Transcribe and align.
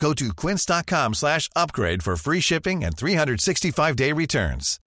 Go 0.00 0.12
to 0.14 0.32
quince.com 0.34 1.14
slash 1.14 1.48
upgrade 1.56 2.02
for 2.02 2.16
free 2.16 2.40
shipping 2.40 2.84
and 2.84 2.96
365-day 2.96 4.12
returns. 4.12 4.78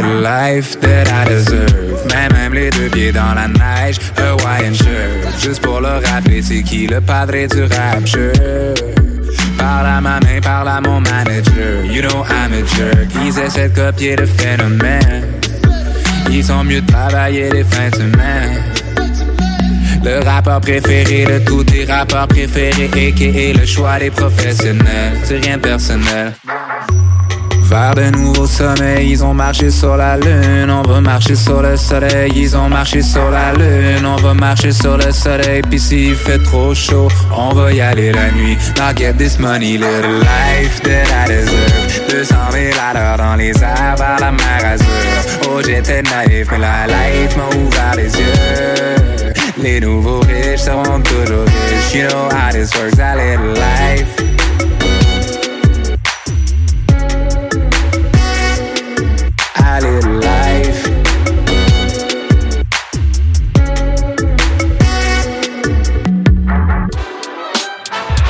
Life 0.00 0.80
that 0.80 1.08
I 1.08 1.28
deserve, 1.28 2.06
même, 2.06 2.32
même 2.32 2.54
les 2.54 2.70
deux 2.70 2.88
pieds 2.88 3.12
dans 3.12 3.34
la 3.34 3.48
neige, 3.48 3.98
Hawaiian 4.16 4.74
shirt, 4.74 5.40
juste 5.40 5.60
pour 5.60 5.80
le 5.80 6.02
rappeler, 6.06 6.40
c'est 6.40 6.62
qui 6.62 6.86
le 6.86 7.02
padre 7.02 7.46
du 7.46 7.62
rapture. 7.64 8.32
Parle 9.58 9.86
à 9.86 10.00
ma 10.00 10.20
main, 10.20 10.40
parle 10.40 10.68
à 10.68 10.80
mon 10.80 11.00
manager, 11.00 11.84
you 11.84 12.00
know 12.00 12.24
I'm 12.24 12.52
a 12.54 12.64
jerk, 12.76 13.08
ils 13.22 13.38
essaient 13.38 13.68
de 13.68 13.74
copier 13.74 14.16
le 14.16 14.24
phénomène, 14.24 15.26
ils 16.30 16.44
sont 16.44 16.64
mieux 16.64 16.80
de 16.80 16.90
travailler 16.90 17.50
les 17.50 17.64
fins 17.64 17.90
de 17.90 17.96
semaine. 17.96 18.79
Le 20.02 20.24
rappeur 20.24 20.60
préféré 20.60 21.24
de 21.26 21.44
tous 21.44 21.64
tes 21.64 21.84
rappeurs 21.84 22.26
préférés, 22.26 22.90
a.k.a. 22.92 23.60
le 23.60 23.66
choix 23.66 23.98
des 23.98 24.10
professionnels, 24.10 25.18
c'est 25.24 25.38
rien 25.38 25.56
de 25.56 25.62
personnel. 25.62 26.32
Vers 27.70 27.94
de 27.94 28.10
nouveaux 28.10 28.48
sommets, 28.48 29.06
ils 29.06 29.22
ont 29.22 29.32
marché 29.32 29.70
sur 29.70 29.96
la 29.96 30.16
lune. 30.16 30.70
On 30.70 30.82
veut 30.82 31.00
marcher 31.00 31.36
sur 31.36 31.62
le 31.62 31.76
soleil, 31.76 32.32
ils 32.34 32.56
ont 32.56 32.68
marché 32.68 33.00
sur 33.00 33.30
la 33.30 33.52
lune. 33.52 34.04
On 34.04 34.16
va 34.16 34.34
marcher 34.34 34.72
sur 34.72 34.96
le 34.96 35.12
soleil, 35.12 35.62
puis 35.62 35.78
s'il 35.78 36.16
fait 36.16 36.42
trop 36.42 36.74
chaud, 36.74 37.08
on 37.32 37.54
va 37.54 37.72
y 37.72 37.80
aller 37.80 38.10
la 38.10 38.32
nuit. 38.32 38.56
Now 38.76 38.92
get 38.96 39.18
this 39.18 39.38
money, 39.38 39.78
little 39.78 40.18
life 40.18 40.80
that 40.82 41.26
I 41.26 41.28
deserve. 41.28 42.08
200 42.08 42.34
000 42.50 42.64
à 42.82 42.94
l'heure 42.94 43.16
dans 43.18 43.36
les 43.36 43.52
airs 43.62 43.94
vers 43.96 44.18
la 44.18 44.32
mer 44.32 44.64
Azur. 44.64 44.86
Oh, 45.48 45.60
j'étais 45.64 46.02
naïf, 46.02 46.48
mais 46.50 46.58
la 46.58 46.86
life 46.88 47.36
m'a 47.36 47.56
ouvert 47.56 47.94
les 47.96 48.10
yeux. 48.10 49.09
Les 49.62 49.78
nouveaux 49.78 50.20
riches 50.20 50.62
seront 50.62 51.02
toujours 51.02 51.44
riches. 51.44 51.94
You 51.94 52.08
know 52.08 52.28
how 52.30 52.50
this 52.50 52.74
works, 52.76 52.96
that 52.96 53.16
little 53.16 53.52
life. 53.54 54.16
A 59.56 59.80
little 59.82 60.20
life. 60.20 60.86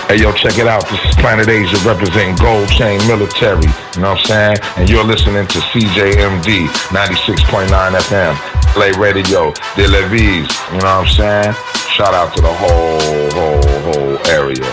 Hey, 0.09 0.17
yo, 0.17 0.33
check 0.33 0.59
it 0.59 0.67
out. 0.67 0.89
This 0.89 0.99
is 1.05 1.15
Planet 1.17 1.49
Asia 1.49 1.77
representing 1.87 2.35
Gold 2.37 2.69
Chain 2.71 2.99
Military. 3.07 3.63
You 3.95 4.01
know 4.03 4.11
what 4.11 4.19
I'm 4.19 4.27
saying? 4.27 4.57
And 4.79 4.91
you're 4.91 5.05
listening 5.05 5.47
to 5.47 5.59
CJMD 5.61 6.67
96.9 6.91 7.69
FM. 7.69 8.60
Play 8.73 8.93
Radio, 8.93 9.53
De 9.77 9.87
Levis. 9.87 10.49
You 10.73 10.79
know 10.79 10.85
what 10.85 10.87
I'm 10.87 11.07
saying? 11.07 11.55
Shout 11.91 12.15
out 12.15 12.35
to 12.37 12.41
the 12.41 12.53
whole, 12.53 13.31
whole, 13.33 13.63
whole 13.93 14.19
area. 14.29 14.65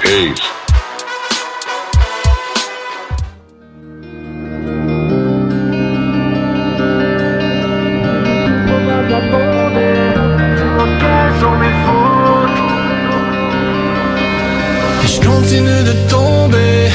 Peace. 0.00 0.40
Je 15.04 15.20
continue 15.20 15.82
de 15.84 16.08
tomber, 16.08 16.90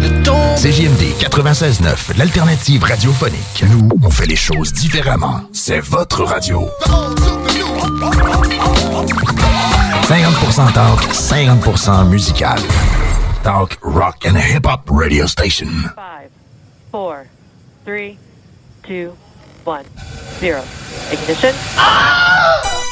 de 0.00 0.22
tomber. 0.22 0.41
CJMD 0.62 1.18
96.9, 1.18 2.16
l'alternative 2.16 2.84
radiophonique. 2.84 3.64
Nous, 3.68 3.88
on 4.00 4.10
fait 4.10 4.26
les 4.26 4.36
choses 4.36 4.72
différemment. 4.72 5.40
C'est 5.52 5.80
votre 5.80 6.22
radio. 6.22 6.70
50% 10.04 10.72
talk, 10.72 11.00
50% 11.12 12.08
musical. 12.08 12.60
Talk, 13.42 13.76
rock 13.82 14.24
and 14.24 14.36
hip-hop 14.36 14.88
radio 14.88 15.26
station. 15.26 15.66
Five, 15.96 16.30
four, 16.92 17.26
three, 17.84 18.16
two, 18.86 19.16
one, 19.64 19.82
zero. 20.38 20.62
Ignition. 21.10 21.54
La 21.76 22.91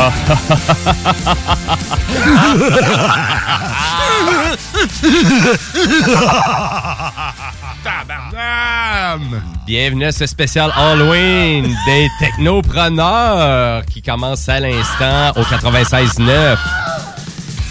Bienvenue 9.66 10.06
à 10.06 10.12
ce 10.12 10.24
spécial 10.26 10.72
Halloween 10.74 11.76
des 11.86 12.08
technopreneurs 12.18 13.84
qui 13.86 14.00
commence 14.00 14.48
à 14.48 14.60
l'instant 14.60 15.32
au 15.36 15.42
96.9. 15.42 16.56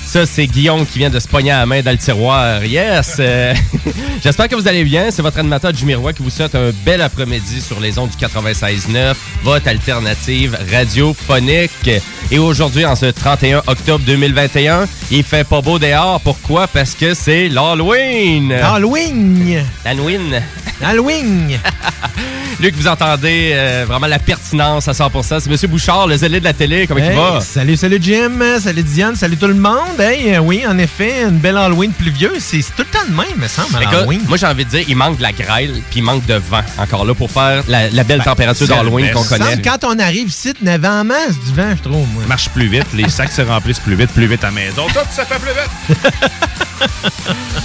Ça, 0.10 0.26
c'est 0.26 0.48
Guillaume 0.48 0.88
qui 0.88 0.98
vient 0.98 1.12
de 1.12 1.20
se 1.20 1.28
pogner 1.28 1.52
à 1.52 1.60
la 1.60 1.66
main 1.68 1.84
dans 1.84 1.92
le 1.92 1.98
tiroir. 2.00 2.66
Yes! 2.66 3.18
Euh, 3.20 3.54
J'espère 4.24 4.48
que 4.48 4.56
vous 4.56 4.68
allez 4.68 4.84
bien. 4.84 5.12
C'est 5.12 5.22
votre 5.22 5.38
animateur 5.38 5.72
Jimmy 5.72 5.94
Roy 5.94 6.14
qui 6.14 6.24
vous 6.24 6.32
souhaite 6.32 6.56
un 6.56 6.72
bel 6.84 7.00
après-midi 7.00 7.62
sur 7.62 7.80
les 7.80 8.00
ondes 8.00 8.10
du 8.10 8.18
96.9, 8.18 9.14
votre 9.44 9.68
alternative 9.68 10.58
radiophonique. 10.74 11.92
Et 12.32 12.40
aujourd'hui, 12.40 12.88
en 12.88 12.96
ce 12.96 13.06
31 13.06 13.62
octobre 13.68 14.04
2021, 14.04 14.88
il 15.12 15.24
fait 15.24 15.44
pas 15.44 15.62
beau 15.62 15.78
dehors. 15.78 16.20
Pourquoi? 16.22 16.66
Parce 16.66 16.96
que 16.96 17.14
c'est 17.14 17.48
l'Halloween! 17.48 18.52
Halloween! 18.52 19.64
Halloween! 19.86 20.42
Halloween! 20.82 21.60
Luc, 22.62 22.76
vous 22.76 22.88
entendez 22.88 23.52
euh, 23.54 23.86
vraiment 23.88 24.08
la 24.08 24.20
pertinence 24.20 24.90
à 24.90 24.92
100%. 24.92 25.40
C'est 25.40 25.50
M. 25.50 25.72
Bouchard, 25.72 26.08
le 26.08 26.18
zélé 26.18 26.40
de 26.42 26.44
la 26.44 26.52
télé. 26.52 26.88
Comment 26.88 27.00
Hey, 27.00 27.12
il 27.12 27.16
va? 27.16 27.40
Salut, 27.40 27.78
salut 27.78 28.00
Jim, 28.02 28.34
salut 28.60 28.84
Diane, 28.84 29.16
salut 29.16 29.38
tout 29.38 29.48
le 29.48 29.54
monde. 29.54 29.98
Hey, 29.98 30.36
euh, 30.36 30.40
oui, 30.40 30.66
en 30.68 30.78
effet, 30.78 31.24
une 31.24 31.38
belle 31.38 31.56
Halloween 31.56 31.94
pluvieuse. 31.94 32.40
C'est 32.44 32.60
tout 32.60 32.80
le 32.80 32.86
temps 32.86 33.06
de 33.08 33.16
même, 33.16 33.38
me 33.38 33.48
semble, 33.48 33.78
à 33.78 33.80
l'Halloween. 33.90 34.22
moi, 34.28 34.36
j'ai 34.36 34.46
envie 34.46 34.66
de 34.66 34.70
dire, 34.72 34.84
il 34.90 34.98
manque 34.98 35.18
de 35.18 35.22
la 35.24 35.32
grêle, 35.32 35.72
puis 35.90 36.00
il 36.00 36.04
manque 36.04 36.26
de 36.26 36.34
vent 36.34 36.60
encore 36.78 37.06
là 37.06 37.14
pour 37.14 37.32
faire 37.32 37.64
la, 37.70 37.90
la 37.92 38.04
belle 38.04 38.18
Ben, 38.20 38.26
température 38.26 38.68
d'Halloween 38.68 39.12
qu'on 39.14 39.24
connaît. 39.24 39.62
Quand 39.62 39.86
on 39.86 39.98
arrive 39.98 40.28
ici, 40.28 40.54
il 40.62 40.68
y 40.68 40.70
avait 40.72 40.88
en 40.90 41.06
masse 41.06 41.40
du 41.48 41.54
vent, 41.54 41.74
je 41.78 41.82
trouve, 41.90 42.06
moi. 42.14 42.24
marche 42.28 42.50
plus 42.50 42.68
vite, 42.68 42.88
les 42.94 43.08
sacs 43.08 43.32
se 43.32 43.42
remplissent 43.42 43.80
plus 43.80 43.96
vite, 43.96 44.12
plus 44.12 44.28
vite 44.28 44.44
à 44.44 44.48
la 44.48 44.52
maison. 44.54 44.86
Tout 44.88 45.00
ça 45.12 45.24
fait 45.26 45.40
plus 45.40 45.54
vite. 45.54 46.12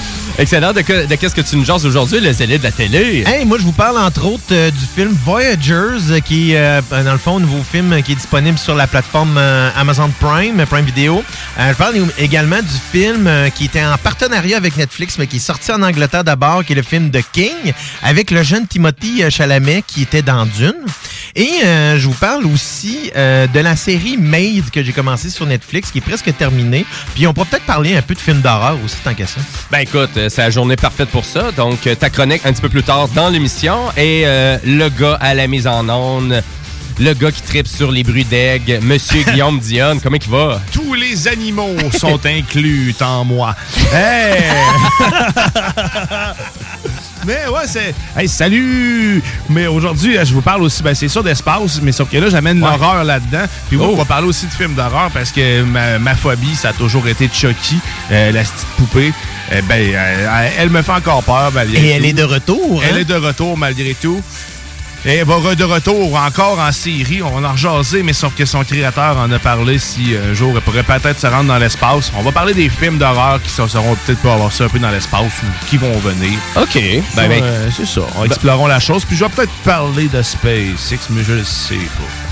Excellent. 0.37 0.73
De, 0.73 0.81
que- 0.83 1.07
de 1.07 1.15
qu'est-ce 1.15 1.35
que 1.35 1.41
tu 1.43 1.57
nous 1.57 1.65
jases 1.65 1.87
aujourd'hui, 1.87 2.19
le 2.19 2.33
zélé 2.33 2.59
de 2.59 2.65
la 2.65 2.73
télé? 2.73 3.23
Hey, 3.25 3.45
moi, 3.45 3.57
je 3.59 3.63
vous 3.63 3.73
parle 3.73 3.97
entre 3.99 4.25
autres 4.27 4.43
euh, 4.51 4.69
du 4.71 4.85
film 4.85 5.17
Voyagers, 5.25 6.11
euh, 6.11 6.19
qui 6.21 6.53
est, 6.53 6.57
euh, 6.59 6.81
dans 6.91 7.13
le 7.13 7.19
fond, 7.19 7.37
un 7.37 7.41
nouveau 7.41 7.63
film 7.63 8.03
qui 8.03 8.13
est 8.13 8.17
disponible 8.17 8.59
sur 8.59 8.75
la 8.75 8.89
plateforme 8.89 9.37
euh, 9.39 9.71
Amazon 9.77 10.11
Prime, 10.19 10.65
Prime 10.69 10.85
Video. 10.85 11.23
Euh, 11.61 11.71
je 11.71 11.77
parle 11.77 11.95
également 12.19 12.61
du 12.61 12.99
film 12.99 13.31
qui 13.55 13.67
était 13.67 13.85
en 13.85 13.97
partenariat 13.97 14.57
avec 14.57 14.77
Netflix, 14.77 15.19
mais 15.19 15.29
qui 15.29 15.37
est 15.37 15.39
sorti 15.39 15.71
en 15.71 15.83
Angleterre 15.83 16.25
d'abord, 16.25 16.65
qui 16.65 16.73
est 16.73 16.77
le 16.77 16.83
film 16.83 17.13
The 17.13 17.23
King, 17.33 17.73
avec 18.03 18.33
le 18.33 18.43
jeune 18.43 18.67
Timothy 18.67 19.23
Chalamet 19.31 19.85
qui 19.87 20.03
était 20.03 20.23
dans 20.23 20.47
Dune. 20.47 20.75
Et 21.37 21.49
euh, 21.65 21.99
je 21.99 22.07
vous 22.07 22.15
parle 22.15 22.45
aussi 22.47 23.11
euh, 23.17 23.47
de 23.47 23.61
la 23.61 23.75
série 23.77 24.17
Made 24.17 24.71
que 24.73 24.83
j'ai 24.83 24.93
commencé 24.93 25.31
sur 25.31 25.47
Netflix, 25.47 25.91
qui 25.93 25.99
est 25.99 26.01
presque 26.01 26.37
terminée. 26.37 26.85
Puis 27.15 27.27
on 27.29 27.33
pourra 27.35 27.47
peut-être 27.47 27.65
parler 27.67 27.97
un 27.97 28.03
peu 28.03 28.15
de 28.15 28.21
films 28.21 28.41
d'horreur 28.41 28.77
aussi, 28.85 28.97
tant 29.05 29.15
qu'à 29.15 29.27
ça. 29.27 29.41
Ben 29.71 29.79
écoute, 29.81 30.11
c'est 30.29 30.43
la 30.43 30.51
journée 30.51 30.77
parfaite 30.77 31.09
pour 31.09 31.25
ça. 31.25 31.53
Donc, 31.53 31.87
euh, 31.87 31.95
ta 31.95 32.11
chronique 32.11 32.43
un 32.45 32.53
petit 32.53 32.63
peu 32.63 32.69
plus 32.69 32.83
tard 32.83 33.09
dans 33.09 33.29
l'émission. 33.29 33.91
Et 33.97 34.23
euh, 34.25 34.59
le 34.65 34.89
gars 34.89 35.19
à 35.21 35.35
la 35.35 35.47
mise 35.47 35.67
en 35.67 35.89
onde, 35.89 36.43
le 36.99 37.15
gars 37.15 37.33
qui 37.33 37.43
tripe 37.43 37.67
sur 37.67 37.91
les 37.91 38.03
bruits 38.03 38.25
d'aigle, 38.25 38.81
Monsieur 38.83 39.23
Guillaume 39.31 39.59
Dionne, 39.59 40.01
comment 40.01 40.17
il 40.17 40.31
va? 40.31 40.61
Tous 40.73 40.95
les 40.95 41.29
animaux 41.29 41.77
sont 41.99 42.25
inclus 42.27 42.95
en 43.01 43.25
moi. 43.25 43.55
Hey! 43.93 44.43
Mais 47.27 47.49
ouais, 47.49 47.67
c'est. 47.67 47.95
Hey, 48.17 48.29
salut! 48.29 49.23
Mais 49.49 49.67
aujourd'hui, 49.67 50.17
euh, 50.17 50.25
je 50.25 50.35
vous 50.35 50.43
parle 50.43 50.63
aussi, 50.63 50.83
ben, 50.83 50.95
c'est 50.95 51.09
sûr 51.09 51.23
d'espace, 51.23 51.81
mais 51.83 51.93
sauf 51.93 52.11
que 52.11 52.17
là, 52.17 52.29
j'amène 52.29 52.61
l'horreur 52.61 53.05
là-dedans. 53.05 53.45
Puis 53.69 53.79
Oh. 53.81 53.91
on 53.93 53.97
va 53.97 54.05
parler 54.05 54.27
aussi 54.29 54.47
de 54.47 54.53
films 54.53 54.75
d'horreur 54.75 55.11
parce 55.13 55.31
que 55.33 55.63
ma, 55.63 55.99
ma 55.99 56.15
phobie, 56.15 56.55
ça 56.55 56.71
a 56.71 56.73
toujours 56.73 57.07
été 57.09 57.29
Chucky, 57.33 57.79
euh, 58.11 58.31
la 58.33 58.41
petite 58.43 58.67
poupée. 58.77 59.13
Euh, 59.53 59.61
ben, 59.69 59.95
elle 60.59 60.71
me 60.71 60.83
fait 60.83 60.93
encore 60.93 61.23
peur. 61.23 61.51
malgré 61.55 61.79
Et 61.79 61.89
elle 61.91 62.05
est 62.05 62.13
de 62.13 62.25
retour. 62.25 62.83
Elle 62.85 62.97
hein? 62.97 62.99
est 63.01 63.05
de 63.05 63.15
retour 63.15 63.57
malgré 63.57 63.95
tout. 63.95 64.23
Et 65.07 65.17
elle 65.17 65.27
va 65.27 65.55
de 65.55 65.65
retour 65.65 66.15
encore 66.17 66.59
en 66.59 66.73
série. 66.73 67.21
On 67.23 67.39
va 67.39 67.49
en 67.49 67.53
rejaser, 67.53 68.03
mais 68.03 68.15
sauf 68.15 68.35
que 68.35 68.47
son 68.47 68.65
créateur 68.65 69.19
en 69.19 69.31
a 69.31 69.39
parlé 69.39 69.79
si 69.79 70.15
un 70.17 70.33
jour 70.33 70.53
elle 70.57 70.63
pourrait 70.63 70.83
peut-être 70.83 71.21
se 71.21 71.27
rendre 71.27 71.45
dans 71.49 71.59
l'espace. 71.59 72.11
On 72.17 72.23
va 72.23 72.33
parler 72.33 72.55
des 72.55 72.71
films 72.71 72.97
d'horreur 72.97 73.41
qui 73.43 73.51
se- 73.51 73.67
seront 73.69 73.95
peut-être 73.97 74.21
pour 74.21 74.33
avoir 74.33 74.51
ça 74.51 74.65
un 74.65 74.69
peu 74.69 74.79
dans 74.79 74.91
l'espace 74.91 75.33
ou 75.43 75.67
qui 75.69 75.77
vont 75.77 75.93
venir. 75.99 76.39
OK. 76.57 76.79
Ben, 77.17 77.29
ben, 77.29 77.43
Euh, 77.43 77.69
c'est 77.77 77.87
ça. 77.87 78.01
On 78.17 78.25
explorons 78.25 78.67
la 78.67 78.81
chose. 78.81 79.05
Puis 79.05 79.17
je 79.17 79.25
vais 79.25 79.31
peut-être 79.31 79.53
parler 79.63 80.09
de 80.09 80.23
SpaceX, 80.23 81.09
mais 81.11 81.23
je 81.23 81.35
le 81.35 81.45
sais 81.45 81.75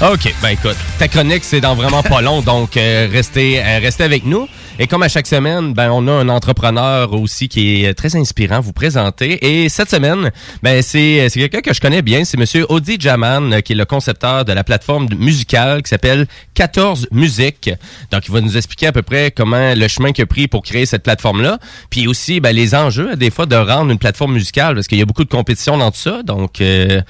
pas. 0.00 0.12
OK, 0.12 0.34
ben 0.40 0.48
écoute, 0.50 0.76
ta 0.98 1.08
chronique, 1.08 1.44
c'est 1.44 1.60
dans 1.60 1.74
vraiment 1.74 2.02
pas 2.02 2.22
long, 2.22 2.40
donc 2.40 2.76
euh, 2.76 3.06
restez, 3.12 3.60
euh, 3.62 3.78
restez 3.82 4.04
avec 4.04 4.24
nous. 4.24 4.48
Et 4.78 4.86
comme 4.86 5.02
à 5.02 5.08
chaque 5.08 5.26
semaine, 5.26 5.74
ben 5.74 5.90
on 5.90 6.08
a 6.08 6.12
un 6.12 6.28
entrepreneur 6.28 7.12
aussi 7.12 7.48
qui 7.48 7.84
est 7.84 7.94
très 7.94 8.16
inspirant 8.16 8.56
à 8.56 8.60
vous 8.60 8.72
présenter. 8.72 9.38
Et 9.46 9.68
cette 9.68 9.90
semaine, 9.90 10.30
ben 10.62 10.82
c'est 10.82 11.28
c'est 11.28 11.40
quelqu'un 11.40 11.60
que 11.60 11.74
je 11.74 11.80
connais 11.80 12.02
bien, 12.02 12.24
c'est 12.24 12.38
Monsieur 12.38 12.66
Audi 12.70 12.96
Jaman, 12.98 13.52
euh, 13.52 13.60
qui 13.60 13.72
est 13.72 13.76
le 13.76 13.84
concepteur 13.84 14.44
de 14.44 14.52
la 14.52 14.64
plateforme 14.64 15.08
musicale 15.14 15.82
qui 15.82 15.90
s'appelle 15.90 16.26
14 16.54 17.08
Musique. 17.10 17.70
Donc, 18.10 18.26
il 18.26 18.32
va 18.32 18.40
nous 18.40 18.56
expliquer 18.56 18.88
à 18.88 18.92
peu 18.92 19.02
près 19.02 19.30
comment 19.30 19.74
le 19.74 19.88
chemin 19.88 20.12
qu'il 20.12 20.22
a 20.22 20.26
pris 20.26 20.48
pour 20.48 20.62
créer 20.62 20.86
cette 20.86 21.02
plateforme-là. 21.02 21.58
Puis 21.90 22.06
aussi, 22.06 22.40
ben, 22.40 22.54
les 22.54 22.74
enjeux, 22.74 23.16
des 23.16 23.30
fois, 23.30 23.46
de 23.46 23.56
rendre 23.56 23.90
une 23.90 23.98
plateforme 23.98 24.34
musicale, 24.34 24.74
parce 24.74 24.86
qu'il 24.86 24.98
y 24.98 25.02
a 25.02 25.04
beaucoup 25.04 25.24
de 25.24 25.30
compétition 25.30 25.76
dans 25.76 25.90
tout 25.90 25.98
ça. 25.98 26.22
Donc, 26.22 26.60
euh, 26.60 27.00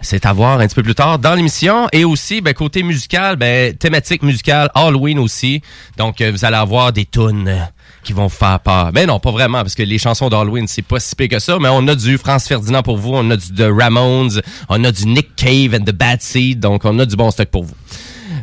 c'est 0.00 0.26
à 0.26 0.32
voir 0.32 0.60
un 0.60 0.66
petit 0.66 0.74
peu 0.74 0.82
plus 0.82 0.94
tard 0.94 1.18
dans 1.18 1.34
l'émission. 1.34 1.88
Et 1.92 2.04
aussi, 2.04 2.40
ben, 2.40 2.54
côté 2.54 2.82
musical, 2.82 3.36
ben, 3.36 3.76
thématique 3.76 4.22
musicale, 4.22 4.70
Halloween 4.74 5.18
aussi. 5.18 5.62
Donc, 5.96 6.20
euh, 6.20 6.30
vous 6.30 6.44
allez 6.44 6.56
avoir 6.56 6.92
des 6.92 7.04
qui 8.04 8.12
vont 8.12 8.28
faire 8.28 8.60
peur. 8.60 8.92
Ben 8.92 9.06
non, 9.06 9.20
pas 9.20 9.30
vraiment, 9.30 9.58
parce 9.58 9.74
que 9.74 9.82
les 9.82 9.98
chansons 9.98 10.28
d'Halloween, 10.28 10.66
c'est 10.66 10.82
pas 10.82 11.00
si 11.00 11.14
pire 11.14 11.28
que 11.28 11.38
ça, 11.38 11.58
mais 11.60 11.68
on 11.70 11.86
a 11.88 11.94
du 11.94 12.18
France 12.18 12.46
Ferdinand 12.46 12.82
pour 12.82 12.96
vous, 12.96 13.10
on 13.12 13.30
a 13.30 13.36
du 13.36 13.52
The 13.52 13.68
Ramones, 13.70 14.40
on 14.68 14.84
a 14.84 14.92
du 14.92 15.06
Nick 15.06 15.34
Cave 15.36 15.74
and 15.74 15.84
the 15.84 15.92
Bad 15.92 16.22
Seed, 16.22 16.60
donc 16.60 16.84
on 16.84 16.98
a 16.98 17.06
du 17.06 17.16
bon 17.16 17.30
stock 17.30 17.48
pour 17.48 17.64
vous. 17.64 17.74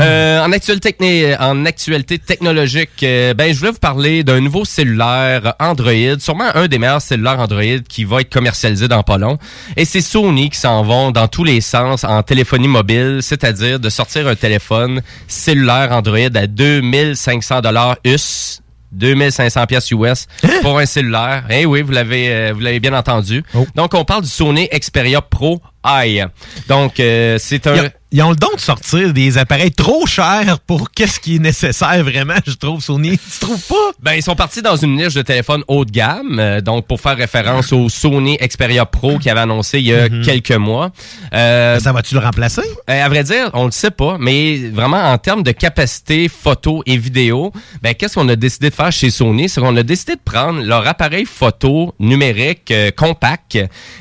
Euh, 0.00 0.44
en, 0.44 0.52
actualité, 0.52 1.34
en 1.40 1.64
actualité 1.64 2.18
technologique, 2.18 2.90
euh, 3.02 3.32
ben, 3.32 3.52
je 3.52 3.58
voulais 3.58 3.70
vous 3.72 3.78
parler 3.78 4.22
d'un 4.22 4.38
nouveau 4.40 4.64
cellulaire 4.66 5.54
Android, 5.58 6.18
sûrement 6.20 6.44
un 6.54 6.68
des 6.68 6.78
meilleurs 6.78 7.00
cellulaires 7.00 7.40
Android 7.40 7.78
qui 7.88 8.04
va 8.04 8.20
être 8.20 8.30
commercialisé 8.30 8.86
dans 8.86 9.02
pas 9.02 9.16
long. 9.16 9.38
Et 9.78 9.86
c'est 9.86 10.02
Sony 10.02 10.50
qui 10.50 10.58
s'en 10.60 10.82
vont 10.84 11.10
dans 11.10 11.26
tous 11.26 11.42
les 11.42 11.60
sens 11.62 12.04
en 12.04 12.22
téléphonie 12.22 12.68
mobile, 12.68 13.20
c'est-à-dire 13.22 13.80
de 13.80 13.88
sortir 13.88 14.28
un 14.28 14.36
téléphone 14.36 15.00
cellulaire 15.26 15.90
Android 15.90 16.18
à 16.34 16.46
2500 16.46 17.62
dollars 17.62 17.96
US. 18.04 18.60
2500 18.92 19.66
pièces 19.66 19.90
US 19.90 20.26
pour 20.62 20.78
un 20.78 20.86
cellulaire. 20.86 21.44
Eh 21.50 21.66
oui, 21.66 21.82
vous 21.82 21.92
l'avez 21.92 22.28
euh, 22.30 22.52
vous 22.54 22.60
l'avez 22.60 22.80
bien 22.80 22.94
entendu. 22.94 23.42
Donc 23.74 23.94
on 23.94 24.04
parle 24.04 24.22
du 24.22 24.28
Sony 24.28 24.68
Xperia 24.68 25.20
Pro 25.20 25.60
i. 25.84 26.22
Donc 26.68 27.00
euh, 27.00 27.36
c'est 27.38 27.66
un 27.66 27.88
Ils 28.10 28.22
ont, 28.22 28.30
le 28.30 28.36
don 28.36 28.48
de 28.54 28.60
sortir 28.60 29.12
des 29.12 29.36
appareils 29.36 29.70
trop 29.70 30.06
chers 30.06 30.60
pour 30.60 30.90
qu'est-ce 30.90 31.20
qui 31.20 31.36
est 31.36 31.38
nécessaire 31.40 32.02
vraiment, 32.02 32.36
je 32.46 32.54
trouve, 32.54 32.80
Sony. 32.82 33.18
Tu 33.18 33.38
trouves 33.40 33.62
pas? 33.68 33.90
Ben, 34.00 34.14
ils 34.14 34.22
sont 34.22 34.34
partis 34.34 34.62
dans 34.62 34.76
une 34.76 34.96
niche 34.96 35.12
de 35.12 35.20
téléphone 35.20 35.62
haut 35.68 35.84
de 35.84 35.90
gamme, 35.90 36.38
euh, 36.38 36.60
donc 36.62 36.86
pour 36.86 37.00
faire 37.02 37.16
référence 37.18 37.70
au 37.72 37.90
Sony 37.90 38.38
Xperia 38.38 38.86
Pro 38.86 39.18
qui 39.18 39.28
avait 39.28 39.40
annoncé 39.40 39.80
il 39.80 39.86
y 39.88 39.94
a 39.94 40.08
quelques 40.08 40.52
mois. 40.52 40.90
Euh, 41.34 41.78
Ça 41.80 41.92
va-tu 41.92 42.14
le 42.14 42.20
remplacer? 42.20 42.62
euh, 42.88 43.04
à 43.04 43.08
vrai 43.10 43.24
dire, 43.24 43.50
on 43.52 43.66
le 43.66 43.70
sait 43.72 43.90
pas, 43.90 44.16
mais 44.18 44.56
vraiment 44.72 45.02
en 45.12 45.18
termes 45.18 45.42
de 45.42 45.52
capacité 45.52 46.28
photo 46.28 46.82
et 46.86 46.96
vidéo, 46.96 47.52
ben 47.82 47.94
qu'est-ce 47.94 48.14
qu'on 48.14 48.28
a 48.30 48.36
décidé 48.36 48.70
de 48.70 48.74
faire 48.74 48.90
chez 48.90 49.10
Sony, 49.10 49.50
c'est 49.50 49.60
qu'on 49.60 49.76
a 49.76 49.82
décidé 49.82 50.14
de 50.14 50.20
prendre 50.24 50.62
leur 50.62 50.86
appareil 50.88 51.26
photo 51.26 51.94
numérique 51.98 52.70
euh, 52.70 52.90
compact. 52.90 53.58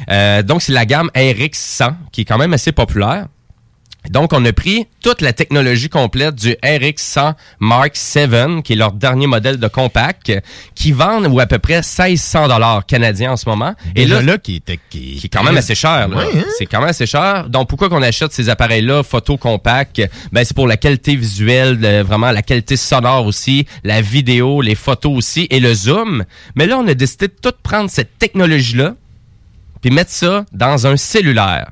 Euh, 0.09 0.43
donc 0.43 0.61
c'est 0.61 0.71
la 0.71 0.85
gamme 0.85 1.09
RX100 1.13 1.93
qui 2.13 2.21
est 2.21 2.25
quand 2.25 2.37
même 2.37 2.53
assez 2.53 2.71
populaire. 2.71 3.25
Donc, 4.09 4.33
on 4.33 4.43
a 4.45 4.53
pris 4.53 4.87
toute 5.03 5.21
la 5.21 5.33
technologie 5.33 5.89
complète 5.89 6.35
du 6.35 6.51
RX100 6.63 7.33
Mark 7.59 7.95
VII, 8.15 8.61
qui 8.63 8.73
est 8.73 8.75
leur 8.75 8.91
dernier 8.91 9.27
modèle 9.27 9.57
de 9.57 9.67
compact, 9.67 10.31
qui 10.75 10.91
vendent 10.91 11.27
ou 11.27 11.39
à 11.39 11.45
peu 11.45 11.59
près 11.59 11.75
1600 11.81 12.47
dollars 12.47 12.85
canadiens 12.85 13.33
en 13.33 13.37
ce 13.37 13.47
moment. 13.47 13.73
Et 13.95 14.05
là, 14.05 14.21
là 14.21 14.37
qui, 14.37 14.55
était, 14.55 14.79
qui, 14.89 15.15
qui 15.17 15.25
est 15.25 15.29
quand 15.29 15.43
même 15.43 15.57
assez 15.57 15.75
cher. 15.75 16.09
Ouais, 16.09 16.23
hein? 16.39 16.43
C'est 16.57 16.65
quand 16.65 16.79
même 16.79 16.89
assez 16.89 17.05
cher. 17.05 17.49
Donc, 17.49 17.69
pourquoi 17.69 17.89
qu'on 17.89 18.01
achète 18.01 18.31
ces 18.31 18.49
appareils-là, 18.49 19.03
photo 19.03 19.37
compact? 19.37 20.01
Ben, 20.31 20.43
c'est 20.43 20.55
pour 20.55 20.67
la 20.67 20.77
qualité 20.77 21.15
visuelle, 21.15 21.77
le- 21.79 22.01
vraiment 22.01 22.31
la 22.31 22.41
qualité 22.41 22.77
sonore 22.77 23.25
aussi, 23.25 23.65
la 23.83 24.01
vidéo, 24.01 24.61
les 24.61 24.75
photos 24.75 25.15
aussi 25.15 25.47
et 25.49 25.59
le 25.59 25.73
zoom. 25.73 26.23
Mais 26.55 26.65
là, 26.65 26.77
on 26.77 26.87
a 26.87 26.93
décidé 26.93 27.27
de 27.27 27.33
tout 27.41 27.53
prendre 27.63 27.89
cette 27.89 28.17
technologie-là 28.19 28.95
puis 29.81 29.91
mettre 29.91 30.11
ça 30.11 30.45
dans 30.51 30.87
un 30.87 30.97
cellulaire 30.97 31.71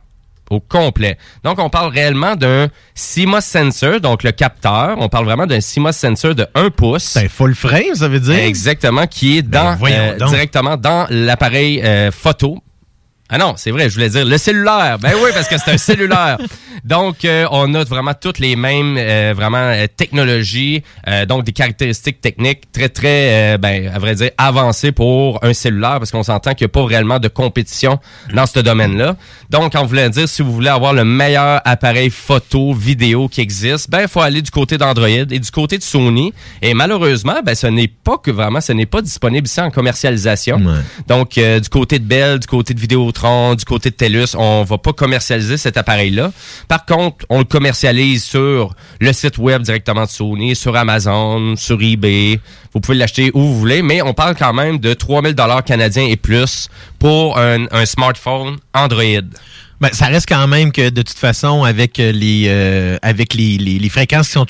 au 0.50 0.60
complet. 0.60 1.18
Donc, 1.44 1.60
on 1.60 1.70
parle 1.70 1.92
réellement 1.92 2.36
d'un 2.36 2.68
CMOS 2.96 3.42
sensor, 3.42 4.00
donc 4.00 4.24
le 4.24 4.32
capteur. 4.32 4.96
On 5.00 5.10
parle 5.10 5.26
vraiment 5.26 5.46
d'un 5.46 5.60
CMOS 5.60 5.92
sensor 5.94 6.36
de 6.36 6.48
1 6.56 6.70
pouce. 6.70 7.04
C'est 7.04 7.30
full 7.30 7.56
frame, 7.56 7.96
ça 7.96 8.08
veut 8.08 8.20
dire? 8.20 8.36
Exactement, 8.36 9.08
qui 9.08 9.38
est 9.38 9.42
dans, 9.42 9.72
Ben, 9.72 9.76
voyons 9.76 9.98
euh, 9.98 10.28
directement 10.28 10.78
dans 10.78 11.08
l'appareil 11.10 11.82
euh, 11.84 12.12
photo. 12.12 12.60
Ah 13.36 13.38
non, 13.38 13.56
c'est 13.58 13.72
vrai, 13.72 13.90
je 13.90 13.96
voulais 13.96 14.08
dire 14.08 14.24
le 14.24 14.38
cellulaire. 14.38 14.98
Ben 14.98 15.12
oui, 15.22 15.30
parce 15.34 15.50
que 15.50 15.58
c'est 15.58 15.70
un 15.70 15.78
cellulaire. 15.78 16.38
Donc, 16.86 17.26
euh, 17.26 17.46
on 17.52 17.74
a 17.74 17.84
vraiment 17.84 18.14
toutes 18.14 18.40
les 18.40 18.56
mêmes, 18.56 18.96
euh, 18.98 19.34
vraiment, 19.36 19.58
euh, 19.58 19.88
technologies, 19.88 20.84
euh, 21.10 21.26
donc 21.26 21.44
des 21.44 21.52
caractéristiques 21.52 22.22
techniques 22.22 22.72
très, 22.72 22.88
très, 22.88 23.56
euh, 23.56 23.58
ben, 23.58 23.92
à 23.94 24.00
vrai 24.00 24.16
dire, 24.16 24.30
avancées 24.38 24.94
pour 24.94 25.44
un 25.44 25.52
cellulaire, 25.54 25.98
parce 25.98 26.12
qu'on 26.12 26.24
s'entend 26.24 26.54
qu'il 26.54 26.64
n'y 26.66 26.70
a 26.70 26.74
pas 26.74 26.86
réellement 26.86 27.20
de 27.20 27.28
compétition 27.28 28.00
dans 28.34 28.46
ce 28.46 28.60
domaine-là. 28.60 29.18
Donc, 29.50 29.74
on 29.76 29.84
voulait 29.84 30.10
dire, 30.10 30.30
si 30.30 30.42
vous 30.42 30.54
voulez 30.54 30.70
avoir 30.70 30.94
le 30.94 31.04
meilleur 31.04 31.60
appareil 31.66 32.12
photo, 32.12 32.74
vidéo 32.74 33.28
qui 33.28 33.42
existe, 33.42 33.90
ben, 33.90 34.04
il 34.04 34.08
faut 34.08 34.22
aller 34.22 34.42
du 34.42 34.52
côté 34.52 34.78
d'Android 34.78 35.10
et 35.10 35.26
du 35.26 35.52
côté 35.52 35.78
de 35.78 35.84
Sony. 35.84 36.34
Et 36.62 36.74
malheureusement, 36.74 37.42
ben, 37.44 37.54
ce 37.54 37.68
n'est 37.68 37.90
pas 37.90 38.18
que 38.18 38.32
vraiment, 38.32 38.62
ce 38.62 38.72
n'est 38.72 38.86
pas 38.86 39.02
disponible 39.02 39.46
ici 39.46 39.60
en 39.60 39.72
commercialisation. 39.72 40.62
Donc, 41.10 41.38
euh, 41.38 41.60
du 41.60 41.68
côté 41.68 42.00
de 42.00 42.06
Bell, 42.06 42.40
du 42.40 42.48
côté 42.48 42.74
de 42.74 42.80
Vidéotron, 42.80 43.25
du 43.56 43.66
côté 43.66 43.90
de 43.90 43.96
TELUS, 43.96 44.36
on 44.38 44.64
va 44.64 44.78
pas 44.78 44.94
commercialiser 44.94 45.58
cet 45.58 45.78
appareil-là. 45.78 46.32
Par 46.68 46.86
contre, 46.86 47.26
on 47.30 47.40
le 47.40 47.46
commercialise 47.46 48.24
sur 48.24 48.74
le 49.00 49.14
site 49.14 49.38
web 49.38 49.62
directement 49.62 50.04
de 50.04 50.10
Sony, 50.10 50.56
sur 50.56 50.76
Amazon, 50.76 51.56
sur 51.56 51.82
eBay. 51.82 52.40
Vous 52.74 52.80
pouvez 52.80 52.98
l'acheter 52.98 53.32
où 53.34 53.42
vous 53.42 53.60
voulez, 53.60 53.82
mais 53.82 54.02
on 54.02 54.14
parle 54.14 54.36
quand 54.36 54.54
même 54.54 54.80
de 54.80 54.94
3000 54.94 55.34
dollars 55.34 55.64
canadiens 55.64 56.06
et 56.06 56.18
plus 56.18 56.70
pour 57.00 57.38
un, 57.38 57.66
un 57.72 57.86
smartphone 57.86 58.58
Android. 58.74 59.22
Ben, 59.82 59.90
ça 59.92 60.06
reste 60.06 60.28
quand 60.30 60.48
même 60.48 60.72
que 60.72 60.90
de 60.90 61.02
toute 61.02 61.18
façon, 61.18 61.64
avec 61.64 62.00
euh, 62.00 62.14
les 62.14 62.46
euh, 62.48 62.98
avec 63.02 63.34
les, 63.34 63.58
les, 63.58 63.78
les 63.78 63.90
fréquences 63.90 64.28
qui 64.28 64.34
sont 64.34 64.46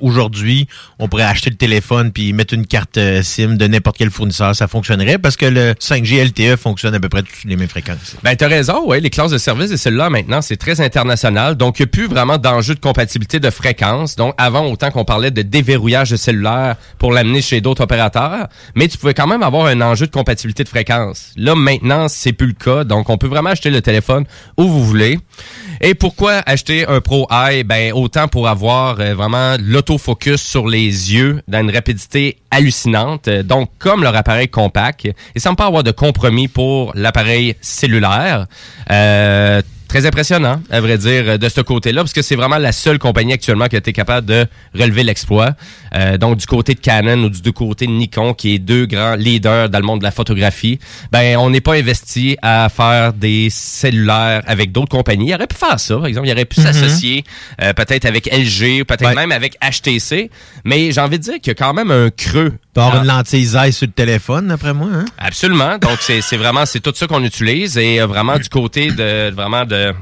aujourd'hui, 0.00 0.66
on 0.98 1.08
pourrait 1.08 1.24
acheter 1.24 1.50
le 1.50 1.56
téléphone 1.56 2.10
puis 2.10 2.32
mettre 2.32 2.54
une 2.54 2.66
carte 2.66 2.96
euh, 2.96 3.22
SIM 3.22 3.56
de 3.56 3.66
n'importe 3.66 3.98
quel 3.98 4.10
fournisseur, 4.10 4.56
ça 4.56 4.66
fonctionnerait 4.66 5.18
parce 5.18 5.36
que 5.36 5.44
le 5.44 5.72
5G 5.72 6.24
LTE 6.28 6.58
fonctionne 6.58 6.94
à 6.94 7.00
peu 7.00 7.10
près 7.10 7.22
toutes 7.22 7.44
les 7.44 7.56
mêmes 7.56 7.68
fréquences. 7.68 8.16
Ben, 8.22 8.34
t'as 8.34 8.48
raison, 8.48 8.86
ouais. 8.86 9.00
Les 9.00 9.10
classes 9.10 9.30
de 9.30 9.38
service 9.38 9.70
des 9.70 9.76
cellulaires, 9.76 10.10
maintenant, 10.10 10.40
c'est 10.40 10.56
très 10.56 10.80
international. 10.80 11.56
Donc, 11.56 11.78
il 11.78 11.82
n'y 11.82 11.88
a 11.88 11.88
plus 11.88 12.06
vraiment 12.06 12.38
d'enjeu 12.38 12.74
de 12.74 12.80
compatibilité 12.80 13.40
de 13.40 13.50
fréquence. 13.50 14.16
Donc, 14.16 14.34
avant, 14.38 14.66
autant 14.66 14.90
qu'on 14.90 15.04
parlait 15.04 15.30
de 15.30 15.42
déverrouillage 15.42 16.10
de 16.10 16.16
cellulaire 16.16 16.76
pour 16.98 17.12
l'amener 17.12 17.42
chez 17.42 17.60
d'autres 17.60 17.82
opérateurs, 17.82 18.48
mais 18.74 18.88
tu 18.88 18.96
pouvais 18.96 19.14
quand 19.14 19.26
même 19.26 19.42
avoir 19.42 19.66
un 19.66 19.82
enjeu 19.82 20.06
de 20.06 20.12
compatibilité 20.12 20.64
de 20.64 20.68
fréquence. 20.68 21.32
Là, 21.36 21.54
maintenant, 21.54 22.08
c'est 22.08 22.32
plus 22.32 22.46
le 22.46 22.52
cas. 22.54 22.84
Donc, 22.84 23.10
on 23.10 23.18
peut 23.18 23.28
vraiment 23.28 23.50
acheter 23.50 23.70
le 23.70 23.82
téléphone 23.82 24.24
où 24.56 24.64
vous 24.68 24.84
voulez. 24.84 25.18
Et 25.80 25.94
pourquoi 25.94 26.42
acheter 26.46 26.86
un 26.86 27.00
Pro 27.00 27.26
Eye? 27.30 27.62
Ben, 27.62 27.92
autant 27.92 28.28
pour 28.28 28.48
avoir 28.48 28.98
euh, 28.98 29.14
vraiment 29.14 29.56
l'autofocus 29.60 30.40
sur 30.40 30.68
les 30.68 31.12
yeux 31.12 31.42
dans 31.48 31.60
une 31.60 31.70
rapidité 31.70 32.38
hallucinante. 32.50 33.28
Euh, 33.28 33.42
Donc, 33.42 33.70
comme 33.78 34.02
leur 34.02 34.16
appareil 34.16 34.48
compact, 34.48 35.04
et 35.06 35.14
sans 35.38 35.54
pas 35.54 35.66
avoir 35.66 35.82
de 35.82 35.90
compromis 35.90 36.48
pour 36.48 36.92
l'appareil 36.94 37.56
cellulaire. 37.60 38.46
Euh, 38.90 39.60
Très 39.88 40.04
impressionnant, 40.04 40.60
à 40.68 40.80
vrai 40.80 40.98
dire, 40.98 41.38
de 41.38 41.48
ce 41.48 41.60
côté-là, 41.60 42.02
parce 42.02 42.12
que 42.12 42.20
c'est 42.22 42.34
vraiment 42.34 42.58
la 42.58 42.72
seule 42.72 42.98
compagnie 42.98 43.32
actuellement 43.32 43.66
qui 43.68 43.76
a 43.76 43.78
été 43.78 43.92
capable 43.92 44.26
de 44.26 44.44
relever 44.74 45.04
l'exploit. 45.04 45.52
Euh, 45.94 46.18
donc, 46.18 46.38
du 46.38 46.46
côté 46.46 46.74
de 46.74 46.80
Canon 46.80 47.22
ou 47.24 47.28
du 47.30 47.52
côté 47.52 47.86
de 47.86 47.92
Nikon, 47.92 48.34
qui 48.34 48.54
est 48.54 48.58
deux 48.58 48.86
grands 48.86 49.14
leaders 49.14 49.68
dans 49.70 49.78
le 49.78 49.84
monde 49.84 50.00
de 50.00 50.04
la 50.04 50.10
photographie, 50.10 50.80
ben, 51.12 51.36
on 51.36 51.50
n'est 51.50 51.60
pas 51.60 51.74
investi 51.74 52.36
à 52.42 52.68
faire 52.68 53.12
des 53.12 53.48
cellulaires 53.50 54.42
avec 54.46 54.72
d'autres 54.72 54.88
compagnies. 54.90 55.28
Il 55.28 55.34
aurait 55.34 55.46
pu 55.46 55.56
faire 55.56 55.78
ça, 55.78 55.96
par 55.96 56.06
exemple. 56.06 56.26
Il 56.26 56.32
aurait 56.32 56.44
pu 56.46 56.60
Mhm. 56.60 56.66
s'associer 56.66 57.24
euh, 57.62 57.72
peut-être 57.72 58.06
avec 58.06 58.26
LG, 58.26 58.84
peut-être 58.84 59.14
même 59.14 59.30
avec 59.32 59.56
HTC. 59.62 60.30
Mais 60.64 60.90
j'ai 60.90 61.00
envie 61.00 61.18
de 61.18 61.22
dire 61.22 61.34
qu'il 61.34 61.48
y 61.48 61.50
a 61.50 61.54
quand 61.54 61.74
même 61.74 61.90
un 61.92 62.10
creux. 62.10 62.54
Avoir 62.76 62.96
Ah. 62.96 63.02
une 63.02 63.06
lentille 63.08 63.46
sur 63.72 63.86
le 63.86 63.92
téléphone, 63.92 64.48
d'après 64.48 64.74
moi. 64.74 64.88
Hein? 64.92 65.04
Absolument. 65.18 65.78
Donc, 65.78 65.98
c'est 66.00 66.20
c'est 66.20 66.36
vraiment, 66.36 66.66
c'est 66.66 66.80
tout 66.80 66.92
ça 66.94 67.06
qu'on 67.06 67.24
utilise. 67.24 67.76
Et 67.78 68.00
euh, 68.00 68.06
vraiment, 68.06 68.38
du 68.38 68.48
côté 68.48 68.90
de, 68.90 69.30
vraiment 69.30 69.64
de, 69.64 69.92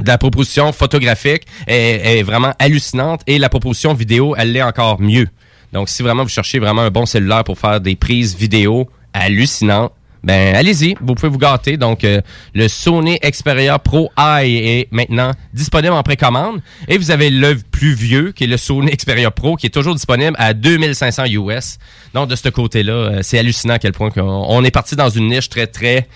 de 0.00 0.06
la 0.08 0.18
proposition 0.18 0.72
photographique 0.72 1.42
est, 1.66 2.18
est 2.18 2.22
vraiment 2.22 2.52
hallucinante. 2.58 3.20
Et 3.26 3.38
la 3.38 3.48
proposition 3.48 3.94
vidéo, 3.94 4.34
elle 4.38 4.52
l'est 4.52 4.62
encore 4.62 5.00
mieux. 5.00 5.28
Donc, 5.72 5.88
si 5.88 6.02
vraiment 6.02 6.22
vous 6.22 6.28
cherchez 6.28 6.58
vraiment 6.58 6.82
un 6.82 6.90
bon 6.90 7.06
cellulaire 7.06 7.44
pour 7.44 7.58
faire 7.58 7.80
des 7.80 7.96
prises 7.96 8.34
vidéo 8.36 8.88
hallucinantes, 9.14 9.92
ben 10.24 10.54
allez-y, 10.54 10.94
vous 11.00 11.14
pouvez 11.14 11.28
vous 11.28 11.38
gâter. 11.38 11.76
Donc, 11.76 12.04
euh, 12.04 12.20
le 12.54 12.68
Sony 12.68 13.18
Xperia 13.18 13.78
Pro 13.78 14.10
Eye 14.16 14.56
est 14.56 14.88
maintenant 14.92 15.32
disponible 15.52 15.94
en 15.94 16.02
précommande. 16.02 16.60
Et 16.88 16.96
vous 16.98 17.10
avez 17.10 17.28
le 17.30 17.56
plus 17.56 17.94
vieux, 17.94 18.30
qui 18.32 18.44
est 18.44 18.46
le 18.46 18.56
Sony 18.56 18.90
Xperia 18.92 19.30
Pro, 19.32 19.56
qui 19.56 19.66
est 19.66 19.70
toujours 19.70 19.94
disponible 19.94 20.36
à 20.38 20.54
2500 20.54 21.24
US. 21.26 21.78
Donc, 22.14 22.28
de 22.28 22.36
ce 22.36 22.48
côté-là, 22.50 22.92
euh, 22.92 23.18
c'est 23.22 23.38
hallucinant 23.38 23.74
à 23.74 23.78
quel 23.80 23.92
point 23.92 24.10
qu'on- 24.10 24.20
on 24.48 24.62
est 24.64 24.70
parti 24.70 24.94
dans 24.94 25.08
une 25.10 25.28
niche 25.28 25.48
très, 25.48 25.66
très 25.66 26.06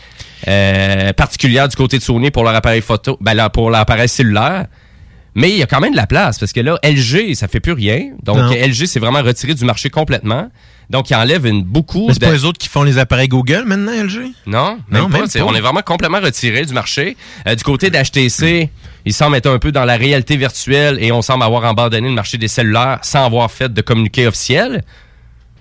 euh, 0.48 1.12
particulière 1.12 1.66
du 1.68 1.76
côté 1.76 1.98
de 1.98 2.02
Sony 2.02 2.30
pour 2.30 2.44
leur 2.44 2.54
appareil 2.54 2.82
photo, 2.82 3.16
ben 3.20 3.34
là, 3.34 3.50
pour 3.50 3.70
leur 3.70 3.80
appareil 3.80 4.08
cellulaire. 4.08 4.66
Mais 5.34 5.50
il 5.50 5.56
y 5.58 5.62
a 5.62 5.66
quand 5.66 5.80
même 5.80 5.92
de 5.92 5.96
la 5.96 6.06
place 6.06 6.38
parce 6.38 6.52
que 6.52 6.60
là, 6.60 6.78
LG, 6.82 7.34
ça 7.34 7.48
fait 7.48 7.60
plus 7.60 7.72
rien. 7.72 8.10
Donc, 8.22 8.36
Non. 8.38 8.50
LG 8.52 8.86
s'est 8.86 9.00
vraiment 9.00 9.22
retiré 9.22 9.54
du 9.54 9.64
marché 9.64 9.90
complètement. 9.90 10.48
Donc, 10.88 11.10
il 11.10 11.14
enlève 11.16 11.44
une, 11.46 11.62
beaucoup 11.64 12.06
c'est 12.12 12.20
de- 12.20 12.26
pas 12.26 12.32
les 12.32 12.44
autres 12.44 12.58
qui 12.58 12.68
font 12.68 12.82
les 12.84 12.98
appareils 12.98 13.28
Google 13.28 13.64
maintenant, 13.66 13.92
LG? 13.92 14.32
non, 14.46 14.78
même 14.88 15.02
Non, 15.02 15.10
pas. 15.10 15.18
même 15.18 15.26
C'est- 15.26 15.40
pas. 15.40 15.44
On 15.44 15.54
est 15.54 15.60
vraiment 15.60 15.82
complètement 15.82 16.20
retiré 16.20 16.64
du 16.64 16.72
marché. 16.72 17.16
Euh, 17.48 17.54
du 17.56 17.64
côté 17.64 17.90
d'HTC, 17.90 18.70
ils 19.04 19.12
semblent 19.12 19.36
être 19.36 19.50
un 19.50 19.58
peu 19.58 19.72
dans 19.72 19.84
la 19.84 19.96
réalité 19.96 20.36
virtuelle 20.36 20.98
et 21.00 21.10
on 21.12 21.22
semble 21.22 21.42
avoir 21.42 21.64
abandonné 21.64 22.08
le 22.08 22.14
marché 22.14 22.38
des 22.38 22.48
cellulaires 22.48 23.00
sans 23.02 23.24
avoir 23.26 23.50
fait 23.50 23.72
de 23.72 23.80
communiqué 23.80 24.26
officiel. 24.28 24.82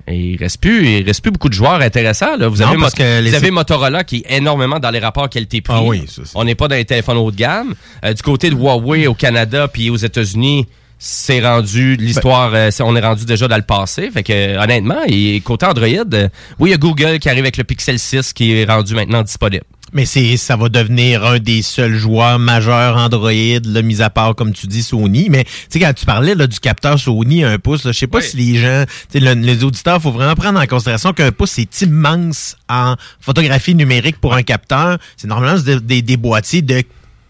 Et 0.07 0.33
il 0.33 0.37
reste 0.37 0.61
plus, 0.61 0.87
il 0.87 1.03
reste 1.03 1.23
plus 1.23 1.31
beaucoup 1.31 1.49
de 1.49 1.55
joueurs 1.55 1.81
intéressants. 1.81 2.37
Là. 2.37 2.47
Vous, 2.47 2.57
Non, 2.57 2.67
avez, 2.67 2.77
parce 2.77 2.93
Mot- 2.93 3.03
que 3.03 3.21
les- 3.21 3.29
vous 3.31 3.35
avez 3.35 3.49
Motorola 3.49 4.03
qui 4.03 4.17
est 4.17 4.37
énormément 4.37 4.77
dans 4.77 4.91
les 4.91 4.99
rapports 4.99 5.27
qualité-prix. 5.27 5.73
Ah 5.75 5.81
oui, 5.81 6.05
on 6.35 6.43
n'est 6.43 6.53
pas 6.53 6.67
dans 6.67 6.75
les 6.75 6.85
téléphones 6.85 7.17
haut 7.17 7.31
de 7.31 7.35
gamme. 7.35 7.73
Euh, 8.03 8.13
du 8.13 8.21
côté 8.21 8.51
de 8.51 8.55
Huawei 8.55 9.07
au 9.07 9.15
Canada 9.15 9.67
puis 9.67 9.89
aux 9.89 9.95
États-Unis, 9.95 10.67
c'est 11.07 11.39
rendu 11.45 11.95
l'histoire. 11.97 12.49
Ben 12.49 12.71
euh, 12.71 12.83
on 12.83 12.95
est 12.95 13.01
rendu 13.01 13.25
déjà 13.25 13.47
dans 13.47 13.57
le 13.57 13.61
passé. 13.61 14.09
Fait 14.11 14.23
que 14.23 14.33
euh, 14.33 14.59
honnêtement, 14.59 15.01
et 15.07 15.39
côté 15.41 15.67
Android, 15.67 15.85
euh, 15.87 16.27
oui, 16.57 16.69
il 16.69 16.71
y 16.71 16.73
a 16.73 16.77
Google 16.77 17.19
qui 17.19 17.29
arrive 17.29 17.43
avec 17.43 17.57
le 17.57 17.63
Pixel 17.63 17.99
6 17.99 18.33
qui 18.33 18.53
est 18.53 18.65
rendu 18.65 18.95
maintenant 18.95 19.21
disponible. 19.21 19.63
Mais 19.93 20.05
c'est 20.05 20.35
ça 20.35 20.55
va 20.55 20.67
devenir 20.67 21.23
un 21.23 21.37
des 21.37 21.61
seuls 21.61 21.93
joueurs 21.95 22.39
majeurs 22.39 22.97
Android, 22.97 23.29
là, 23.31 23.81
mis 23.83 24.01
à 24.01 24.09
part, 24.09 24.33
comme 24.33 24.51
tu 24.51 24.65
dis, 24.65 24.81
Sony. 24.81 25.27
Mais 25.29 25.43
tu 25.43 25.51
sais, 25.69 25.79
quand 25.79 25.93
tu 25.93 26.07
parlais 26.07 26.33
là, 26.33 26.47
du 26.47 26.59
capteur 26.59 26.99
Sony 26.99 27.43
à 27.45 27.51
un 27.51 27.59
pouce, 27.59 27.83
je 27.85 27.91
sais 27.91 28.07
pas 28.07 28.19
si 28.21 28.37
les 28.37 28.57
gens, 28.57 28.83
le- 29.13 29.33
les 29.35 29.63
auditeurs, 29.63 30.01
faut 30.01 30.11
vraiment 30.11 30.33
prendre 30.35 30.59
en 30.59 30.65
considération 30.65 31.13
qu'un 31.13 31.31
pouce, 31.31 31.51
c'est 31.51 31.81
immense 31.83 32.57
en 32.67 32.95
photographie 33.21 33.75
numérique 33.75 34.19
pour 34.19 34.33
un 34.33 34.41
capteur. 34.43 34.97
C'est 35.17 35.27
normalement 35.27 35.59
des, 35.61 35.79
des, 35.79 36.01
des 36.01 36.17
boîtiers 36.17 36.63
de 36.63 36.81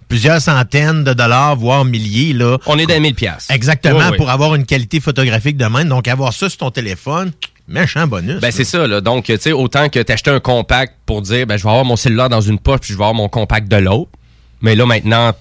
plusieurs 0.07 0.41
centaines 0.41 1.03
de 1.03 1.13
dollars, 1.13 1.55
voire 1.55 1.85
milliers. 1.85 2.33
Là. 2.33 2.57
On 2.65 2.77
est 2.77 2.85
dans 2.85 2.93
les 2.93 3.00
1000 3.00 3.15
piastres. 3.15 3.51
Exactement, 3.51 4.00
Oui, 4.00 4.05
oui. 4.12 4.17
pour 4.17 4.29
avoir 4.29 4.55
une 4.55 4.65
qualité 4.65 5.00
photographique 5.00 5.57
de 5.57 5.65
même. 5.65 5.89
Donc, 5.89 6.07
avoir 6.07 6.33
ça 6.33 6.50
sur 6.50 6.57
ton 6.59 6.71
téléphone, 6.71 7.31
méchant 7.67 8.07
bonus. 8.07 8.39
Ben, 8.41 8.51
c'est 8.51 8.63
ça, 8.63 8.85
là. 8.88 9.01
Donc, 9.01 9.25
tu 9.25 9.38
sais, 9.38 9.51
autant 9.51 9.89
que 9.89 10.00
t'achetais 10.00 10.31
un 10.31 10.39
compact 10.39 10.93
pour 11.05 11.21
dire, 11.21 11.47
ben, 11.47 11.57
je 11.57 11.63
vais 11.63 11.69
avoir 11.69 11.85
mon 11.85 11.95
cellulaire 11.95 12.29
dans 12.29 12.41
une 12.41 12.59
poche, 12.59 12.81
puis 12.81 12.93
je 12.93 12.97
vais 12.97 13.03
avoir 13.03 13.15
mon 13.15 13.29
compact 13.29 13.67
de 13.67 13.77
l'autre. 13.77 14.12
Mais 14.62 14.75
là, 14.75 14.85
maintenant, 14.85 15.33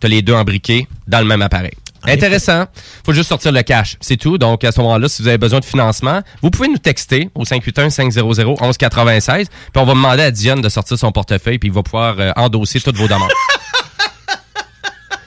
t'as 0.00 0.08
les 0.08 0.22
deux 0.22 0.34
embriqués 0.34 0.88
dans 1.06 1.20
le 1.20 1.26
même 1.26 1.42
appareil. 1.42 1.72
Intéressant. 2.06 2.64
Faut 3.04 3.12
juste 3.12 3.28
sortir 3.28 3.52
le 3.52 3.62
cash. 3.62 3.96
C'est 4.00 4.16
tout. 4.16 4.38
Donc, 4.38 4.64
à 4.64 4.72
ce 4.72 4.80
moment-là, 4.80 5.08
si 5.08 5.22
vous 5.22 5.28
avez 5.28 5.38
besoin 5.38 5.60
de 5.60 5.64
financement, 5.64 6.20
vous 6.42 6.50
pouvez 6.50 6.68
nous 6.68 6.78
texter 6.78 7.30
au 7.34 7.44
581-500-1196. 7.44 9.46
Puis 9.46 9.48
on 9.76 9.84
va 9.84 9.94
demander 9.94 10.22
à 10.22 10.30
Diane 10.30 10.60
de 10.60 10.68
sortir 10.68 10.98
son 10.98 11.12
portefeuille, 11.12 11.58
puis 11.58 11.68
il 11.68 11.74
va 11.74 11.82
pouvoir 11.82 12.16
euh, 12.18 12.32
endosser 12.36 12.80
toutes 12.80 12.96
vos 12.96 13.08
demandes. 13.08 13.30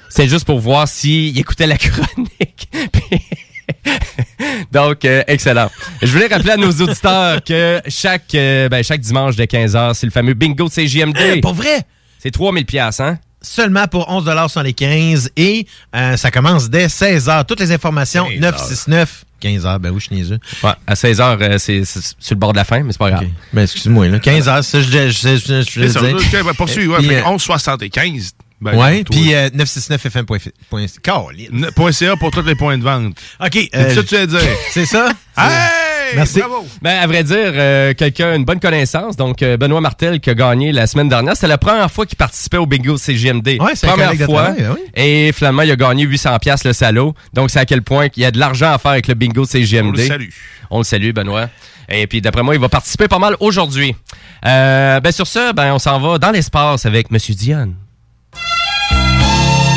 C'est 0.10 0.28
juste 0.28 0.46
pour 0.46 0.60
voir 0.60 0.88
s'il 0.88 1.38
écoutait 1.38 1.68
la 1.68 1.78
chronique. 1.78 2.70
Donc, 4.72 5.06
euh, 5.06 5.24
excellent. 5.28 5.70
Je 6.02 6.08
voulais 6.08 6.28
rappeler 6.28 6.52
à 6.52 6.58
nos 6.58 6.72
auditeurs 6.72 7.44
que 7.44 7.82
chaque, 7.88 8.34
euh, 8.36 8.70
ben, 8.70 8.84
chaque 8.84 9.02
dimanche 9.02 9.36
de 9.36 9.44
15h, 9.44 9.94
c'est 9.94 10.08
le 10.08 10.12
fameux 10.12 10.34
bingo 10.34 10.68
de 10.68 10.70
CJMD. 10.70 11.42
Pour 11.42 11.54
vrai? 11.54 11.82
C'est 12.20 12.32
3000 12.32 12.66
pièces, 12.66 13.00
hein? 13.00 13.20
Seulement 13.48 13.88
pour 13.88 14.10
11 14.10 14.52
sur 14.52 14.64
les 14.64 14.74
15 14.74 15.32
et 15.36 15.66
euh, 15.96 16.18
ça 16.18 16.32
commence 16.32 16.70
dès 16.70 16.88
16h. 16.88 17.46
Toutes 17.46 17.60
les 17.60 17.72
informations, 17.72 18.26
15 18.26 18.40
969 18.40 19.24
15h, 19.42 19.78
ben 19.80 19.92
oui, 19.92 20.00
je 20.00 20.06
suis 20.06 20.16
niaiseux. 20.16 20.40
Ouais, 20.64 20.72
à 20.88 20.96
16h, 20.96 21.38
euh, 21.42 21.58
c'est 21.60 21.84
sur 21.86 22.16
le 22.32 22.36
bord 22.36 22.54
de 22.54 22.58
la 22.58 22.64
fin, 22.66 22.82
mais 22.82 22.92
c'est 22.92 22.98
pas 22.98 23.12
grave. 23.12 23.28
Ben 23.54 23.62
excuse-moi, 23.64 24.08
là. 24.08 24.18
15h, 24.18 24.64
ça, 24.64 24.82
je, 24.82 24.88
je, 24.88 25.10
je, 25.10 25.12
je, 25.12 25.38
je, 25.38 25.62
je 25.62 25.82
C'est 25.82 25.90
ça, 25.90 26.00
veux 26.02 26.08
dire. 26.14 26.18
ok, 26.18 26.46
ben, 26.46 26.54
poursuis, 26.54 26.88
ouais, 26.88 27.02
mais 27.04 27.18
euh, 27.18 27.24
11,75. 27.24 28.32
Ben, 28.60 28.76
ouais, 28.76 29.04
puis 29.04 29.36
euh, 29.36 29.50
969fm.ca. 29.50 30.52
Ne- 31.52 31.70
point 31.70 31.92
.ca 31.92 32.16
pour 32.16 32.32
tous 32.32 32.42
les 32.42 32.56
points 32.56 32.78
de 32.80 32.84
vente. 32.84 33.16
OK. 33.40 33.70
C'est 33.72 33.94
ça 33.94 34.02
que 34.02 34.08
tu 34.08 34.16
veux 34.16 34.28
dire? 34.28 34.42
C'est 34.72 34.86
ça? 34.88 35.10
Hey! 35.38 35.87
Merci. 36.16 36.40
Bravo! 36.40 36.66
Ben, 36.82 36.98
à 37.00 37.08
vrai 37.08 37.24
dire, 37.24 37.36
euh, 37.38 37.94
quelqu'un, 37.94 38.36
une 38.36 38.46
bonne 38.46 38.60
connaissance. 38.60 39.16
Donc, 39.16 39.42
euh, 39.42 39.58
Benoît 39.58 39.82
Martel 39.82 40.20
qui 40.20 40.30
a 40.30 40.34
gagné 40.36 40.72
la 40.72 40.88
semaine 40.88 41.10
dernière. 41.10 41.36
C'était 41.36 41.48
la 41.48 41.58
première 41.58 41.92
fois 41.92 42.06
qu'il 42.06 42.18
participait 42.18 42.58
au 42.58 42.66
bingo 42.66 42.98
CGMD. 42.98 43.58
Ouais, 43.60 43.72
c'est 43.76 43.88
un 43.88 43.92
Première 43.92 44.14
fois. 44.16 44.44
travail, 44.54 44.66
oui. 44.76 44.82
Et 44.96 45.32
finalement, 45.34 45.62
il 45.64 45.72
a 45.72 45.76
gagné 45.76 46.04
800 46.04 46.38
pièces 46.40 46.64
le 46.64 46.74
salaud. 46.74 47.14
Donc, 47.34 47.50
c'est 47.50 47.60
à 47.60 47.66
quel 47.66 47.82
point 47.82 48.10
qu'il 48.10 48.24
y 48.24 48.26
a 48.26 48.32
de 48.32 48.40
l'argent 48.40 48.72
à 48.74 48.78
faire 48.78 48.92
avec 48.92 49.08
le 49.08 49.14
bingo 49.14 49.46
CGMD. 49.46 49.88
On 49.90 49.92
le 50.02 50.08
salue. 50.08 50.30
On 50.70 50.78
le 50.80 50.84
salue, 50.84 51.12
Benoît. 51.12 51.50
Et 51.90 52.06
puis, 52.08 52.22
d'après 52.22 52.44
moi, 52.44 52.54
il 52.56 52.60
va 52.62 52.70
participer 52.70 53.08
pas 53.08 53.20
mal 53.20 53.36
aujourd'hui. 53.40 53.96
Euh, 54.46 55.00
ben, 55.00 55.12
sur 55.12 55.26
ce, 55.28 55.54
ben, 55.54 55.74
on 55.74 55.80
s'en 55.80 56.00
va 56.00 56.18
dans 56.18 56.32
l'espace 56.32 56.86
avec 56.86 57.12
Monsieur 57.12 57.34
Dion. 57.34 57.74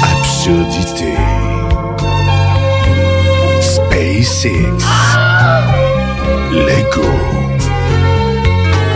Absurdité. 0.03 1.15
SpaceX. 3.61 5.00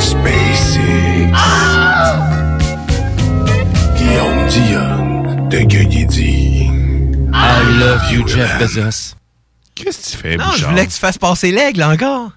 SpaceX. 0.01 1.33
Guillaume 3.97 4.49
Dion 4.49 5.49
de 5.49 5.59
I 7.37 7.79
love 7.79 8.13
you, 8.13 8.27
Jeff 8.29 8.59
Bezos. 8.59 9.15
Qu'est-ce 9.75 9.99
que 9.99 10.11
tu 10.13 10.17
fais, 10.23 10.37
Non, 10.37 10.45
je 10.57 10.67
voulais 10.67 10.87
que 10.87 10.93
tu 10.93 10.99
fasses 10.99 11.19
passer 11.19 11.51
l'aigle 11.51 11.83
encore. 11.83 12.31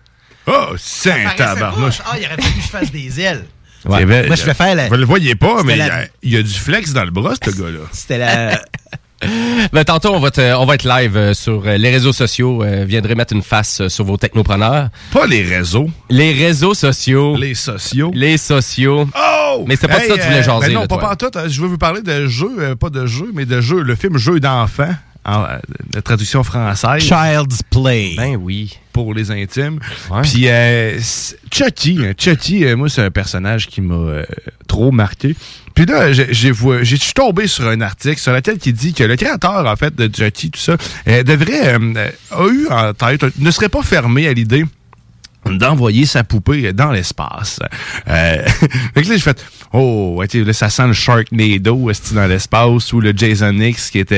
Oh, 0.47 0.73
saint 0.77 1.25
tabarnouche. 1.35 1.99
Ah, 2.05 2.17
il 2.17 2.25
aurait 2.25 2.35
fallu 2.41 2.53
que 2.55 2.61
je 2.61 2.67
fasse 2.67 2.91
des 2.91 3.19
ailes. 3.21 3.45
Moi, 3.85 3.99
je 4.01 4.43
vais 4.43 4.53
faire 4.53 4.75
la- 4.75 4.87
Vous 4.87 4.95
le 4.95 5.05
voyez 5.05 5.35
pas, 5.35 5.61
mais 5.63 5.73
il 5.73 5.85
y, 5.85 5.87
la- 5.87 6.05
y 6.23 6.37
a 6.37 6.41
du 6.43 6.53
flex 6.53 6.93
dans 6.93 7.03
le 7.05 7.11
bras, 7.11 7.33
ce 7.43 7.49
gars-là. 7.51 7.79
C'était 7.91 8.17
la. 8.17 8.61
Ben, 9.73 9.83
tantôt, 9.83 10.13
on 10.13 10.19
va, 10.19 10.31
te- 10.31 10.55
on 10.55 10.65
va 10.65 10.75
être 10.75 10.83
live 10.87 11.17
euh, 11.17 11.33
sur 11.33 11.63
euh, 11.65 11.77
les 11.77 11.89
réseaux 11.89 12.13
sociaux. 12.13 12.63
Euh, 12.63 12.85
viendrez 12.87 13.15
mettre 13.15 13.33
une 13.33 13.41
face 13.41 13.87
sur 13.87 14.05
vos 14.05 14.15
technopreneurs. 14.17 14.89
Pas 15.11 15.25
les 15.25 15.41
réseaux. 15.41 15.89
Les 16.09 16.31
réseaux 16.33 16.73
sociaux. 16.73 17.35
Les 17.35 17.53
sociaux. 17.55 18.11
Les 18.13 18.37
sociaux. 18.37 19.07
Oh! 19.17 19.65
Mais 19.67 19.75
c'est 19.75 19.87
pas 19.87 19.99
Hey, 20.01 20.07
ça 20.09 20.15
que 20.15 20.21
tu 20.21 20.27
voulais 20.27 20.43
jaser. 20.43 20.67
ben 20.67 20.73
non, 20.73 20.81
là, 20.81 20.87
pas 20.87 21.15
toi. 21.15 21.29
hein. 21.35 21.43
Je 21.47 21.61
veux 21.61 21.67
vous 21.67 21.77
parler 21.77 22.01
de 22.01 22.27
jeu, 22.27 22.49
euh, 22.59 22.75
pas 22.75 22.89
de 22.89 23.05
jeu, 23.07 23.31
mais 23.33 23.45
de 23.45 23.59
jeu. 23.59 23.81
Le 23.81 23.95
film 23.95 24.17
Jeu 24.17 24.39
d'enfant, 24.39 24.89
en, 25.25 25.43
euh, 25.43 25.57
de 25.93 25.99
traduction 25.99 26.43
française. 26.43 27.01
Child's 27.01 27.61
Play. 27.69 28.13
Ben 28.17 28.35
oui. 28.35 28.77
Pour 28.93 29.13
les 29.13 29.29
intimes. 29.31 29.79
Ouais. 30.09 30.21
Puis 30.21 30.47
euh, 30.47 30.99
Chucky, 31.51 31.99
hein, 32.01 32.13
Chucky, 32.17 32.65
euh, 32.65 32.75
moi, 32.75 32.89
c'est 32.89 33.03
un 33.03 33.11
personnage 33.11 33.67
qui 33.67 33.81
m'a 33.81 33.95
euh, 33.95 34.25
trop 34.67 34.91
marqué. 34.91 35.35
Puis 35.75 35.85
là, 35.85 36.11
je 36.11 36.95
suis 36.95 37.13
tombé 37.13 37.45
sur 37.45 37.67
un 37.67 37.81
article 37.81 38.19
sur 38.19 38.33
lequel 38.33 38.57
qui 38.57 38.73
dit 38.73 38.93
que 38.93 39.03
le 39.03 39.15
créateur, 39.15 39.67
en 39.67 39.75
fait, 39.75 39.95
de 39.95 40.09
Chucky, 40.13 40.49
tout 40.49 40.59
ça, 40.59 40.75
devrait, 41.05 41.75
a 41.75 42.47
eu 42.47 42.67
en 42.71 42.93
tête, 42.93 43.23
ne 43.37 43.51
serait 43.51 43.69
pas 43.69 43.83
fermé 43.83 44.27
à 44.27 44.33
l'idée 44.33 44.65
d'envoyer 45.49 46.05
sa 46.05 46.23
poupée 46.23 46.73
dans 46.73 46.91
l'espace. 46.91 47.59
Euh, 48.07 48.45
fait 48.93 49.03
que 49.03 49.09
là, 49.09 49.15
j'ai 49.15 49.19
fait, 49.19 49.43
oh, 49.73 50.15
ouais, 50.17 50.27
tu 50.27 50.39
sais, 50.39 50.45
là, 50.45 50.53
ça 50.53 50.69
sent 50.69 50.87
le 50.87 50.93
Sharknado 50.93 51.91
dans 52.13 52.27
l'espace 52.27 52.93
ou 52.93 52.99
le 53.01 53.13
Jason 53.15 53.53
X 53.59 53.89
qui 53.91 53.99
était 53.99 54.15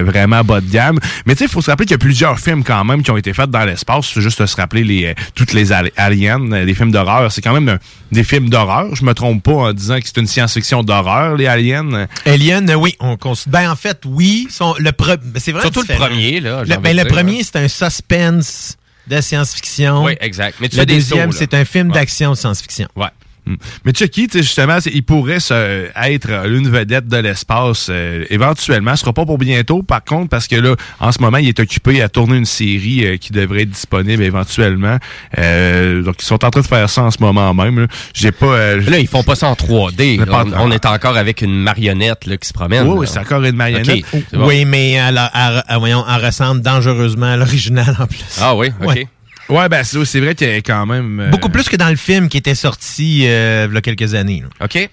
euh, 0.00 0.02
vraiment 0.04 0.42
bas 0.44 0.60
de 0.60 0.70
gamme. 0.70 0.98
Mais 1.26 1.34
tu 1.34 1.40
sais, 1.40 1.44
il 1.46 1.50
faut 1.50 1.62
se 1.62 1.70
rappeler 1.70 1.86
qu'il 1.86 1.94
y 1.94 1.96
a 1.96 1.98
plusieurs 1.98 2.38
films 2.38 2.64
quand 2.64 2.84
même 2.84 3.02
qui 3.02 3.10
ont 3.10 3.16
été 3.16 3.32
faits 3.32 3.50
dans 3.50 3.64
l'espace. 3.64 4.10
C'est 4.12 4.20
juste 4.20 4.40
de 4.40 4.46
se 4.46 4.56
rappeler 4.56 4.84
les, 4.84 5.06
euh, 5.06 5.14
toutes 5.34 5.52
les 5.52 5.72
ali- 5.72 5.92
aliens, 5.96 6.52
euh, 6.52 6.64
des 6.64 6.74
films 6.74 6.92
d'horreur. 6.92 7.30
C'est 7.32 7.40
quand 7.42 7.52
même 7.54 7.68
euh, 7.68 7.78
des 8.10 8.24
films 8.24 8.48
d'horreur. 8.48 8.94
Je 8.94 9.04
me 9.04 9.14
trompe 9.14 9.42
pas 9.42 9.52
en 9.52 9.72
disant 9.72 9.98
que 9.98 10.06
c'est 10.06 10.18
une 10.18 10.26
science-fiction 10.26 10.82
d'horreur, 10.82 11.36
les 11.36 11.46
aliens. 11.46 12.06
Alien, 12.26 12.68
euh, 12.70 12.74
oui, 12.74 12.94
on. 13.00 13.16
Ben, 13.46 13.70
en 13.70 13.76
fait, 13.76 14.02
oui. 14.04 14.46
son- 14.50 14.74
le 14.78 14.90
pre- 14.90 15.18
c'est 15.36 15.52
vraiment 15.52 15.70
Surtout 15.72 15.86
le 15.88 15.94
premier, 15.96 16.40
là. 16.40 16.64
Le, 16.64 16.76
ben, 16.76 16.96
le 16.96 17.04
premier, 17.04 17.40
hein. 17.40 17.42
c'est 17.44 17.56
un 17.58 17.68
suspense 17.68 18.76
de 19.06 19.20
science-fiction. 19.20 20.04
Oui, 20.04 20.16
exact. 20.20 20.58
Mais 20.60 20.68
tu 20.68 20.76
le 20.76 20.80
fais 20.82 20.86
des 20.86 20.94
deuxième, 20.94 21.30
sauts, 21.32 21.38
là. 21.40 21.46
c'est 21.50 21.54
un 21.54 21.64
film 21.64 21.88
Ouais. 21.88 21.94
d'action 21.94 22.30
de 22.30 22.36
science-fiction. 22.36 22.88
Ouais. 22.96 23.08
Mm. 23.44 23.54
Mais 23.84 23.92
Chucky, 23.92 24.28
tu 24.28 24.38
sais, 24.38 24.42
justement, 24.44 24.78
il 24.86 25.02
pourrait 25.02 25.40
se- 25.40 25.88
être 25.96 26.28
euh, 26.30 26.46
l'une 26.46 26.68
vedette 26.68 27.08
de 27.08 27.16
l'espace 27.16 27.88
euh, 27.90 28.24
éventuellement. 28.30 28.94
Ce 28.94 29.00
sera 29.00 29.12
pas 29.12 29.26
pour 29.26 29.38
bientôt, 29.38 29.82
par 29.82 30.04
contre, 30.04 30.28
parce 30.28 30.46
que 30.46 30.54
là, 30.56 30.76
en 31.00 31.10
ce 31.10 31.20
moment, 31.20 31.38
il 31.38 31.48
est 31.48 31.58
occupé 31.58 32.00
à 32.02 32.08
tourner 32.08 32.36
une 32.36 32.44
série 32.44 33.04
euh, 33.04 33.16
qui 33.16 33.32
devrait 33.32 33.62
être 33.62 33.70
disponible 33.70 34.22
éventuellement. 34.22 34.98
Euh, 35.38 36.02
donc, 36.02 36.16
ils 36.20 36.24
sont 36.24 36.44
en 36.44 36.50
train 36.50 36.60
de 36.60 36.66
faire 36.66 36.88
ça 36.88 37.02
en 37.02 37.10
ce 37.10 37.18
moment 37.20 37.52
même. 37.54 37.80
là. 37.80 37.86
J'ai 38.14 38.30
pas. 38.32 38.46
euh, 38.46 38.80
Là, 38.88 38.98
ils 38.98 39.08
font 39.08 39.22
pas 39.24 39.34
ça 39.34 39.48
en 39.48 39.54
3D. 39.54 40.18
Mais 40.20 40.24
là. 40.24 40.26
pas- 40.26 40.44
on, 40.44 40.68
on 40.68 40.70
est 40.70 40.86
encore 40.86 41.16
avec 41.16 41.42
une 41.42 41.62
marionnette 41.62 42.26
là, 42.26 42.36
qui 42.36 42.46
se 42.48 42.52
promène. 42.52 42.86
Oui, 42.86 42.94
oui, 42.98 43.06
c'est 43.08 43.18
encore 43.18 43.42
une 43.42 43.56
marionnette. 43.56 44.04
Bon. 44.32 44.46
Oui, 44.46 44.64
mais 44.64 44.92
elle, 44.92 45.18
a- 45.18 45.30
elle- 45.34 45.64
elle- 45.68 45.78
voyons, 45.78 46.04
elle 46.08 46.24
ressemble 46.24 46.62
dangereusement 46.62 47.26
à 47.32 47.36
l'original 47.36 47.96
en 47.98 48.06
plus. 48.06 48.22
Ah 48.40 48.54
oui, 48.54 48.68
OK. 48.80 48.86
Ouais. 48.88 49.08
Ouais, 49.52 49.68
ben 49.68 49.84
c'est 49.84 50.04
c'est 50.04 50.20
vrai 50.20 50.34
qu'il 50.34 50.48
y 50.48 50.52
a 50.52 50.56
quand 50.62 50.86
même. 50.86 51.20
euh, 51.20 51.30
Beaucoup 51.30 51.48
plus 51.50 51.68
que 51.68 51.76
dans 51.76 51.88
le 51.90 51.96
film 51.96 52.28
qui 52.28 52.38
était 52.38 52.54
sorti 52.54 53.26
euh, 53.26 53.66
il 53.70 53.74
y 53.74 53.76
a 53.76 53.80
quelques 53.80 54.14
années. 54.14 54.42
là. 54.42 54.64
OK. 54.64 54.88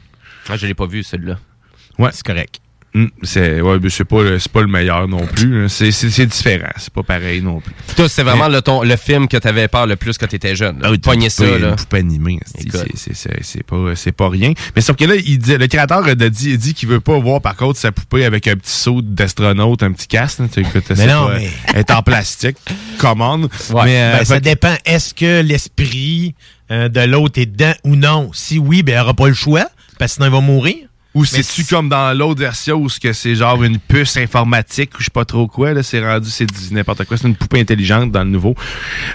Ah, 0.50 0.58
je 0.58 0.68
l'ai 0.68 0.74
pas 0.74 0.86
vu, 0.86 1.04
celui-là. 1.04 1.38
Ouais. 1.98 2.10
C'est 2.14 2.26
correct. 2.26 2.60
Mm, 2.94 3.06
c'est 3.24 3.62
ouais, 3.62 3.78
mais 3.82 3.90
c'est 3.90 4.06
pas, 4.06 4.18
pas 4.52 4.62
le 4.62 4.68
meilleur 4.68 5.08
non 5.08 5.26
plus. 5.26 5.64
là. 5.64 5.70
C'est 5.70 6.26
différent. 6.26 6.70
C'est 6.78 6.94
pas 6.94 7.04
pareil 7.04 7.42
non 7.42 7.60
plus. 7.60 7.74
Toi, 7.96 8.10
c'est 8.10 8.24
vraiment 8.24 8.48
le, 8.48 8.62
ton, 8.62 8.84
le 8.84 8.96
film 8.96 9.28
que 9.28 9.38
t'avais 9.38 9.68
peur 9.68 9.86
le 9.88 9.96
plus 9.96 10.18
quand 10.18 10.28
t'étais 10.28 10.56
jeune. 10.56 10.80
Ah 10.84 10.92
oui, 10.92 11.00
ça, 11.30 11.46
là. 11.46 11.70
Une 11.70 11.76
poupée 11.76 11.98
animée, 11.98 12.40
c'est- 12.46 13.64
pas, 13.64 13.78
c'est 13.96 14.12
pas 14.12 14.30
rien. 14.30 14.54
Mais 14.76 14.82
sauf 14.82 14.96
que 14.96 15.06
là, 15.06 15.16
il 15.16 15.38
dit, 15.40 15.58
le 15.58 15.68
créateur 15.68 16.06
a 16.06 16.16
dit, 16.16 16.58
dit 16.58 16.74
qu'il 16.74 16.90
veut 16.90 17.00
pas 17.00 17.18
voir 17.20 17.42
par 17.42 17.56
contre 17.56 17.78
sa 17.80 17.92
poupée 17.92 18.26
avec 18.26 18.48
un 18.48 18.56
petit 18.56 18.72
saut 18.72 19.02
d'astronaute, 19.02 19.84
un 19.84 19.92
petit 19.92 20.08
casque. 20.08 20.40
là. 20.40 20.46
Tu 20.48 20.64
sais, 20.64 20.70
écoute, 20.70 20.84
c'est 20.88 21.06
non, 21.06 21.28
pas- 21.28 21.38
mais- 21.38 21.50
Elle 21.74 21.80
est 21.80 21.92
en 21.92 22.02
plastique. 22.02 22.58
Commande. 22.98 23.50
Ouais. 23.72 23.82
Mais, 23.86 24.02
euh, 24.02 24.18
Ben, 24.20 24.26
ça 24.26 24.40
dépend. 24.40 24.76
Est-ce 24.86 25.14
que 25.14 25.42
l'esprit 25.42 26.36
euh, 26.72 26.90
de 26.90 27.02
l'autre 27.02 27.40
est 27.40 27.46
dedans 27.46 27.74
ou 27.84 27.96
non? 27.96 28.30
Si 28.34 28.60
oui, 28.60 28.84
ben, 28.84 28.94
elle 28.94 29.00
n'aura 29.00 29.14
pas 29.14 29.28
le 29.28 29.34
choix, 29.34 29.66
parce 29.98 30.12
que 30.12 30.16
sinon, 30.16 30.28
il 30.28 30.32
va 30.32 30.42
mourir. 30.42 30.76
Ou 31.16 31.26
c'est-tu 31.26 31.66
comme 31.66 31.90
dans 31.90 32.16
l'autre 32.16 32.40
version 32.40 32.76
où 32.76 32.88
c'est 32.88 33.34
genre 33.36 33.64
une 33.64 33.80
puce 33.80 34.16
informatique 34.18 34.92
ou 34.96 35.00
je 35.00 35.06
sais 35.06 35.12
pas 35.12 35.26
trop 35.26 35.48
quoi, 35.48 35.74
là, 35.74 35.82
c'est 35.82 36.00
rendu, 36.06 36.30
c'est 36.30 36.46
n'importe 36.72 37.04
quoi, 37.06 37.18
c'est 37.18 37.28
une 37.28 37.36
poupée 37.36 37.60
intelligente 37.62 38.12
dans 38.12 38.24
le 38.24 38.30
nouveau. 38.30 38.54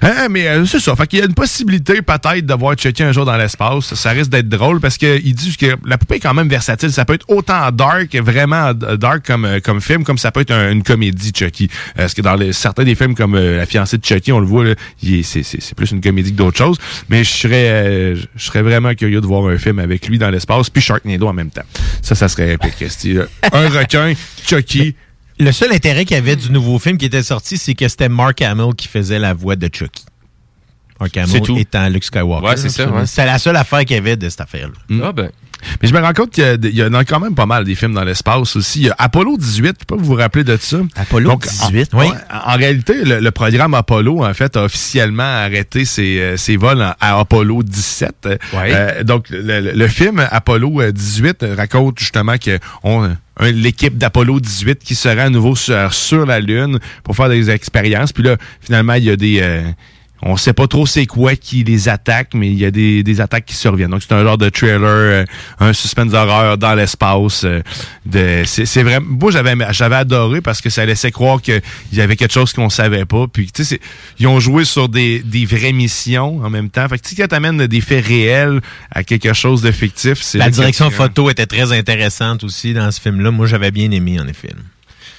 Hein, 0.03 0.27
mais 0.29 0.49
euh, 0.49 0.67
c'est 0.67 0.81
ça. 0.81 0.97
Fait 0.97 1.07
qu'il 1.07 1.21
y 1.21 1.23
a 1.23 1.25
une 1.27 1.35
possibilité 1.35 2.03
peut-être 2.03 2.45
de 2.45 2.55
voir 2.55 2.75
Chucky 2.77 3.05
un 3.05 3.13
jour 3.13 3.25
dans 3.25 3.37
l'espace. 3.37 3.95
Ça 3.95 4.11
risque 4.11 4.31
d'être 4.31 4.49
drôle 4.49 4.81
parce 4.81 4.99
qu'il 4.99 5.35
dit 5.35 5.57
que 5.57 5.77
la 5.87 5.97
poupée 5.97 6.17
est 6.17 6.21
quand 6.21 6.35
même 6.35 6.49
versatile. 6.49 6.93
Ça 6.93 7.05
peut 7.05 7.15
être 7.15 7.27
autant 7.29 7.71
dark, 7.71 8.13
vraiment 8.17 8.73
euh, 8.83 8.97
dark 8.97 9.25
comme, 9.25 9.45
euh, 9.45 9.61
comme 9.61 9.81
film, 9.81 10.03
comme 10.03 10.19
ça 10.19 10.33
peut 10.33 10.41
être 10.41 10.51
un- 10.51 10.73
une 10.73 10.83
comédie 10.83 11.33
Chucky. 11.35 11.69
Euh, 11.91 12.03
Parce 12.03 12.15
que 12.15 12.23
dans 12.23 12.35
les- 12.35 12.53
certains 12.53 12.83
des 12.85 12.97
films 12.97 13.15
comme 13.15 13.37
euh, 13.37 13.57
La 13.59 13.67
fiancée 13.67 13.99
de 13.99 14.05
Chucky, 14.05 14.33
on 14.33 14.41
le 14.41 14.47
voit, 14.47 14.65
là, 14.65 14.75
il 15.01 15.15
est- 15.21 15.23
c'est, 15.23 15.45
c'est- 15.45 15.61
c'est 15.63 15.77
plus 15.77 15.93
une 15.93 16.01
comédie 16.01 16.33
que 16.33 16.37
d'autres 16.39 16.59
choses. 16.59 16.77
Mais 17.09 17.23
je 17.23 17.31
serais, 17.31 17.69
euh, 17.69 18.17
je 18.35 18.45
serais 18.45 18.63
vraiment 18.63 18.93
curieux 18.95 19.21
de 19.21 19.27
voir 19.27 19.47
un 19.49 19.59
film 19.59 19.79
avec 19.79 20.09
lui 20.09 20.19
dans 20.19 20.31
l'espace 20.31 20.69
puis 20.71 20.83
Sharknado 20.83 21.29
en 21.29 21.33
même 21.33 21.51
temps. 21.51 21.63
Ça, 22.03 22.15
ça 22.15 22.29
serait 22.29 22.55
épique. 22.55 22.85
Un 23.53 23.69
requin, 23.69 24.15
Chucky. 24.47 24.95
Le 25.39 25.51
seul 25.51 25.73
intérêt 25.73 26.05
qu'il 26.05 26.17
y 26.17 26.19
avait 26.19 26.37
du 26.37 26.51
nouveau 26.51 26.79
film 26.79 26.97
qui 26.97 27.07
était 27.07 27.23
sorti, 27.23 27.59
c'est 27.59 27.75
que 27.75 27.89
c'était 27.89 28.09
Mark 28.09 28.41
Hamill 28.41 28.75
qui 28.77 28.87
faisait 28.87 29.19
la 29.19 29.35
voix 29.35 29.57
de 29.57 29.69
Chucky. 29.73 30.05
Mark 31.01 31.11
C'est 31.15 31.21
Hamill 31.21 31.43
tout. 31.43 31.57
étant 31.59 31.89
Luke 31.89 32.05
Skywalker. 32.05 32.47
Ouais, 32.47 32.57
c'est 32.57 32.69
ça, 32.69 32.89
ouais. 32.89 33.07
C'était 33.07 33.27
la 33.27 33.39
seule 33.39 33.57
affaire 33.57 33.81
qu'il 33.81 33.97
y 33.97 33.99
avait 33.99 34.17
de 34.17 34.29
cette 34.29 34.41
affaire-là. 34.43 35.01
Ah 35.05 35.13
ben. 35.13 35.31
Mais 35.83 35.89
je 35.89 35.95
me 35.95 36.01
rends 36.01 36.13
compte 36.13 36.31
qu'il 36.31 36.59
y 36.75 36.83
en 36.83 36.93
a 36.95 37.05
quand 37.05 37.21
même 37.21 37.35
pas 37.35 37.47
mal 37.47 37.65
des 37.65 37.75
films 37.75 37.95
dans 37.95 38.05
l'espace 38.05 38.57
aussi. 38.57 38.81
Il 38.81 38.87
y 38.87 38.91
a 38.91 38.95
Apollo 38.99 39.37
18, 39.39 39.77
je 39.81 39.85
pas 39.85 39.97
vous 39.97 40.05
vous 40.05 40.15
rappelez 40.15 40.45
de 40.45 40.57
ça. 40.61 40.79
Apollo 40.97 41.31
Donc, 41.31 41.47
18, 41.47 41.95
en, 41.95 41.99
oui. 42.01 42.07
en 42.31 42.53
en 42.55 42.57
réalité, 42.57 43.05
le, 43.05 43.21
le 43.21 43.31
programme 43.31 43.75
Apollo, 43.75 44.25
en 44.25 44.35
fait, 44.35 44.57
a 44.57 44.65
officiellement 44.65 45.23
arrêté 45.23 45.85
ses, 45.85 46.19
euh, 46.21 46.37
ses 46.37 46.57
vols 46.57 46.83
à 46.83 47.19
Apollo 47.19 47.63
17. 47.63 48.15
Euh, 48.27 48.37
Ouais. 48.55 48.71
euh, 48.75 49.05
donc, 49.05 49.29
le, 49.31 49.61
le- 49.61 49.73
le 49.73 49.89
film 49.89 50.27
Apollo 50.31 50.81
euh, 50.81 50.93
18 50.93 51.45
raconte 51.57 51.99
justement 51.99 52.37
que 52.39 52.59
on, 52.83 53.11
l'équipe 53.41 53.99
d'Apollo 53.99 54.39
18 54.41 54.79
qui 54.79 54.95
sera 54.95 55.23
à 55.23 55.29
nouveau 55.31 55.57
sur, 55.57 55.93
sur 55.93 56.25
la 56.27 56.41
Lune 56.41 56.79
pour 57.03 57.17
faire 57.17 57.29
des 57.29 57.51
expériences. 57.51 58.13
Puis 58.13 58.23
là, 58.23 58.37
finalement, 58.61 58.95
il 58.95 59.05
y 59.05 59.11
a 59.11 59.17
des... 59.17 59.41
euh, 59.43 59.63
on 60.27 60.37
sait 60.39 60.55
pas 60.55 60.67
trop 60.67 60.87
c'est 60.87 61.05
quoi 61.07 61.37
qui 61.37 61.63
les 61.65 61.89
attaque, 61.89 62.31
mais 62.35 62.49
il 62.49 62.59
y 62.59 62.65
a 62.65 62.71
des, 62.71 63.03
des 63.03 63.21
attaques 63.21 63.45
qui 63.45 63.55
surviennent. 63.55 63.91
Donc 63.91 64.03
c'est 64.03 64.15
un 64.15 64.23
genre 64.25 64.39
de 64.39 64.49
trailer, 64.49 64.81
euh, 64.85 65.25
un 65.61 65.73
suspense 65.75 66.11
d'horreur 66.13 66.57
dans 66.59 66.75
l'espace. 66.75 67.45
euh, 67.45 67.61
de, 68.07 68.43
c'est, 68.47 68.65
c'est 68.67 68.83
vraiment, 68.83 69.07
moi 69.21 69.31
j'avais, 69.31 69.55
j'avais 69.73 69.97
adoré 69.97 70.41
parce 70.41 70.61
que 70.63 70.71
ça 70.71 70.85
laissait 70.87 71.11
croire 71.11 71.41
qu'il 71.43 71.61
y 71.93 72.01
avait 72.01 72.17
quelque 72.17 72.33
chose 72.33 72.53
qu'on 72.55 72.71
savait 72.71 73.05
pas. 73.05 73.27
Puis 73.33 73.47
tu 73.53 73.65
sais, 73.65 73.77
c'est- 73.77 73.81
ils 74.19 74.27
ont 74.27 74.41
joué 74.41 74.65
sur 74.65 74.89
des, 74.89 75.21
des 75.21 75.45
vraies 75.45 75.73
missions 75.73 76.39
en 76.43 76.49
même 76.51 76.71
temps. 76.71 76.89
Fait 76.89 76.99
que 76.99 77.07
tu 77.07 77.15
sais, 77.15 77.29
t'amènes 77.29 77.67
des 77.67 77.81
faits 77.83 78.05
réels 78.07 78.61
à 78.91 79.05
quelque 79.05 79.33
chose 79.35 79.61
de 79.63 79.71
fictif, 79.73 80.23
c'est 80.23 80.39
La 80.39 80.47
direction 80.51 80.87
photo 80.97 81.31
était 81.31 81.47
très 81.47 81.73
intéressante 81.73 82.45
aussi 82.45 82.73
dans 82.73 82.91
ce 82.91 83.01
film-là. 83.01 83.31
Moi, 83.31 83.47
j'avais 83.47 83.71
bien 83.71 83.91
aimé, 83.91 84.19
en 84.19 84.27
effet. 84.27 84.49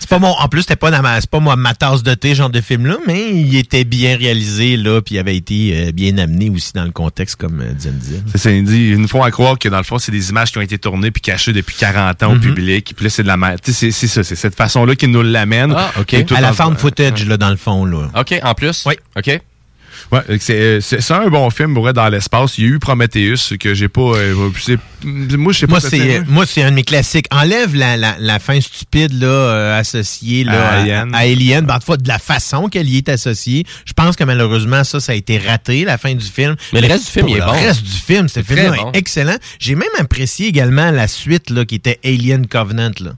C'est 0.07 0.09
pas 0.09 0.19
mon, 0.19 0.33
en 0.33 0.47
plus, 0.49 0.61
c'était 0.61 0.75
pas 0.75 0.91
dans 0.91 1.01
ma, 1.01 1.19
c'est 1.19 1.27
pas 1.27 1.39
moi, 1.39 1.55
ma 1.55 1.73
tasse 1.73 2.03
de 2.03 2.13
thé, 2.13 2.35
genre 2.35 2.51
de 2.51 2.61
film-là, 2.61 2.97
mais 3.07 3.31
il 3.33 3.55
était 3.55 3.83
bien 3.85 4.15
réalisé, 4.15 4.77
là, 4.77 5.01
puis 5.01 5.15
il 5.15 5.17
avait 5.17 5.35
été 5.35 5.87
euh, 5.87 5.91
bien 5.91 6.15
amené 6.19 6.51
aussi 6.51 6.73
dans 6.75 6.83
le 6.83 6.91
contexte, 6.91 7.37
comme 7.37 7.59
euh, 7.59 7.73
Diane. 7.73 7.99
C'est 8.35 8.55
ils 8.55 8.97
nous 9.01 9.07
font 9.07 9.23
à 9.23 9.31
croire 9.31 9.57
que 9.57 9.67
dans 9.67 9.79
le 9.79 9.83
fond, 9.83 9.97
c'est 9.97 10.11
des 10.11 10.29
images 10.29 10.51
qui 10.51 10.59
ont 10.59 10.61
été 10.61 10.77
tournées 10.77 11.09
puis 11.09 11.23
cachées 11.23 11.53
depuis 11.53 11.75
40 11.75 12.21
ans 12.21 12.31
au 12.33 12.35
Mhm. 12.35 12.39
public. 12.41 12.93
Puis 12.95 13.03
là, 13.03 13.09
c'est 13.09 13.23
de 13.23 13.27
la 13.27 13.35
merde. 13.37 13.59
C'est 13.63 13.89
c'est 13.89 14.05
ça, 14.07 14.23
c'est 14.23 14.35
cette 14.35 14.55
façon-là 14.55 14.95
qu'ils 14.95 15.09
nous 15.09 15.23
l'amènent. 15.23 15.73
Ah, 15.75 15.91
OK. 15.99 16.13
À 16.35 16.39
la 16.41 16.51
en- 16.51 16.53
found 16.53 16.77
footage, 16.77 17.25
là, 17.25 17.37
dans 17.37 17.49
le 17.49 17.57
fond, 17.57 17.83
là. 17.83 18.11
OK, 18.15 18.39
en 18.43 18.53
plus? 18.53 18.83
Oui. 18.85 18.93
OK. 19.17 19.41
Ouais, 20.11 20.21
c'est 20.39 20.81
c'est- 20.81 21.01
c'est 21.01 21.13
un 21.13 21.27
bon 21.29 21.49
film 21.49 21.73
pour 21.73 21.83
vrai 21.83 21.93
dans 21.93 22.07
l'espace. 22.09 22.57
Il 22.57 22.63
y 22.63 22.67
a 22.67 22.69
eu 22.71 22.79
Prometheus 22.79 23.57
que 23.59 23.73
j'ai 23.73 23.87
pas. 23.87 24.01
euh, 24.01 24.49
c'est- 24.59 24.77
moi, 25.03 25.51
je 25.51 25.59
sais 25.59 25.67
pas. 25.67 25.71
Moi, 25.71 25.81
c'est, 25.81 26.17
euh, 26.17 26.21
moi, 26.27 26.45
c'est 26.45 26.63
un 26.63 26.69
de 26.71 26.75
mes 26.75 26.83
classiques. 26.83 27.27
Enlève 27.31 27.75
la, 27.75 27.97
la, 27.97 28.15
la 28.19 28.39
fin 28.39 28.59
stupide, 28.61 29.19
là, 29.19 29.27
euh, 29.27 29.79
associée, 29.79 30.43
là, 30.43 30.67
À 30.67 30.73
à, 30.73 30.79
Alien. 30.81 31.15
à 31.15 31.17
Alien. 31.19 31.65
Ben, 31.65 31.75
en 31.75 31.79
tout 31.79 31.91
cas, 31.91 31.97
de 31.97 32.07
la 32.07 32.19
façon 32.19 32.67
qu'elle 32.69 32.87
y 32.89 32.97
est 32.97 33.09
associée. 33.09 33.65
Je 33.85 33.93
pense 33.93 34.15
que 34.15 34.23
malheureusement, 34.23 34.83
ça, 34.83 34.99
ça 34.99 35.11
a 35.11 35.15
été 35.15 35.37
raté, 35.37 35.85
la 35.85 35.97
fin 35.97 36.13
du 36.13 36.25
film. 36.25 36.55
Mais 36.73 36.81
le 36.81 36.87
reste 36.87 37.05
du 37.05 37.11
film, 37.11 37.27
il 37.29 37.35
est 37.37 37.39
le 37.39 37.45
bon. 37.45 37.51
reste 37.51 37.83
du 37.83 37.91
film, 37.91 38.29
ce 38.29 38.39
très 38.41 38.69
bon. 38.69 38.91
est 38.91 38.97
excellent. 38.97 39.35
J'ai 39.59 39.75
même 39.75 39.87
apprécié 39.99 40.47
également 40.47 40.91
la 40.91 41.07
suite, 41.07 41.49
là, 41.49 41.65
qui 41.65 41.75
était 41.75 41.99
Alien 42.05 42.47
Covenant, 42.47 42.91
là. 42.99 43.11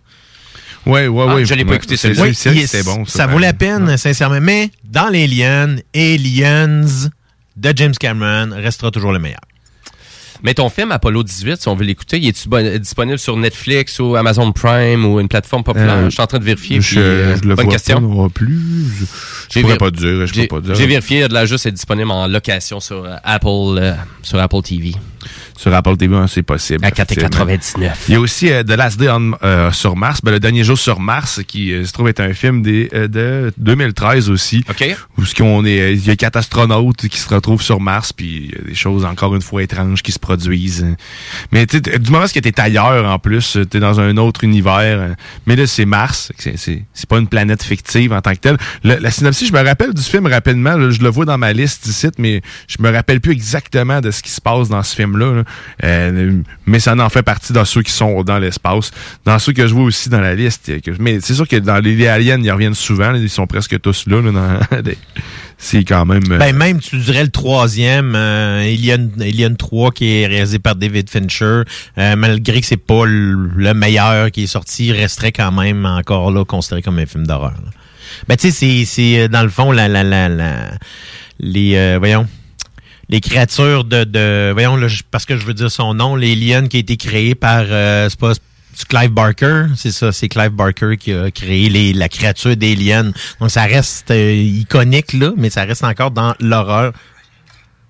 Ouais, 0.88 1.08
ouais, 1.08 1.26
Ah, 1.30 1.36
ouais. 1.36 1.46
je 1.46 1.54
l'ai 1.54 1.66
pas 1.66 1.76
écouté, 1.76 1.98
celui-là. 1.98 2.24
Oui, 2.24 2.36
c'est- 2.36 2.54
C'était 2.68 2.84
bon. 2.84 3.06
Ça, 3.06 3.28
vaut 3.28 3.40
la 3.40 3.54
peine, 3.54 3.98
sincèrement. 3.98 4.40
Mais 4.42 4.72
dans 4.84 5.10
l'Alien, 5.10 5.80
Aliens 5.96 6.86
de 7.56 7.74
James 7.76 7.94
Cameron 8.00 8.50
restera 8.56 8.92
toujours 8.92 9.12
le 9.12 9.20
meilleur. 9.20 9.40
Mais 10.44 10.54
ton 10.54 10.70
film 10.70 10.92
Apollo 10.92 11.24
18, 11.24 11.60
si 11.60 11.68
on 11.68 11.74
veut 11.76 11.84
l'écouter, 11.84 12.20
il 12.20 12.28
est-tu 12.28 12.48
bon- 12.48 12.78
disponible 12.78 13.18
sur 13.18 13.36
Netflix 13.38 14.00
ou 14.00 14.16
Amazon 14.16 14.52
Prime 14.52 15.04
ou 15.04 15.20
une 15.20 15.28
plateforme 15.28 15.64
populaire? 15.64 15.96
Euh, 15.96 16.06
je 16.06 16.10
suis 16.12 16.22
en 16.22 16.28
train 16.28 16.38
de 16.38 16.44
vérifier. 16.44 16.80
Je, 16.80 16.88
puis, 16.90 17.00
euh, 17.00 17.36
je 17.38 17.42
le 17.48 17.56
bonne 17.56 17.66
vois 17.66 17.74
question. 17.74 18.00
pas 18.24 18.30
plus. 18.30 18.60
Je, 19.00 19.06
je 19.06 19.08
J'ai 19.50 19.62
pourrais 19.62 19.78
pas 19.78 19.90
dire. 19.90 20.28
Je 20.28 20.34
J'ai 20.34 20.42
peux 20.48 20.60
pas 20.60 20.62
dire. 20.62 20.76
j'ai 20.76 20.86
vérifié, 20.86 21.18
il 21.18 21.22
y 21.22 21.24
a 21.24 21.28
de 21.28 21.34
la 21.34 21.48
juste 21.48 21.66
est 21.66 21.72
disponible 21.72 22.12
en 22.12 22.28
location 22.28 22.80
sur 22.80 23.04
euh, 23.06 23.16
Apple, 23.24 23.48
euh, 23.80 23.94
sur 24.22 24.38
Apple 24.40 24.62
TV. 24.62 24.94
Sur 25.58 25.74
Apple 25.74 25.98
TV, 25.98 26.16
hein, 26.16 26.28
c'est 26.28 26.44
possible. 26.44 26.86
À 26.86 26.90
effectivement. 26.90 27.28
4,99. 27.30 27.92
Il 28.08 28.14
y 28.14 28.16
a 28.16 28.20
aussi 28.20 28.52
euh, 28.52 28.64
The 28.64 28.72
Last 28.78 29.00
Day 29.00 29.10
on- 29.10 29.34
euh, 29.44 29.72
sur 29.72 29.96
Mars, 29.96 30.22
ben, 30.24 30.32
le 30.32 30.40
dernier 30.40 30.64
jour 30.64 30.78
sur 30.78 31.00
Mars, 31.00 31.42
qui 31.48 31.74
euh, 31.74 31.84
se 31.84 31.92
trouve 31.92 32.08
être 32.08 32.20
un 32.20 32.34
film 32.34 32.62
des, 32.62 32.90
euh, 32.94 33.08
de 33.08 33.52
2013 33.58 34.30
aussi. 34.30 34.64
OK. 34.70 34.96
Où 35.18 35.26
ce 35.26 35.34
qu'on 35.36 35.66
est, 35.66 35.80
euh, 35.82 35.92
il 35.94 36.06
y 36.06 36.10
a 36.12 36.16
quatre 36.16 36.36
astronautes 36.38 37.08
qui 37.08 37.20
se 37.20 37.28
retrouvent 37.28 37.62
sur 37.62 37.80
Mars, 37.80 38.14
puis 38.14 38.50
il 38.50 38.52
y 38.52 38.62
a 38.62 38.68
des 38.70 38.76
choses 38.76 39.04
encore 39.04 39.36
une 39.36 39.42
fois 39.42 39.64
étranges 39.64 40.04
qui 40.04 40.12
se 40.12 40.20
produisent. 40.20 40.86
Mais 41.52 41.66
du 41.66 42.12
moment 42.12 42.26
où 42.26 42.28
tu 42.28 42.40
es 42.40 42.60
ailleurs 42.62 43.06
en 43.12 43.20
plus, 43.20 43.58
tu 43.70 43.78
es 43.78 43.80
dans 43.80 44.00
un 44.00 44.16
autre 44.18 44.44
univers. 44.44 45.00
euh, 45.00 45.14
Mais 45.48 45.56
là, 45.56 45.66
c'est 45.68 45.86
Mars, 45.86 46.32
c'est- 46.38 46.86
pas 47.10 47.18
une 47.20 47.28
planète 47.28 47.64
fictive 47.64 48.12
en 48.14 48.22
tant 48.22 48.34
que 48.34 48.40
telle. 48.40 48.58
Le- 48.84 48.98
la 48.98 49.10
synopsis, 49.12 49.48
je 49.48 49.54
me 49.54 49.64
rappelle 49.64 49.94
du 49.94 50.02
film 50.02 50.28
rapidement, 50.28 50.76
là, 50.76 50.90
je 50.92 51.00
le 51.00 51.10
vois 51.10 51.24
dans 51.26 51.38
ma 51.38 51.54
liste 51.54 51.86
ici, 51.88 52.08
mais 52.18 52.42
je 52.68 52.76
me 52.82 52.92
rappelle 52.92 53.22
plus 53.22 53.32
exactement 53.32 54.02
de 54.02 54.12
ce 54.12 54.22
qui 54.22 54.30
se 54.30 54.42
passe 54.42 54.68
dans 54.70 54.84
ce 54.84 54.94
film-là. 54.96 55.34
là. 55.34 55.44
Euh, 55.84 56.42
mais 56.66 56.80
ça 56.80 56.96
en 56.96 57.10
fait 57.10 57.24
partie 57.24 57.54
dans 57.54 57.66
ceux 57.66 57.82
qui 57.82 57.92
sont 57.92 58.24
dans 58.24 58.40
l'espace. 58.40 58.92
Dans 59.26 59.40
ceux 59.40 59.54
que 59.54 59.68
je 59.68 59.74
vois 59.74 59.84
aussi 59.86 60.10
dans 60.10 60.22
la 60.22 60.36
liste. 60.36 60.68
il 60.70 60.82
mais 61.00 61.20
c'est 61.22 61.34
sûr 61.34 61.48
que 61.48 61.56
dans 61.58 61.78
les, 61.80 62.08
aliens, 62.08 62.40
ils 62.42 62.52
reviennent 62.52 62.74
souvent. 62.74 63.14
ils 63.14 63.30
sont 63.30 63.48
presque 63.48 63.80
tous 63.82 64.06
là. 64.08 64.22
c'est 65.58 65.84
quand 65.84 66.06
même... 66.06 66.24
euh, 66.32 66.38
Ben 66.38 66.56
même, 66.56 66.80
tu 66.80 66.98
dirais 66.98 67.24
le 67.24 67.30
troisième, 67.30 68.14
euh, 68.16 68.62
Alien, 68.62 69.12
Alien 69.20 69.58
3, 69.58 69.92
qui 69.92 70.22
est 70.22 70.28
réalisé 70.28 70.60
par 70.60 70.76
David 70.76 71.10
Fincher, 71.10 71.62
euh, 71.98 72.16
malgré 72.16 72.62
que 72.62 72.68
c'est 72.68 72.78
pas 72.78 73.06
le, 73.06 73.50
le 73.56 73.74
meilleur 73.74 74.32
qui 74.32 74.44
est 74.44 74.48
sorti, 74.48 74.92
resterait 74.92 75.32
quand 75.32 75.52
même 75.52 75.86
encore 75.86 76.32
là 76.32 76.46
considéré 76.46 76.82
comme 76.82 77.00
un 77.00 77.06
film 77.06 77.26
d'horreur. 77.26 77.56
Ben 78.28 78.38
tu 78.38 78.52
sais, 78.52 78.86
c'est- 78.86 79.28
dans 79.28 79.44
le 79.44 79.50
fond 79.50 79.72
la 79.72 79.88
la 79.88 80.30
les 81.40 81.98
voyons 82.00 82.28
les 83.10 83.22
créatures 83.22 83.84
de, 83.84 84.04
de 84.04 84.52
voyons 84.52 84.76
là, 84.76 84.88
parce 85.12 85.26
que 85.26 85.38
je 85.38 85.46
veux 85.46 85.54
dire 85.54 85.72
son 85.72 85.94
nom, 85.94 86.16
l'Alien 86.16 86.68
qui 86.68 86.78
a 86.78 86.80
été 86.80 86.98
créé 86.98 87.36
par 87.36 87.64
euh, 87.68 88.10
c'est 88.10 88.20
pas 88.20 88.34
Clive 88.90 89.10
Barker, 89.10 89.66
c'est 89.76 89.92
ça, 89.92 90.12
c'est 90.12 90.28
Clive 90.28 90.52
Barker 90.52 90.98
qui 90.98 91.12
a 91.12 91.32
créé 91.32 91.68
les, 91.70 91.94
la 91.94 92.10
créature 92.10 92.56
d'Alien. 92.56 93.12
Donc 93.40 93.50
ça 93.50 93.64
reste 93.64 94.12
euh, 94.12 94.34
iconique 94.34 95.14
là, 95.14 95.32
mais 95.36 95.50
ça 95.50 95.64
reste 95.64 95.84
encore 95.84 96.12
dans 96.12 96.36
l'horreur. 96.40 96.94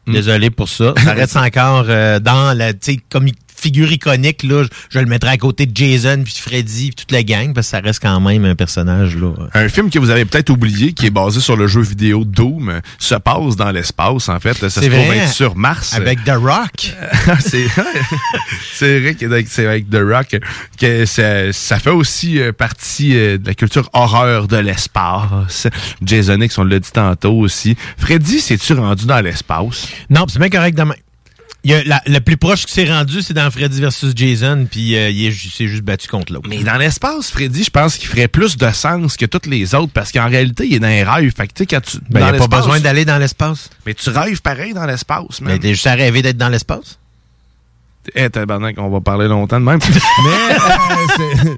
Désolé 0.08 0.50
pour 0.50 0.70
ça. 0.70 0.94
Ça 1.04 1.14
reste 1.14 1.36
encore 1.36 1.86
euh, 1.90 2.20
dans 2.20 2.58
la, 2.58 2.74
tu 2.74 2.94
sais, 2.94 3.00
comme 3.10 3.28
figure 3.60 3.92
iconique 3.92 4.44
là. 4.44 4.64
Je, 4.64 4.68
je 4.90 5.00
le 5.00 5.06
mettrais 5.06 5.32
à 5.32 5.38
côté 5.38 5.66
de 5.66 5.76
Jason 5.76 6.22
puis 6.24 6.36
Freddy 6.38 6.88
puis 6.88 6.96
toute 6.96 7.12
la 7.12 7.24
gang 7.24 7.54
parce 7.54 7.68
que 7.68 7.72
ça 7.72 7.80
reste 7.80 8.02
quand 8.02 8.20
même 8.20 8.46
un 8.46 8.56
personnage 8.56 9.16
là. 9.16 9.32
Un 9.54 9.70
film 9.70 9.90
que 9.90 10.00
vous 10.00 10.10
avez 10.10 10.26
peut-être 10.26 10.50
oublié, 10.50 10.94
qui 10.94 11.08
est 11.08 11.12
basé 11.12 11.40
sur 11.40 11.56
le 11.56 11.68
jeu 11.68 11.82
vidéo 11.82 12.24
Doom, 12.26 12.70
euh, 12.70 12.80
se 13.00 13.16
passe 13.16 13.56
dans 13.56 13.72
l'espace, 13.72 14.30
en 14.30 14.40
fait. 14.40 14.54
Ça 14.56 14.70
se 14.70 14.82
C'est 14.82 14.90
trouve 14.90 15.14
être 15.14 15.32
sur 15.32 15.56
Mars. 15.56 15.94
Avec 15.94 16.24
The 16.24 16.34
Rock. 16.36 16.94
c'est 17.40 17.68
c'est 18.74 19.00
vrai 19.00 19.16
que 19.16 19.50
c'est 19.50 19.66
avec 19.66 19.90
The 19.90 20.02
Rock 20.02 20.38
que 20.80 21.06
ça, 21.06 21.52
ça 21.54 21.80
fait 21.80 21.90
aussi 21.90 22.40
euh, 22.40 22.52
partie 22.52 23.16
euh, 23.16 23.38
de 23.38 23.48
la 23.48 23.54
culture 23.54 23.90
horreur 23.94 24.48
de 24.48 24.58
l'espace. 24.58 25.68
Jason 26.02 26.40
X, 26.42 26.58
on 26.58 26.64
l'a 26.64 26.80
dit 26.80 26.92
tantôt 26.92 27.34
aussi. 27.34 27.76
Freddy, 27.98 28.40
c'est-tu 28.40 28.74
rendu 28.74 29.06
dans 29.06 29.22
l'espace? 29.22 29.88
Non, 30.10 30.26
c'est 30.28 30.40
bien 30.40 30.50
correct 30.50 30.78
demain. 30.78 30.96
Il 31.68 31.72
y 31.72 31.74
a 31.74 31.84
la, 31.84 32.02
le 32.08 32.20
plus 32.20 32.38
proche 32.38 32.66
qui 32.66 32.72
s'est 32.72 32.86
rendu, 32.90 33.22
c'est 33.22 33.34
dans 33.34 33.52
Freddy 33.52 33.82
versus 33.82 34.14
Jason, 34.16 34.66
puis 34.72 34.96
euh, 34.96 35.10
il 35.10 35.34
s'est 35.34 35.68
juste 35.68 35.84
battu 35.84 36.08
contre 36.08 36.32
l'autre. 36.32 36.48
Mais 36.50 36.60
dans 36.64 36.78
l'espace, 36.78 37.30
Freddy, 37.30 37.62
je 37.66 37.70
pense 37.70 37.98
qu'il 37.98 38.08
ferait 38.08 38.30
plus 38.30 38.56
de 38.56 38.72
sens 38.72 39.18
que 39.18 39.26
toutes 39.26 39.48
les 39.48 39.76
autres 39.76 39.92
parce 39.92 40.14
qu'en 40.14 40.30
réalité, 40.30 40.66
il 40.66 40.76
est 40.76 40.80
dans 40.80 40.88
les 40.88 41.04
rêves. 41.04 41.34
Fait 41.36 41.46
que, 41.48 41.54
tu 41.54 41.64
sais, 41.64 41.66
quand 41.66 41.82
tu. 41.82 41.98
Ben, 42.10 42.22
il 42.22 42.32
n'y 42.32 42.38
a 42.42 42.48
pas 42.48 42.58
besoin 42.58 42.80
d'aller 42.80 43.04
dans 43.04 43.18
l'espace. 43.18 43.70
Mais 43.86 43.94
tu 43.94 44.10
rêves 44.12 44.42
pareil 44.42 44.74
dans 44.74 44.86
l'espace, 44.86 45.42
man. 45.42 45.52
Mais 45.52 45.60
t'es 45.60 45.72
juste 45.74 45.88
à 45.88 45.96
rêver 45.96 46.22
d'être 46.22 46.38
dans 46.38 46.48
l'espace. 46.48 46.98
Eh, 48.16 48.30
tabarnak, 48.30 48.76
on 48.78 48.88
va 48.90 49.02
parler 49.02 49.28
longtemps 49.28 49.60
de 49.60 49.66
même. 49.66 49.80
Mais, 50.24 50.56
euh, 50.56 51.56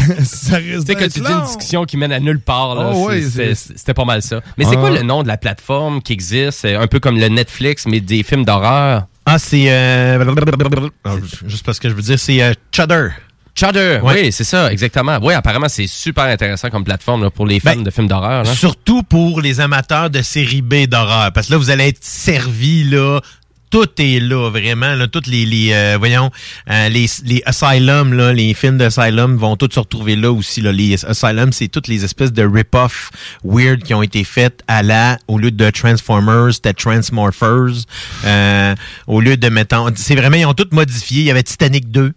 c'est- 0.06 0.24
ça 0.24 0.56
risque 0.56 0.80
Tu 0.80 0.86
sais, 0.86 0.94
que 0.94 1.04
tu 1.04 1.20
dis 1.20 1.30
une 1.30 1.42
discussion 1.44 1.84
qui 1.84 1.98
mène 1.98 2.12
à 2.12 2.20
nulle 2.20 2.40
part, 2.40 2.74
là, 2.76 2.92
Oh, 2.94 3.10
c'est- 3.10 3.16
oui, 3.16 3.22
c'était 3.30 3.54
c'est- 3.54 3.76
c'était 3.76 3.92
pas 3.92 4.06
mal 4.06 4.22
ça. 4.22 4.40
Mais 4.56 4.64
c'est 4.64 4.76
Ah. 4.76 4.80
quoi 4.80 4.90
le 4.90 5.02
nom 5.02 5.22
de 5.22 5.28
la 5.28 5.36
plateforme 5.36 6.00
qui 6.00 6.14
existe? 6.14 6.60
C'est 6.60 6.74
un 6.76 6.86
peu 6.86 6.98
comme 7.00 7.18
le 7.18 7.28
Netflix, 7.28 7.84
mais 7.86 8.00
des 8.00 8.22
films 8.22 8.46
d'horreur. 8.46 9.06
Ah, 9.32 9.38
c'est... 9.38 9.70
Euh... 9.70 10.24
juste 11.46 11.64
parce 11.64 11.78
que 11.78 11.88
je 11.88 11.94
veux 11.94 12.02
dire, 12.02 12.18
c'est 12.18 12.42
euh, 12.42 12.52
Chudder. 12.72 13.10
Chudder, 13.54 14.00
Ouais. 14.02 14.22
oui, 14.22 14.32
c'est 14.32 14.44
ça, 14.44 14.72
exactement. 14.72 15.18
Oui, 15.22 15.34
apparemment, 15.34 15.68
c'est 15.68 15.86
super 15.86 16.24
intéressant 16.24 16.70
comme 16.70 16.82
plateforme 16.84 17.22
là, 17.24 17.30
pour 17.30 17.46
les 17.46 17.60
fans 17.60 17.76
Ben, 17.76 17.82
de 17.84 17.90
films 17.90 18.08
d'horreur. 18.08 18.46
Surtout 18.46 19.02
pour 19.02 19.40
les 19.40 19.60
amateurs 19.60 20.10
de 20.10 20.22
série 20.22 20.62
B 20.62 20.86
d'horreur. 20.86 21.32
Parce 21.32 21.46
que 21.48 21.52
là, 21.52 21.58
vous 21.58 21.70
allez 21.70 21.88
être 21.88 22.02
servi, 22.02 22.84
là. 22.84 23.20
Tout 23.70 23.88
est 23.98 24.18
là, 24.20 24.50
vraiment. 24.50 24.94
Là, 24.94 25.06
toutes 25.06 25.28
les, 25.28 25.46
les 25.46 25.72
euh, 25.72 25.96
voyons, 25.98 26.30
euh, 26.68 26.88
les, 26.88 27.06
les 27.24 27.42
Asylum, 27.46 28.12
les 28.32 28.52
films 28.54 28.78
d'Asylum 28.78 29.36
vont 29.36 29.56
tous 29.56 29.72
se 29.72 29.78
retrouver 29.78 30.16
là 30.16 30.32
aussi. 30.32 30.60
Là. 30.60 30.72
Les 30.72 31.04
Asylum, 31.04 31.52
c'est 31.52 31.68
toutes 31.68 31.86
les 31.86 32.04
espèces 32.04 32.32
de 32.32 32.42
rip-off 32.42 33.10
weird 33.44 33.82
qui 33.82 33.94
ont 33.94 34.02
été 34.02 34.24
faites 34.24 34.62
à 34.66 34.82
la, 34.82 35.18
au 35.28 35.38
lieu 35.38 35.52
de 35.52 35.70
Transformers, 35.70 36.54
c'était 36.54 36.72
Transmorphers. 36.72 37.84
Euh, 38.24 38.74
au 39.06 39.20
lieu 39.20 39.36
de, 39.36 39.48
mettons, 39.48 39.86
c'est 39.94 40.16
vraiment, 40.16 40.36
ils 40.36 40.46
ont 40.46 40.54
tout 40.54 40.68
modifié. 40.72 41.20
Il 41.20 41.26
y 41.26 41.30
avait 41.30 41.42
Titanic 41.42 41.90
2. 41.90 42.12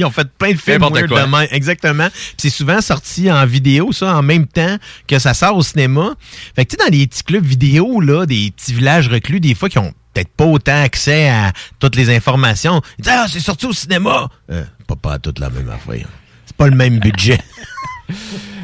Ils 0.00 0.04
ont 0.06 0.10
fait 0.10 0.28
plein 0.38 0.52
de 0.52 0.56
films 0.56 0.80
weird 0.80 1.08
quoi. 1.08 1.22
de 1.22 1.30
même. 1.30 1.48
Exactement. 1.50 2.08
C'est 2.36 2.50
souvent 2.50 2.80
sorti 2.80 3.30
en 3.30 3.44
vidéo, 3.46 3.92
ça, 3.92 4.16
en 4.16 4.22
même 4.22 4.46
temps 4.46 4.76
que 5.06 5.18
ça 5.18 5.34
sort 5.34 5.56
au 5.56 5.62
cinéma. 5.62 6.14
Fait 6.56 6.64
que 6.64 6.70
tu 6.74 6.76
sais, 6.82 6.90
dans 6.90 6.96
les 6.96 7.06
petits 7.06 7.22
clubs 7.22 7.44
vidéo, 7.44 8.00
là, 8.00 8.26
des 8.26 8.50
petits 8.56 8.72
villages 8.72 9.08
reclus, 9.08 9.40
des 9.40 9.54
fois, 9.54 9.68
qui 9.68 9.78
ont 9.78 9.92
peut-être 10.14 10.30
pas 10.30 10.44
autant 10.46 10.82
accès 10.82 11.28
à 11.28 11.52
toutes 11.78 11.96
les 11.96 12.14
informations. 12.14 12.80
Ils 12.98 13.02
disent, 13.02 13.12
ah, 13.14 13.26
c'est 13.30 13.40
sorti 13.40 13.66
au 13.66 13.72
cinéma. 13.72 14.28
Euh, 14.50 14.64
pas, 14.86 14.96
pas 14.96 15.18
toute 15.18 15.38
la 15.38 15.50
même 15.50 15.68
affaire. 15.68 16.06
C'est 16.46 16.56
pas 16.56 16.68
le 16.68 16.76
même 16.76 16.98
budget. 16.98 17.38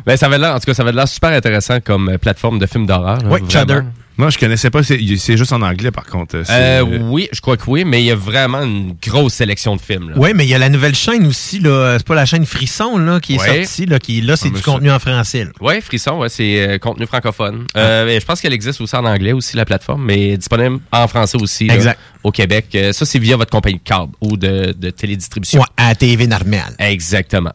Ben, 0.05 0.17
ça 0.17 0.27
avait 0.27 0.39
l'air, 0.39 0.55
en 0.55 0.59
tout 0.61 0.67
cas, 0.67 0.75
ça 0.75 0.83
avait 0.83 0.93
l'air 0.93 1.09
super 1.09 1.31
intéressant 1.31 1.81
comme 1.81 2.17
plateforme 2.19 2.61
de 2.61 2.67
films 2.67 2.87
d'horreur. 2.87 3.19
là, 3.19 3.29
Oui, 3.29 3.41
vraiment. 3.75 3.91
Moi, 4.19 4.31
je 4.31 4.39
connaissais 4.39 4.71
pas. 4.71 4.83
C'est 4.83 5.37
juste 5.37 5.53
en 5.53 5.61
anglais, 5.63 5.91
par 5.91 6.07
contre. 6.07 6.43
C'est- 6.45 6.53
Euh, 6.53 6.83
oui, 7.03 7.29
je 7.33 7.41
crois 7.41 7.57
que 7.57 7.65
oui, 7.67 7.85
mais 7.85 8.03
il 8.03 8.07
y 8.07 8.11
a 8.11 8.15
vraiment 8.17 8.63
une 8.63 8.95
grosse 9.07 9.35
sélection 9.35 9.77
de 9.77 9.81
films. 9.81 10.11
là. 10.11 10.15
Oui, 10.19 10.31
mais 10.35 10.45
il 10.47 10.49
y 10.51 10.55
a 10.55 10.59
la 10.59 10.69
nouvelle 10.71 10.95
chaîne 10.95 11.27
aussi, 11.27 11.59
là. 11.59 11.97
C'est 11.99 12.07
pas 12.07 12.15
la 12.15 12.25
chaîne 12.27 12.47
Frisson, 12.47 12.97
là, 12.99 13.21
qui 13.21 13.35
est 13.35 13.41
Ouais. 13.41 13.65
sortie, 13.65 13.87
là, 13.87 13.99
qui, 13.99 14.21
là, 14.23 14.37
c'est 14.37 14.49
Ah, 14.53 14.57
du 14.57 14.63
contenu 14.63 14.91
en 14.91 14.99
français, 14.99 15.45
là. 15.45 15.51
Oui, 15.61 15.81
Frisson, 15.83 16.19
ouais, 16.19 16.29
c'est 16.31 16.67
euh, 16.67 16.79
contenu 16.79 17.07
francophone. 17.07 17.67
Ah. 17.75 17.79
Euh, 17.81 18.19
je 18.21 18.25
pense 18.25 18.41
qu'elle 18.41 18.53
existe 18.55 18.81
aussi 18.81 18.97
en 18.97 19.05
anglais, 19.05 19.33
aussi, 19.33 19.57
la 19.57 19.65
plateforme, 19.65 20.05
mais 20.05 20.37
disponible 20.37 20.79
en 20.93 21.09
français 21.09 21.37
aussi. 21.41 21.67
là, 21.67 21.75
Exact. 21.75 21.99
au 22.25 22.31
Québec. 22.33 22.67
Euh, 22.75 22.93
ça, 22.93 23.05
c'est 23.05 23.19
via 23.19 23.37
votre 23.37 23.51
compagnie 23.51 23.77
de 23.79 23.83
câble 23.85 24.13
ou 24.21 24.37
de, 24.37 24.75
de 24.77 24.91
télédistribution. 24.91 25.61
Ouais, 25.61 25.67
à 25.77 25.95
TV 25.95 26.27
normale. 26.27 26.75
Exactement. 26.79 27.53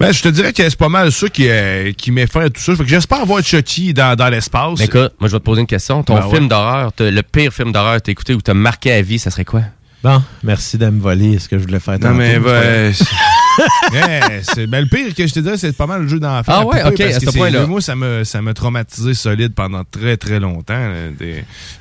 Ben, 0.00 0.12
je 0.12 0.22
te 0.22 0.28
dirais 0.28 0.52
que 0.52 0.62
c'est 0.62 0.78
pas 0.78 0.88
mal 0.88 1.10
ça 1.10 1.28
qui, 1.28 1.48
euh, 1.48 1.92
qui 1.92 2.12
met 2.12 2.26
fin 2.28 2.42
à 2.42 2.50
tout 2.50 2.60
ça. 2.60 2.74
Fait 2.76 2.84
que 2.84 2.88
j'espère 2.88 3.26
voir 3.26 3.42
Chucky 3.42 3.92
dans, 3.92 4.14
dans 4.16 4.28
l'espace. 4.28 4.78
Mais 4.78 4.84
écoute, 4.84 5.12
moi, 5.18 5.28
je 5.28 5.32
vais 5.32 5.40
te 5.40 5.44
poser 5.44 5.60
une 5.62 5.66
question. 5.66 6.02
Ton 6.04 6.14
Ben 6.14 6.26
ouais. 6.26 6.34
film 6.36 6.48
d'horreur, 6.48 6.92
t'as- 6.92 7.10
le 7.10 7.22
pire 7.22 7.52
film 7.52 7.72
d'horreur 7.72 7.96
que 7.96 8.02
t'as 8.02 8.12
écouté 8.12 8.34
ou 8.34 8.40
t'as 8.40 8.54
marqué 8.54 8.92
à 8.92 9.02
vie, 9.02 9.18
ça 9.18 9.30
serait 9.30 9.44
quoi? 9.44 9.62
Bon, 10.02 10.22
merci 10.44 10.78
de 10.78 10.86
me 10.88 11.00
voler 11.00 11.40
ce 11.40 11.48
que 11.48 11.58
je 11.58 11.64
voulais 11.64 11.80
faire. 11.80 11.98
Non, 11.98 12.14
mais 12.14 12.38
ben, 12.38 12.94
c'est- 12.94 13.04
Ouais, 13.92 14.42
c'est- 14.44 14.66
ben, 14.68 14.82
le 14.82 14.86
pire 14.86 15.12
que 15.12 15.26
je 15.26 15.32
te 15.34 15.40
dirais, 15.40 15.58
c'est 15.58 15.76
pas 15.76 15.86
mal 15.88 16.02
le 16.02 16.08
jeu 16.08 16.20
d'enfant. 16.20 16.52
Ah 16.54 16.64
ouais, 16.64 16.84
ok, 16.84 16.96
parce 16.98 17.14
à 17.16 17.20
ce 17.20 17.26
c'est- 17.26 17.36
point-là. 17.36 17.66
Moi, 17.66 17.80
ça 17.80 17.96
m'a 17.96 18.24
ça 18.24 18.40
m'a 18.40 18.54
traumatisé 18.54 19.14
solide 19.14 19.54
pendant 19.54 19.82
très, 19.84 20.16
très 20.16 20.38
longtemps. 20.38 20.92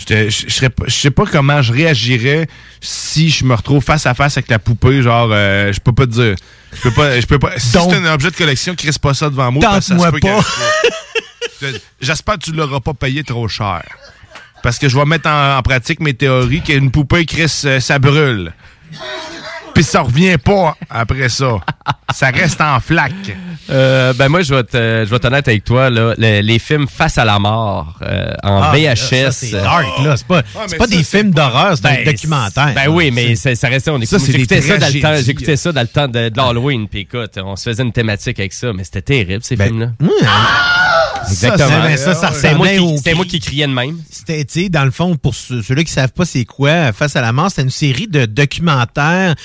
Je 0.09 0.45
sais 0.87 1.11
pas 1.11 1.25
comment 1.31 1.61
je 1.61 1.71
réagirais 1.73 2.47
si 2.81 3.29
je 3.29 3.45
me 3.45 3.53
retrouve 3.53 3.83
face 3.83 4.07
à 4.07 4.15
face 4.15 4.35
avec 4.37 4.49
la 4.49 4.57
poupée. 4.57 5.03
Genre, 5.03 5.29
euh, 5.31 5.71
je 5.71 5.79
peux 5.79 5.93
pas 5.93 6.07
te 6.07 6.11
dire. 6.11 6.35
Je 6.73 6.81
peux 6.81 6.91
pas. 6.91 7.19
Je 7.19 7.25
peux 7.27 7.37
pas. 7.39 7.51
Si 7.57 7.67
c'est 7.69 7.77
un 7.93 8.13
objet 8.13 8.31
de 8.31 8.35
collection, 8.35 8.73
crisse 8.73 8.97
pas 8.97 9.13
ça 9.13 9.29
devant 9.29 9.51
moi. 9.51 9.61
parce 9.61 9.77
que 9.77 9.83
ça 9.85 9.99
se 9.99 10.03
Tente-moi 10.03 10.11
peut 10.11 10.19
que- 10.19 10.27
pas. 10.27 10.47
Je- 11.61 11.77
J'espère 12.01 12.35
que 12.35 12.45
tu 12.45 12.51
l'auras 12.51 12.79
pas 12.79 12.93
payé 12.95 13.23
trop 13.23 13.47
cher. 13.47 13.83
Parce 14.63 14.79
que 14.79 14.89
je 14.89 14.97
vais 14.97 15.05
mettre 15.05 15.29
en, 15.29 15.57
en 15.57 15.61
pratique 15.61 15.99
mes 15.99 16.13
théories 16.13 16.61
qu'une 16.61 16.91
poupée, 16.91 17.25
Chris, 17.25 17.61
euh, 17.65 17.79
ça 17.79 17.99
brûle. 17.99 18.51
Puis 19.73 19.83
ça 19.83 20.01
revient 20.01 20.37
pas 20.43 20.75
après 20.89 21.29
ça. 21.29 21.59
Ça 22.11 22.29
reste 22.31 22.59
en 22.61 22.79
flaque. 22.79 23.11
Euh, 23.69 24.11
ben 24.13 24.27
moi, 24.27 24.41
je 24.41 24.55
vais 24.55 24.63
te, 24.63 25.03
je 25.05 25.09
vais 25.09 25.15
être 25.17 25.25
honnête 25.25 25.47
avec 25.47 25.63
toi. 25.65 25.91
Là, 25.91 26.15
les, 26.17 26.41
les 26.41 26.57
films 26.57 26.87
Face 26.87 27.19
à 27.19 27.25
la 27.25 27.37
mort 27.37 27.99
euh, 28.01 28.33
en 28.43 28.61
Ah, 28.63 28.75
là, 28.75 28.93
VHS. 28.95 28.95
ça, 28.97 29.31
c'est 29.31 29.51
dark, 29.51 29.85
là. 30.03 30.17
C'est 30.17 30.25
pas, 30.25 30.41
c'est 30.65 30.77
pas 30.77 30.87
des 30.87 31.03
films 31.03 31.29
d'horreur, 31.31 31.77
c'est 31.77 31.85
un 31.85 32.03
documentaire. 32.05 32.73
Ben 32.73 32.87
oui, 32.87 33.11
mais 33.11 33.35
ça, 33.35 33.53
ça 33.53 33.67
restait. 33.67 33.91
On 33.91 34.01
Ça, 34.01 34.17
écoutait, 34.17 34.19
c'est 34.19 34.31
des 34.31 34.37
j'écoutais 34.39 34.61
ça 34.61 34.77
dans 34.79 34.87
le 34.93 34.99
temps. 35.01 35.15
J'écoutais 35.23 35.55
ça 35.57 35.71
dans 35.71 35.81
le 35.81 35.87
temps 35.87 36.07
de, 36.07 36.29
de 36.29 36.37
l'Halloween. 36.37 36.87
Puis 36.87 37.01
écoute, 37.01 37.37
on 37.43 37.55
se 37.55 37.69
faisait 37.69 37.83
une 37.83 37.91
thématique 37.91 38.39
avec 38.39 38.53
ça, 38.53 38.73
mais 38.73 38.83
c'était 38.83 39.01
terrible 39.03 39.43
ces 39.43 39.55
films-là. 39.57 39.89
Exactement. 41.31 41.97
Ça, 41.97 41.97
ça, 41.97 42.13
ça 42.15 42.31
c'est 42.33 42.55
moi, 42.55 42.67
ressemblait 42.67 42.73
qui, 42.75 42.79
au 42.79 42.97
c'était 42.97 43.13
moi 43.13 43.25
qui 43.25 43.39
criais 43.39 43.67
de 43.67 43.73
même. 43.73 43.97
C'était, 44.09 44.43
tu 44.45 44.63
sais, 44.63 44.69
dans 44.69 44.85
le 44.85 44.91
fond, 44.91 45.15
pour 45.15 45.35
ceux- 45.35 45.61
ceux-là 45.61 45.83
qui 45.83 45.91
savent 45.91 46.13
pas 46.13 46.25
c'est 46.25 46.45
quoi, 46.45 46.91
Face 46.93 47.15
à 47.15 47.21
la 47.21 47.31
mort, 47.33 47.49
c'était 47.49 47.63
une 47.63 47.69
série 47.69 48.07
de 48.07 48.25
documentaires 48.25 49.35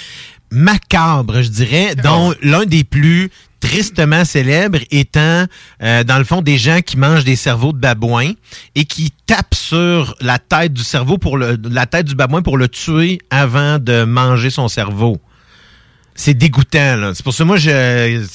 macabres, 0.50 1.42
je 1.42 1.48
dirais, 1.48 1.94
dont 1.94 2.34
l'un 2.42 2.64
des 2.66 2.84
plus 2.84 3.30
tristement 3.60 4.24
célèbres 4.24 4.80
étant, 4.90 5.46
euh, 5.82 6.02
dans 6.04 6.18
le 6.18 6.24
fond, 6.24 6.42
des 6.42 6.58
gens 6.58 6.80
qui 6.80 6.96
mangent 6.98 7.24
des 7.24 7.36
cerveaux 7.36 7.72
de 7.72 7.78
babouins 7.78 8.32
et 8.74 8.84
qui 8.84 9.12
tapent 9.26 9.54
sur 9.54 10.16
la 10.20 10.38
tête 10.38 10.72
du 10.72 10.82
cerveau 10.82 11.16
pour 11.16 11.36
le, 11.38 11.56
la 11.70 11.86
tête 11.86 12.06
du 12.06 12.14
babouin 12.16 12.42
pour 12.42 12.58
le 12.58 12.68
tuer 12.68 13.20
avant 13.30 13.78
de 13.78 14.04
manger 14.04 14.50
son 14.50 14.68
cerveau. 14.68 15.20
C'est 16.14 16.34
dégoûtant, 16.34 16.96
là. 16.96 17.12
C'est 17.14 17.22
pour 17.22 17.32
ça, 17.32 17.44
moi, 17.44 17.56
je... 17.56 18.26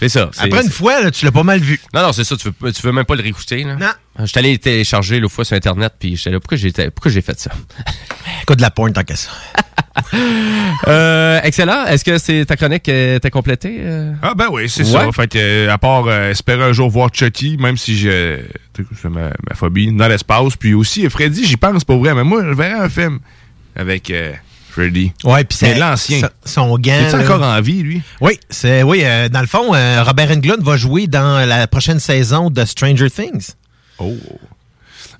c'est- 0.00 0.08
ça. 0.08 0.30
Après 0.38 0.62
une 0.64 0.70
fois, 0.70 1.00
là, 1.02 1.10
tu 1.10 1.24
l'as 1.24 1.32
pas 1.32 1.42
mal 1.42 1.60
vu. 1.60 1.80
Non, 1.94 2.02
non, 2.02 2.12
c'est 2.12 2.24
ça. 2.24 2.36
Tu 2.36 2.48
veux, 2.60 2.72
tu 2.72 2.82
veux 2.82 2.92
même 2.92 3.04
pas 3.04 3.14
le 3.16 3.22
réécouter. 3.22 3.64
Là. 3.64 3.76
Non. 3.76 3.90
Je 4.20 4.26
suis 4.26 4.38
allé 4.38 4.56
télécharger 4.58 5.20
l'autre 5.20 5.34
fois 5.34 5.44
sur 5.44 5.56
Internet, 5.56 5.92
puis 5.98 6.16
j'étais 6.16 6.30
là. 6.30 6.40
Pourquoi 6.40 6.56
j'ai, 6.56 6.72
pourquoi 6.72 7.10
j'ai 7.10 7.20
fait 7.22 7.38
ça? 7.38 7.50
Écoute 8.42 8.56
de 8.56 8.62
la 8.62 8.70
porn 8.70 8.92
tant 8.92 9.02
qu'à 9.04 9.16
ça. 9.16 9.30
Euh, 10.88 11.40
excellent. 11.42 11.84
Est-ce 11.86 12.04
que 12.04 12.18
c'est 12.18 12.44
ta 12.44 12.56
chronique 12.56 12.88
euh, 12.88 13.18
t'as 13.18 13.30
complétée? 13.30 13.78
euh? 13.80 14.12
Ah 14.22 14.34
ben 14.34 14.48
oui, 14.50 14.68
c'est 14.68 14.82
Ouais. 14.84 14.90
ça. 14.90 15.12
Fait 15.12 15.26
que, 15.28 15.38
euh, 15.38 15.72
à 15.72 15.78
part 15.78 16.06
euh, 16.06 16.30
espérer 16.30 16.62
un 16.62 16.72
jour 16.72 16.90
voir 16.90 17.08
Chucky, 17.12 17.56
même 17.56 17.76
si 17.76 17.96
j'ai 17.96 18.44
c'est 19.00 19.08
ma, 19.08 19.30
ma 19.48 19.54
phobie, 19.54 19.90
dans 19.92 20.06
l'espace. 20.08 20.56
Puis 20.56 20.74
aussi, 20.74 21.08
Freddy, 21.08 21.46
j'y 21.46 21.56
pense 21.56 21.84
pas 21.84 21.96
vrai, 21.96 22.14
mais 22.14 22.24
moi, 22.24 22.42
je 22.44 22.52
verrais 22.52 22.78
un 22.84 22.88
film 22.90 23.18
avec 23.74 24.10
euh, 24.10 24.32
Freddy. 24.76 25.10
Ouais, 25.24 25.42
puis 25.44 25.56
c'est 25.56 25.74
l'ancien. 25.78 26.20
son- 26.44 26.76
gant. 26.78 26.92
Il 27.00 27.06
est 27.06 27.14
encore 27.14 27.42
en 27.42 27.60
vie, 27.62 27.82
lui? 27.82 28.02
Oui, 28.20 28.38
c'est 28.50 28.82
oui. 28.82 29.00
euh, 29.04 29.30
dans 29.30 29.40
le 29.40 29.46
fond, 29.46 29.74
euh, 29.74 30.02
Robert 30.04 30.30
Englund 30.30 30.62
va 30.62 30.76
jouer 30.76 31.06
dans 31.06 31.48
la 31.48 31.66
prochaine 31.66 31.98
saison 31.98 32.50
de 32.50 32.62
Stranger 32.66 33.10
Things. 33.10 33.52
Oh. 33.98 34.14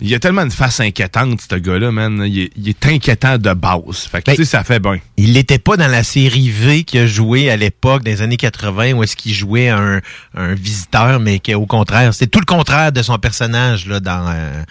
Il 0.03 0.13
a 0.15 0.19
tellement 0.19 0.43
une 0.43 0.51
face 0.51 0.79
inquiétante, 0.81 1.41
ce 1.51 1.55
gars-là, 1.57 1.91
man. 1.91 2.23
Il 2.27 2.39
est, 2.41 2.51
il 2.55 2.69
est 2.69 2.87
inquiétant 2.87 3.39
de 3.39 3.55
base. 3.55 4.01
Fait 4.11 4.21
que, 4.21 4.33
tu 4.33 4.37
sais, 4.37 4.45
ça 4.45 4.63
fait 4.63 4.79
bien. 4.79 4.99
Il 5.17 5.33
n'était 5.33 5.59
pas 5.59 5.79
dans 5.79 5.89
la 5.89 6.03
série 6.05 6.51
V 6.51 6.85
qu'il 6.85 7.01
a 7.01 7.07
joué 7.07 7.49
à 7.51 7.57
l'époque 7.57 8.05
des 8.05 8.21
années 8.21 8.37
80 8.37 8.93
où 8.93 9.03
est-ce 9.05 9.17
qu'il 9.17 9.33
jouait 9.33 9.71
un, 9.71 10.03
un 10.37 10.53
visiteur, 10.53 11.19
mais 11.19 11.39
qu'au 11.39 11.65
contraire, 11.65 12.13
c'était 12.13 12.27
tout 12.27 12.41
le 12.41 12.45
contraire 12.45 12.93
de 12.93 13.01
son 13.01 13.17
personnage 13.17 13.87
là 13.87 14.01
dans 14.01 14.27
euh, 14.29 14.63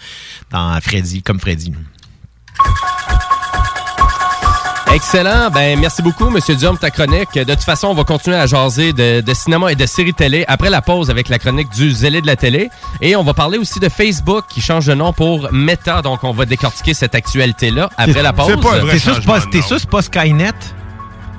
dans 0.52 0.80
Freddy, 0.80 1.22
comme 1.22 1.40
Freddy. 1.40 1.72
Excellent. 4.94 5.50
Ben, 5.52 5.78
merci 5.78 6.00
beaucoup, 6.00 6.30
Monsieur 6.30 6.54
Diom, 6.54 6.72
pour 6.76 6.80
ta 6.80 6.90
chronique. 6.90 7.34
De 7.34 7.44
toute 7.44 7.64
façon, 7.64 7.88
on 7.88 7.94
va 7.94 8.04
continuer 8.04 8.36
à 8.36 8.46
jaser 8.46 8.92
de, 8.92 9.20
de 9.20 9.34
cinéma 9.34 9.72
et 9.72 9.74
de 9.74 9.84
séries 9.84 10.14
télé 10.14 10.44
après 10.48 10.70
la 10.70 10.80
pause 10.80 11.10
avec 11.10 11.28
la 11.28 11.38
chronique 11.38 11.68
du 11.70 11.90
zélé 11.90 12.20
de 12.22 12.26
la 12.26 12.36
télé. 12.36 12.70
Et 13.00 13.16
on 13.16 13.22
va 13.22 13.34
parler 13.34 13.58
aussi 13.58 13.78
de 13.80 13.88
Facebook 13.88 14.44
qui 14.48 14.60
change 14.60 14.86
de 14.86 14.94
nom 14.94 15.12
pour 15.12 15.52
Meta. 15.52 16.02
Donc, 16.02 16.24
on 16.24 16.32
va 16.32 16.46
décortiquer 16.46 16.94
cette 16.94 17.14
actualité-là 17.14 17.90
après 17.96 18.22
la 18.22 18.32
pause. 18.32 18.56
T'es 18.90 18.98
sûr, 18.98 19.14
c'est 19.16 19.26
pas, 19.26 19.40
t'es 19.40 19.62
sûr, 19.62 19.78
c'est 19.78 19.90
pas 19.90 20.02
Skynet? 20.02 20.52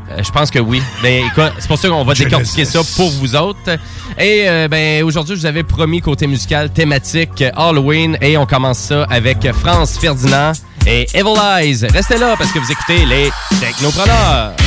Euh, 0.09 0.23
je 0.23 0.31
pense 0.31 0.51
que 0.51 0.59
oui. 0.59 0.81
Ben, 1.01 1.25
écoute, 1.25 1.53
c'est 1.59 1.67
pour 1.67 1.77
ça 1.77 1.89
qu'on 1.89 2.03
va 2.03 2.13
décortiquer 2.13 2.65
ça 2.65 2.79
pour 2.95 3.09
vous 3.11 3.35
autres. 3.35 3.77
Et 4.19 4.43
euh, 4.47 4.67
ben 4.67 5.03
aujourd'hui, 5.03 5.35
je 5.35 5.41
vous 5.41 5.45
avais 5.47 5.63
promis 5.63 6.01
côté 6.01 6.27
musical 6.27 6.69
thématique 6.69 7.43
Halloween 7.55 8.17
et 8.21 8.37
on 8.37 8.45
commence 8.45 8.77
ça 8.77 9.03
avec 9.09 9.51
France 9.51 9.97
Ferdinand 9.97 10.53
et 10.87 11.05
Evil 11.13 11.37
Eyes. 11.39 11.87
Restez 11.91 12.17
là 12.17 12.35
parce 12.37 12.51
que 12.51 12.59
vous 12.59 12.71
écoutez 12.71 13.05
les 13.05 13.31
Technopreneurs. 13.59 14.66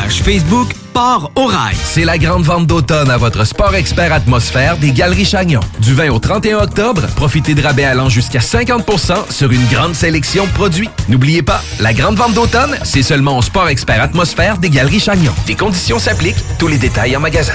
Facebook 0.09 0.69
Port 0.93 1.31
au 1.35 1.45
Rail. 1.45 1.75
C'est 1.75 2.03
la 2.03 2.17
grande 2.17 2.43
vente 2.43 2.67
d'automne 2.67 3.09
à 3.09 3.17
votre 3.17 3.45
Sport 3.45 3.75
Expert 3.75 4.11
Atmosphère 4.11 4.77
des 4.77 4.91
Galeries 4.91 5.25
Chagnon. 5.25 5.61
Du 5.79 5.93
20 5.93 6.09
au 6.09 6.19
31 6.19 6.59
octobre, 6.59 7.03
profitez 7.15 7.53
de 7.53 7.61
rabais 7.61 7.83
allant 7.83 8.09
jusqu'à 8.09 8.39
50% 8.39 9.31
sur 9.31 9.51
une 9.51 9.65
grande 9.67 9.93
sélection 9.93 10.45
de 10.45 10.51
produits. 10.51 10.89
N'oubliez 11.07 11.43
pas, 11.43 11.61
la 11.79 11.93
grande 11.93 12.15
vente 12.15 12.33
d'automne, 12.33 12.77
c'est 12.83 13.03
seulement 13.03 13.37
au 13.37 13.41
Sport 13.41 13.69
Expert 13.69 14.01
Atmosphère 14.01 14.57
des 14.57 14.69
Galeries 14.69 14.99
Chagnon. 14.99 15.33
Des 15.45 15.55
conditions 15.55 15.99
s'appliquent, 15.99 16.43
tous 16.57 16.67
les 16.67 16.77
détails 16.77 17.15
en 17.15 17.19
magasin. 17.19 17.53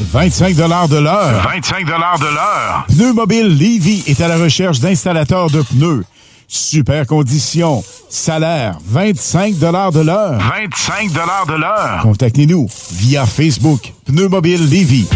25 0.00 0.54
de 0.54 0.96
l'heure. 0.98 1.42
25 1.44 1.86
de 1.86 1.90
l'heure. 1.90 2.86
Pneu 2.88 3.12
Mobile 3.12 3.48
Levy 3.48 4.04
est 4.06 4.20
à 4.20 4.28
la 4.28 4.36
recherche 4.36 4.80
d'installateurs 4.80 5.50
de 5.50 5.62
pneus. 5.62 6.04
Super 6.48 7.06
conditions. 7.06 7.84
Salaire 8.08 8.78
25 8.86 9.58
de 9.58 9.66
l'heure. 9.66 10.38
25 10.38 11.12
de 11.12 11.58
l'heure. 11.58 12.02
Contactez-nous 12.02 12.68
via 12.92 13.26
Facebook. 13.26 13.92
Pneu 14.06 14.28
Mobile 14.28 14.68
Levy. 14.68 15.06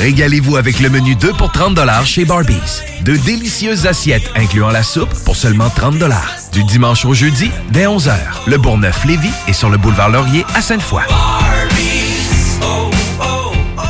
Régalez-vous 0.00 0.56
avec 0.56 0.80
le 0.80 0.88
menu 0.88 1.14
2 1.14 1.32
pour 1.34 1.52
30 1.52 1.78
chez 2.04 2.24
Barbies. 2.24 2.82
De 3.04 3.16
délicieuses 3.16 3.86
assiettes 3.86 4.30
incluant 4.36 4.70
la 4.70 4.82
soupe 4.82 5.12
pour 5.24 5.36
seulement 5.36 5.68
30 5.70 6.02
Du 6.52 6.64
dimanche 6.64 7.04
au 7.04 7.14
jeudi, 7.14 7.50
dès 7.70 7.86
11h. 7.86 8.14
Le 8.46 8.56
Bourgneuf-Lévis 8.58 9.30
est 9.48 9.52
sur 9.52 9.70
le 9.70 9.76
boulevard 9.76 10.10
Laurier 10.10 10.44
à 10.54 10.62
Sainte-Foy. 10.62 11.02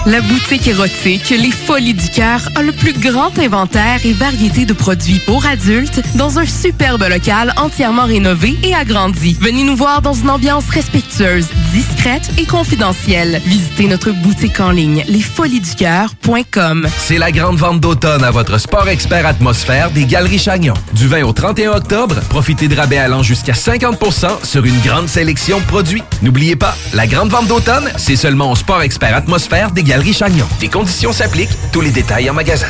La 0.05 0.21
boutique 0.21 0.67
érotique 0.67 1.31
Les 1.31 1.53
Folies 1.53 1.95
du 1.95 2.09
Cœur 2.09 2.49
a 2.57 2.63
le 2.63 2.73
plus 2.73 2.93
grand 2.93 3.39
inventaire 3.39 4.01
et 4.05 4.13
variété 4.13 4.65
de 4.65 4.73
produits 4.73 5.21
pour 5.21 5.47
adultes 5.47 6.03
dans 6.17 6.41
un 6.41 6.45
superbe 6.45 7.05
local 7.09 7.55
entièrement 7.57 8.07
rénové 8.07 8.59
et 8.65 8.75
agrandi. 8.75 9.37
Venez 9.41 9.63
nous 9.63 9.77
voir 9.77 10.03
dans 10.03 10.13
une 10.13 10.29
ambiance 10.29 10.69
respectueuse, 10.71 11.47
discrète 11.73 12.29
et 12.37 12.47
confidentielle. 12.47 13.41
Visitez 13.47 13.87
notre 13.87 14.11
boutique 14.11 14.59
en 14.59 14.73
ligne 14.73 15.05
lesfoliesducoeur.com. 15.07 16.89
C'est 16.99 17.19
la 17.19 17.31
grande 17.31 17.59
vente 17.59 17.79
d'automne 17.79 18.25
à 18.25 18.33
votre 18.33 18.59
sport 18.59 18.89
expert 18.89 19.25
atmosphère 19.25 19.93
des 19.93 20.05
Galeries 20.05 20.41
Chagnon. 20.41 20.75
Du 20.95 21.07
20 21.07 21.23
au 21.23 21.33
31 21.33 21.75
octobre, 21.75 22.17
profitez 22.29 22.67
de 22.67 22.75
rabais 22.75 22.99
allant 22.99 23.23
jusqu'à 23.23 23.53
50% 23.53 24.45
sur 24.45 24.65
une 24.65 24.81
grande 24.81 25.09
sélection 25.09 25.61
de 25.61 25.65
produits. 25.65 26.03
N'oubliez 26.23 26.57
pas, 26.57 26.77
la 26.93 27.07
grande 27.07 27.31
vente 27.31 27.47
d'automne, 27.47 27.89
c'est 27.99 28.17
seulement 28.17 28.51
au 28.51 28.57
sport 28.57 28.83
expert 28.83 29.15
atmosphère 29.15 29.71
des 29.71 29.85
Galeries 29.85 29.92
Chagnon. 30.01 30.47
Des 30.59 30.69
conditions 30.69 31.13
s'appliquent, 31.13 31.51
tous 31.71 31.83
les 31.83 31.91
détails 31.91 32.31
en 32.31 32.33
magasin. 32.33 32.69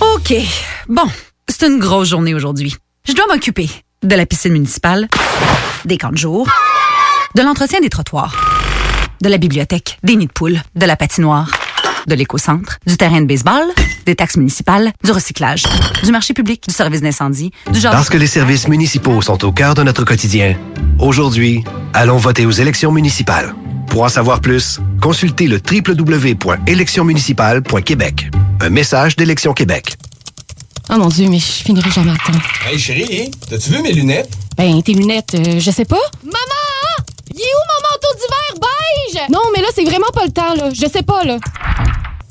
OK. 0.00 0.34
Bon, 0.88 1.04
c'est 1.48 1.66
une 1.66 1.78
grosse 1.78 2.08
journée 2.08 2.34
aujourd'hui. 2.34 2.74
Je 3.06 3.12
dois 3.12 3.26
m'occuper 3.28 3.70
de 4.02 4.16
la 4.16 4.26
piscine 4.26 4.52
municipale, 4.52 5.06
des 5.84 5.98
camps 5.98 6.10
de 6.10 6.16
jour, 6.16 6.48
de 7.36 7.42
l'entretien 7.42 7.80
des 7.80 7.88
trottoirs, 7.88 8.34
de 9.22 9.28
la 9.28 9.38
bibliothèque, 9.38 9.98
des 10.02 10.16
nids 10.16 10.26
de 10.26 10.32
poules, 10.32 10.60
de 10.74 10.84
la 10.84 10.96
patinoire, 10.96 11.48
de 12.08 12.14
l'éco-centre, 12.16 12.78
du 12.88 12.96
terrain 12.96 13.20
de 13.20 13.26
baseball, 13.26 13.62
des 14.04 14.16
taxes 14.16 14.36
municipales, 14.36 14.90
du 15.04 15.12
recyclage, 15.12 15.62
du 16.02 16.10
marché 16.10 16.34
public, 16.34 16.64
du 16.66 16.74
service 16.74 17.02
d'incendie, 17.02 17.52
du 17.70 17.78
genre... 17.78 17.92
Parce 17.92 18.10
que 18.10 18.18
les 18.18 18.26
services 18.26 18.66
municipaux 18.66 19.22
sont 19.22 19.44
au 19.44 19.52
cœur 19.52 19.74
de 19.74 19.84
notre 19.84 20.04
quotidien, 20.04 20.56
aujourd'hui, 20.98 21.62
allons 21.94 22.18
voter 22.18 22.46
aux 22.46 22.50
élections 22.50 22.90
municipales. 22.90 23.54
Pour 23.92 24.02
en 24.04 24.08
savoir 24.08 24.40
plus, 24.40 24.80
consultez 25.02 25.46
le 25.46 25.60
www.électionsmunicipales.québec. 25.70 28.30
Un 28.62 28.70
message 28.70 29.16
d'Élection 29.16 29.52
Québec. 29.52 29.96
Oh 30.88 30.94
mon 30.96 31.08
Dieu, 31.08 31.28
mais 31.28 31.38
je 31.38 31.62
finirai 31.62 31.90
jamais 31.90 32.12
à 32.12 32.14
temps. 32.14 32.32
Hey 32.66 32.78
chérie, 32.78 33.30
t'as-tu 33.50 33.68
vu 33.68 33.82
mes 33.82 33.92
lunettes? 33.92 34.30
Ben, 34.56 34.82
tes 34.82 34.94
lunettes, 34.94 35.34
euh, 35.34 35.60
je 35.60 35.70
sais 35.70 35.84
pas. 35.84 36.00
Maman! 36.24 37.04
Il 37.34 37.40
est 37.40 37.42
où 37.42 37.64
mon 37.68 37.82
manteau 37.90 38.08
d'hiver 38.14 38.54
beige? 38.62 39.20
Non, 39.30 39.42
mais 39.54 39.60
là, 39.60 39.68
c'est 39.74 39.84
vraiment 39.84 40.08
pas 40.14 40.24
le 40.24 40.32
temps, 40.32 40.54
là. 40.54 40.70
Je 40.72 40.86
sais 40.90 41.02
pas, 41.02 41.24
là. 41.24 41.36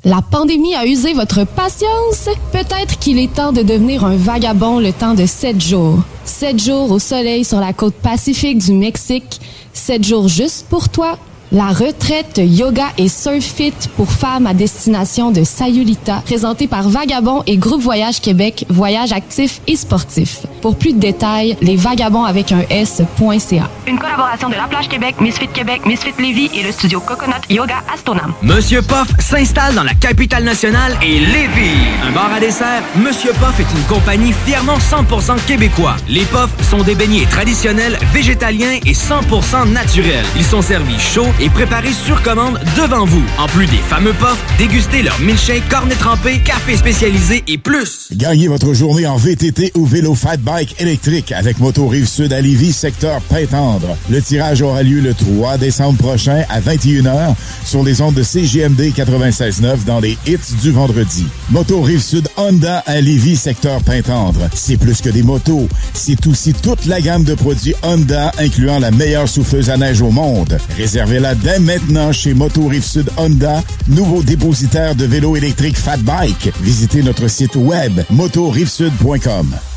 La 0.03 0.23
pandémie 0.23 0.73
a 0.73 0.87
usé 0.87 1.13
votre 1.13 1.43
patience? 1.43 2.27
Peut-être 2.51 2.97
qu'il 2.97 3.19
est 3.19 3.31
temps 3.31 3.51
de 3.51 3.61
devenir 3.61 4.03
un 4.03 4.15
vagabond 4.15 4.79
le 4.79 4.93
temps 4.93 5.13
de 5.13 5.27
sept 5.27 5.61
jours. 5.61 5.99
Sept 6.25 6.59
jours 6.59 6.89
au 6.89 6.97
soleil 6.97 7.45
sur 7.45 7.59
la 7.59 7.71
côte 7.71 7.93
pacifique 7.93 8.57
du 8.57 8.73
Mexique. 8.73 9.39
Sept 9.73 10.03
jours 10.03 10.27
juste 10.27 10.65
pour 10.67 10.89
toi. 10.89 11.19
La 11.53 11.67
retraite 11.67 12.39
yoga 12.41 12.85
et 12.97 13.09
surf 13.09 13.43
fit 13.43 13.73
pour 13.97 14.09
femmes 14.09 14.47
à 14.47 14.53
destination 14.53 15.31
de 15.31 15.43
Sayulita, 15.43 16.21
présentée 16.23 16.65
par 16.65 16.87
Vagabond 16.87 17.43
et 17.45 17.57
Groupe 17.57 17.81
Voyage 17.81 18.21
Québec, 18.21 18.63
voyage 18.69 19.11
actif 19.11 19.59
et 19.67 19.75
sportif. 19.75 20.45
Pour 20.61 20.77
plus 20.77 20.93
de 20.93 20.99
détails, 20.99 21.57
lesvagabonds 21.61 22.23
avec 22.23 22.53
un 22.53 22.61
S.ca. 22.69 23.69
Une 23.85 23.99
collaboration 23.99 24.47
de 24.47 24.55
La 24.55 24.63
Plage 24.69 24.87
Québec, 24.87 25.15
Misfit 25.19 25.49
Québec, 25.49 25.85
Misfit 25.85 26.13
Lévis 26.19 26.49
et 26.55 26.63
le 26.63 26.71
studio 26.71 27.01
Coconut 27.01 27.41
Yoga 27.49 27.83
Astonam. 27.93 28.31
Monsieur 28.41 28.81
Poff 28.81 29.09
s'installe 29.19 29.75
dans 29.75 29.83
la 29.83 29.93
capitale 29.93 30.45
nationale 30.45 30.97
et 31.01 31.19
Lévis. 31.19 31.81
Un 32.07 32.11
bar 32.11 32.31
à 32.33 32.39
dessert, 32.39 32.81
Monsieur 32.95 33.33
Poff 33.41 33.59
est 33.59 33.77
une 33.77 33.83
compagnie 33.89 34.33
fièrement 34.45 34.77
100% 34.77 35.45
québécois. 35.45 35.97
Les 36.07 36.23
Poffs 36.23 36.55
sont 36.69 36.81
des 36.81 36.95
beignets 36.95 37.25
traditionnels, 37.25 37.97
végétaliens 38.13 38.79
et 38.85 38.93
100% 38.93 39.69
naturels. 39.73 40.25
Ils 40.37 40.45
sont 40.45 40.61
servis 40.61 40.97
chauds 40.97 41.27
et 41.41 41.49
préparés 41.49 41.93
sur 41.93 42.21
commande 42.21 42.59
devant 42.77 43.05
vous. 43.05 43.23
En 43.37 43.47
plus 43.47 43.65
des 43.65 43.77
fameux 43.77 44.13
Poffs, 44.13 44.43
dégustez 44.57 45.01
leur 45.01 45.19
milkshake, 45.19 45.67
cornet 45.69 45.95
trempé, 45.95 46.39
café 46.39 46.77
spécialisé 46.77 47.43
et 47.47 47.57
plus. 47.57 48.09
Gagnez 48.13 48.47
votre 48.47 48.73
journée 48.73 49.07
en 49.07 49.17
VTT 49.17 49.71
ou 49.75 49.85
vélo 49.85 50.13
fat 50.13 50.37
bike 50.37 50.79
électrique 50.79 51.31
avec 51.31 51.59
Moto 51.59 51.87
Rive 51.87 52.07
Sud 52.07 52.31
à 52.31 52.41
Lévis, 52.41 52.73
secteur 52.73 53.21
Pintendre. 53.21 53.97
Le 54.09 54.21
tirage 54.21 54.61
aura 54.61 54.83
lieu 54.83 54.99
le 54.99 55.13
3 55.13 55.57
décembre 55.57 55.97
prochain 55.97 56.43
à 56.49 56.61
21h 56.61 57.35
sur 57.65 57.83
les 57.83 58.01
ondes 58.01 58.15
de 58.15 58.23
CGMD 58.23 58.93
96.9 58.95 59.85
dans 59.85 59.99
les 59.99 60.17
hits 60.27 60.37
du 60.61 60.71
vendredi. 60.71 61.25
Moto 61.49 61.81
Rive 61.81 62.01
Sud 62.01 62.27
Honda 62.37 62.83
à 62.85 63.01
Lévis, 63.01 63.37
secteur 63.37 63.81
Pintendre. 63.83 64.47
C'est 64.53 64.77
plus 64.77 65.01
que 65.01 65.09
des 65.09 65.23
motos, 65.23 65.67
c'est 65.93 66.27
aussi 66.27 66.53
toute 66.53 66.85
la 66.85 67.01
gamme 67.01 67.23
de 67.23 67.33
produits 67.33 67.73
Honda 67.81 68.31
incluant 68.37 68.79
la 68.79 68.91
meilleure 68.91 69.27
souffleuse 69.27 69.69
à 69.69 69.77
neige 69.77 70.01
au 70.01 70.11
monde. 70.11 70.57
Réservez-la 70.77 71.30
dès 71.35 71.59
maintenant 71.59 72.11
chez 72.11 72.33
Moto 72.33 72.71
Sud 72.81 73.09
Honda, 73.17 73.63
nouveau 73.87 74.23
dépositaire 74.23 74.95
de 74.95 75.05
vélos 75.05 75.35
électriques 75.35 75.77
Fat 75.77 75.97
Bike. 75.97 76.51
Visitez 76.61 77.03
notre 77.03 77.27
site 77.27 77.55
web 77.55 78.01
motorivesud.com. 78.09 79.70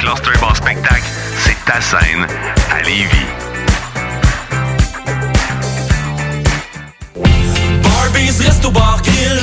Le 0.00 0.06
Cluster 0.06 0.38
Bar 0.40 0.56
Spectacle, 0.56 1.02
c'est 1.38 1.56
ta 1.66 1.80
scène 1.80 2.26
à 2.70 2.82
Lévis. 2.82 3.26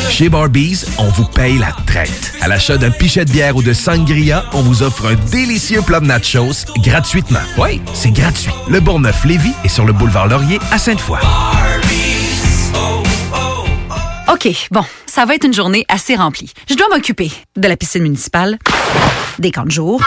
Chez 0.10 0.30
Barbies, 0.30 0.86
on 0.98 1.10
vous 1.10 1.26
paye 1.26 1.60
la 1.60 1.72
traite. 1.86 2.34
À 2.42 2.48
l'achat 2.48 2.78
d'un 2.78 2.90
pichet 2.90 3.26
de 3.26 3.32
bière 3.32 3.56
ou 3.56 3.62
de 3.62 3.74
sangria, 3.74 4.46
on 4.54 4.62
vous 4.62 4.82
offre 4.82 5.06
un 5.06 5.16
délicieux 5.30 5.82
plat 5.82 6.00
de 6.00 6.06
nachos 6.06 6.66
gratuitement. 6.78 7.40
Oui, 7.58 7.82
c'est 7.94 8.12
gratuit. 8.12 8.52
Le 8.68 8.80
Bourgneuf-Lévis 8.80 9.54
est 9.64 9.70
sur 9.70 9.86
le 9.86 9.94
boulevard 9.94 10.28
Laurier 10.28 10.60
à 10.72 10.80
Sainte-Foy. 10.80 11.20
OK, 14.32 14.50
bon, 14.72 14.86
ça 15.06 15.26
va 15.26 15.36
être 15.36 15.46
une 15.46 15.54
journée 15.54 15.86
assez 15.88 16.16
remplie. 16.16 16.52
Je 16.70 16.76
dois 16.76 16.88
m'occuper 16.90 17.32
de 17.56 17.68
la 17.68 17.78
piscine 17.78 18.04
municipale, 18.04 18.58
des 19.40 19.52
camps 19.52 19.66
de 19.66 19.72
jour, 19.72 20.02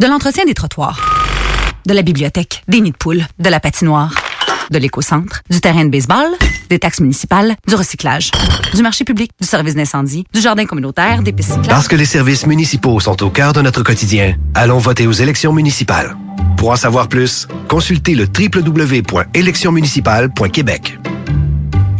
de 0.00 0.06
l'entretien 0.06 0.44
des 0.44 0.54
trottoirs, 0.54 1.00
de 1.86 1.92
la 1.92 2.02
bibliothèque, 2.02 2.62
des 2.68 2.80
nids 2.80 2.92
de 2.92 2.96
poules, 2.96 3.26
de 3.38 3.48
la 3.48 3.58
patinoire, 3.58 4.14
de 4.70 4.78
l'éco-centre, 4.78 5.42
du 5.50 5.60
terrain 5.60 5.84
de 5.84 5.90
baseball, 5.90 6.28
des 6.68 6.78
taxes 6.78 7.00
municipales, 7.00 7.56
du 7.66 7.74
recyclage, 7.74 8.30
du 8.74 8.82
marché 8.82 9.02
public, 9.04 9.32
du 9.40 9.46
service 9.46 9.74
d'incendie, 9.74 10.24
du 10.32 10.40
jardin 10.40 10.66
communautaire, 10.66 11.22
des 11.22 11.32
pistes 11.32 11.48
cyclables. 11.48 11.68
Parce 11.68 11.88
que 11.88 11.96
les 11.96 12.04
services 12.04 12.46
municipaux 12.46 13.00
sont 13.00 13.20
au 13.24 13.30
cœur 13.30 13.52
de 13.52 13.60
notre 13.60 13.82
quotidien, 13.82 14.36
allons 14.54 14.78
voter 14.78 15.08
aux 15.08 15.12
élections 15.12 15.52
municipales. 15.52 16.16
Pour 16.56 16.70
en 16.70 16.76
savoir 16.76 17.08
plus, 17.08 17.48
consultez 17.68 18.14
le 18.14 18.26
www.électionsmunicipales.québec. 18.26 20.96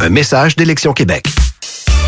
Un 0.01 0.11
message 0.11 0.55
d'Élection 0.55 0.93
Québec. 0.93 1.27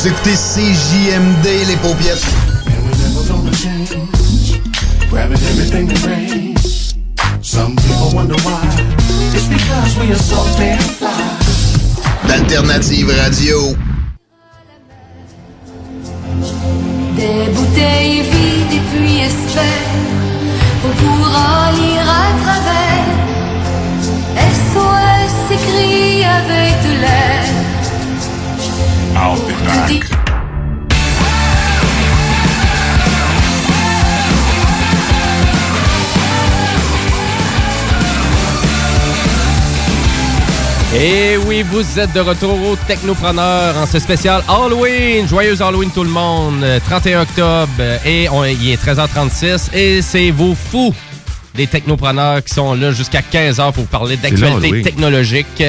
Vous 0.00 0.06
écoutez 0.06 0.34
CJMD, 0.34 1.66
les 1.66 1.76
paupiètes. 1.78 2.24
Grabbing 5.10 5.32
everything 5.32 5.88
that 5.88 6.06
rains. 6.06 6.94
Some 7.42 7.74
people 7.74 8.14
wonder 8.14 8.36
why. 8.44 8.62
It's 9.34 9.48
because 9.48 9.98
we 9.98 10.12
are 10.12 10.22
so 10.22 10.36
damn 10.56 10.78
fly. 10.78 11.10
D'Alternative 12.28 13.10
Radio. 13.10 13.74
Des 17.16 17.50
bouteilles 17.52 18.22
vides 18.22 18.74
et 18.74 18.82
puis 18.92 19.18
espère 19.18 19.64
qu'on 20.80 20.90
pourra 20.90 21.72
lire 21.72 22.08
à 22.08 22.38
travers. 22.44 23.04
SOS 24.36 25.54
écrit 25.54 26.24
avec 26.24 26.82
de 26.84 27.00
l'air. 27.00 27.67
I'll 29.20 29.36
be 29.36 29.52
back. 29.64 30.04
Et 40.96 41.36
oui, 41.46 41.62
vous 41.70 41.98
êtes 41.98 42.12
de 42.14 42.20
retour 42.20 42.54
au 42.66 42.74
Technopreneur 42.86 43.76
en 43.76 43.84
ce 43.86 43.98
spécial 43.98 44.42
Halloween. 44.48 45.28
Joyeuse 45.28 45.60
Halloween 45.60 45.90
tout 45.90 46.02
le 46.02 46.08
monde. 46.10 46.62
Euh, 46.62 46.80
31 46.84 47.22
octobre 47.22 47.68
euh, 47.78 47.98
et 48.06 48.28
on- 48.30 48.44
il 48.44 48.70
est 48.70 48.76
13h36 48.82 49.68
et 49.74 50.00
c'est 50.00 50.30
vos 50.30 50.54
fous 50.54 50.94
des 51.54 51.66
technopreneurs 51.66 52.42
qui 52.42 52.54
sont 52.54 52.72
là 52.74 52.90
jusqu'à 52.92 53.20
15h 53.20 53.72
pour 53.72 53.82
vous 53.84 53.88
parler 53.90 54.16
là, 54.16 54.22
d'actualité 54.30 54.66
Halloween. 54.66 54.82
technologique. 54.82 55.62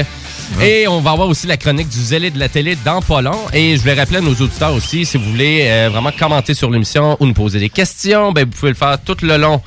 Et 0.58 0.88
on 0.88 1.00
va 1.00 1.12
avoir 1.12 1.28
aussi 1.28 1.46
la 1.46 1.56
chronique 1.56 1.88
du 1.88 1.98
zélé 1.98 2.30
de 2.30 2.38
la 2.38 2.48
télé 2.48 2.76
dans 2.84 3.00
pas 3.00 3.22
long. 3.22 3.38
Et 3.52 3.76
je 3.76 3.80
voulais 3.80 3.94
rappeler 3.94 4.18
à 4.18 4.20
nos 4.20 4.34
auditeurs 4.34 4.74
aussi, 4.74 5.06
si 5.06 5.16
vous 5.16 5.30
voulez 5.30 5.64
euh, 5.66 5.88
vraiment 5.90 6.10
commenter 6.12 6.52
sur 6.54 6.70
l'émission 6.70 7.16
ou 7.20 7.26
nous 7.26 7.32
poser 7.32 7.60
des 7.60 7.70
questions, 7.70 8.32
ben, 8.32 8.44
vous 8.44 8.50
pouvez 8.50 8.70
le 8.70 8.76
faire 8.76 8.98
tout 9.02 9.16
le 9.22 9.36
long 9.36 9.62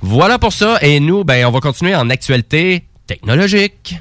Voilà 0.00 0.38
pour 0.38 0.52
ça 0.52 0.78
et 0.80 1.00
nous, 1.00 1.24
ben, 1.24 1.44
on 1.46 1.50
va 1.50 1.58
continuer 1.60 1.96
en 1.96 2.08
actualité 2.08 2.84
technologique. 3.06 3.96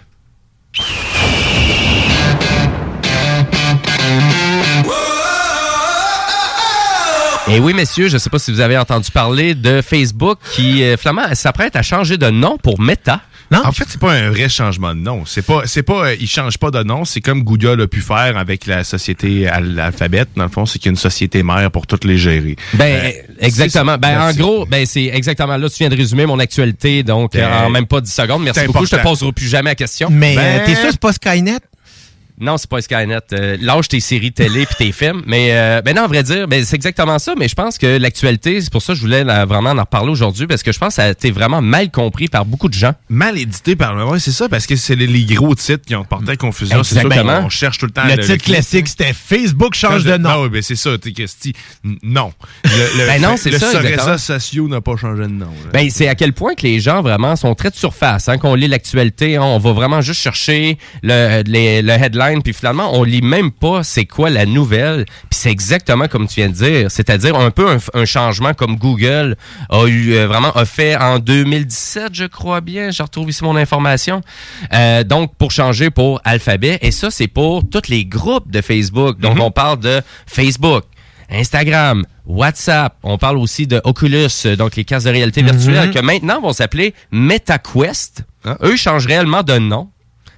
Et 7.50 7.60
oui, 7.60 7.74
messieurs, 7.74 8.08
je 8.10 8.14
ne 8.16 8.20
sais 8.20 8.30
pas 8.30 8.40
si 8.40 8.52
vous 8.52 8.60
avez 8.60 8.78
entendu 8.78 9.10
parler 9.10 9.56
de 9.56 9.82
Facebook 9.82 10.38
qui, 10.54 10.84
euh, 10.84 10.98
finalement, 10.98 11.24
s'apprête 11.34 11.76
à 11.78 11.82
changer 11.82 12.18
de 12.18 12.30
nom 12.30 12.58
pour 12.62 12.80
Meta. 12.82 13.22
Non. 13.52 13.62
En 13.64 13.72
fait, 13.72 13.86
c'est 13.88 14.00
pas 14.02 14.12
un 14.12 14.30
vrai 14.30 14.50
changement 14.50 14.94
de 14.94 15.00
nom. 15.00 15.24
C'est 15.26 15.42
pas, 15.46 15.62
c'est 15.66 15.84
pas, 15.84 16.08
euh, 16.08 16.16
il 16.20 16.28
change 16.28 16.58
pas 16.58 16.70
de 16.72 16.84
nom. 16.84 17.06
C'est 17.06 17.22
comme 17.22 17.44
Google 17.44 17.82
a 17.82 17.88
pu 17.88 18.02
faire 18.02 18.36
avec 18.38 18.66
la 18.66 18.84
société 18.84 19.48
à 19.48 19.62
l'alphabet. 19.62 20.26
Dans 20.36 20.44
le 20.44 20.50
fond, 20.50 20.66
c'est 20.66 20.80
qu'il 20.80 20.88
y 20.88 20.90
a 20.90 20.92
une 20.92 20.98
société 20.98 21.44
mère 21.44 21.72
pour 21.72 21.88
toutes 21.88 22.04
les 22.04 22.18
gérer. 22.18 22.58
Ben, 22.74 23.02
Euh, 23.06 23.12
exactement. 23.40 23.94
c'est- 23.94 23.98
Ben, 24.00 24.22
en 24.22 24.34
gros, 24.34 24.66
ben, 24.66 24.86
c'est 24.86 25.06
exactement 25.06 25.56
là. 25.56 25.70
Tu 25.70 25.78
viens 25.78 25.90
de 25.90 25.96
résumer 25.96 26.26
mon 26.26 26.40
actualité, 26.40 27.04
donc 27.04 27.32
Ben, 27.34 27.44
euh, 27.44 27.66
en 27.68 27.70
même 27.70 27.86
pas 27.88 28.02
10 28.02 28.12
secondes. 28.14 28.44
Merci 28.44 28.66
beaucoup. 28.66 28.86
Je 28.86 28.98
te 28.98 29.02
poserai 29.02 29.32
plus 29.32 29.48
jamais 29.48 29.70
la 29.72 29.76
question. 29.76 30.10
Mais 30.12 30.36
Ben, 30.36 30.42
euh, 30.62 30.66
t'es 30.66 30.76
sûr, 30.76 30.90
c'est 30.92 31.00
pas 31.00 31.14
Skynet? 31.14 31.60
Non, 32.40 32.58
c'est 32.58 32.70
pas 32.70 32.82
Skynet. 32.82 33.18
Euh, 33.34 33.58
lâche 33.60 33.88
tes 33.88 34.00
séries 34.00 34.32
télé 34.32 34.66
puis 34.66 34.76
tes 34.78 34.92
films. 34.92 35.24
Mais 35.26 35.50
euh, 35.52 35.82
ben 35.82 35.96
non, 35.96 36.04
à 36.04 36.08
vrai 36.08 36.22
dire, 36.22 36.48
ben, 36.48 36.64
c'est 36.64 36.76
exactement 36.76 37.18
ça. 37.18 37.34
Mais 37.38 37.48
je 37.48 37.56
pense 37.56 37.78
que 37.80 37.98
l'actualité, 37.98 38.62
c'est 38.62 38.72
pour 38.72 38.82
ça 38.84 38.94
que 38.94 38.98
je 38.98 39.02
voulais 39.04 39.24
là, 39.24 39.46
vraiment 39.46 39.72
en 39.72 39.80
reparler 39.82 40.12
aujourd'hui, 40.12 40.46
parce 40.46 40.62
que 40.62 40.72
je 40.72 40.78
pense 40.78 40.90
que 40.90 40.94
ça 40.96 41.04
a 41.06 41.10
été 41.10 41.32
vraiment 41.32 41.62
mal 41.62 41.90
compris 41.90 42.28
par 42.28 42.46
beaucoup 42.46 42.70
de 42.70 42.76
gens. 42.76 42.94
Mal 43.10 43.38
édité 43.40 43.76
par 43.76 43.96
le. 43.96 44.06
Ouais, 44.06 44.20
c'est 44.20 44.32
ça, 44.32 44.48
parce 44.50 44.68
que 44.68 44.76
c'est 44.76 44.96
les, 44.96 45.08
les 45.08 45.24
gros 45.26 45.56
titres 45.56 45.84
qui 45.86 45.96
ont 45.96 46.04
porté 46.06 46.32
à 46.32 46.36
confusion. 46.36 46.84
C'est 46.84 46.98
Exactement. 46.98 47.42
qu'on 47.44 47.50
cherche 47.50 47.80
tout 47.80 47.88
le 47.88 47.92
temps 47.92 48.06
Le 48.06 48.18
titre 48.18 48.44
classique, 48.44 48.88
c'était 48.88 49.14
Facebook 49.14 49.74
change 49.74 50.04
de 50.04 50.18
nom. 50.18 50.30
Non, 50.30 50.44
oui, 50.44 50.50
ben 50.50 50.62
c'est 50.62 50.76
ça, 50.76 50.98
t'es 50.98 51.14
Christy. 51.14 51.54
Non. 52.04 52.34
Le, 52.66 52.70
le- 52.70 53.08
Ben 53.08 53.22
non, 53.22 53.36
c'est 53.38 53.50
le 53.50 53.58
ça. 53.58 54.18
Socio 54.18 54.68
n'a 54.68 54.82
pas 54.82 54.96
changé 54.96 55.24
de 55.24 55.28
nom. 55.28 55.46
là. 55.46 55.70
Ben, 55.74 55.90
c'est 55.90 56.08
à 56.08 56.16
quel 56.16 56.34
point 56.34 56.54
que 56.54 56.64
les 56.64 56.80
gens 56.80 57.02
vraiment 57.02 57.36
sont 57.36 57.56
très 57.56 57.70
de 57.72 57.76
surface. 57.76 58.30
Hein, 58.30 58.38
qu'on 58.38 58.54
lit 58.56 58.68
l'actualité, 58.68 59.38
hein, 59.38 59.42
on 59.44 59.58
va 59.60 59.72
vraiment 59.74 60.02
juste 60.02 60.22
chercher 60.22 60.78
le, 61.02 61.42
les- 61.48 61.82
le 61.82 61.92
headline 61.94 62.27
puis 62.44 62.54
finalement, 62.54 62.92
on 62.94 63.04
lit 63.04 63.22
même 63.22 63.52
pas 63.52 63.84
c'est 63.84 64.06
quoi 64.06 64.30
la 64.30 64.46
nouvelle. 64.46 65.06
Puis 65.30 65.40
c'est 65.40 65.52
exactement 65.52 66.08
comme 66.08 66.28
tu 66.28 66.36
viens 66.42 66.50
de 66.50 66.54
dire, 66.54 66.92
c'est-à-dire 66.92 67.36
un 67.36 67.52
peu 67.52 67.68
un, 67.70 67.78
un 67.94 68.06
changement 68.06 68.54
comme 68.54 68.76
Google 68.78 69.36
a 69.70 69.86
eu 69.88 70.14
euh, 70.14 70.28
vraiment 70.28 70.52
a 70.52 70.66
fait 70.66 70.96
en 70.96 71.20
2017, 71.20 72.10
je 72.14 72.26
crois 72.26 72.62
bien. 72.62 72.92
Je 72.92 73.02
retrouve 73.04 73.30
ici 73.30 73.44
mon 73.44 73.56
information. 73.56 74.22
Euh, 74.74 75.04
donc 75.04 75.36
pour 75.36 75.52
changer 75.52 75.90
pour 75.90 76.22
Alphabet, 76.24 76.80
et 76.82 76.92
ça 76.92 77.12
c'est 77.12 77.28
pour 77.28 77.68
tous 77.70 77.90
les 77.90 78.06
groupes 78.06 78.50
de 78.52 78.62
Facebook. 78.62 79.20
Donc 79.20 79.38
on 79.40 79.52
parle 79.52 79.80
de 79.80 80.02
Facebook. 80.26 80.84
Instagram, 81.30 82.06
WhatsApp, 82.26 82.96
on 83.04 83.18
parle 83.18 83.38
aussi 83.38 83.68
de 83.68 83.82
Oculus, 83.84 84.56
donc 84.58 84.78
les 84.78 84.86
casques 84.86 85.08
de 85.08 85.12
réalité 85.12 85.42
virtuelle, 85.42 85.90
Mhm. 85.90 85.94
que 85.94 86.00
maintenant 86.00 86.40
vont 86.42 86.54
s'appeler 86.54 86.94
MetaQuest. 87.12 88.24
Eux 88.64 88.72
ils 88.74 88.78
changent 88.78 89.06
réellement 89.08 89.44
de 89.44 89.58
nom. 89.58 89.90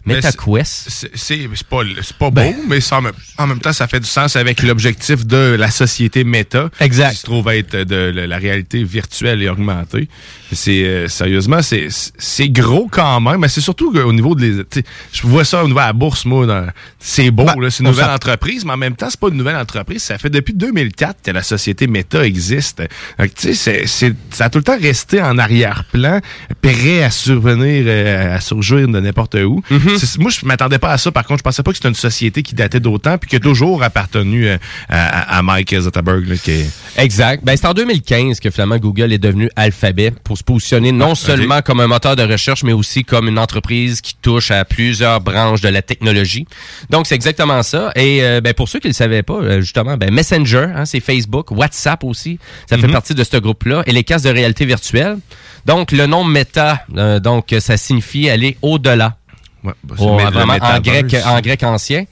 MetaQuest. 0.05 1.05
C'est 1.13 1.47
pas, 1.69 1.81
c'est 2.01 2.17
pas 2.17 2.29
beau, 2.29 2.55
mais 2.67 2.81
ça, 2.81 2.99
en, 3.37 3.47
même, 3.47 3.59
temps, 3.59 3.73
ça 3.73 3.87
fait 3.87 3.99
du 3.99 4.07
sens 4.07 4.35
avec 4.35 4.63
l'objectif 4.63 5.25
de 5.25 5.55
la 5.57 5.69
société 5.71 6.23
Meta. 6.23 6.69
Exact. 6.79 7.11
Qui 7.11 7.17
se 7.17 7.23
trouve 7.23 7.49
être 7.49 7.75
de 7.75 8.11
la, 8.13 8.37
réalité 8.37 8.83
virtuelle 8.83 9.41
et 9.41 9.49
augmentée. 9.49 10.07
C'est 10.53 10.83
euh, 10.83 11.07
sérieusement, 11.07 11.61
c'est 11.61 11.89
c'est 11.89 12.49
gros 12.49 12.87
quand 12.89 13.19
même, 13.19 13.41
mais 13.41 13.49
c'est 13.49 13.61
surtout 13.61 13.95
au 13.95 14.13
niveau 14.13 14.35
de 14.35 14.41
les. 14.41 14.83
Je 15.11 15.27
vois 15.27 15.43
ça 15.43 15.63
au 15.63 15.67
niveau 15.67 15.79
de 15.79 15.85
la 15.85 15.93
bourse, 15.93 16.25
moi. 16.25 16.67
C'est 16.99 17.31
beau, 17.31 17.45
Ben, 17.45 17.59
là, 17.59 17.69
c'est 17.69 17.83
une 17.83 17.89
nouvelle 17.89 18.09
entreprise, 18.09 18.65
mais 18.65 18.73
en 18.73 18.77
même 18.77 18.95
temps, 18.95 19.09
c'est 19.09 19.19
pas 19.19 19.27
une 19.27 19.37
nouvelle 19.37 19.57
entreprise. 19.57 20.03
Ça 20.03 20.17
fait 20.17 20.29
depuis 20.29 20.53
2004 20.53 21.21
que 21.23 21.31
la 21.31 21.43
société 21.43 21.87
Meta 21.87 22.25
existe. 22.25 22.81
Donc, 23.17 23.33
tu 23.35 23.53
sais, 23.53 23.85
ça 24.31 24.45
a 24.45 24.49
tout 24.49 24.59
le 24.59 24.63
temps 24.63 24.79
resté 24.79 25.21
en 25.21 25.37
arrière-plan, 25.37 26.19
prêt 26.61 27.03
à 27.03 27.11
survenir, 27.11 27.83
euh, 27.87 28.35
à 28.35 28.39
surgir 28.39 28.87
de 28.87 28.99
n'importe 28.99 29.35
où. 29.35 29.61
C'est- 29.97 30.17
Moi, 30.19 30.29
je 30.31 30.45
m'attendais 30.45 30.77
pas 30.79 30.91
à 30.91 30.97
ça. 30.97 31.11
Par 31.11 31.25
contre, 31.25 31.39
je 31.39 31.43
pensais 31.43 31.63
pas 31.63 31.71
que 31.71 31.77
c'était 31.77 31.89
une 31.89 31.95
société 31.95 32.43
qui 32.43 32.53
datait 32.55 32.79
d'autant 32.79 33.17
puis 33.17 33.29
qui 33.29 33.35
a 33.35 33.39
toujours 33.39 33.81
appartenu 33.83 34.47
euh, 34.47 34.57
à, 34.89 35.37
à 35.37 35.41
Mike 35.41 35.73
Zuckerberg. 35.79 36.27
là, 36.27 36.35
qui 36.37 36.51
est- 36.51 36.69
Exact. 36.97 37.43
Ben, 37.43 37.55
c'est 37.55 37.67
en 37.67 37.73
2015 37.73 38.39
que 38.39 38.49
finalement 38.49 38.77
Google 38.77 39.13
est 39.13 39.17
devenu 39.17 39.49
Alphabet 39.55 40.11
pour 40.23 40.37
se 40.37 40.43
positionner 40.43 40.91
non 40.91 41.11
Ah, 41.11 41.15
seulement 41.15 41.61
comme 41.61 41.79
un 41.79 41.87
moteur 41.87 42.15
de 42.15 42.23
recherche, 42.23 42.63
mais 42.63 42.73
aussi 42.73 43.03
comme 43.03 43.27
une 43.27 43.39
entreprise 43.39 44.01
qui 44.01 44.15
touche 44.21 44.51
à 44.51 44.65
plusieurs 44.65 45.21
branches 45.21 45.61
de 45.61 45.69
la 45.69 45.81
technologie. 45.81 46.45
Donc, 46.89 47.07
c'est 47.07 47.15
exactement 47.15 47.63
ça. 47.63 47.91
Et 47.95 48.21
euh, 48.23 48.41
ben, 48.41 48.53
pour 48.53 48.67
ceux 48.67 48.79
qui 48.79 48.87
ne 48.87 48.91
le 48.91 48.95
savaient 48.95 49.23
pas, 49.23 49.35
euh, 49.35 49.61
justement, 49.61 49.95
ben, 49.97 50.13
Messenger, 50.13 50.67
hein, 50.75 50.85
c'est 50.85 50.99
Facebook, 50.99 51.51
WhatsApp 51.51 52.03
aussi, 52.03 52.39
ça 52.69 52.77
fait 52.77 52.87
Mhm. 52.87 52.93
partie 52.93 53.15
de 53.15 53.23
ce 53.23 53.37
groupe-là, 53.37 53.83
et 53.85 53.91
les 53.91 54.03
casques 54.03 54.25
de 54.25 54.31
réalité 54.31 54.65
virtuelle. 54.65 55.17
Donc, 55.65 55.91
le 55.91 56.05
nom 56.05 56.23
Meta, 56.23 56.83
euh, 56.97 57.19
donc, 57.19 57.53
ça 57.59 57.77
signifie 57.77 58.29
aller 58.29 58.57
au-delà. 58.61 59.15
C'est 59.63 59.97
Oh, 59.99 60.17
le 60.17 60.31
vraiment 60.31 60.57
en 60.61 60.79
grec, 60.79 61.15
en 61.25 61.39
grec 61.41 61.63
ancien. 61.63 62.05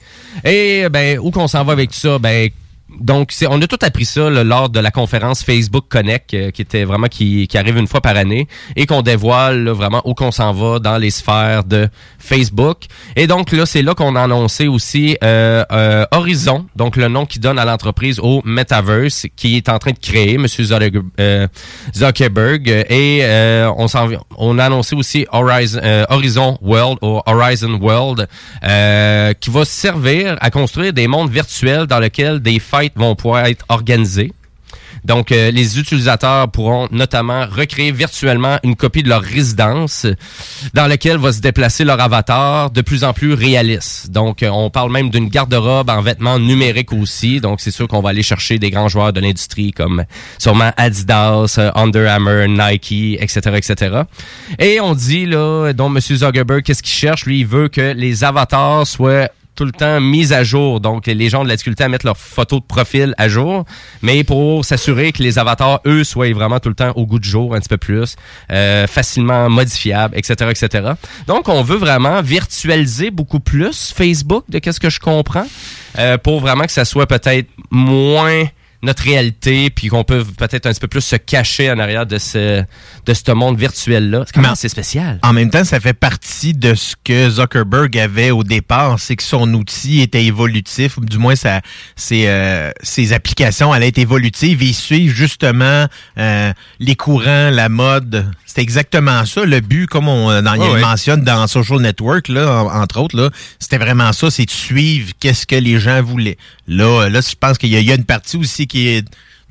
Et 0.44 0.88
ben 0.90 1.18
où 1.18 1.30
qu'on 1.30 1.48
s'en 1.48 1.64
va 1.64 1.72
avec 1.72 1.90
tout 1.90 1.98
ça? 1.98 2.18
Ben 2.18 2.50
donc 3.00 3.32
on 3.48 3.60
a 3.62 3.66
tout 3.66 3.78
appris 3.82 4.04
ça 4.04 4.30
là, 4.30 4.44
lors 4.44 4.68
de 4.68 4.80
la 4.80 4.90
conférence 4.90 5.42
Facebook 5.42 5.86
Connect 5.88 6.34
euh, 6.34 6.50
qui 6.50 6.62
était 6.62 6.84
vraiment 6.84 7.06
qui, 7.08 7.46
qui 7.48 7.58
arrive 7.58 7.76
une 7.76 7.86
fois 7.86 8.00
par 8.00 8.16
année 8.16 8.48
et 8.76 8.86
qu'on 8.86 9.02
dévoile 9.02 9.64
là, 9.64 9.72
vraiment 9.72 10.02
où 10.04 10.14
qu'on 10.14 10.30
s'en 10.32 10.52
va 10.52 10.78
dans 10.78 10.98
les 10.98 11.10
sphères 11.10 11.64
de 11.64 11.88
Facebook. 12.18 12.84
Et 13.16 13.26
donc 13.26 13.52
là 13.52 13.66
c'est 13.66 13.82
là 13.82 13.94
qu'on 13.94 14.16
a 14.16 14.22
annoncé 14.22 14.68
aussi 14.68 15.16
euh, 15.22 15.64
euh, 15.72 16.04
Horizon, 16.12 16.66
donc 16.76 16.96
le 16.96 17.08
nom 17.08 17.26
qui 17.26 17.38
donne 17.38 17.58
à 17.58 17.64
l'entreprise 17.64 18.18
au 18.20 18.42
Metaverse 18.44 19.26
qui 19.36 19.56
est 19.56 19.68
en 19.68 19.78
train 19.78 19.92
de 19.92 19.98
créer 19.98 20.38
Monsieur 20.38 20.64
Zucker- 20.64 21.02
euh, 21.20 21.46
Zuckerberg 21.94 22.68
et 22.68 23.20
euh, 23.22 23.70
on 23.76 23.86
on 24.36 24.58
a 24.58 24.64
annoncé 24.64 24.94
aussi 24.94 25.26
Horizon, 25.32 25.80
Horizon 26.08 26.58
World 26.62 26.98
ou 27.02 27.20
Horizon 27.26 27.78
World 27.80 28.28
qui 29.40 29.50
va 29.50 29.64
servir 29.64 30.36
à 30.40 30.50
construire 30.50 30.92
des 30.92 31.08
mondes 31.08 31.30
virtuels 31.30 31.86
dans 31.86 31.98
lesquels 31.98 32.40
des 32.40 32.58
vont 32.96 33.14
pouvoir 33.14 33.46
être 33.46 33.64
organisées. 33.68 34.32
Donc, 35.04 35.32
euh, 35.32 35.50
les 35.50 35.78
utilisateurs 35.78 36.50
pourront 36.50 36.88
notamment 36.90 37.46
recréer 37.46 37.92
virtuellement 37.92 38.58
une 38.64 38.76
copie 38.76 39.02
de 39.02 39.08
leur 39.08 39.22
résidence 39.22 40.06
dans 40.74 40.86
laquelle 40.86 41.18
va 41.18 41.32
se 41.32 41.40
déplacer 41.40 41.84
leur 41.84 42.00
avatar 42.00 42.70
de 42.70 42.80
plus 42.80 43.04
en 43.04 43.12
plus 43.12 43.32
réaliste. 43.32 44.10
Donc, 44.10 44.42
euh, 44.42 44.48
on 44.48 44.70
parle 44.70 44.90
même 44.92 45.10
d'une 45.10 45.28
garde-robe 45.28 45.90
en 45.90 46.00
vêtements 46.00 46.38
numériques 46.38 46.92
aussi. 46.92 47.40
Donc, 47.40 47.60
c'est 47.60 47.70
sûr 47.70 47.88
qu'on 47.88 48.00
va 48.00 48.10
aller 48.10 48.22
chercher 48.22 48.58
des 48.58 48.70
grands 48.70 48.88
joueurs 48.88 49.12
de 49.12 49.20
l'industrie 49.20 49.72
comme 49.72 50.04
sûrement 50.38 50.72
Adidas, 50.76 51.56
euh, 51.58 51.70
Under 51.74 52.08
Armour, 52.08 52.48
Nike, 52.48 53.18
etc., 53.20 53.40
etc. 53.56 54.02
Et 54.58 54.80
on 54.80 54.94
dit, 54.94 55.26
là, 55.26 55.72
donc, 55.72 55.96
M. 55.96 56.00
Zuckerberg, 56.00 56.62
qu'est-ce 56.62 56.82
qu'il 56.82 56.92
cherche? 56.92 57.26
Lui, 57.26 57.40
il 57.40 57.46
veut 57.46 57.68
que 57.68 57.92
les 57.92 58.24
avatars 58.24 58.86
soient 58.86 59.28
tout 59.58 59.64
le 59.64 59.72
temps 59.72 60.00
mise 60.00 60.32
à 60.32 60.44
jour. 60.44 60.78
Donc, 60.78 61.08
les 61.08 61.28
gens 61.28 61.42
de 61.42 61.48
la 61.48 61.56
difficulté 61.56 61.82
à 61.82 61.88
mettre 61.88 62.06
leurs 62.06 62.16
photos 62.16 62.60
de 62.60 62.64
profil 62.64 63.12
à 63.18 63.28
jour, 63.28 63.64
mais 64.02 64.22
pour 64.22 64.64
s'assurer 64.64 65.10
que 65.10 65.20
les 65.20 65.36
avatars, 65.36 65.80
eux, 65.84 66.04
soient 66.04 66.32
vraiment 66.32 66.60
tout 66.60 66.68
le 66.68 66.76
temps 66.76 66.92
au 66.94 67.06
goût 67.06 67.18
du 67.18 67.28
jour, 67.28 67.56
un 67.56 67.58
petit 67.58 67.68
peu 67.68 67.76
plus, 67.76 68.14
euh, 68.52 68.86
facilement 68.86 69.50
modifiables, 69.50 70.16
etc., 70.16 70.50
etc. 70.50 70.92
Donc, 71.26 71.48
on 71.48 71.62
veut 71.62 71.76
vraiment 71.76 72.22
virtualiser 72.22 73.10
beaucoup 73.10 73.40
plus 73.40 73.92
Facebook, 73.92 74.44
de 74.48 74.60
qu'est-ce 74.60 74.78
que 74.78 74.90
je 74.90 75.00
comprends, 75.00 75.46
euh, 75.98 76.18
pour 76.18 76.38
vraiment 76.38 76.64
que 76.64 76.72
ça 76.72 76.84
soit 76.84 77.08
peut-être 77.08 77.48
moins 77.72 78.44
notre 78.82 79.02
réalité, 79.02 79.70
puis 79.70 79.88
qu'on 79.88 80.04
peut 80.04 80.24
peut-être 80.24 80.66
un 80.66 80.70
petit 80.70 80.80
peu 80.80 80.88
plus 80.88 81.00
se 81.00 81.16
cacher 81.16 81.70
en 81.70 81.78
arrière 81.78 82.06
de 82.06 82.18
ce, 82.18 82.62
de 83.06 83.14
ce 83.14 83.32
monde 83.32 83.58
virtuel-là. 83.58 84.22
C'est 84.26 84.32
quand 84.32 84.40
même 84.40 84.52
assez 84.52 84.68
spécial. 84.68 85.18
En 85.22 85.32
même 85.32 85.50
temps, 85.50 85.64
ça 85.64 85.80
fait 85.80 85.94
partie 85.94 86.54
de 86.54 86.74
ce 86.74 86.94
que 87.02 87.28
Zuckerberg 87.28 87.98
avait 87.98 88.30
au 88.30 88.44
départ, 88.44 89.00
c'est 89.00 89.16
que 89.16 89.22
son 89.22 89.52
outil 89.54 90.00
était 90.00 90.24
évolutif, 90.24 90.96
ou 90.96 91.04
du 91.04 91.18
moins 91.18 91.34
sa, 91.34 91.60
ses, 91.96 92.28
euh, 92.28 92.70
ses 92.82 93.12
applications 93.12 93.72
allaient 93.72 93.88
être 93.88 93.98
évolutives 93.98 94.62
et 94.62 94.72
suivre 94.72 95.14
justement 95.14 95.86
euh, 96.18 96.52
les 96.78 96.94
courants, 96.94 97.50
la 97.50 97.68
mode. 97.68 98.30
C'est 98.50 98.62
exactement 98.62 99.26
ça. 99.26 99.44
Le 99.44 99.60
but, 99.60 99.86
comme 99.86 100.08
on 100.08 100.28
ouais. 100.28 100.80
mentionne 100.80 101.22
dans 101.22 101.46
Social 101.46 101.80
Network, 101.80 102.28
là, 102.28 102.64
en- 102.64 102.80
entre 102.82 102.98
autres, 102.98 103.14
là, 103.14 103.28
c'était 103.58 103.76
vraiment 103.76 104.10
ça, 104.14 104.30
c'est 104.30 104.46
de 104.46 104.50
suivre 104.50 105.10
qu'est-ce 105.20 105.46
que 105.46 105.54
les 105.54 105.78
gens 105.78 106.02
voulaient. 106.02 106.38
Là, 106.66 107.10
là 107.10 107.20
je 107.20 107.34
pense 107.38 107.58
qu'il 107.58 107.68
y, 107.68 107.84
y 107.84 107.92
a 107.92 107.94
une 107.94 108.06
partie 108.06 108.38
aussi 108.38 108.66
qui 108.66 108.88
est 108.88 109.06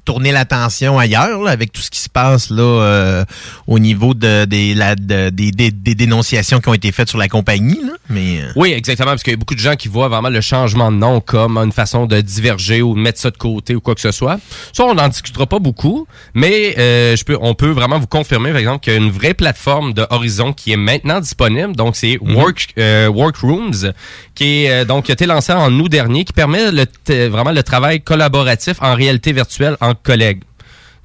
tourner 0.08 0.32
l'attention 0.32 0.98
ailleurs 0.98 1.42
là, 1.44 1.52
avec 1.52 1.74
tout 1.74 1.82
ce 1.82 1.90
qui 1.92 2.00
se 2.00 2.08
passe 2.08 2.50
là 2.50 2.64
euh, 2.64 3.26
au 3.68 3.78
niveau 3.78 4.14
de, 4.14 4.46
des, 4.46 4.74
la- 4.74 4.96
de- 4.96 5.30
des, 5.30 5.52
dénonciations 5.96 6.62
qui 6.62 6.70
ont 6.70 6.74
été 6.74 6.94
faites 6.94 7.10
sur 7.10 7.18
la 7.18 7.28
compagnie 7.28 7.82
là. 7.84 7.92
mais 8.10 8.40
euh, 8.42 8.52
Oui, 8.56 8.72
exactement, 8.72 9.10
parce 9.12 9.24
qu'il 9.24 9.32
y 9.32 9.34
a 9.34 9.38
beaucoup 9.38 9.54
de 9.56 9.60
gens 9.60 9.76
qui 9.76 9.90
voient 9.90 10.08
vraiment 10.08 10.30
le 10.30 10.40
changement 10.40 10.94
de 10.94 10.98
nom 10.98 11.20
comme 11.20 11.58
une 11.58 11.74
façon 11.74 12.06
de 12.06 12.22
diverger 12.22 12.82
ou 12.82 12.96
de 12.96 13.00
mettre 13.02 13.20
ça 13.20 13.32
de 13.32 13.38
côté 13.38 13.76
ou 13.76 13.82
quoi 13.82 13.96
que 13.96 14.02
ce 14.02 14.12
soit. 14.12 14.40
Ça, 14.72 14.86
on 14.86 14.94
n'en 14.96 15.10
discutera 15.10 15.46
pas 15.46 15.60
beaucoup, 15.60 16.08
mais 16.34 16.76
euh, 16.78 17.18
je 17.18 17.26
peux, 17.26 17.38
on 17.42 17.54
peut 17.54 17.72
vraiment 17.72 18.00
vous 18.00 18.08
confirmer, 18.08 18.52
par 18.52 18.60
exemple, 18.60 18.80
qu'il 18.84 18.94
y 18.94 18.96
a 18.96 19.00
une 19.00 19.12
vraie 19.12 19.34
plateforme 19.34 19.92
de 19.94 20.06
Horizon 20.10 20.54
qui 20.54 20.72
est 20.72 20.78
maintenant 20.78 21.20
disponible. 21.20 21.76
Donc, 21.76 21.98
c'est 21.98 22.18
Work, 22.22 22.70
euh, 22.78 23.08
Workrooms, 23.10 23.92
qui 24.36 24.64
est 24.64 24.72
euh, 24.72 24.86
donc 24.86 25.06
qui 25.06 25.12
a 25.12 25.14
été 25.14 25.26
lancé 25.26 25.52
en 25.52 25.72
août 25.80 25.90
dernier, 25.90 26.24
qui 26.24 26.32
permet 26.34 26.72
le 26.72 26.86
vraiment 27.28 27.52
le 27.52 27.64
travail 27.64 28.00
collaboratif 28.02 28.78
en 28.82 28.94
réalité 28.96 29.34
virtuelle 29.34 29.76
entre 29.82 29.97
collègues. 30.04 30.44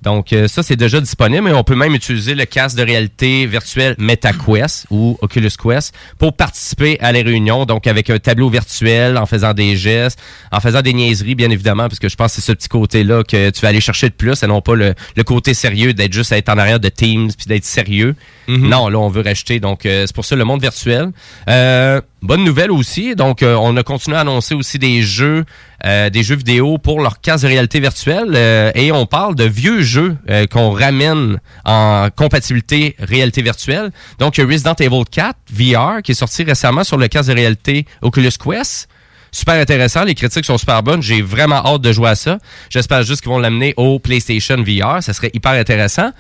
Donc 0.02 0.32
euh, 0.32 0.48
ça, 0.48 0.64
c'est 0.64 0.76
déjà 0.76 1.00
disponible 1.00 1.48
et 1.48 1.52
on 1.52 1.62
peut 1.62 1.76
même 1.76 1.94
utiliser 1.94 2.34
le 2.34 2.44
casque 2.44 2.76
de 2.76 2.82
réalité 2.82 3.46
virtuelle 3.46 3.94
MetaQuest 3.98 4.86
ou 4.90 5.16
Oculus 5.22 5.52
Quest 5.62 5.94
pour 6.18 6.36
participer 6.36 6.98
à 7.00 7.12
les 7.12 7.22
réunions, 7.22 7.66
donc 7.66 7.86
avec 7.86 8.10
un 8.10 8.18
tableau 8.18 8.50
virtuel, 8.50 9.16
en 9.16 9.26
faisant 9.26 9.54
des 9.54 9.76
gestes, 9.76 10.18
en 10.50 10.58
faisant 10.58 10.82
des 10.82 10.92
niaiseries, 10.92 11.36
bien 11.36 11.50
évidemment, 11.50 11.88
parce 11.88 12.00
que 12.00 12.08
je 12.08 12.16
pense 12.16 12.34
que 12.34 12.40
c'est 12.40 12.46
ce 12.46 12.52
petit 12.52 12.68
côté-là 12.68 13.22
que 13.22 13.50
tu 13.50 13.60
vas 13.60 13.68
aller 13.68 13.80
chercher 13.80 14.08
de 14.08 14.14
plus 14.14 14.42
et 14.42 14.46
non 14.48 14.60
pas 14.60 14.74
le, 14.74 14.94
le 15.16 15.22
côté 15.22 15.54
sérieux 15.54 15.94
d'être 15.94 16.12
juste 16.12 16.32
à 16.32 16.38
être 16.38 16.48
en 16.48 16.58
arrière 16.58 16.80
de 16.80 16.88
Teams 16.88 17.30
puis 17.36 17.46
d'être 17.46 17.64
sérieux. 17.64 18.16
Non, 18.48 18.88
là, 18.88 18.98
on 18.98 19.08
veut 19.08 19.22
rajouter. 19.22 19.60
Donc, 19.60 19.86
euh, 19.86 20.04
c'est 20.06 20.14
pour 20.14 20.24
ça 20.24 20.34
le 20.34 20.44
monde 20.44 20.60
virtuel. 20.60 21.12
Euh, 21.48 22.00
bonne 22.22 22.44
nouvelle 22.44 22.72
aussi. 22.72 23.14
Donc, 23.14 23.42
on 23.42 23.76
a 23.76 23.82
continué 23.82 24.16
à 24.16 24.20
annoncer 24.20 24.54
aussi 24.54 24.78
des 24.78 25.02
jeux, 25.02 25.44
euh, 25.84 26.10
des 26.10 26.22
jeux 26.22 26.36
vidéo 26.36 26.78
pour 26.78 27.00
leur 27.00 27.20
casque 27.20 27.42
de 27.44 27.48
réalité 27.48 27.80
virtuelle. 27.80 28.32
euh, 28.34 28.70
et 28.74 28.92
on 28.92 29.06
parle 29.06 29.34
de 29.34 29.44
vieux 29.44 29.82
jeux 29.82 30.16
euh, 30.30 30.46
qu'on 30.46 30.70
ramène 30.70 31.40
en 31.64 32.08
compatibilité 32.14 32.94
réalité 32.98 33.42
virtuelle. 33.42 33.90
Donc, 34.18 34.36
Resident 34.36 34.74
Evil 34.78 35.04
4 35.10 35.36
VR 35.52 36.02
qui 36.02 36.12
est 36.12 36.16
sorti 36.16 36.44
récemment 36.44 36.84
sur 36.84 36.96
le 36.96 37.08
casque 37.08 37.30
de 37.30 37.34
réalité 37.34 37.86
Oculus 38.00 38.32
Quest. 38.42 38.88
Super 39.34 39.54
intéressant, 39.54 40.04
les 40.04 40.14
critiques 40.14 40.44
sont 40.44 40.58
super 40.58 40.82
bonnes. 40.82 41.02
J'ai 41.02 41.22
vraiment 41.22 41.64
hâte 41.64 41.80
de 41.80 41.90
jouer 41.90 42.10
à 42.10 42.14
ça. 42.14 42.38
J'espère 42.68 43.02
juste 43.02 43.22
qu'ils 43.22 43.30
vont 43.30 43.38
l'amener 43.38 43.72
au 43.78 43.98
PlayStation 43.98 44.56
VR. 44.62 45.02
Ça 45.02 45.14
serait 45.14 45.30
hyper 45.32 45.52
intéressant. 45.52 46.12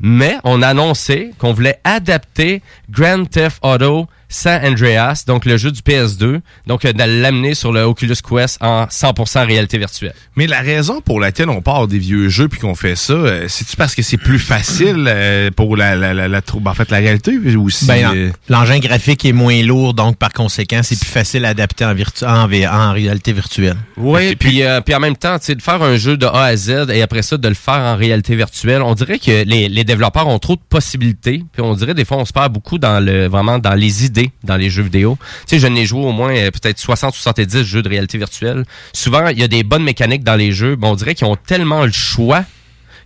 Mais 0.00 0.38
on 0.44 0.62
a 0.62 0.68
annoncé 0.68 1.30
qu'on 1.38 1.52
voulait 1.52 1.78
adapter 1.84 2.62
Grand 2.90 3.26
Theft 3.30 3.58
Auto 3.62 4.08
San 4.28 4.64
Andreas, 4.64 5.24
donc 5.26 5.44
le 5.44 5.56
jeu 5.56 5.70
du 5.70 5.80
PS2, 5.80 6.40
donc 6.66 6.84
euh, 6.84 6.92
de 6.92 7.02
l'amener 7.02 7.54
sur 7.54 7.72
le 7.72 7.82
Oculus 7.82 8.16
Quest 8.28 8.58
en 8.60 8.84
100% 8.86 9.46
réalité 9.46 9.78
virtuelle. 9.78 10.14
Mais 10.36 10.46
la 10.46 10.60
raison 10.60 11.00
pour 11.00 11.20
laquelle 11.20 11.48
on 11.48 11.60
part 11.62 11.86
des 11.86 11.98
vieux 11.98 12.28
jeux 12.28 12.48
puis 12.48 12.60
qu'on 12.60 12.74
fait 12.74 12.96
ça, 12.96 13.12
euh, 13.12 13.46
c'est-tu 13.48 13.76
parce 13.76 13.94
que 13.94 14.02
c'est 14.02 14.16
plus 14.16 14.38
facile 14.38 15.06
euh, 15.08 15.50
pour 15.50 15.76
la, 15.76 15.94
la, 15.96 16.14
la, 16.14 16.40
en 16.64 16.74
fait, 16.74 16.90
la 16.90 16.98
réalité 16.98 17.32
ou 17.56 17.70
si... 17.70 17.86
Ben, 17.86 18.32
L'engin 18.48 18.78
graphique 18.78 19.24
est 19.24 19.32
moins 19.32 19.62
lourd, 19.62 19.94
donc 19.94 20.16
par 20.16 20.32
conséquent, 20.32 20.80
c'est 20.82 20.98
plus 20.98 21.08
facile 21.08 21.44
à 21.44 21.50
adapter 21.50 21.84
en, 21.84 21.94
virtu- 21.94 22.24
en, 22.24 22.46
réalité 22.92 23.32
virtuelle. 23.32 23.76
Oui, 23.96 24.36
puis, 24.36 24.62
euh, 24.62 24.80
puis 24.80 24.94
en 24.94 25.00
même 25.00 25.16
temps, 25.16 25.38
tu 25.38 25.46
sais, 25.46 25.54
de 25.54 25.62
faire 25.62 25.82
un 25.82 25.96
jeu 25.96 26.16
de 26.16 26.26
A 26.26 26.44
à 26.44 26.56
Z 26.56 26.86
et 26.92 27.02
après 27.02 27.22
ça, 27.22 27.36
de 27.36 27.48
le 27.48 27.54
faire 27.54 27.74
en 27.74 27.96
réalité 27.96 28.36
virtuelle, 28.36 28.82
on 28.82 28.94
dirait 28.94 29.18
que 29.18 29.44
les, 29.44 29.68
les 29.68 29.84
développeurs 29.84 30.28
ont 30.28 30.38
trop 30.38 30.56
de 30.56 30.62
possibilités. 30.68 31.42
Puis 31.52 31.62
on 31.62 31.74
dirait 31.74 31.94
des 31.94 32.04
fois, 32.04 32.18
on 32.18 32.24
se 32.24 32.32
perd 32.32 32.52
beaucoup 32.52 32.78
dans 32.78 33.00
le 33.04 33.26
vraiment 33.26 33.58
dans 33.58 33.74
les 33.74 34.04
idées 34.04 34.13
dans 34.42 34.56
les 34.56 34.70
jeux 34.70 34.82
vidéo. 34.82 35.18
Tu 35.46 35.56
sais, 35.56 35.58
je 35.58 35.66
n'ai 35.66 35.86
joué 35.86 36.04
au 36.04 36.12
moins 36.12 36.34
euh, 36.34 36.50
peut-être 36.50 36.78
60 36.78 37.14
ou 37.14 37.18
70 37.18 37.64
jeux 37.64 37.82
de 37.82 37.88
réalité 37.88 38.18
virtuelle. 38.18 38.64
Souvent, 38.92 39.28
il 39.28 39.38
y 39.38 39.42
a 39.42 39.48
des 39.48 39.62
bonnes 39.62 39.84
mécaniques 39.84 40.24
dans 40.24 40.36
les 40.36 40.52
jeux, 40.52 40.76
mais 40.80 40.86
on 40.86 40.94
dirait 40.94 41.14
qu'ils 41.14 41.26
ont 41.26 41.36
tellement 41.36 41.84
le 41.84 41.92
choix 41.92 42.44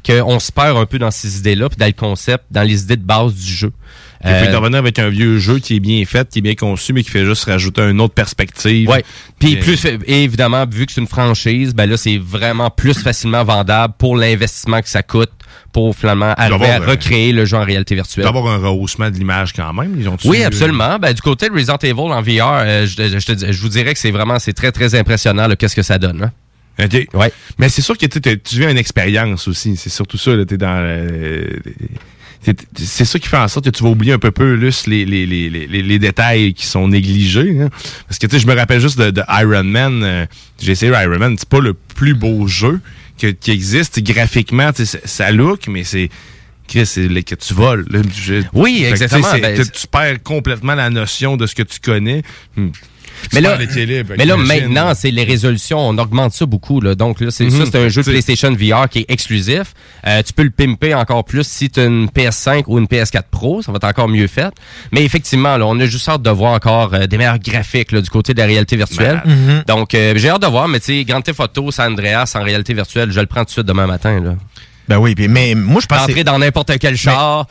qu'on 0.07 0.39
se 0.39 0.53
perd 0.53 0.77
un 0.77 0.87
peu 0.87 0.99
dans 0.99 1.11
ces 1.11 1.39
idées-là, 1.39 1.69
puis 1.69 1.77
dans 1.79 1.87
le 1.87 1.93
concept, 1.93 2.45
dans 2.51 2.63
les 2.63 2.83
idées 2.83 2.97
de 2.97 3.05
base 3.05 3.35
du 3.35 3.53
jeu. 3.53 3.73
Il 4.25 4.31
faut 4.31 4.35
Euh, 4.35 4.49
intervenir 4.49 4.79
avec 4.81 4.99
un 4.99 5.09
vieux 5.11 5.39
jeu 5.39 5.59
qui 5.61 5.77
est 5.77 5.81
bien 5.81 6.05
fait, 6.05 6.29
qui 6.29 6.41
est 6.41 6.43
bien 6.43 6.55
conçu, 6.57 6.93
mais 6.93 7.03
qui 7.05 7.11
fait 7.11 7.25
juste 7.25 7.45
rajouter 7.45 7.83
une 7.83 8.01
autre 8.01 8.15
perspective. 8.15 8.89
Ouais. 8.89 9.05
Puis 9.39 9.57
Euh, 9.57 9.61
plus 9.63 9.87
évidemment, 10.07 10.65
vu 10.69 10.87
que 10.87 10.93
c'est 10.93 11.01
une 11.01 11.07
franchise, 11.07 11.75
ben 11.75 11.89
là, 11.89 11.97
c'est 11.97 12.19
vraiment 12.19 12.69
plus 12.71 12.99
facilement 12.99 13.45
vendable 13.45 13.95
pour 13.97 14.17
l'investissement 14.17 14.81
que 14.83 14.89
ça 14.89 15.03
coûte 15.05 15.31
pour 15.73 15.95
finalement 15.95 16.33
arriver 16.37 16.67
à 16.67 16.81
euh, 16.81 16.87
recréer 16.87 17.33
le 17.33 17.45
jeu 17.45 17.57
en 17.57 17.65
réalité 17.65 17.95
virtuelle. 17.95 18.25
doit 18.25 18.35
y 18.35 18.37
avoir 18.39 18.53
un 18.55 18.59
rehaussement 18.59 19.09
de 19.11 19.17
l'image 19.17 19.53
quand 19.53 19.73
même. 19.73 19.95
Ils 19.99 20.09
ont 20.09 20.17
Oui, 20.25 20.43
absolument. 20.43 20.99
Ben, 20.99 21.13
du 21.13 21.21
côté 21.21 21.49
de 21.49 21.55
Resident 21.55 21.77
Evil 21.83 22.01
en 22.01 22.21
VR, 22.23 22.63
euh, 22.65 22.87
je, 22.87 23.19
je 23.21 23.33
te 23.33 23.53
je 23.53 23.61
vous 23.61 23.69
dirais 23.69 23.93
que 23.95 24.01
c'est 24.01 24.11
vraiment 24.11 24.39
c'est 24.39 24.53
très 24.53 24.73
très 24.73 24.95
impressionnant 24.95 25.49
qu'est-ce 25.57 25.77
que 25.77 25.83
ça 25.83 25.99
donne. 25.99 26.31
hein. 26.81 26.89
Ouais. 27.15 27.33
Mais 27.59 27.69
c'est 27.69 27.83
sûr 27.83 27.97
que 27.99 28.07
tu 28.07 28.21
tu 28.21 28.59
vis 28.61 28.71
une 28.71 28.79
expérience 28.79 29.47
aussi. 29.49 29.77
C'est 29.77 29.91
surtout 29.91 30.19
ça. 30.19 30.35
là, 30.35 30.45
t'es 30.45 30.57
dans. 30.57 31.07
C'est- 32.43 32.67
c'est 32.79 33.05
ça 33.05 33.19
qui 33.19 33.29
fait 33.29 33.37
en 33.37 33.49
sorte 33.49 33.65
que 33.67 33.71
tu 33.71 33.83
vas 33.83 33.89
oublier 33.91 34.13
un 34.13 34.19
peu 34.19 34.31
plus 34.31 34.87
les, 34.87 35.05
les, 35.05 35.27
les, 35.27 35.49
les, 35.51 35.67
les- 35.83 35.99
détails 35.99 36.55
qui 36.55 36.67
sont 36.67 36.89
négligés. 36.89 37.61
hein. 37.61 37.69
Parce 38.07 38.19
que 38.19 38.27
tu 38.27 38.37
sais, 38.37 38.43
je 38.43 38.47
me 38.47 38.55
rappelle 38.55 38.81
juste 38.81 38.99
de, 38.99 39.11
de 39.11 39.23
Iron 39.29 39.65
Man. 39.65 40.03
euh, 40.03 40.27
J'ai 40.61 40.73
essayé 40.73 40.93
Iron 40.93 41.19
Man. 41.19 41.37
C'est 41.39 41.49
pas 41.49 41.61
le 41.61 41.75
plus 41.75 42.15
beau 42.15 42.47
jeu 42.47 42.81
que- 43.21 43.29
qui 43.29 43.51
existe. 43.51 44.01
Graphiquement, 44.03 44.71
ça- 44.75 45.31
look, 45.33 45.67
mais 45.69 45.85
c'est. 45.85 46.09
Chris, 46.69 46.85
c'est 46.85 47.09
que 47.25 47.35
tu 47.35 47.55
voles. 47.55 47.87
là. 47.91 48.01
Oui, 48.53 48.85
exactement. 48.91 49.23
Ben, 49.41 49.57
tu 49.73 49.87
perds 49.87 50.23
complètement 50.23 50.75
la 50.75 50.91
notion 50.91 51.39
de 51.39 51.47
ce 51.47 51.55
que 51.55 51.63
tu 51.63 51.81
connais. 51.81 52.23
Hmm. 52.57 52.69
Mais 53.33 53.41
là, 53.41 53.53
avec 53.53 53.71
mais 54.17 54.25
là 54.25 54.37
maintenant, 54.37 54.93
c'est 54.95 55.11
les 55.11 55.25
résolutions, 55.25 55.79
on 55.79 55.97
augmente 55.99 56.33
ça 56.33 56.47
beaucoup. 56.47 56.81
Là. 56.81 56.95
Donc 56.95 57.21
là, 57.21 57.31
c'est 57.31 57.45
Mhm. 57.45 57.51
ça, 57.51 57.65
c'est 57.71 57.79
un 57.79 57.89
jeu 57.89 58.03
de 58.03 58.11
PlayStation 58.11 58.51
VR 58.53 58.89
qui 58.89 59.01
est 59.01 59.07
exclusif. 59.09 59.75
Euh, 60.07 60.23
tu 60.23 60.33
peux 60.33 60.43
le 60.43 60.51
pimper 60.51 60.95
encore 60.95 61.25
plus 61.25 61.47
si 61.47 61.71
tu 61.71 61.81
as 61.81 61.85
une 61.85 62.09
PS5 62.09 62.65
ou 62.69 62.79
une 62.79 62.87
PS4 62.87 63.29
Pro, 63.31 63.63
ça 63.63 63.73
va 63.73 63.77
être 63.77 63.85
encore 63.85 64.09
mieux 64.09 64.27
fait. 64.27 64.53
Mais 64.93 65.05
effectivement, 65.05 65.57
là, 65.57 65.67
on 65.67 65.79
a 65.81 65.87
juste 65.87 66.09
hâte 66.09 66.23
de 66.23 66.31
voir 66.31 66.53
encore 66.53 66.95
euh, 66.95 67.07
des 67.07 67.19
meilleurs 67.19 67.39
graphiques 67.39 67.93
là, 67.93 68.01
du 68.01 68.11
côté 68.11 68.35
de 68.35 68.39
la 68.39 68.47
réalité 68.47 68.77
virtuelle. 68.77 69.23
Malade. 69.25 69.39
Mhm. 69.47 69.63
Donc 69.67 69.95
euh, 69.95 70.15
j'ai 70.17 70.29
hâte 70.29 70.43
de 70.43 70.47
voir, 70.47 70.69
mais 70.69 70.81
tu 70.81 70.87
sais, 70.99 71.05
Grand 71.05 71.21
Theft 71.21 71.41
Auto, 71.41 71.71
San 71.71 71.93
Andreas 71.93 72.33
en 72.35 72.43
réalité 72.43 72.75
virtuelle, 72.75 73.11
je 73.13 73.21
le 73.21 73.27
prends 73.27 73.41
tout 73.41 73.47
de 73.47 73.51
suite 73.51 73.67
demain 73.67 73.87
matin. 73.87 74.21
Là. 74.21 74.35
Ben 74.89 74.99
oui, 74.99 75.15
puis- 75.15 75.29
mais 75.29 75.55
moi 75.55 75.81
je 75.83 75.87
pense 75.87 76.01
Entrer 76.03 76.25
dans 76.25 76.39
n'importe 76.39 76.73
quel 76.79 76.97
char, 76.97 77.47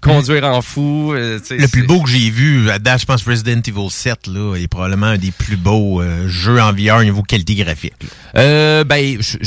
conduire 0.00 0.44
en 0.44 0.62
fou. 0.62 1.12
euh, 1.14 1.38
le 1.50 1.66
plus 1.68 1.82
beau 1.82 2.02
que 2.02 2.08
j'ai 2.10 2.30
vu 2.30 2.70
à 2.70 2.78
date, 2.78 3.00
je 3.00 3.06
pense 3.06 3.22
Resident 3.24 3.60
Evil 3.66 3.90
7 3.90 4.26
là, 4.28 4.54
est 4.56 4.68
probablement 4.68 5.06
un 5.06 5.18
des 5.18 5.30
plus 5.32 5.56
beaux 5.56 6.00
euh, 6.00 6.28
jeux 6.28 6.60
en 6.60 6.72
VR 6.72 6.98
au 7.00 7.04
niveau 7.04 7.22
qualité 7.22 7.54
graphique. 7.56 7.94
Euh, 8.36 8.84
ben, 8.84 9.16
je- 9.20 9.38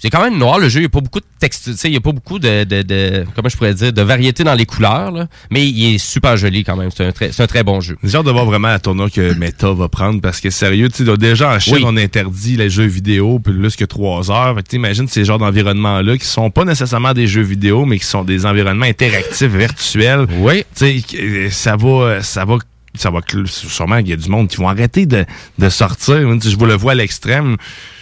c'est 0.00 0.10
quand 0.10 0.22
même 0.22 0.38
noir 0.38 0.58
le 0.58 0.68
jeu. 0.68 0.80
Il 0.80 0.82
n'y 0.82 0.86
a 0.86 0.90
pas 0.90 1.00
beaucoup 1.00 1.20
de 1.20 1.24
texte, 1.38 1.70
il 1.84 1.92
y 1.92 1.96
a 1.96 2.00
pas 2.00 2.12
beaucoup 2.12 2.38
de, 2.38 2.64
de, 2.64 2.82
de- 2.82 3.24
comment 3.34 3.48
je 3.48 3.56
pourrais 3.56 3.74
dire, 3.74 3.92
de 3.92 4.02
variété 4.02 4.44
dans 4.44 4.54
les 4.54 4.66
couleurs, 4.66 5.10
là. 5.10 5.26
Mais 5.50 5.66
il 5.66 5.94
est 5.94 5.98
super 5.98 6.36
joli 6.36 6.64
quand 6.64 6.76
même. 6.76 6.90
C'est 6.94 7.04
un 7.04 7.12
très, 7.12 7.32
c'est 7.32 7.42
un 7.42 7.46
très 7.46 7.62
bon 7.62 7.80
jeu. 7.80 7.96
J'ai 8.02 8.16
hâte 8.18 8.26
de 8.26 8.30
voir 8.30 8.44
vraiment 8.44 8.68
la 8.68 8.78
tournure 8.78 9.10
que 9.10 9.34
Meta 9.34 9.72
va 9.72 9.88
prendre 9.88 10.20
parce 10.20 10.40
que 10.40 10.50
sérieux, 10.50 10.88
tu 10.88 11.04
sais, 11.04 11.16
déjà 11.16 11.54
en 11.54 11.58
Chine, 11.58 11.76
Oui. 11.76 11.82
on 11.86 11.96
interdit 11.96 12.56
les 12.56 12.70
jeux 12.70 12.84
vidéo 12.86 13.38
plus 13.38 13.76
que 13.76 13.84
trois 13.84 14.30
heures. 14.30 14.54
Fait 14.56 14.62
que 14.62 14.68
t'imagines 14.68 15.08
ces 15.08 15.24
genres 15.24 15.38
d'environnements-là 15.38 16.16
qui 16.18 16.26
sont 16.26 16.50
pas 16.50 16.64
nécessairement 16.64 17.12
des 17.12 17.26
jeux 17.26 17.42
vidéo, 17.42 17.84
mais 17.86 17.98
qui 17.98 18.06
sont 18.06 18.24
des 18.24 18.46
environnements 18.46 18.86
interactifs 18.86 19.50
virtuels. 19.52 20.26
Oui. 20.38 20.64
Tu 20.76 21.00
sais, 21.00 21.16
euh, 21.20 21.48
ça 21.50 21.76
va, 21.76 22.22
ça 22.22 22.44
va, 22.44 22.56
ça 22.94 23.10
va, 23.10 23.20
sûrement 23.46 23.98
qu'il 23.98 24.08
y 24.10 24.12
a 24.12 24.16
du 24.16 24.28
monde 24.28 24.48
qui 24.48 24.56
vont 24.56 24.68
arrêter 24.68 25.06
de, 25.06 25.24
de 25.58 25.68
sortir. 25.68 26.16
Je 26.16 26.56
vous 26.56 26.66
le 26.66 26.74
vois 26.74 26.92
à 26.92 26.94
l'extrême. 26.94 27.56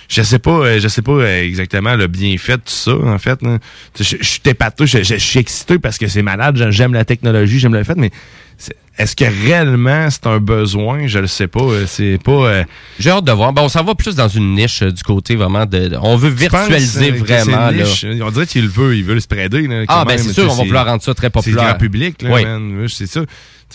Je 0.09 0.23
sais 0.23 0.39
pas, 0.39 0.51
euh, 0.51 0.81
je 0.81 0.89
sais 0.89 1.03
pas 1.03 1.13
euh, 1.13 1.43
exactement 1.45 1.97
le 1.97 2.07
bienfait 2.07 2.53
de 2.57 2.63
tout 2.63 2.73
ça, 2.73 2.95
en 2.97 3.19
fait. 3.19 3.39
Je 3.99 4.05
je 4.05 4.25
suis 4.25 4.41
épaté, 4.45 4.87
je, 4.87 4.99
je- 4.99 5.15
je 5.15 5.17
suis 5.17 5.41
excité 5.41 5.79
parce 5.79 5.99
que 5.99 6.07
c'est 6.09 6.23
malade, 6.23 6.67
j'aime- 6.71 6.93
la 6.95 7.05
technologie, 7.05 7.59
j'aime 7.59 7.75
le 7.75 7.85
fait, 7.85 7.97
mais 7.97 8.11
est-ce 8.97 9.17
que 9.17 9.25
réellement 9.25 10.09
c'est 10.11 10.27
un 10.29 10.39
besoin? 10.39 11.09
Je 11.09 11.19
le 11.19 11.27
sais 11.27 11.49
pas. 11.49 11.63
euh, 11.63 11.85
C'est 11.89 12.19
pas. 12.23 12.31
euh, 12.31 12.65
J'ai 13.01 13.11
hâte 13.11 13.25
de 13.25 13.33
voir. 13.33 13.53
Ben, 13.53 13.63
on 13.63 13.69
s'en 13.69 13.83
va 13.83 13.97
plus 13.97 14.15
dans 14.15 14.29
une 14.29 14.55
niche 14.55 14.83
euh, 14.83 14.93
du 14.93 15.03
côté 15.03 15.35
vraiment 15.35 15.67
de, 15.67 15.97
on 16.01 16.17
veut 16.17 16.29
virtualiser 16.31 17.11
vraiment, 17.11 17.71
là. 17.71 17.85
On 18.23 18.31
dirait 18.31 18.47
qu'ils 18.47 18.63
le 18.63 18.69
veulent, 18.69 18.95
ils 18.97 19.05
veulent 19.05 19.21
spreader. 19.21 19.67
Là, 19.67 19.85
Ah, 19.89 20.05
ben, 20.07 20.17
c'est 20.19 20.33
sûr, 20.33 20.45
on 20.45 20.55
va 20.55 20.63
vouloir 20.65 20.87
rendre 20.87 21.03
ça 21.03 21.13
très 21.15 21.31
populaire. 21.31 21.59
C'est 21.59 21.65
le 21.65 21.71
grand 21.71 21.79
public, 21.79 22.23
là, 22.23 22.31
Oui. 22.33 22.43
C'est 22.89 23.07
ça. 23.09 23.23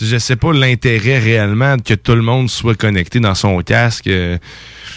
Je 0.00 0.16
sais 0.16 0.36
pas 0.36 0.52
l'intérêt 0.54 1.18
réellement 1.18 1.76
que 1.78 1.92
tout 1.92 2.14
le 2.14 2.22
monde 2.22 2.48
soit 2.48 2.74
connecté 2.74 3.20
dans 3.20 3.34
son 3.34 3.60
casque. 3.60 4.06
euh, 4.06 4.38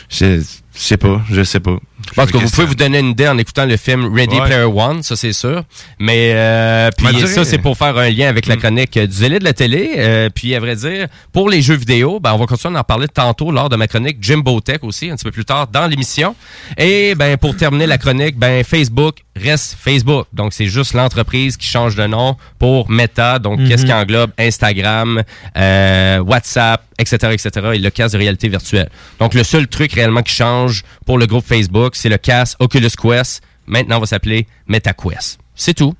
Je, 0.09 0.41
je 0.73 0.79
sais 0.79 0.97
pas, 0.97 1.21
je 1.29 1.43
sais 1.43 1.59
pas. 1.59 1.79
Pense 2.15 2.31
que 2.31 2.37
vous 2.37 2.49
pouvez 2.49 2.67
vous 2.67 2.75
donner 2.75 2.99
une 2.99 3.09
idée 3.11 3.27
en 3.27 3.37
écoutant 3.37 3.65
le 3.65 3.77
film 3.77 4.13
Ready 4.13 4.35
Ouais. 4.35 4.45
Player 4.47 4.63
One, 4.63 5.01
ça 5.03 5.15
c'est 5.15 5.33
sûr. 5.33 5.63
Mais 5.99 6.31
euh, 6.35 6.89
puis 6.97 7.27
ça 7.27 7.43
c'est 7.45 7.57
pour 7.57 7.77
faire 7.77 7.97
un 7.97 8.09
lien 8.09 8.27
avec 8.27 8.45
la 8.45 8.55
chronique 8.57 8.95
euh, 8.97 9.07
du 9.07 9.13
zélé 9.13 9.39
de 9.39 9.43
la 9.43 9.53
télé. 9.53 9.91
Euh, 9.97 10.29
puis 10.33 10.53
à 10.55 10.59
vrai 10.59 10.75
dire, 10.75 11.07
pour 11.31 11.49
les 11.49 11.61
jeux 11.61 11.75
vidéo, 11.75 12.19
ben 12.19 12.33
on 12.33 12.37
va 12.37 12.45
continuer 12.45 12.73
d'en 12.75 12.83
parler 12.83 13.07
tantôt 13.07 13.51
lors 13.51 13.69
de 13.69 13.75
ma 13.75 13.87
chronique 13.87 14.17
Jimbo 14.21 14.59
Tech 14.61 14.79
aussi, 14.83 15.09
un 15.09 15.15
petit 15.15 15.23
peu 15.25 15.31
plus 15.31 15.45
tard 15.45 15.67
dans 15.67 15.87
l'émission. 15.87 16.35
Et 16.77 17.15
ben 17.15 17.37
pour 17.37 17.55
terminer 17.55 17.87
la 17.87 17.97
chronique, 17.97 18.37
ben 18.37 18.63
Facebook 18.63 19.15
reste 19.35 19.77
Facebook. 19.79 20.27
Donc 20.33 20.53
c'est 20.53 20.67
juste 20.67 20.93
l'entreprise 20.93 21.57
qui 21.57 21.67
change 21.67 21.95
de 21.95 22.05
nom 22.05 22.37
pour 22.59 22.89
Meta. 22.89 23.39
Donc 23.39 23.59
Mhm. 23.59 23.67
qu'est-ce 23.67 23.85
qui 23.85 23.93
englobe 23.93 24.31
Instagram, 24.37 25.23
euh, 25.57 26.19
WhatsApp, 26.19 26.83
etc., 26.99 27.17
etc. 27.33 27.49
et 27.73 27.79
le 27.79 27.89
casque 27.89 28.13
de 28.13 28.19
réalité 28.19 28.47
virtuelle. 28.49 28.89
Donc 29.19 29.33
le 29.33 29.43
seul 29.43 29.67
truc 29.67 29.93
réellement 29.93 30.21
qui 30.21 30.33
change 30.33 30.83
pour 31.05 31.17
le 31.17 31.25
groupe 31.25 31.45
Facebook, 31.45 31.92
c'est 31.97 32.09
le 32.09 32.17
casque 32.17 32.57
Oculus 32.59 32.89
Quest. 33.01 33.41
Maintenant, 33.65 33.97
on 33.97 34.01
va 34.01 34.05
s'appeler 34.05 34.47
MetaQuest. 34.67 35.39
C'est 35.55 35.73
tout. 35.73 35.93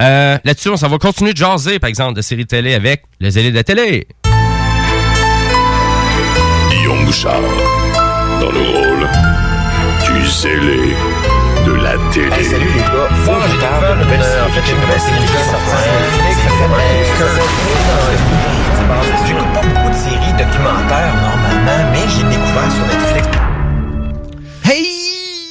Euh, 0.00 0.38
Là-dessus, 0.44 0.68
on 0.70 0.76
s'en 0.76 0.88
va 0.88 0.98
continuer 0.98 1.32
de 1.32 1.38
jaser, 1.38 1.78
par 1.78 1.88
exemple, 1.88 2.14
de 2.14 2.22
séries 2.22 2.46
télé 2.46 2.74
avec 2.74 3.04
le 3.20 3.30
zélé 3.30 3.50
de 3.50 3.56
la 3.56 3.64
télé. 3.64 4.08
Guillaume 6.70 7.04
Bouchard, 7.04 7.40
dans 8.40 8.50
le 8.50 8.60
rôle 8.60 9.08
du 10.06 10.26
zélé 10.28 10.96
de 11.66 11.72
la 11.72 11.94
télé. 12.12 12.44
salut 12.44 12.64
les 12.64 12.80
gars, 12.80 13.08
faut 13.24 13.32
que 13.32 13.48
je 13.48 13.54
nouvelle 14.02 14.22
série. 14.22 14.62
J'ai 14.66 14.72
une 14.72 14.80
nouvelle 14.80 15.00
série 15.00 15.18
qui 15.18 15.36
J'écoute 19.26 19.52
pas 19.52 19.62
beaucoup 19.62 19.90
de 19.90 19.94
séries 19.94 20.32
documentaires 20.32 21.14
normalement, 21.20 21.90
mais 21.92 22.08
j'ai 22.08 22.24
découvert 22.24 22.70
sur 22.72 22.86
Netflix. 22.86 23.45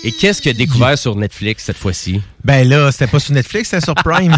Et 0.05 0.11
qu'est-ce 0.11 0.39
qu'il 0.39 0.51
a 0.51 0.53
découvert 0.53 0.95
sur 0.99 1.15
Netflix 1.15 1.63
cette 1.63 1.79
fois-ci? 1.79 2.21
Ben 2.43 2.69
là, 2.69 2.91
c'était 2.91 3.07
pas 3.07 3.19
sur 3.19 3.33
Netflix, 3.33 3.69
c'était 3.69 3.83
sur 3.83 3.95
Prime. 3.95 4.35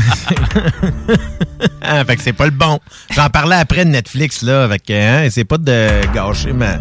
ah, 1.82 2.06
fait 2.06 2.16
que 2.16 2.22
c'est 2.22 2.32
pas 2.32 2.46
le 2.46 2.52
bon. 2.52 2.80
J'en 3.14 3.30
parlais 3.30 3.58
après 3.58 3.84
de 3.84 3.90
Netflix, 3.90 4.44
là, 4.44 4.64
avec 4.64 4.90
hein, 4.90 5.28
c'est 5.30 5.44
pas 5.44 5.58
de 5.58 5.90
gâcher 6.14 6.54
ma. 6.54 6.80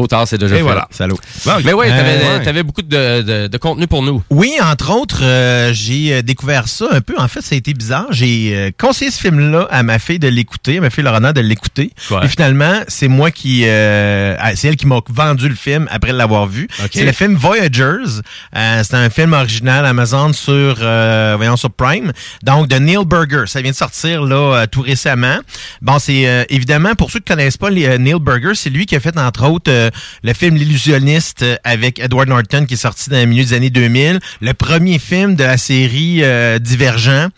Trop 0.00 0.06
tard, 0.06 0.26
c'est 0.26 0.38
déjà 0.38 0.54
Et 0.54 0.58
fait. 0.58 0.62
voilà. 0.64 0.88
Salaud. 0.90 1.18
Mais 1.62 1.74
ouais, 1.74 1.88
t'avais 1.90 2.10
Euh, 2.24 2.38
ouais. 2.38 2.42
t'avais 2.44 2.62
beaucoup 2.62 2.80
de, 2.80 3.20
de- 3.20 3.46
de 3.48 3.58
contenu 3.58 3.86
pour 3.86 4.02
nous. 4.02 4.22
Oui, 4.30 4.54
entre 4.62 4.90
autres, 4.96 5.20
euh, 5.22 5.72
j'ai 5.74 6.14
euh, 6.14 6.22
découvert 6.22 6.68
ça 6.68 6.86
un 6.90 7.02
peu. 7.02 7.12
En 7.18 7.28
fait, 7.28 7.42
ça 7.42 7.54
a 7.54 7.58
été 7.58 7.74
bizarre. 7.74 8.06
J'ai 8.10 8.52
euh, 8.54 8.70
conseillé 8.78 9.10
ce 9.10 9.20
film-là 9.20 9.68
à 9.70 9.82
ma 9.82 9.98
fille 9.98 10.18
de 10.18 10.28
l'écouter, 10.28 10.78
à 10.78 10.80
ma 10.80 10.88
fille 10.88 11.04
Laurent 11.04 11.20
de 11.20 11.40
l'écouter. 11.42 11.90
Ouais. 12.10 12.20
Et 12.24 12.28
finalement, 12.28 12.80
c'est 12.88 13.08
moi 13.08 13.30
qui... 13.30 13.64
euh, 13.66 14.36
ah, 14.38 14.56
c'est 14.56 14.68
elle 14.68 14.76
qui 14.76 14.86
m'a 14.86 15.00
vendu 15.10 15.50
le 15.50 15.54
film 15.54 15.86
après 15.90 16.12
l'avoir 16.14 16.46
vu. 16.46 16.66
C'est 16.94 17.04
le 17.04 17.12
film 17.12 17.34
Voyagers. 17.34 18.22
Euh, 18.56 18.82
c'est 18.82 18.94
un 18.94 19.10
film 19.10 19.34
original 19.34 19.84
Amazon 19.84 20.32
sur, 20.32 20.76
euh, 20.80 21.34
voyons, 21.36 21.56
sur 21.58 21.70
Prime. 21.70 22.12
Donc, 22.42 22.68
de 22.68 22.76
Neil 22.76 23.04
Burger. 23.04 23.44
Ça 23.48 23.60
vient 23.60 23.72
de 23.72 23.76
sortir 23.76 24.22
là 24.22 24.66
tout 24.66 24.80
récemment. 24.80 25.40
Bon, 25.82 25.98
c'est 25.98 26.26
euh, 26.26 26.44
évidemment, 26.48 26.94
pour 26.94 27.10
ceux 27.10 27.18
qui 27.18 27.26
connaissent 27.26 27.58
pas 27.58 27.68
les, 27.68 27.86
euh, 27.86 27.98
Neil 27.98 28.14
Burger, 28.18 28.52
c'est 28.54 28.70
lui 28.70 28.86
qui 28.86 28.96
a 28.96 29.00
fait, 29.00 29.18
entre 29.18 29.46
autres, 29.46 29.70
euh, 29.70 29.89
le, 30.22 30.28
le 30.28 30.34
film 30.34 30.56
L'illusionniste 30.56 31.42
euh, 31.42 31.56
avec 31.64 31.98
Edward 31.98 32.28
Norton 32.28 32.66
qui 32.66 32.74
est 32.74 32.76
sorti 32.76 33.10
dans 33.10 33.18
le 33.18 33.26
milieu 33.26 33.44
des 33.44 33.54
années 33.54 33.70
2000, 33.70 34.20
le 34.40 34.54
premier 34.54 34.98
film 34.98 35.36
de 35.36 35.44
la 35.44 35.56
série 35.56 36.22
euh, 36.22 36.58
Divergent, 36.58 37.28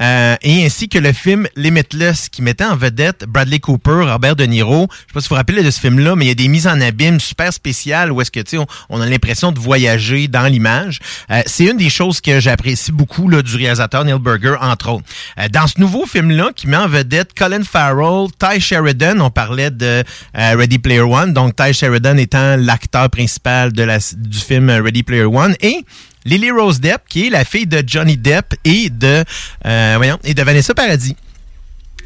euh, 0.00 0.36
et 0.42 0.64
ainsi 0.64 0.88
que 0.88 0.98
le 0.98 1.12
film 1.12 1.46
Limitless 1.56 2.28
qui 2.28 2.42
mettait 2.42 2.64
en 2.64 2.76
vedette 2.76 3.24
Bradley 3.28 3.60
Cooper, 3.60 4.04
Robert 4.10 4.36
De 4.36 4.44
Niro. 4.44 4.88
Je 4.90 4.96
sais 4.96 5.06
pas 5.14 5.20
si 5.20 5.28
vous 5.28 5.34
vous 5.34 5.36
rappelez 5.36 5.62
de 5.62 5.70
ce 5.70 5.80
film-là, 5.80 6.16
mais 6.16 6.26
il 6.26 6.28
y 6.28 6.32
a 6.32 6.34
des 6.34 6.48
mises 6.48 6.66
en 6.66 6.80
abîme 6.80 7.20
super 7.20 7.52
spéciales 7.52 8.12
où 8.12 8.20
est-ce 8.20 8.30
que 8.30 8.40
tu 8.40 8.58
on, 8.58 8.66
on 8.88 9.00
a 9.00 9.06
l'impression 9.06 9.52
de 9.52 9.58
voyager 9.58 10.28
dans 10.28 10.46
l'image. 10.46 11.00
Euh, 11.30 11.42
c'est 11.46 11.64
une 11.64 11.76
des 11.76 11.90
choses 11.90 12.20
que 12.20 12.40
j'apprécie 12.40 12.92
beaucoup 12.92 13.28
là, 13.28 13.42
du 13.42 13.56
réalisateur 13.56 14.04
Neil 14.04 14.18
Burger 14.18 14.56
entre 14.60 14.90
autres. 14.90 15.04
Euh, 15.38 15.48
dans 15.48 15.66
ce 15.66 15.80
nouveau 15.80 16.06
film-là 16.06 16.50
qui 16.54 16.66
met 16.66 16.76
en 16.76 16.88
vedette 16.88 17.34
Colin 17.34 17.64
Farrell, 17.64 18.28
Ty 18.38 18.60
Sheridan, 18.60 19.20
on 19.20 19.30
parlait 19.30 19.70
de 19.70 20.02
euh, 20.36 20.54
Ready 20.56 20.78
Player 20.78 21.00
One, 21.00 21.32
donc 21.32 21.56
Ty 21.56 21.72
Sheridan 21.72 21.91
étant 21.94 22.56
l'acteur 22.56 23.10
principal 23.10 23.72
de 23.72 23.82
la, 23.82 23.98
du 23.98 24.38
film 24.38 24.70
Ready 24.70 25.02
Player 25.02 25.24
One 25.24 25.54
et 25.60 25.84
Lily 26.24 26.50
Rose 26.50 26.80
Depp 26.80 27.02
qui 27.08 27.26
est 27.26 27.30
la 27.30 27.44
fille 27.44 27.66
de 27.66 27.82
Johnny 27.86 28.16
Depp 28.16 28.54
et 28.64 28.90
de 28.90 29.24
euh, 29.66 29.94
voyons 29.96 30.18
et 30.24 30.34
de 30.34 30.42
Vanessa 30.42 30.74
Paradis. 30.74 31.16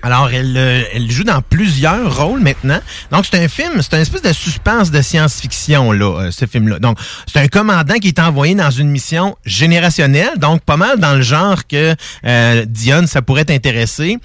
Alors, 0.03 0.31
elle, 0.31 0.57
euh, 0.57 0.83
elle 0.95 1.11
joue 1.11 1.25
dans 1.25 1.43
plusieurs 1.43 2.17
rôles 2.17 2.41
maintenant. 2.41 2.79
Donc, 3.11 3.27
c'est 3.29 3.43
un 3.43 3.49
film, 3.49 3.81
c'est 3.81 3.95
un 3.95 4.01
espèce 4.01 4.23
de 4.23 4.33
suspense 4.33 4.91
de 4.91 5.01
science-fiction, 5.01 5.91
là, 5.91 6.05
euh, 6.05 6.31
ce 6.31 6.47
film-là. 6.47 6.79
Donc, 6.79 6.99
c'est 7.27 7.41
un 7.41 7.49
commandant 7.49 7.95
qui 7.95 8.09
est 8.09 8.21
envoyé 8.21 8.55
dans 8.55 8.71
une 8.71 8.89
mission 8.89 9.37
générationnelle, 9.45 10.39
donc 10.39 10.63
pas 10.63 10.77
mal 10.77 11.01
dans 11.01 11.15
le 11.15 11.23
genre 11.23 11.67
que 11.67 11.95
euh, 12.25 12.65
Dion, 12.69 13.07
ça 13.07 13.23
pourrait 13.23 13.47
t'intéresser, 13.47 14.19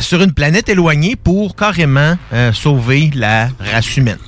sur 0.00 0.22
une 0.22 0.32
planète 0.32 0.68
éloignée 0.68 1.16
pour 1.16 1.54
carrément 1.54 2.16
sauver 2.52 3.10
la 3.14 3.48
race 3.60 3.96
humaine. 3.96 4.18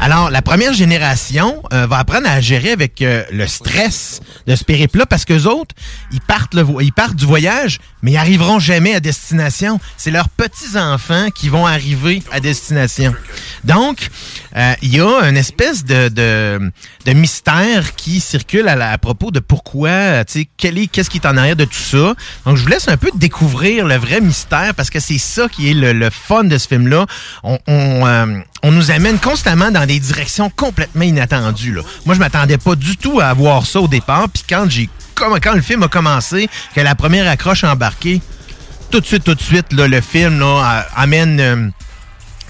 Alors, 0.00 0.30
la 0.30 0.42
première 0.42 0.72
génération 0.72 1.62
euh, 1.72 1.86
va 1.86 1.98
apprendre 1.98 2.28
à 2.28 2.40
gérer 2.40 2.72
avec 2.72 3.02
euh, 3.02 3.24
le 3.32 3.46
stress 3.46 4.20
de 4.46 4.54
ce 4.54 4.64
périple-là 4.64 5.06
parce 5.06 5.24
que 5.24 5.46
autres, 5.46 5.74
ils 6.12 6.20
partent, 6.20 6.54
le 6.54 6.66
ils 6.80 6.92
partent 6.92 7.16
du 7.16 7.26
voyage, 7.26 7.78
mais 8.02 8.12
ils 8.12 8.16
arriveront 8.16 8.58
jamais 8.58 8.94
à 8.94 9.00
destination. 9.00 9.80
C'est 9.96 10.10
leurs 10.10 10.28
petits-enfants 10.28 11.28
qui 11.30 11.48
vont 11.48 11.66
arriver 11.66 12.22
à 12.30 12.40
destination. 12.40 13.14
Donc, 13.64 14.08
euh, 14.56 14.74
il 14.82 14.94
y 14.94 15.00
a 15.00 15.28
une 15.28 15.36
espèce 15.36 15.84
de, 15.84 16.70
de 17.06 17.12
mystère 17.12 17.94
qui 17.94 18.18
circule 18.20 18.66
à, 18.68 18.74
la- 18.74 18.90
à 18.90 18.98
propos 18.98 19.30
de 19.30 19.38
pourquoi, 19.40 19.88
euh, 19.88 20.24
tu 20.24 20.40
sais, 20.40 20.48
quel 20.56 20.76
est, 20.76 20.88
qu'est-ce 20.88 21.08
qui 21.08 21.18
est 21.18 21.26
en 21.26 21.36
arrière 21.36 21.54
de 21.56 21.64
tout 21.64 21.78
ça. 21.78 22.14
Donc, 22.44 22.56
je 22.56 22.62
vous 22.62 22.68
laisse 22.68 22.88
un 22.88 22.96
peu 22.96 23.10
découvrir 23.14 23.86
le 23.86 23.94
vrai 23.96 24.20
mystère 24.20 24.74
parce 24.74 24.90
que 24.90 24.98
c'est 24.98 25.18
ça 25.18 25.48
qui 25.48 25.70
est 25.70 25.74
le, 25.74 25.92
le 25.92 26.10
fun 26.10 26.44
de 26.44 26.58
ce 26.58 26.66
film-là. 26.66 27.06
On, 27.44 27.58
on, 27.68 28.06
euh, 28.06 28.38
on 28.64 28.72
nous 28.72 28.90
amène 28.90 29.18
constamment 29.20 29.70
dans 29.70 29.86
des 29.86 30.00
directions 30.00 30.50
complètement 30.50 31.04
inattendues. 31.04 31.72
Là. 31.74 31.82
Moi, 32.04 32.14
je 32.16 32.20
m'attendais 32.20 32.58
pas 32.58 32.74
du 32.74 32.96
tout 32.96 33.20
à 33.20 33.32
voir 33.34 33.64
ça 33.66 33.80
au 33.80 33.88
départ. 33.88 34.28
Puis 34.28 34.42
quand 34.48 34.66
j'ai 34.68 34.88
comme 35.14 35.38
quand 35.40 35.54
le 35.54 35.62
film 35.62 35.82
a 35.84 35.88
commencé, 35.88 36.48
que 36.74 36.80
la 36.80 36.94
première 36.94 37.26
accroche 37.30 37.64
a 37.64 37.72
embarqué, 37.72 38.20
tout 38.90 39.00
de 39.00 39.06
suite, 39.06 39.24
tout 39.24 39.34
de 39.34 39.40
suite, 39.40 39.72
là, 39.72 39.88
le 39.88 40.00
film 40.00 40.38
là, 40.40 40.86
amène 40.94 41.40
euh, 41.40 41.68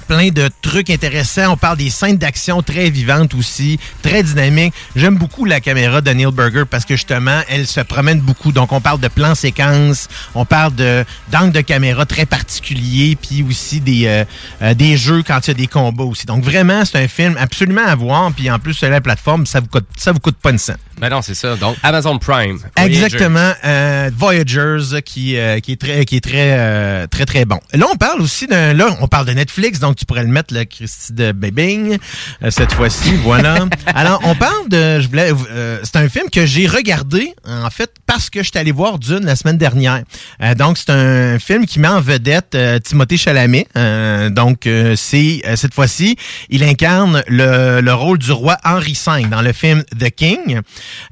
plein 0.06 0.28
de 0.28 0.48
trucs 0.62 0.90
intéressants. 0.90 1.52
On 1.52 1.56
parle 1.56 1.78
des 1.78 1.90
scènes 1.90 2.16
d'action 2.16 2.62
très 2.62 2.90
vivantes 2.90 3.34
aussi, 3.34 3.78
très 4.02 4.22
dynamiques. 4.22 4.74
J'aime 4.94 5.16
beaucoup 5.16 5.44
la 5.44 5.60
caméra 5.60 6.00
de 6.00 6.10
Neil 6.10 6.32
Burger 6.32 6.64
parce 6.68 6.84
que 6.84 6.94
justement, 6.94 7.40
elle 7.48 7.66
se 7.66 7.80
promène 7.80 8.20
beaucoup. 8.20 8.52
Donc, 8.52 8.72
on 8.72 8.80
parle 8.80 9.00
de 9.00 9.08
plans 9.08 9.34
séquences, 9.34 10.08
on 10.34 10.44
parle 10.44 10.74
de 10.74 11.04
d'angles 11.30 11.52
de 11.52 11.60
caméra 11.60 12.06
très 12.06 12.26
particuliers, 12.26 13.16
puis 13.20 13.44
aussi 13.48 13.80
des 13.80 14.06
euh, 14.06 14.24
euh, 14.62 14.74
des 14.74 14.96
jeux 14.96 15.22
quand 15.26 15.40
il 15.46 15.48
y 15.48 15.50
a 15.52 15.54
des 15.54 15.66
combats 15.66 16.04
aussi. 16.04 16.26
Donc, 16.26 16.42
vraiment, 16.42 16.84
c'est 16.84 16.98
un 16.98 17.08
film 17.08 17.36
absolument 17.38 17.86
à 17.86 17.94
voir. 17.94 18.32
Puis 18.32 18.50
en 18.50 18.58
plus, 18.58 18.74
sur 18.74 18.88
la 18.88 19.00
plateforme, 19.00 19.46
ça 19.46 19.60
vous 19.60 19.68
coûte 19.68 19.86
ça 19.96 20.12
vous 20.12 20.20
coûte 20.20 20.36
pas 20.40 20.50
une 20.50 20.58
cent. 20.58 20.74
Ben 20.98 21.10
non, 21.10 21.20
c'est 21.20 21.34
ça. 21.34 21.56
Donc, 21.56 21.76
Amazon 21.82 22.18
Prime. 22.18 22.58
Exactement, 22.76 23.52
euh, 23.64 24.10
Voyagers 24.16 25.02
qui 25.04 25.36
euh, 25.36 25.60
qui 25.60 25.72
est 25.72 25.80
très 25.80 26.04
qui 26.06 26.16
est 26.16 26.20
très 26.24 26.58
euh, 26.58 27.06
très 27.06 27.26
très 27.26 27.44
bon. 27.44 27.60
Là 27.74 27.86
on 27.92 27.96
parle 27.96 28.20
aussi 28.22 28.46
d'un 28.46 28.72
là 28.72 28.96
on 29.00 29.08
parle 29.08 29.26
de 29.26 29.32
Netflix 29.32 29.78
donc 29.78 29.96
tu 29.96 30.06
pourrais 30.06 30.22
le 30.22 30.30
mettre 30.30 30.54
le 30.54 30.64
Christy 30.64 31.12
de 31.12 31.32
Babing 31.32 31.98
euh, 32.42 32.50
cette 32.50 32.72
fois-ci 32.72 33.14
voilà. 33.16 33.66
Alors 33.86 34.20
on 34.24 34.34
parle 34.34 34.68
de 34.68 35.00
je 35.00 35.08
voulais 35.08 35.32
euh, 35.50 35.78
c'est 35.82 35.96
un 35.96 36.08
film 36.08 36.30
que 36.30 36.46
j'ai 36.46 36.66
regardé 36.66 37.34
en 37.46 37.70
fait 37.70 37.92
parce 38.06 38.30
que 38.30 38.42
je 38.42 38.50
suis 38.50 38.58
allé 38.58 38.72
voir 38.72 38.98
Dune 38.98 39.24
la 39.24 39.36
semaine 39.36 39.58
dernière. 39.58 40.02
Euh, 40.42 40.54
donc 40.54 40.78
c'est 40.78 40.90
un 40.90 41.38
film 41.38 41.66
qui 41.66 41.78
met 41.80 41.88
en 41.88 42.00
vedette 42.00 42.54
euh, 42.54 42.78
Timothée 42.78 43.16
Chalamet. 43.16 43.66
Euh, 43.76 44.30
donc 44.30 44.66
euh, 44.66 44.94
c'est 44.96 45.42
euh, 45.46 45.56
cette 45.56 45.74
fois-ci 45.74 46.16
il 46.48 46.62
incarne 46.64 47.22
le, 47.28 47.80
le 47.80 47.94
rôle 47.94 48.18
du 48.18 48.32
roi 48.32 48.56
Henri 48.64 48.98
V 49.06 49.24
dans 49.28 49.42
le 49.42 49.52
film 49.52 49.82
The 49.98 50.10
King. 50.10 50.60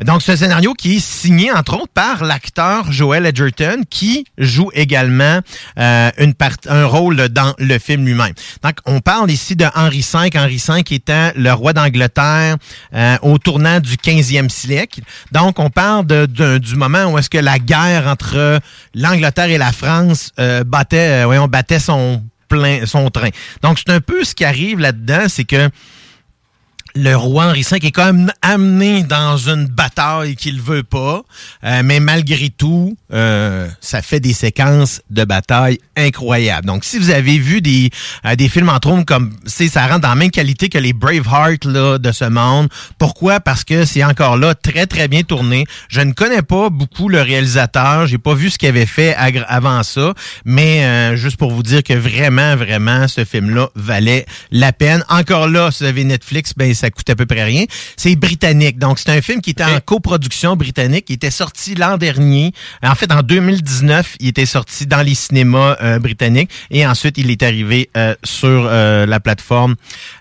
Donc, 0.05 0.23
un 0.29 0.37
scénario 0.37 0.75
qui 0.75 0.97
est 0.97 1.01
signé, 1.05 1.53
entre 1.53 1.75
autres, 1.75 1.93
par 1.93 2.25
l'acteur 2.25 2.91
Joel 2.93 3.27
Edgerton, 3.27 3.83
qui 3.89 4.25
joue 4.39 4.71
également 4.75 5.41
euh, 5.79 6.11
une 6.19 6.35
part- 6.35 6.51
un 6.69 6.87
rôle 6.87 7.29
dans 7.29 7.55
le 7.59 7.79
film 7.79 8.05
lui-même. 8.05 8.33
Donc, 8.63 8.75
on 8.87 9.01
parle 9.01 9.31
ici 9.31 9.57
de 9.57 9.67
Henri 9.75 10.01
V, 10.01 10.31
Henri 10.35 10.63
V 10.67 10.83
étant 10.91 11.31
le 11.37 11.53
roi 11.53 11.73
d'Angleterre 11.73 12.57
euh, 12.95 13.17
au 13.23 13.39
tournant 13.39 13.81
du 13.81 13.95
15e 13.97 14.49
siècle. 14.49 15.01
Donc, 15.33 15.59
on 15.59 15.71
parle 15.71 16.07
de, 16.07 16.59
du 16.59 16.75
moment 16.77 17.05
où 17.07 17.19
est-ce 17.19 17.31
que 17.31 17.39
la 17.39 17.59
guerre 17.59 18.07
entre 18.09 18.61
l'Angleterre 18.95 19.51
et 19.51 19.59
la 19.59 19.73
France 19.73 20.31
euh, 20.39 20.65
battait, 20.65 21.23
euh, 21.23 21.27
voyons, 21.27 21.49
battait 21.49 21.79
son 21.79 22.23
plein 22.49 22.85
son 22.87 23.11
train. 23.11 23.31
Donc, 23.63 23.79
c'est 23.79 23.93
un 23.93 24.01
peu 24.01 24.23
ce 24.25 24.35
qui 24.35 24.45
arrive 24.45 24.79
là-dedans, 24.79 25.25
c'est 25.29 25.45
que 25.45 25.69
le 26.97 27.15
roi 27.17 27.47
Henri 27.47 27.67
V 27.69 27.79
est 27.83 27.91
quand 27.91 28.13
même 28.13 28.31
amené 28.41 29.03
dans 29.03 29.37
une 29.37 29.67
bataille 29.67 30.37
qu'il 30.37 30.61
veut 30.61 30.85
pas, 30.85 31.23
euh, 31.65 31.83
mais 31.85 31.99
malgré 31.99 32.51
tout, 32.51 32.97
euh, 33.13 33.69
ça 33.81 34.01
fait 34.01 34.21
des 34.21 34.33
séquences 34.33 35.03
de 35.11 35.25
bataille 35.25 35.79
incroyables. 35.97 36.67
Donc, 36.67 36.85
si 36.85 36.99
vous 36.99 37.11
avez 37.11 37.39
vu 37.39 37.61
des 37.61 37.91
euh, 38.25 38.49
films 38.49 38.69
entre 38.69 38.93
autres 38.93 39.05
comme, 39.07 39.35
c'est 39.45 39.67
ça 39.67 39.89
rentre 39.89 40.03
dans 40.03 40.11
la 40.11 40.15
même 40.15 40.31
qualité 40.31 40.69
que 40.69 40.79
les 40.79 40.93
Braveheart 40.93 41.65
là 41.65 41.99
de 41.99 42.13
ce 42.13 42.27
monde. 42.27 42.69
Pourquoi? 42.99 43.41
Parce 43.41 43.65
que 43.65 43.85
c'est 43.85 44.05
encore 44.05 44.37
là 44.37 44.55
très 44.55 44.87
très 44.87 45.09
bien 45.09 45.23
tourné. 45.23 45.65
Je 45.89 46.01
ne 46.01 46.13
connais 46.13 46.43
pas 46.43 46.71
beaucoup 46.71 47.09
le 47.09 47.23
réalisateur, 47.23 48.07
j'ai 48.07 48.19
pas 48.19 48.35
vu 48.35 48.51
ce 48.51 48.59
qu'il 48.59 48.69
avait 48.69 48.87
fait 48.87 49.17
avant 49.17 49.83
ça, 49.83 50.15
mais 50.45 51.17
juste 51.17 51.39
pour 51.39 51.51
vous 51.51 51.63
dire 51.63 51.83
que 51.83 51.95
vraiment 51.95 52.55
vraiment 52.55 53.09
ce 53.09 53.25
film-là 53.25 53.69
valait 53.75 54.27
la 54.53 54.73
peine. 54.73 55.05
Encore 55.09 55.49
là, 55.49 55.71
si 55.73 55.83
vous 55.83 55.89
avez 55.89 56.05
Netflix, 56.05 56.53
ben 56.57 56.73
coûte 56.91 57.09
à 57.11 57.17
peu 57.17 57.27
près 57.27 57.45
rien. 57.45 57.65
C'est 57.97 58.17
britannique. 58.17 58.79
Donc, 58.79 58.99
c'est 58.99 59.11
un 59.11 59.21
film 59.23 59.41
qui 59.41 59.51
était 59.51 59.65
en 59.65 59.81
coproduction 59.81 60.57
britannique. 60.57 61.07
Il 61.09 61.15
était 61.15 61.31
sorti 61.31 61.75
l'an 61.75 61.97
dernier. 61.99 62.53
En 62.83 62.95
fait, 62.95 63.11
en 63.13 63.23
2019, 63.23 64.17
il 64.21 64.29
était 64.29 64.47
sorti 64.47 64.87
dans 64.87 65.03
les 65.03 65.15
cinémas 65.15 65.77
euh, 65.83 65.99
britanniques. 65.99 66.51
Et 66.71 66.87
ensuite, 66.87 67.19
il 67.19 67.31
est 67.31 67.43
arrivé 67.43 67.91
euh, 67.97 68.15
sur 68.25 68.49
euh, 68.67 69.07
la 69.07 69.21
plateforme 69.21 69.75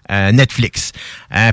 Netflix. 0.10 0.92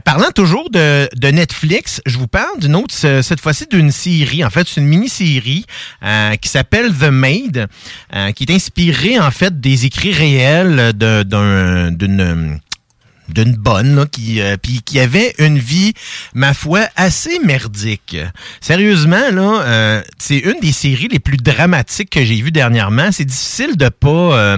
Parlant 0.05 0.31
toujours 0.35 0.69
de, 0.71 1.09
de 1.17 1.29
Netflix, 1.29 2.03
je 2.05 2.19
vous 2.19 2.27
parle 2.27 2.59
d'une 2.61 2.75
autre, 2.77 2.95
ce- 2.95 3.23
cette 3.23 3.41
fois-ci 3.41 3.67
d'une 3.71 3.91
série. 3.91 4.45
En 4.45 4.51
fait, 4.51 4.69
c'est 4.69 4.81
une 4.81 4.87
mini-série 4.89 5.65
qui 6.41 6.49
s'appelle 6.49 6.93
The 6.93 7.05
Maid, 7.11 7.69
qui 8.35 8.45
est 8.45 8.51
inspirée, 8.51 9.19
en 9.19 9.31
fait, 9.31 9.61
des 9.61 9.87
écrits 9.87 10.13
réels 10.13 10.93
d'un- 10.95 11.91
d'une 11.93 12.61
d'une 13.33 13.55
bonne 13.55 13.97
là, 13.97 14.07
qui 14.07 14.41
euh, 14.41 14.57
puis 14.61 14.83
qui 14.85 15.01
avait 15.01 15.35
une 15.39 15.59
vie 15.59 15.95
ma 16.35 16.55
foi 16.55 16.89
assez 16.97 17.39
merdique. 17.41 18.17
Sérieusement 18.61 19.31
là, 19.33 19.63
euh, 19.63 20.03
c'est 20.19 20.39
une 20.39 20.61
des 20.61 20.73
séries 20.73 21.09
les 21.09 21.19
plus 21.19 21.37
dramatiques 21.37 22.11
que 22.11 22.25
j'ai 22.25 22.41
vues 22.43 22.53
dernièrement. 22.53 23.13
C'est 23.13 23.25
difficile 23.25 23.77
de 23.77 23.89
pas 23.89 24.09
euh, 24.09 24.57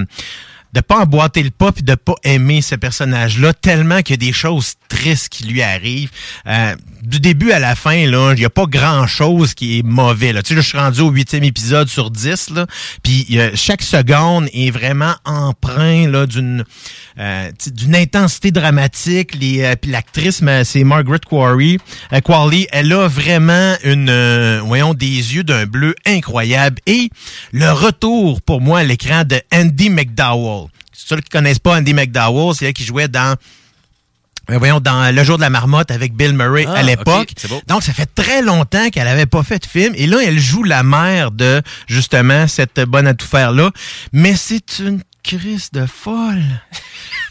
de 0.72 0.80
pas 0.80 1.00
emboîter 1.00 1.42
le 1.42 1.50
pas 1.50 1.72
puis 1.72 1.82
de 1.82 1.94
pas 1.94 2.14
aimer 2.24 2.62
ce 2.62 2.74
personnage-là 2.74 3.52
tellement 3.52 4.00
qu'il 4.02 4.14
y 4.14 4.18
a 4.26 4.26
des 4.28 4.32
choses 4.32 4.74
tristes 4.88 5.28
qui 5.28 5.44
lui 5.44 5.62
arrivent. 5.62 6.10
Euh, 6.46 6.74
du 7.03 7.18
début 7.18 7.50
à 7.53 7.59
la 7.59 7.74
fin, 7.74 7.94
il 7.94 8.40
y 8.40 8.44
a 8.44 8.50
pas 8.50 8.66
grand-chose 8.66 9.55
qui 9.55 9.78
est 9.78 9.82
mauvais. 9.82 10.32
Là. 10.32 10.42
Tu 10.42 10.55
sais, 10.55 10.61
je 10.61 10.66
suis 10.66 10.78
rendu 10.78 11.00
au 11.00 11.11
huitième 11.11 11.44
épisode 11.44 11.88
sur 11.88 12.11
10, 12.11 12.50
là, 12.50 12.66
puis 13.03 13.26
euh, 13.32 13.50
chaque 13.55 13.82
seconde 13.82 14.48
est 14.53 14.70
vraiment 14.70 15.14
empreint 15.24 16.09
là, 16.09 16.26
d'une 16.26 16.64
euh, 17.18 17.50
d'une 17.66 17.96
intensité 17.96 18.53
dramatique. 18.53 19.34
Les, 19.34 19.62
euh, 19.62 19.74
puis 19.80 19.90
l'actrice, 19.90 20.42
c'est 20.64 20.84
Margaret 20.84 21.20
Quarry. 21.28 21.78
Euh, 22.12 22.20
Qualley, 22.20 22.68
elle 22.72 22.92
a 22.92 23.09
vraiment 23.09 23.74
une, 23.84 24.09
euh, 24.09 24.61
voyons, 24.64 24.94
des 24.94 25.07
yeux 25.07 25.44
d'un 25.44 25.66
bleu 25.66 25.94
incroyable. 26.07 26.78
Et 26.86 27.11
le 27.53 27.70
retour 27.72 28.40
pour 28.42 28.61
moi 28.61 28.80
à 28.80 28.84
l'écran 28.84 29.24
de 29.24 29.40
Andy 29.53 29.90
McDowell. 29.90 30.68
Ceux 30.92 31.16
qui 31.16 31.30
connaissent 31.30 31.59
pas 31.59 31.78
Andy 31.78 31.94
McDowell, 31.94 32.55
c'est 32.55 32.66
elle 32.66 32.72
qui 32.72 32.84
jouait 32.84 33.09
dans 33.09 33.36
euh, 34.51 34.59
voyons, 34.59 34.80
dans 34.80 35.14
Le 35.14 35.24
jour 35.24 35.36
de 35.36 35.43
la 35.43 35.51
marmotte 35.51 35.90
avec 35.90 36.14
Bill 36.14 36.32
Murray 36.34 36.64
Ah, 36.68 36.78
à 36.78 36.82
l'époque. 36.82 37.32
Donc, 37.68 37.82
ça 37.82 37.93
fait 37.93 38.09
très 38.12 38.43
longtemps 38.43 38.90
qu'elle 38.90 39.09
avait 39.09 39.26
pas 39.26 39.43
fait 39.43 39.61
de 39.61 39.66
film. 39.66 39.93
Et 39.97 40.07
là, 40.07 40.18
elle 40.24 40.38
joue 40.38 40.62
la 40.62 40.82
mère 40.82 41.30
de, 41.30 41.62
justement, 41.86 42.47
cette 42.49 42.80
bonne 42.80 43.07
à 43.07 43.14
tout 43.14 43.26
faire-là. 43.26 43.70
Mais 44.12 44.34
c'est 44.36 44.80
une 44.80 45.01
crise 45.22 45.70
de 45.72 45.86
folle. 45.86 46.43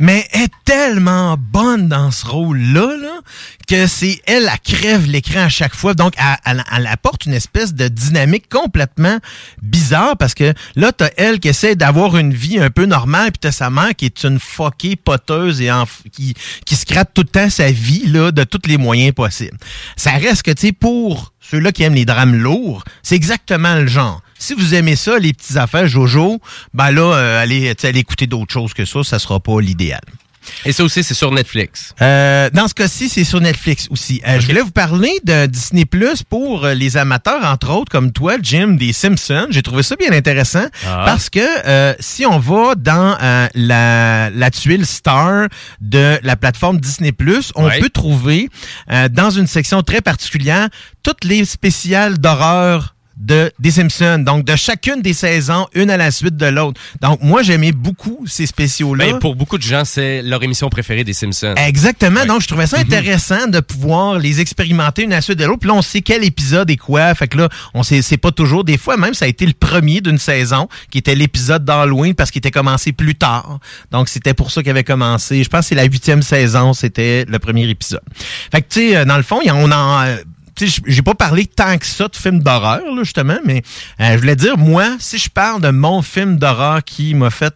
Mais 0.01 0.27
est 0.33 0.51
tellement 0.65 1.37
bonne 1.37 1.87
dans 1.87 2.09
ce 2.09 2.25
rôle-là 2.25 2.97
là, 2.99 3.19
que 3.67 3.85
c'est 3.85 4.19
elle, 4.25 4.49
elle 4.51 4.59
crève 4.75 5.05
l'écran 5.05 5.41
à 5.41 5.49
chaque 5.49 5.75
fois. 5.75 5.93
Donc, 5.93 6.13
elle, 6.45 6.87
apporte 6.87 7.27
une 7.27 7.33
espèce 7.33 7.75
de 7.75 7.87
dynamique 7.87 8.49
complètement 8.49 9.19
bizarre 9.61 10.17
parce 10.17 10.33
que 10.33 10.53
là, 10.75 10.91
t'as 10.91 11.09
elle 11.17 11.39
qui 11.39 11.49
essaie 11.49 11.75
d'avoir 11.75 12.17
une 12.17 12.33
vie 12.33 12.59
un 12.59 12.71
peu 12.71 12.85
normale, 12.85 13.31
puis 13.31 13.39
t'as 13.41 13.51
sa 13.51 13.69
mère 13.69 13.95
qui 13.95 14.05
est 14.05 14.23
une 14.23 14.39
fuckée 14.39 14.95
poteuse 14.95 15.61
et 15.61 15.71
en- 15.71 15.85
qui, 16.11 16.33
qui 16.65 16.75
se 16.75 16.85
gratte 16.85 17.11
tout 17.13 17.21
le 17.21 17.27
temps 17.27 17.49
sa 17.51 17.71
vie 17.71 18.07
là, 18.07 18.31
de 18.31 18.43
tous 18.43 18.67
les 18.67 18.77
moyens 18.77 19.13
possibles. 19.13 19.57
Ça 19.95 20.11
reste 20.11 20.41
que, 20.41 20.51
tu 20.51 20.67
sais, 20.67 20.71
pour 20.73 21.31
ceux-là 21.41 21.71
qui 21.71 21.83
aiment 21.83 21.93
les 21.93 22.05
drames 22.05 22.35
lourds, 22.35 22.83
c'est 23.03 23.15
exactement 23.15 23.75
le 23.75 23.85
genre. 23.85 24.21
Si 24.41 24.55
vous 24.55 24.73
aimez 24.73 24.95
ça, 24.95 25.19
les 25.19 25.33
petites 25.33 25.57
affaires 25.57 25.85
Jojo, 25.87 26.39
ben 26.73 26.89
là, 26.89 27.13
euh, 27.15 27.41
allez, 27.43 27.73
allez 27.83 27.99
écouter 27.99 28.25
d'autres 28.25 28.51
choses 28.51 28.73
que 28.73 28.85
ça, 28.85 29.03
ça 29.03 29.19
sera 29.19 29.39
pas 29.39 29.61
l'idéal. 29.61 30.01
Et 30.65 30.71
ça 30.71 30.83
aussi, 30.83 31.03
c'est 31.03 31.13
sur 31.13 31.31
Netflix. 31.31 31.93
Euh, 32.01 32.49
dans 32.49 32.67
ce 32.67 32.73
cas-ci, 32.73 33.09
c'est 33.09 33.23
sur 33.23 33.39
Netflix 33.39 33.85
aussi. 33.91 34.19
Euh, 34.27 34.39
Je 34.39 34.47
voulais 34.47 34.61
vous 34.61 34.71
parler 34.71 35.11
de 35.23 35.45
Disney 35.45 35.85
Plus 35.85 36.23
pour 36.23 36.65
euh, 36.65 36.73
les 36.73 36.97
amateurs, 36.97 37.45
entre 37.45 37.69
autres, 37.69 37.91
comme 37.91 38.11
toi, 38.11 38.37
Jim, 38.41 38.69
des 38.69 38.91
Simpsons. 38.91 39.45
J'ai 39.51 39.61
trouvé 39.61 39.83
ça 39.83 39.95
bien 39.95 40.11
intéressant 40.11 40.65
Ah. 40.87 41.03
parce 41.05 41.29
que 41.29 41.39
euh, 41.67 41.93
si 41.99 42.25
on 42.25 42.39
va 42.39 42.73
dans 42.73 43.15
euh, 43.21 43.47
la, 43.53 44.31
la 44.31 44.49
tuile 44.49 44.87
Star 44.87 45.47
de 45.79 46.17
la 46.23 46.35
plateforme 46.35 46.79
Disney 46.79 47.11
Plus, 47.11 47.51
on 47.55 47.65
Ouais. 47.67 47.79
peut 47.79 47.89
trouver 47.89 48.49
euh, 48.89 49.07
dans 49.09 49.29
une 49.29 49.45
section 49.45 49.83
très 49.83 50.01
particulière 50.01 50.69
toutes 51.03 51.23
les 51.23 51.45
spéciales 51.45 52.17
d'horreur 52.17 52.95
de 53.21 53.51
des 53.59 53.71
Simpsons. 53.71 54.19
Donc, 54.19 54.45
de 54.45 54.55
chacune 54.55 55.01
des 55.01 55.13
saisons, 55.13 55.67
une 55.73 55.89
à 55.89 55.97
la 55.97 56.11
suite 56.11 56.35
de 56.35 56.47
l'autre. 56.47 56.81
Donc, 57.01 57.21
moi, 57.21 57.43
j'aimais 57.43 57.71
beaucoup 57.71 58.25
ces 58.27 58.45
spéciaux-là. 58.45 59.05
Ben, 59.11 59.19
pour 59.19 59.35
beaucoup 59.35 59.57
de 59.57 59.63
gens, 59.63 59.85
c'est 59.85 60.21
leur 60.21 60.43
émission 60.43 60.69
préférée 60.69 61.03
des 61.03 61.13
Simpsons. 61.13 61.53
Exactement. 61.55 62.25
Donc, 62.25 62.41
je 62.41 62.47
trouvais 62.47 62.67
ça 62.67 62.77
Mhm. 62.77 62.83
intéressant 62.85 63.47
de 63.47 63.59
pouvoir 63.59 64.17
les 64.17 64.39
expérimenter 64.41 65.03
une 65.03 65.13
à 65.13 65.17
la 65.17 65.21
suite 65.21 65.37
de 65.39 65.45
l'autre. 65.45 65.59
Puis 65.59 65.67
là, 65.69 65.75
on 65.75 65.81
sait 65.81 66.01
quel 66.01 66.23
épisode 66.23 66.69
est 66.71 66.77
quoi. 66.77 67.13
Fait 67.15 67.27
que 67.27 67.37
là, 67.37 67.49
on 67.73 67.83
sait, 67.83 68.01
c'est 68.01 68.17
pas 68.17 68.31
toujours. 68.31 68.63
Des 68.63 68.77
fois, 68.77 68.97
même, 68.97 69.13
ça 69.13 69.25
a 69.25 69.27
été 69.27 69.45
le 69.45 69.53
premier 69.53 70.01
d'une 70.01 70.17
saison, 70.17 70.67
qui 70.89 70.97
était 70.97 71.15
l'épisode 71.15 71.63
d'Halloween 71.63 72.15
parce 72.15 72.31
qu'il 72.31 72.39
était 72.39 72.51
commencé 72.51 72.91
plus 72.91 73.15
tard. 73.15 73.59
Donc, 73.91 74.09
c'était 74.09 74.33
pour 74.33 74.49
ça 74.51 74.61
qu'il 74.61 74.71
avait 74.71 74.83
commencé. 74.83 75.43
Je 75.43 75.49
pense 75.49 75.61
que 75.61 75.65
c'est 75.67 75.75
la 75.75 75.83
huitième 75.85 76.21
saison, 76.23 76.73
c'était 76.73 77.25
le 77.27 77.39
premier 77.39 77.69
épisode. 77.69 78.01
Fait 78.51 78.61
que, 78.61 78.67
tu 78.69 78.79
sais, 78.89 78.97
euh, 78.97 79.05
dans 79.05 79.17
le 79.17 79.23
fond, 79.23 79.39
on 79.45 79.71
en... 79.71 80.15
j'ai 80.57 81.01
pas 81.01 81.15
parlé 81.15 81.45
tant 81.45 81.77
que 81.77 81.85
ça 81.85 82.07
de 82.07 82.15
films 82.15 82.41
d'horreur, 82.41 82.81
justement, 82.99 83.37
mais 83.45 83.63
euh, 83.99 84.13
je 84.13 84.17
voulais 84.17 84.35
dire, 84.35 84.57
moi, 84.57 84.95
si 84.99 85.17
je 85.17 85.29
parle 85.29 85.61
de 85.61 85.69
mon 85.69 86.01
film 86.01 86.37
d'horreur 86.37 86.83
qui 86.83 87.13
m'a 87.13 87.29
fait 87.29 87.53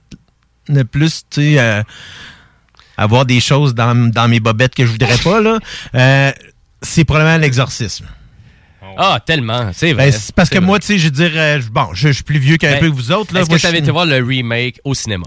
le 0.68 0.84
plus, 0.84 1.24
tu 1.30 1.42
sais, 1.42 1.60
euh, 1.60 1.84
avoir 2.98 3.26
des 3.26 3.40
choses 3.40 3.76
dans, 3.76 4.10
dans 4.12 4.28
mes 4.28 4.40
bobettes 4.40 4.74
que 4.76 4.86
je 4.86 4.92
voudrais 4.92 5.18
pas, 5.18 5.42
là, 5.42 5.60
euh, 5.96 6.32
c'est 6.82 7.04
probablement 7.04 7.38
l'exorcisme. 7.38 8.06
Ah, 8.98 9.20
tellement, 9.26 9.72
c'est 9.74 9.92
vrai. 9.94 10.12
Ben, 10.12 10.18
c'est 10.18 10.34
parce 10.34 10.50
que 10.50 10.60
moi, 10.60 10.80
tu 10.80 10.88
sais, 10.88 10.98
je 10.98 11.06
veux 11.06 11.12
dire, 11.12 11.32
euh, 11.34 11.60
bon, 11.72 11.90
je, 11.94 12.08
je 12.08 12.14
suis 12.14 12.24
plus 12.24 12.40
vieux 12.40 12.56
qu'un 12.58 12.74
Ben, 12.74 12.80
peu 12.80 12.90
que 12.90 12.96
vous 12.96 13.12
autres. 13.12 13.36
Est-ce 13.36 13.50
que 13.50 13.58
tu 13.58 13.66
avais 13.66 13.80
été 13.80 13.92
voir 13.92 14.06
le 14.06 14.24
remake 14.24 14.80
au 14.86 14.94
cinéma? 14.94 15.26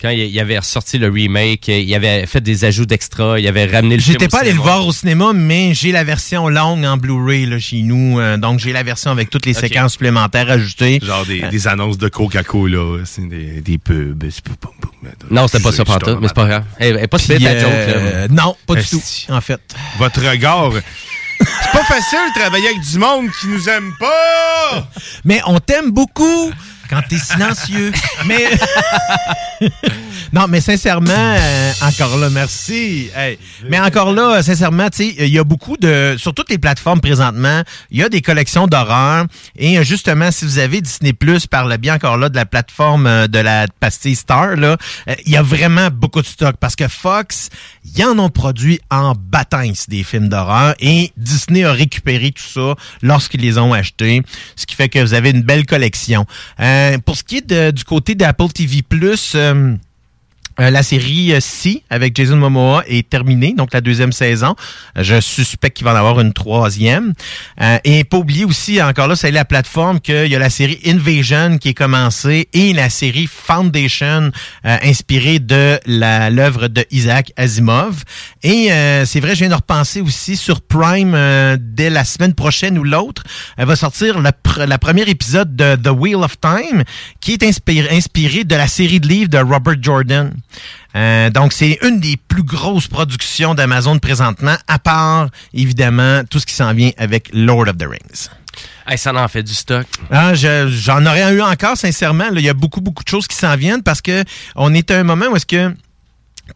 Quand 0.00 0.10
il 0.10 0.18
il 0.20 0.38
avait 0.40 0.58
ressorti 0.58 0.98
le 0.98 1.08
remake, 1.08 1.68
il 1.68 1.94
avait 1.94 2.26
fait 2.26 2.42
des 2.42 2.64
ajouts 2.66 2.84
d'extra, 2.84 3.40
il 3.40 3.46
avait 3.48 3.64
ramené 3.64 3.96
le 3.96 4.02
film 4.02 4.12
J'étais 4.12 4.26
au 4.26 4.28
pas 4.28 4.40
allé 4.40 4.52
le 4.52 4.58
voir 4.58 4.86
au 4.86 4.92
cinéma, 4.92 5.32
mais 5.34 5.72
j'ai 5.72 5.90
la 5.90 6.04
version 6.04 6.48
longue 6.50 6.84
en 6.84 6.96
Blu-ray 6.98 7.58
chez 7.60 7.80
nous. 7.82 8.20
euh, 8.20 8.36
donc, 8.36 8.58
j'ai 8.60 8.72
la 8.74 8.82
version 8.82 9.10
avec 9.10 9.30
toutes 9.30 9.46
les 9.46 9.54
séquences 9.54 9.92
supplémentaires 9.92 10.50
ajoutées. 10.50 11.00
Genre 11.02 11.24
des, 11.24 11.42
Euh, 11.44 11.48
des 11.48 11.66
annonces 11.66 11.96
de 11.98 12.08
Coca-Cola, 12.08 13.04
c'est 13.04 13.26
des, 13.26 13.60
des 13.62 13.78
pubs. 13.78 14.22
Non, 15.30 15.48
c'était 15.48 15.62
pas 15.62 15.72
ça, 15.72 15.84
pantoute, 15.84 16.18
mais 16.20 16.28
c'est 16.28 16.34
pas 16.34 16.46
grave. 16.46 16.64
Elle 16.78 16.96
est 16.96 17.06
pas 17.06 17.16
Puis, 17.18 17.28
bête, 17.28 17.42
ta 17.42 17.58
joke, 17.58 17.70
là. 17.70 17.76
euh, 17.76 18.28
non, 18.30 18.54
pas 18.66 18.74
du 18.74 18.84
tout, 18.86 19.02
en 19.30 19.40
fait. 19.40 19.60
Votre 19.98 20.28
regard. 20.28 20.72
C'est 21.38 21.72
pas 21.72 21.84
facile 21.84 22.18
de 22.34 22.38
travailler 22.40 22.68
avec 22.68 22.80
du 22.80 22.98
monde 22.98 23.26
qui 23.40 23.46
nous 23.48 23.68
aime 23.68 23.92
pas! 24.00 24.88
Mais 25.24 25.40
on 25.46 25.58
t'aime 25.58 25.90
beaucoup 25.90 26.50
quand 26.88 27.02
t'es 27.08 27.18
silencieux. 27.18 27.92
mais 28.26 28.50
non, 30.32 30.46
mais 30.48 30.60
sincèrement, 30.60 31.12
euh, 31.12 31.72
encore 31.82 32.16
là, 32.18 32.30
merci. 32.30 33.10
Mais 33.68 33.80
encore 33.80 34.12
là, 34.12 34.42
sincèrement, 34.42 34.88
tu 34.90 35.10
sais, 35.10 35.14
il 35.18 35.32
y 35.32 35.38
a 35.38 35.44
beaucoup 35.44 35.76
de 35.76 36.16
sur 36.18 36.34
toutes 36.34 36.50
les 36.50 36.58
plateformes 36.58 37.00
présentement, 37.00 37.62
il 37.90 37.98
y 37.98 38.02
a 38.02 38.08
des 38.08 38.22
collections 38.22 38.66
d'horreur 38.66 39.26
et 39.56 39.82
justement, 39.84 40.30
si 40.30 40.44
vous 40.44 40.58
avez 40.58 40.80
Disney 40.80 41.12
Plus, 41.12 41.46
par 41.46 41.66
le 41.66 41.76
bien 41.76 41.96
encore 41.96 42.16
là 42.16 42.28
de 42.28 42.36
la 42.36 42.46
plateforme 42.46 43.06
euh, 43.06 43.26
de 43.26 43.38
la 43.38 43.66
pastille 43.80 44.16
Star 44.16 44.56
là, 44.56 44.76
euh, 45.08 45.14
il 45.24 45.32
y 45.32 45.36
a 45.36 45.42
vraiment 45.42 45.88
beaucoup 45.90 46.22
de 46.22 46.26
stock 46.26 46.56
parce 46.58 46.76
que 46.76 46.88
Fox, 46.88 47.50
ils 47.84 48.04
en 48.04 48.18
ont 48.18 48.30
produit 48.30 48.80
en 48.90 49.14
bataille 49.16 49.74
des 49.88 50.04
films 50.04 50.28
d'horreur 50.28 50.74
et 50.80 51.12
Disney 51.16 51.64
a 51.64 51.72
récupéré 51.72 52.32
tout 52.32 52.42
ça 52.42 52.74
lorsqu'ils 53.02 53.40
les 53.40 53.58
ont 53.58 53.72
achetés, 53.72 54.22
ce 54.54 54.66
qui 54.66 54.74
fait 54.74 54.88
que 54.88 54.98
vous 54.98 55.14
avez 55.14 55.30
une 55.30 55.42
belle 55.42 55.66
collection. 55.66 56.26
Pour 57.04 57.16
ce 57.16 57.22
qui 57.22 57.38
est 57.38 57.72
du 57.72 57.84
côté 57.84 58.14
d'Apple 58.14 58.48
TV 58.48 58.82
Plus. 58.82 59.36
Euh, 60.60 60.70
la 60.70 60.82
série 60.82 61.32
euh, 61.32 61.40
avec 61.90 62.16
Jason 62.16 62.36
Momoa 62.36 62.84
est 62.86 63.08
terminée, 63.08 63.54
donc 63.56 63.72
la 63.72 63.80
deuxième 63.80 64.12
saison. 64.12 64.54
Je 64.98 65.20
suspecte 65.20 65.76
qu'il 65.76 65.84
va 65.84 65.92
en 65.92 65.96
avoir 65.96 66.20
une 66.20 66.32
troisième. 66.32 67.12
Euh, 67.60 67.78
et 67.84 68.04
pas 68.04 68.18
oublier 68.18 68.44
aussi, 68.44 68.80
encore 68.82 69.08
là, 69.08 69.16
c'est 69.16 69.30
la 69.30 69.44
plateforme 69.44 70.00
qu'il 70.00 70.26
y 70.26 70.36
a 70.36 70.38
la 70.38 70.50
série 70.50 70.80
Invasion 70.86 71.58
qui 71.58 71.70
est 71.70 71.74
commencée 71.74 72.48
et 72.52 72.72
la 72.72 72.90
série 72.90 73.28
Foundation 73.30 74.30
euh, 74.64 74.76
inspirée 74.82 75.38
de 75.38 75.78
la 75.86 76.30
l'œuvre 76.30 76.68
de 76.68 76.84
Isaac 76.90 77.32
Asimov. 77.36 78.04
Et 78.42 78.68
c'est 79.04 79.20
vrai, 79.20 79.34
je 79.34 79.40
viens 79.40 79.48
de 79.48 79.54
repenser 79.54 80.00
aussi 80.00 80.36
sur 80.36 80.60
Prime 80.60 81.16
dès 81.58 81.90
la 81.90 82.04
semaine 82.04 82.34
prochaine 82.34 82.78
ou 82.78 82.84
l'autre, 82.84 83.22
elle 83.56 83.66
va 83.66 83.76
sortir 83.76 84.20
le 84.20 84.30
la 84.66 84.78
premier 84.78 85.02
épisode 85.02 85.56
de 85.56 85.76
The 85.76 85.88
Wheel 85.88 86.16
of 86.16 86.38
Time 86.40 86.84
qui 87.20 87.32
est 87.32 87.42
inspiré, 87.42 87.94
inspiré 87.94 88.44
de 88.44 88.54
la 88.54 88.68
série 88.68 89.00
de 89.00 89.08
livres 89.08 89.30
de 89.30 89.38
Robert 89.38 89.76
Jordan. 89.80 90.32
Euh, 90.94 91.30
donc, 91.30 91.52
c'est 91.52 91.78
une 91.82 92.00
des 92.00 92.16
plus 92.16 92.42
grosses 92.42 92.86
productions 92.88 93.54
d'Amazon 93.54 93.98
présentement, 93.98 94.56
à 94.66 94.78
part, 94.78 95.28
évidemment, 95.52 96.22
tout 96.30 96.38
ce 96.38 96.46
qui 96.46 96.54
s'en 96.54 96.72
vient 96.72 96.90
avec 96.96 97.28
Lord 97.32 97.68
of 97.68 97.76
the 97.76 97.84
Rings. 97.84 98.28
Hey, 98.86 98.96
ça 98.96 99.12
en 99.14 99.28
fait 99.28 99.42
du 99.42 99.52
stock. 99.52 99.86
Ah, 100.10 100.34
je- 100.34 100.68
J'en 100.68 101.04
aurais 101.04 101.34
eu 101.34 101.42
encore, 101.42 101.76
sincèrement. 101.76 102.24
là. 102.30 102.36
Il 102.40 102.40
y 102.44 102.48
a 102.48 102.54
beaucoup, 102.54 102.80
beaucoup 102.80 103.04
de 103.04 103.08
choses 103.08 103.26
qui 103.26 103.36
s'en 103.36 103.54
viennent 103.56 103.82
parce 103.82 104.00
que 104.00 104.24
on 104.54 104.72
est 104.72 104.90
à 104.90 104.98
un 105.00 105.02
moment 105.04 105.26
où 105.26 105.36
est-ce 105.36 105.44
que 105.44 105.74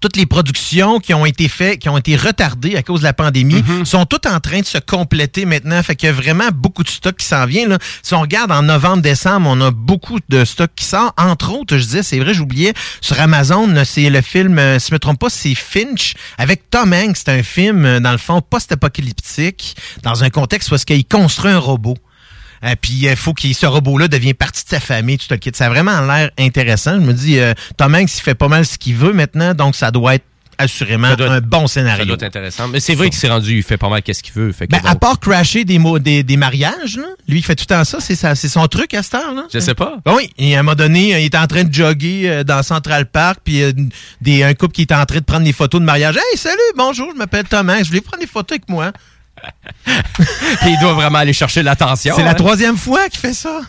toutes 0.01 0.16
les 0.16 0.26
productions 0.26 1.01
qui 1.01 1.14
ont 1.14 1.26
été 1.26 1.49
faites, 1.49 1.80
qui 1.80 1.88
ont 1.88 1.99
été 1.99 2.16
retardées 2.16 2.76
à 2.76 2.82
cause 2.82 3.01
de 3.01 3.05
la 3.05 3.12
pandémie, 3.12 3.62
sont 3.84 4.07
toutes 4.07 4.26
en 4.26 4.41
train 4.41 4.61
de 4.61 4.66
se 4.66 4.78
compléter 4.78 5.45
maintenant. 5.45 5.82
Fait 5.82 5.97
qu'il 5.97 6.07
y 6.07 6.11
a 6.11 6.12
vraiment 6.12 6.49
beaucoup 6.53 6.82
de 6.82 6.88
stock 6.88 7.16
qui 7.16 7.26
s'en 7.26 7.47
vient. 7.47 7.66
Là. 7.68 7.78
Si 8.03 8.14
on 8.14 8.20
regarde 8.20 8.53
en 8.53 8.62
novembre, 8.62 9.03
décembre, 9.03 9.49
on 9.51 9.61
a 9.61 9.70
beaucoup 9.70 10.18
de 10.28 10.45
stock 10.45 10.70
qui 10.76 10.84
sort. 10.84 11.12
Entre 11.18 11.53
autres, 11.53 11.76
je 11.76 11.82
disais, 11.82 12.03
c'est 12.03 12.18
vrai, 12.18 12.34
j'oubliais, 12.34 12.72
sur 13.01 13.18
Amazon, 13.20 13.68
c'est 13.84 14.11
le 14.11 14.20
film, 14.20 14.59
euh, 14.59 14.78
si 14.78 14.88
je 14.88 14.95
me 14.95 14.99
trompe 14.99 15.18
pas, 15.18 15.30
c'est 15.30 15.55
Finch 15.55 16.14
avec 16.38 16.70
Tom 16.70 16.93
Hanks. 16.93 17.16
C'est 17.16 17.30
un 17.30 17.43
film, 17.43 17.84
euh, 17.84 18.01
dans 18.01 18.12
le 18.12 18.18
fond, 18.18 18.41
post-apocalyptique, 18.41 19.76
dans 20.03 20.22
un 20.24 20.30
contexte 20.30 20.70
où 20.70 20.74
est-ce 20.74 20.86
qu'il 20.86 21.05
construit 21.07 21.51
un 21.51 21.59
robot. 21.59 21.97
Euh, 22.65 22.75
puis 22.81 22.93
il 22.93 23.17
faut 23.17 23.33
que 23.35 23.53
ce 23.53 23.67
robot-là 23.67 24.09
devienne 24.09 24.35
partie 24.35 24.65
de 24.65 24.69
sa 24.71 24.81
famille, 24.81 25.19
tout 25.19 25.27
le 25.31 25.37
kit. 25.37 25.51
Ça 25.55 25.67
a 25.67 25.69
vraiment 25.71 26.01
l'air 26.03 26.31
intéressant. 26.39 26.95
Je 26.95 27.07
me 27.07 27.13
dis, 27.13 27.39
euh, 27.39 27.55
Tom 27.77 27.95
Hanks, 27.95 28.15
il 28.15 28.21
fait 28.21 28.35
pas 28.35 28.49
mal 28.49 28.67
ce 28.67 28.77
qu'il 28.79 28.95
veut 28.97 29.13
maintenant, 29.13 29.55
donc 29.55 29.75
ça 29.77 29.91
doit 29.91 30.17
être 30.17 30.25
assurément 30.59 31.09
Ça 31.09 31.17
doit 31.17 31.31
un 31.33 31.41
bon 31.41 31.67
Ça 31.67 31.81
scénario. 31.81 32.05
doit 32.05 32.17
être 32.17 32.23
intéressant. 32.23 32.69
Mais 32.69 32.81
c'est 32.81 32.95
vrai 32.95 33.09
qu'il 33.09 33.19
s'est 33.19 33.31
rendu, 33.31 33.57
il 33.57 33.63
fait 33.63 33.79
pas 33.79 33.89
mal 33.89 34.03
qu'est-ce 34.03 34.23
qu'il 34.23 34.35
veut. 34.35 34.53
Fait 34.53 34.67
que 34.67 34.73
Ben, 34.73 34.83
à 34.85 34.95
part 34.95 35.19
crasher 35.19 35.65
des, 35.65 35.79
mots, 35.79 35.99
des, 35.99 36.23
des 36.23 36.37
mariages, 36.37 36.99
là, 36.99 37.07
lui, 37.27 37.39
il 37.39 37.43
fait 37.43 37.57
tout 37.57 37.65
le 37.67 37.75
temps 37.75 37.85
ça. 37.85 37.99
C'est 37.99 38.15
ça- 38.15 38.35
c'est 38.35 38.51
son 38.51 38.67
truc 38.67 38.93
à 38.93 39.03
cette 39.03 39.15
heure. 39.15 39.33
Là. 39.35 39.45
Je 39.51 39.59
sais 39.59 39.75
pas. 39.75 39.97
Oui, 40.15 40.31
et 40.37 40.55
à 40.57 40.61
un 40.61 40.63
moment 40.63 40.75
donné, 40.77 41.19
il 41.19 41.25
était 41.25 41.39
en 41.39 41.47
train 41.47 41.65
de 41.65 41.73
jogger 41.73 42.29
euh, 42.29 42.45
dans 42.45 42.63
Central 42.63 43.07
Park, 43.07 43.39
puis 43.43 43.63
euh, 43.63 43.73
des, 44.21 44.43
un 44.43 44.53
couple 44.53 44.75
qui 44.75 44.83
était 44.83 44.95
en 44.95 45.07
train 45.07 45.21
de 45.21 45.25
prendre 45.25 45.45
des 45.45 45.55
photos 45.55 45.81
de 45.81 45.87
mariage. 45.87 46.17
Hey, 46.17 46.37
salut, 46.37 46.57
bonjour, 46.77 47.09
je 47.15 47.17
m'appelle 47.17 47.45
Thomas, 47.49 47.83
je 47.83 47.89
voulais 47.89 48.03
prendre 48.03 48.21
des 48.21 48.29
photos 48.29 48.59
avec 48.59 48.69
moi. 48.69 48.93
Puis 49.84 49.95
il 50.66 50.78
doit 50.80 50.95
vraiment 50.95 51.18
aller 51.18 51.32
chercher 51.32 51.62
l'attention. 51.62 52.14
C'est 52.16 52.22
la 52.22 52.30
hein. 52.30 52.34
troisième 52.34 52.76
fois 52.76 53.09
qu'il 53.09 53.20
fait 53.20 53.34
ça. 53.34 53.61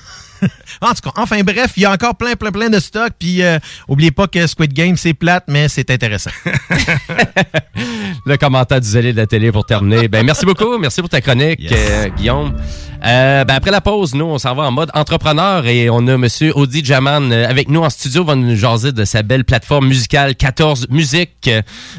en 0.82 0.94
tout 0.94 1.02
cas, 1.02 1.12
enfin 1.18 1.42
bref, 1.42 1.74
il 1.78 1.84
y 1.84 1.86
a 1.86 1.92
encore 1.92 2.16
plein, 2.16 2.36
plein, 2.36 2.52
plein 2.52 2.70
de 2.70 2.80
stocks. 2.80 3.14
Puis, 3.20 3.42
euh, 3.44 3.60
oubliez 3.88 4.12
pas 4.12 4.28
que 4.28 4.46
Squid 4.48 4.74
Game, 4.74 4.98
c'est 4.98 5.14
plate, 5.14 5.46
mais 5.48 5.70
c'est 5.70 5.90
intéressant. 5.92 6.32
le 8.26 8.38
commentaire 8.38 8.82
du 8.82 8.88
zélé 8.88 9.14
de 9.14 9.18
la 9.18 9.28
télé 9.28 9.52
pour 9.52 9.66
terminer. 9.66 10.08
Ben, 10.08 10.26
merci 10.26 10.46
beaucoup. 10.46 10.78
Merci 10.78 11.02
pour 11.02 11.10
ta 11.10 11.22
chronique, 11.22 11.72
euh, 11.72 12.10
Guillaume. 12.10 12.56
Euh, 13.04 13.44
ben, 13.46 13.56
après 13.56 13.72
la 13.72 13.82
pause, 13.82 14.14
nous, 14.14 14.26
on 14.26 14.38
s'en 14.38 14.54
va 14.54 14.64
en 14.64 14.72
mode 14.72 14.92
entrepreneur 14.94 15.66
et 15.66 15.90
on 15.90 16.06
a 16.08 16.18
Monsieur 16.18 16.56
Audi 16.56 16.86
Jaman 16.86 17.32
euh, 17.32 17.48
avec 17.48 17.70
nous 17.70 17.82
en 17.82 17.90
studio. 17.90 18.24
va 18.24 18.36
nous 18.36 18.56
jaser 18.56 18.92
de 18.92 19.06
sa 19.06 19.24
belle 19.24 19.44
plateforme 19.44 19.88
musicale 19.88 20.36
14 20.36 20.88
Musique. 20.90 21.50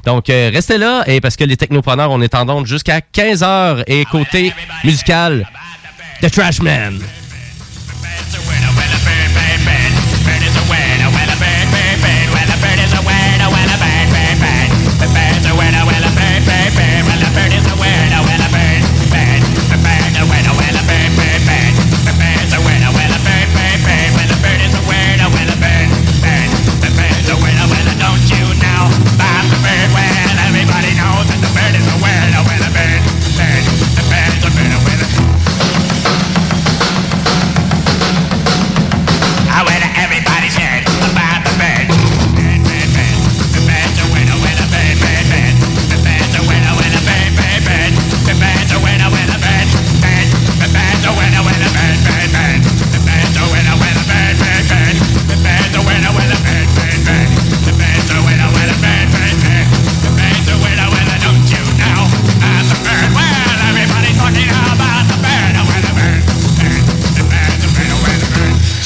Donc, 0.05 0.31
euh, 0.31 0.51
restez 0.53 0.79
là 0.79 1.03
et 1.07 1.21
parce 1.21 1.37
que 1.37 1.45
les 1.45 1.57
technopreneurs, 1.57 2.11
on 2.11 2.21
est 2.21 2.35
en 2.35 2.65
jusqu'à 2.65 3.01
15 3.01 3.43
heures 3.43 3.83
et 3.87 4.05
côté 4.05 4.53
musical, 4.85 5.49
The 6.21 6.31
Trashman. 6.31 7.01
Well, 7.01 7.22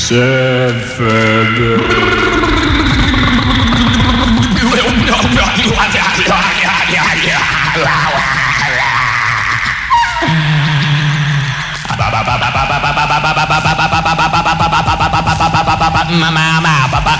Sefebe. 0.06 1.82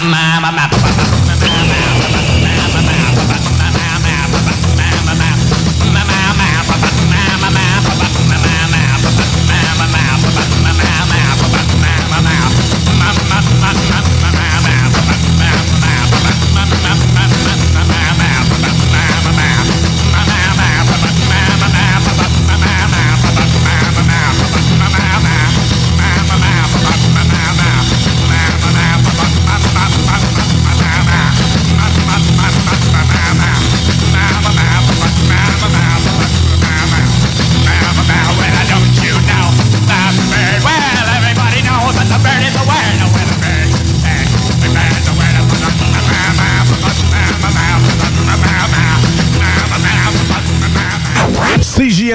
Mama. 0.07 0.71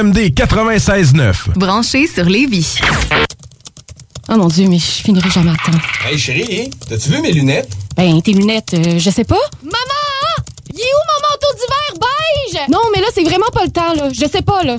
CJMD 0.01 0.33
96.9. 0.33 1.53
Branché 1.55 2.07
sur 2.07 2.25
Lévis. 2.25 2.77
Oh 4.29 4.35
mon 4.35 4.47
Dieu, 4.47 4.67
mais 4.67 4.79
je 4.79 4.83
finirai 5.03 5.29
jamais 5.29 5.51
à 5.51 5.53
temps. 5.53 5.77
Hey 6.09 6.17
chérie, 6.17 6.71
t'as-tu 6.89 7.09
vu 7.09 7.21
mes 7.21 7.31
lunettes? 7.31 7.69
Ben, 7.95 8.19
tes 8.19 8.33
lunettes, 8.33 8.73
euh, 8.73 8.97
je 8.97 9.09
sais 9.11 9.23
pas. 9.25 9.37
Maman! 9.61 10.45
Il 10.73 10.79
est 10.79 10.81
où 10.81 11.03
mon 11.07 11.29
manteau 11.29 11.55
d'hiver 11.55 12.09
beige? 12.09 12.69
Non, 12.71 12.79
mais 12.95 13.01
là, 13.01 13.07
c'est 13.13 13.23
vraiment 13.23 13.49
pas 13.53 13.63
le 13.63 13.69
temps, 13.69 13.93
là. 13.93 14.09
Je 14.11 14.25
sais 14.27 14.41
pas, 14.41 14.63
là. 14.63 14.77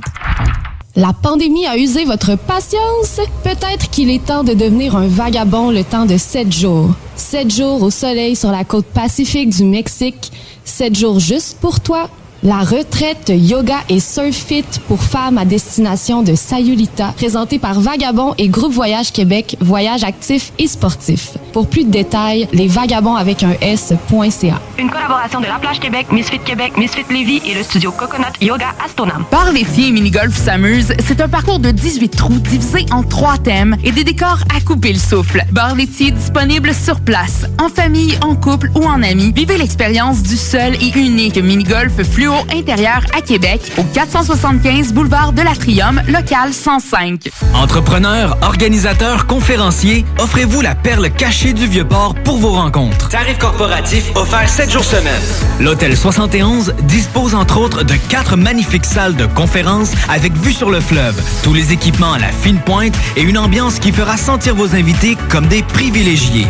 La 0.97 1.13
pandémie 1.13 1.67
a 1.67 1.77
usé 1.77 2.05
votre 2.05 2.35
patience. 2.35 3.21
Peut-être 3.45 3.91
qu'il 3.91 4.11
est 4.11 4.25
temps 4.25 4.43
de 4.43 4.55
devenir 4.55 4.97
un 4.97 5.07
vagabond 5.07 5.71
le 5.71 5.85
temps 5.85 6.05
de 6.05 6.17
sept 6.17 6.53
jours. 6.53 6.91
Sept 7.15 7.49
jours 7.55 7.81
au 7.83 7.91
soleil 7.91 8.35
sur 8.35 8.51
la 8.51 8.65
côte 8.65 8.87
pacifique 8.87 9.51
du 9.51 9.65
Mexique. 9.65 10.33
Sept 10.65 10.97
jours 10.99 11.21
juste 11.21 11.59
pour 11.61 11.79
toi. 11.79 12.11
La 12.45 12.59
retraite 12.59 13.29
yoga 13.33 13.77
et 13.89 14.01
surf 14.01 14.35
fit 14.35 14.65
pour 14.89 15.01
femmes 15.01 15.39
à 15.39 15.45
destination 15.45 16.23
de 16.23 16.35
Sayulita, 16.35 17.15
présentée 17.17 17.61
par 17.61 17.79
Vagabond 17.79 18.35
et 18.37 18.49
Groupe 18.49 18.73
Voyage 18.73 19.13
Québec, 19.13 19.57
voyage 19.61 20.03
actif 20.03 20.53
et 20.59 20.67
sportif. 20.67 21.39
Pour 21.53 21.69
plus 21.69 21.85
de 21.85 21.91
détails, 21.91 22.49
les 22.53 22.67
vagabonds 22.67 23.15
avec 23.15 23.45
un 23.45 23.53
S.ca. 23.61 24.61
Une 24.77 24.91
collaboration 24.91 25.41
de 25.41 25.47
La 25.47 25.61
Plage 25.61 25.79
Québec, 25.79 26.09
Misfit 26.11 26.41
Québec, 26.41 26.73
Misfit 26.77 27.05
Lévis 27.11 27.43
et 27.47 27.55
le 27.55 27.63
studio 27.63 27.93
Coconut 27.93 28.33
Yoga 28.41 28.71
Astonam. 28.85 29.25
Bar 29.31 29.53
laitier 29.53 29.89
et 29.89 29.93
mini-golf 29.93 30.37
s'amuse, 30.37 30.95
c'est 30.99 31.21
un 31.21 31.29
parcours 31.29 31.61
de 31.61 31.71
18 31.71 32.09
trous 32.09 32.41
divisé 32.41 32.87
en 32.91 33.05
trois 33.05 33.39
thèmes 33.39 33.77
et 33.85 33.93
des 33.93 34.03
décors 34.03 34.41
à 34.53 34.61
couper 34.61 34.93
le 34.93 34.99
souffle. 34.99 35.45
Bar 35.53 35.77
laitier 35.77 36.11
disponible 36.11 36.75
sur 36.75 37.01
place, 37.03 37.47
en 37.61 37.69
famille, 37.69 38.19
en 38.21 38.35
couple 38.35 38.73
ou 38.75 38.83
en 38.83 39.01
amis. 39.05 39.31
Vivez 39.33 39.59
l'expérience 39.59 40.25
du 40.25 40.37
seul 40.37 40.75
et 40.83 40.99
unique 40.99 41.37
mini-golf 41.37 42.03
fluo 42.03 42.32
intérieur 42.53 43.03
à 43.17 43.21
Québec 43.21 43.61
au 43.77 43.83
475 43.83 44.93
boulevard 44.93 45.33
de 45.33 45.43
l'Atrium, 45.43 46.01
local 46.09 46.53
105. 46.53 47.29
Entrepreneurs, 47.55 48.37
organisateurs, 48.43 49.27
conférenciers, 49.27 50.05
offrez-vous 50.19 50.61
la 50.61 50.75
perle 50.75 51.11
cachée 51.11 51.53
du 51.53 51.67
Vieux-Port 51.67 52.15
pour 52.25 52.39
vos 52.39 52.53
rencontres. 52.53 53.09
Tarif 53.09 53.39
corporatif 53.39 54.11
offert 54.15 54.49
7 54.49 54.71
jours 54.71 54.85
semaine. 54.85 55.23
L'Hôtel 55.61 55.97
71 55.97 56.75
dispose 56.83 57.35
entre 57.35 57.59
autres 57.59 57.85
de 57.85 57.95
quatre 58.09 58.37
magnifiques 58.37 58.87
salles 58.87 59.17
de 59.17 59.27
conférences 59.27 59.93
avec 60.09 60.33
vue 60.35 60.53
sur 60.53 60.71
le 60.71 60.81
fleuve, 60.81 61.21
tous 61.43 61.55
les 61.55 61.73
équipements 61.73 62.13
à 62.13 62.19
la 62.19 62.29
fine 62.29 62.61
pointe 62.61 62.95
et 63.17 63.23
une 63.23 63.39
ambiance 63.39 63.79
qui 63.79 63.93
fera 63.93 64.17
sentir 64.17 64.55
vos 64.55 64.75
invités 64.75 65.17
comme 65.29 65.47
des 65.47 65.63
privilégiés. 65.63 66.47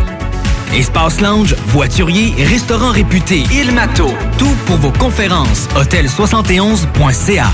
Espace 0.75 1.21
lounge, 1.21 1.55
voiturier, 1.67 2.33
restaurant 2.45 2.89
réputé. 2.91 3.43
Il 3.51 3.71
Mato. 3.73 4.11
Tout 4.39 4.55
pour 4.65 4.77
vos 4.77 4.91
conférences. 4.91 5.67
Hôtel71.ca. 5.75 7.45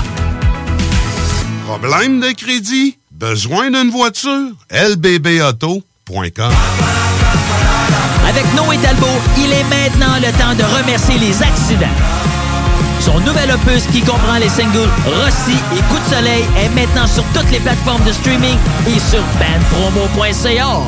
Problème 1.66 2.20
de 2.20 2.32
crédit? 2.32 2.96
Besoin 3.10 3.70
d'une 3.70 3.90
voiture? 3.90 4.52
lbbauto.com 4.70 6.52
Avec 8.26 8.44
Noé 8.56 8.78
Talbot, 8.78 9.06
il 9.36 9.52
est 9.52 9.64
maintenant 9.64 10.16
le 10.16 10.32
temps 10.38 10.54
de 10.54 10.64
remercier 10.78 11.18
les 11.18 11.42
accidents. 11.42 11.86
Son 13.00 13.18
nouvel 13.20 13.50
opus 13.50 13.86
qui 13.86 14.02
comprend 14.02 14.36
les 14.38 14.50
singles 14.50 14.90
Rossi 15.06 15.56
et 15.74 15.80
Coup 15.88 15.98
de 15.98 16.14
soleil 16.14 16.44
est 16.58 16.68
maintenant 16.68 17.06
sur 17.06 17.24
toutes 17.32 17.50
les 17.50 17.58
plateformes 17.58 18.04
de 18.04 18.12
streaming 18.12 18.58
et 18.86 18.98
sur 18.98 19.22
bandpromo.ca. 19.38 20.80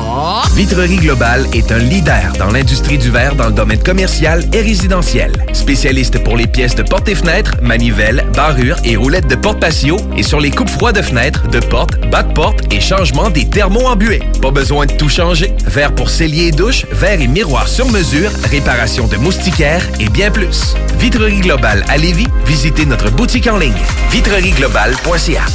Vitrerie 0.53 0.97
Globale 0.97 1.47
est 1.53 1.71
un 1.71 1.79
leader 1.79 2.33
dans 2.37 2.51
l'industrie 2.51 2.99
du 2.99 3.09
verre 3.09 3.33
dans 3.33 3.47
le 3.47 3.53
domaine 3.53 3.81
commercial 3.81 4.43
et 4.53 4.61
résidentiel. 4.61 5.31
Spécialiste 5.53 6.23
pour 6.23 6.37
les 6.37 6.45
pièces 6.45 6.75
de 6.75 6.83
portes 6.83 7.09
et 7.09 7.15
fenêtres, 7.15 7.55
manivelles, 7.63 8.27
barrures 8.35 8.77
et 8.83 8.95
roulettes 8.95 9.27
de 9.27 9.35
porte 9.35 9.59
patio 9.59 9.97
et 10.15 10.21
sur 10.21 10.39
les 10.39 10.51
coupes 10.51 10.69
froides 10.69 10.97
de 10.97 11.01
fenêtres, 11.01 11.47
de 11.47 11.59
portes, 11.61 11.99
bas 12.11 12.21
de 12.21 12.33
porte 12.33 12.71
et 12.71 12.79
changement 12.79 13.31
des 13.31 13.49
thermos 13.49 13.87
en 13.87 13.95
buée. 13.95 14.21
Pas 14.39 14.51
besoin 14.51 14.85
de 14.85 14.93
tout 14.93 15.09
changer. 15.09 15.51
Verre 15.65 15.95
pour 15.95 16.11
cellier 16.11 16.47
et 16.47 16.51
douche, 16.51 16.85
verre 16.91 17.21
et 17.21 17.27
miroir 17.27 17.67
sur 17.67 17.89
mesure, 17.89 18.29
réparation 18.51 19.07
de 19.07 19.17
moustiquaires 19.17 19.87
et 19.99 20.09
bien 20.09 20.29
plus. 20.29 20.75
Vitrerie 20.99 21.41
Globale 21.41 21.83
à 21.89 21.97
Lévis, 22.03 22.27
visitez 22.45 22.85
notre 22.85 23.09
boutique 23.11 23.47
en 23.47 23.57
ligne 23.57 23.71
vitrerieglobale.ca. 24.11 25.45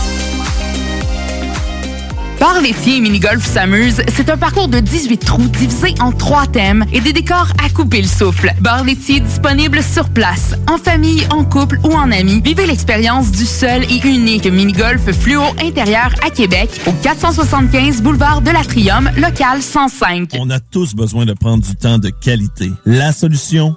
Bar 2.41 2.63
laitier 2.63 2.97
et 2.97 3.01
mini-golf 3.01 3.45
s'amuse, 3.45 4.01
c'est 4.09 4.31
un 4.31 4.39
parcours 4.39 4.69
de 4.69 4.81
18 4.81 5.19
trous 5.19 5.49
divisé 5.49 5.93
en 6.01 6.11
trois 6.11 6.47
thèmes 6.47 6.87
et 6.91 7.01
des 7.01 7.13
décors 7.13 7.49
à 7.63 7.69
couper 7.69 8.01
le 8.01 8.09
souffle. 8.09 8.55
Bar 8.61 8.83
laitier 8.85 9.21
disponible 9.21 9.83
sur 9.83 10.09
place, 10.09 10.55
en 10.71 10.79
famille, 10.79 11.27
en 11.29 11.45
couple 11.45 11.79
ou 11.85 11.93
en 11.93 12.11
amis. 12.11 12.41
Vivez 12.43 12.65
l'expérience 12.65 13.31
du 13.31 13.45
seul 13.45 13.83
et 13.85 14.01
unique 14.09 14.47
mini-golf 14.47 15.03
fluo 15.13 15.43
intérieur 15.63 16.15
à 16.25 16.31
Québec 16.31 16.71
au 16.87 16.93
475 16.93 18.01
boulevard 18.01 18.41
de 18.41 18.53
l'Atrium, 18.53 19.11
local 19.19 19.61
105. 19.61 20.31
On 20.39 20.49
a 20.49 20.61
tous 20.61 20.95
besoin 20.95 21.27
de 21.27 21.35
prendre 21.35 21.63
du 21.63 21.77
temps 21.77 21.99
de 21.99 22.09
qualité. 22.09 22.71
La 22.87 23.13
solution 23.13 23.77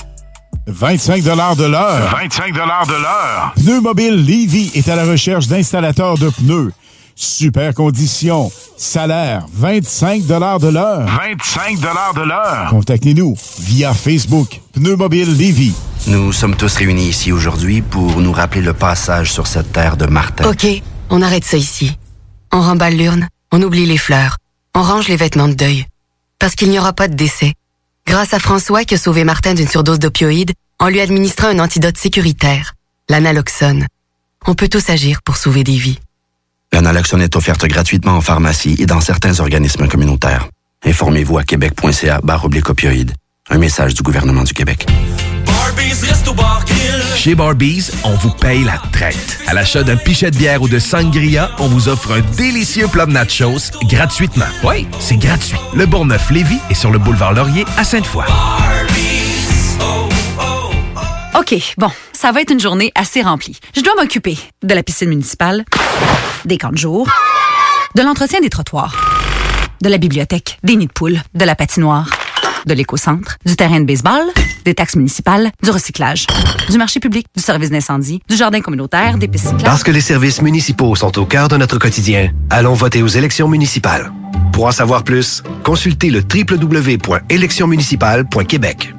25 0.67 1.23
de 1.23 1.65
l'heure. 1.65 2.11
25 2.11 2.53
de 2.53 2.59
l'heure. 2.59 3.53
Pneu 3.55 3.81
Mobile 3.81 4.15
Levy 4.15 4.71
est 4.75 4.87
à 4.89 4.95
la 4.95 5.05
recherche 5.05 5.47
d'installateurs 5.47 6.17
de 6.17 6.29
pneus. 6.29 6.71
Super 7.15 7.73
conditions. 7.73 8.51
Salaire 8.77 9.45
25 9.53 10.25
de 10.25 10.33
l'heure. 10.35 10.59
25 10.59 11.79
de 11.79 12.21
l'heure. 12.27 12.67
Contactez-nous 12.69 13.35
via 13.59 13.93
Facebook. 13.93 14.61
Pneu 14.73 14.95
Mobile 14.95 15.35
Levy. 15.35 15.73
Nous 16.07 16.31
sommes 16.31 16.55
tous 16.55 16.75
réunis 16.77 17.09
ici 17.09 17.31
aujourd'hui 17.31 17.81
pour 17.81 18.21
nous 18.21 18.31
rappeler 18.31 18.61
le 18.61 18.73
passage 18.73 19.31
sur 19.31 19.47
cette 19.47 19.71
terre 19.71 19.97
de 19.97 20.05
Martin. 20.05 20.49
OK, 20.49 20.65
on 21.09 21.21
arrête 21.21 21.43
ça 21.43 21.57
ici. 21.57 21.97
On 22.51 22.61
remballe 22.61 22.95
l'urne, 22.95 23.27
on 23.51 23.61
oublie 23.61 23.85
les 23.85 23.97
fleurs, 23.97 24.37
on 24.75 24.81
range 24.81 25.07
les 25.07 25.15
vêtements 25.15 25.47
de 25.47 25.53
deuil. 25.53 25.85
Parce 26.39 26.55
qu'il 26.55 26.69
n'y 26.69 26.79
aura 26.79 26.93
pas 26.93 27.07
de 27.07 27.13
décès. 27.13 27.53
Grâce 28.07 28.33
à 28.33 28.39
François 28.39 28.83
qui 28.83 28.95
a 28.95 28.97
sauvé 28.97 29.23
Martin 29.23 29.53
d'une 29.53 29.67
surdose 29.67 29.99
d'opioïdes 29.99 30.51
en 30.79 30.89
lui 30.89 30.99
administrant 30.99 31.47
un 31.47 31.59
antidote 31.59 31.97
sécuritaire, 31.97 32.73
l'analoxone. 33.09 33.87
On 34.47 34.55
peut 34.55 34.67
tous 34.67 34.89
agir 34.89 35.21
pour 35.23 35.37
sauver 35.37 35.63
des 35.63 35.77
vies. 35.77 35.99
L'analoxone 36.73 37.21
est 37.21 37.35
offerte 37.35 37.65
gratuitement 37.65 38.13
en 38.13 38.21
pharmacie 38.21 38.75
et 38.79 38.85
dans 38.85 39.01
certains 39.01 39.39
organismes 39.39 39.87
communautaires. 39.87 40.47
Informez-vous 40.83 41.37
à 41.37 41.43
québec.ca 41.43 42.21
barre 42.23 42.45
opioïdes. 42.45 43.13
Un 43.49 43.57
message 43.57 43.93
du 43.93 44.01
gouvernement 44.01 44.43
du 44.43 44.53
Québec. 44.53 44.87
Chez 47.15 47.35
Barbies, 47.35 47.91
on 48.03 48.13
vous 48.15 48.31
paye 48.31 48.63
la 48.63 48.81
traite. 48.91 49.39
À 49.47 49.53
l'achat 49.53 49.83
d'un 49.83 49.95
pichet 49.95 50.31
de 50.31 50.37
bière 50.37 50.61
ou 50.61 50.67
de 50.67 50.79
sangria, 50.79 51.51
on 51.59 51.67
vous 51.67 51.87
offre 51.87 52.13
un 52.13 52.21
délicieux 52.35 52.87
plat 52.87 53.05
de 53.05 53.11
nachos 53.11 53.71
gratuitement. 53.83 54.45
Oui, 54.63 54.87
c'est 54.99 55.17
gratuit. 55.17 55.57
Le 55.73 55.85
Bourgneuf-Lévis 55.85 56.59
est 56.69 56.75
sur 56.75 56.91
le 56.91 56.99
boulevard 56.99 57.33
Laurier 57.33 57.65
à 57.77 57.83
Sainte-Foy. 57.83 58.25
OK, 61.37 61.55
bon, 61.77 61.91
ça 62.11 62.31
va 62.31 62.41
être 62.41 62.51
une 62.51 62.59
journée 62.59 62.91
assez 62.95 63.21
remplie. 63.21 63.59
Je 63.75 63.81
dois 63.81 63.93
m'occuper 63.95 64.37
de 64.63 64.73
la 64.73 64.83
piscine 64.83 65.09
municipale, 65.09 65.63
des 66.45 66.57
camps 66.57 66.71
de 66.71 66.77
jour, 66.77 67.07
de 67.95 68.01
l'entretien 68.01 68.41
des 68.41 68.49
trottoirs, 68.49 68.95
de 69.81 69.89
la 69.89 69.97
bibliothèque, 69.97 70.59
des 70.63 70.75
nids 70.75 70.87
de 70.87 70.91
poules, 70.91 71.21
de 71.33 71.45
la 71.45 71.55
patinoire, 71.55 72.09
de 72.65 72.73
l'éco-centre, 72.73 73.37
du 73.45 73.55
terrain 73.55 73.79
de 73.79 73.85
baseball, 73.85 74.23
des 74.65 74.73
taxes 74.73 74.95
municipales, 74.95 75.51
du 75.63 75.69
recyclage, 75.69 76.25
du 76.69 76.77
marché 76.77 76.99
public, 76.99 77.27
du 77.35 77.43
service 77.43 77.69
d'incendie, 77.69 78.21
du 78.27 78.35
jardin 78.35 78.61
communautaire, 78.61 79.17
des 79.17 79.27
pistes 79.27 79.45
cyclables. 79.45 79.63
Parce 79.63 79.83
que 79.83 79.91
les 79.91 80.01
services 80.01 80.41
municipaux 80.41 80.95
sont 80.95 81.19
au 81.19 81.25
cœur 81.25 81.47
de 81.47 81.57
notre 81.57 81.77
quotidien, 81.79 82.31
allons 82.49 82.73
voter 82.73 83.03
aux 83.03 83.07
élections 83.07 83.47
municipales. 83.47 84.11
Pour 84.51 84.65
en 84.65 84.71
savoir 84.71 85.03
plus, 85.03 85.43
consultez 85.63 86.09
le 86.09 86.21
www.électionsmunicipales.québec. 86.21 88.95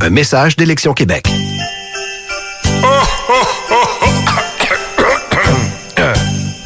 Un 0.00 0.10
message 0.10 0.56
d'Élection 0.56 0.92
Québec. 0.92 1.26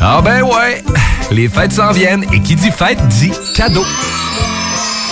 Ah 0.02 0.22
ben 0.22 0.42
ouais, 0.42 0.82
les 1.30 1.46
fêtes 1.48 1.72
s'en 1.72 1.92
viennent 1.92 2.24
et 2.32 2.40
qui 2.40 2.56
dit 2.56 2.70
fête 2.70 2.98
dit 3.08 3.30
cadeau. 3.54 3.84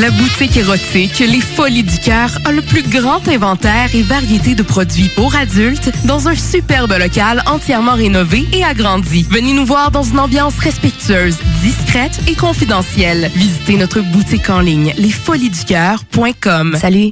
La 0.00 0.12
boutique 0.12 0.56
érotique 0.56 1.18
Les 1.18 1.40
Folies 1.40 1.82
du 1.82 1.98
Cœur 1.98 2.30
a 2.44 2.52
le 2.52 2.62
plus 2.62 2.84
grand 2.84 3.26
inventaire 3.26 3.92
et 3.96 4.02
variété 4.02 4.54
de 4.54 4.62
produits 4.62 5.08
pour 5.16 5.34
adultes 5.34 5.90
dans 6.06 6.28
un 6.28 6.36
superbe 6.36 6.92
local 6.92 7.42
entièrement 7.46 7.94
rénové 7.94 8.46
et 8.52 8.62
agrandi. 8.62 9.26
Venez 9.28 9.54
nous 9.54 9.66
voir 9.66 9.90
dans 9.90 10.04
une 10.04 10.20
ambiance 10.20 10.56
respectueuse, 10.60 11.38
discrète 11.62 12.16
et 12.28 12.36
confidentielle. 12.36 13.28
Visitez 13.34 13.76
notre 13.76 14.00
boutique 14.00 14.48
en 14.50 14.60
ligne 14.60 14.94
lesfoliesducoeur.com. 14.98 16.76
Salut. 16.80 17.10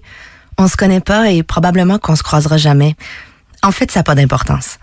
On 0.57 0.69
se 0.69 0.77
connaît 0.77 1.01
pas 1.01 1.33
et 1.33 1.43
probablement 1.43 1.99
qu'on 1.99 2.15
se 2.15 2.23
croisera 2.23 2.57
jamais. 2.57 2.95
En 3.65 3.73
fait, 3.73 3.91
ça 3.91 3.99
n'a 4.01 4.05
pas 4.05 4.15
d'importance. 4.15 4.79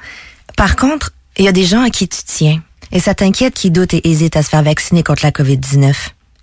Par 0.57 0.75
contre, 0.75 1.13
il 1.37 1.45
y 1.45 1.47
a 1.47 1.53
des 1.53 1.63
gens 1.63 1.83
à 1.83 1.89
qui 1.89 2.09
tu 2.09 2.19
tiens. 2.25 2.61
Et 2.91 2.99
ça 2.99 3.13
t'inquiète 3.13 3.53
qui 3.53 3.71
doutent 3.71 3.93
et 3.93 4.05
hésitent 4.09 4.35
à 4.35 4.43
se 4.43 4.49
faire 4.49 4.63
vacciner 4.63 5.03
contre 5.03 5.23
la 5.23 5.31
COVID-19. 5.31 5.93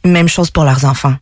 Même 0.07 0.29
chose 0.29 0.51
pour 0.51 0.65
leurs 0.65 0.87
enfants. 0.87 1.17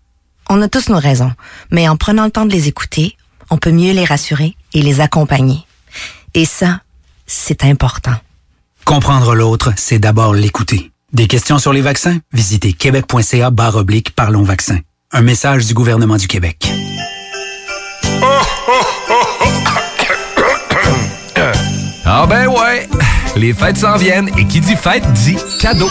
On 0.48 0.62
a 0.62 0.68
tous 0.68 0.88
nos 0.88 0.98
raisons, 0.98 1.32
mais 1.70 1.88
en 1.88 1.96
prenant 1.96 2.24
le 2.24 2.30
temps 2.30 2.46
de 2.46 2.52
les 2.52 2.68
écouter, 2.68 3.16
on 3.50 3.58
peut 3.58 3.70
mieux 3.70 3.92
les 3.92 4.04
rassurer 4.04 4.56
et 4.72 4.82
les 4.82 5.00
accompagner. 5.00 5.64
Et 6.34 6.44
ça, 6.44 6.80
c'est 7.26 7.64
important. 7.64 8.14
Comprendre 8.84 9.34
l'autre, 9.34 9.72
c'est 9.76 9.98
d'abord 9.98 10.32
l'écouter. 10.32 10.90
Des 11.12 11.26
questions 11.26 11.58
sur 11.58 11.72
les 11.72 11.80
vaccins? 11.80 12.18
Visitez 12.32 12.72
québec.ca 12.72 13.50
barre 13.50 13.76
oblique 13.76 14.14
Parlons 14.14 14.42
vaccins. 14.42 14.78
Un 15.12 15.22
message 15.22 15.66
du 15.66 15.74
gouvernement 15.74 16.16
du 16.16 16.26
Québec. 16.26 16.70
Ah 22.10 22.26
ben 22.26 22.46
ouais, 22.46 22.88
les 23.36 23.52
fêtes 23.52 23.76
s'en 23.76 23.96
viennent 23.96 24.30
et 24.38 24.46
qui 24.46 24.60
dit 24.60 24.76
fête 24.76 25.04
dit 25.12 25.36
cadeau. 25.60 25.90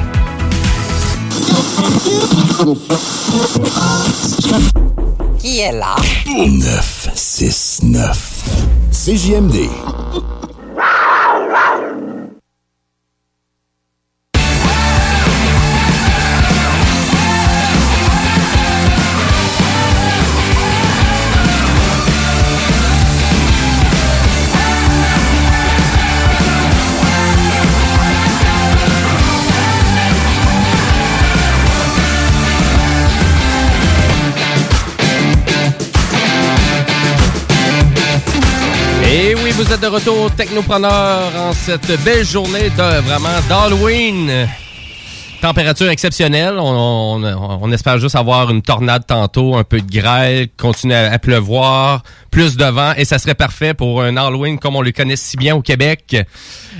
Qui 5.39 5.59
est 5.59 5.71
là? 5.71 5.95
969. 6.27 8.27
CJMD. 8.91 9.55
Et 39.13 39.35
oui, 39.35 39.51
vous 39.51 39.69
êtes 39.73 39.81
de 39.81 39.87
retour, 39.87 40.31
Technopreneur, 40.31 41.35
en 41.35 41.51
cette 41.51 42.01
belle 42.01 42.25
journée 42.25 42.69
de 42.69 43.01
vraiment 43.01 43.41
d'Halloween. 43.49 44.47
Température 45.41 45.89
exceptionnelle. 45.89 46.55
On, 46.57 47.69
espère 47.73 47.97
juste 47.97 48.15
avoir 48.15 48.49
une 48.51 48.61
tornade 48.61 49.05
tantôt, 49.05 49.55
un 49.57 49.65
peu 49.65 49.81
de 49.81 49.91
grêle, 49.91 50.47
continuer 50.57 50.95
à, 50.95 51.11
à 51.11 51.19
pleuvoir, 51.19 52.03
plus 52.31 52.55
de 52.55 52.63
vent, 52.63 52.93
et 52.95 53.03
ça 53.03 53.17
serait 53.19 53.35
parfait 53.35 53.73
pour 53.73 54.01
un 54.01 54.15
Halloween 54.15 54.57
comme 54.57 54.77
on 54.77 54.81
le 54.81 54.93
connaît 54.93 55.17
si 55.17 55.35
bien 55.35 55.57
au 55.57 55.61
Québec. 55.61 56.15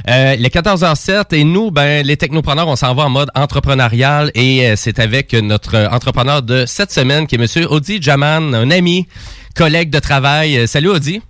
Euh, 0.09 0.35
les 0.37 0.49
14h07, 0.49 1.35
et 1.35 1.43
nous, 1.43 1.69
ben, 1.69 2.05
les 2.05 2.15
technopreneurs, 2.15 2.69
on 2.69 2.77
s'en 2.77 2.95
va 2.95 3.03
en 3.03 3.09
mode 3.09 3.29
entrepreneurial, 3.35 4.31
et 4.35 4.67
euh, 4.67 4.75
c'est 4.77 4.99
avec 4.99 5.33
notre 5.33 5.75
entrepreneur 5.91 6.41
de 6.41 6.65
cette 6.65 6.93
semaine, 6.93 7.27
qui 7.27 7.35
est 7.35 7.39
Monsieur 7.39 7.69
Audi 7.69 8.01
Jaman, 8.01 8.55
un 8.55 8.71
ami, 8.71 9.05
collègue 9.53 9.89
de 9.89 9.99
travail. 9.99 10.59
Euh, 10.59 10.65
Salut 10.65 10.91
Audi. 10.91 11.21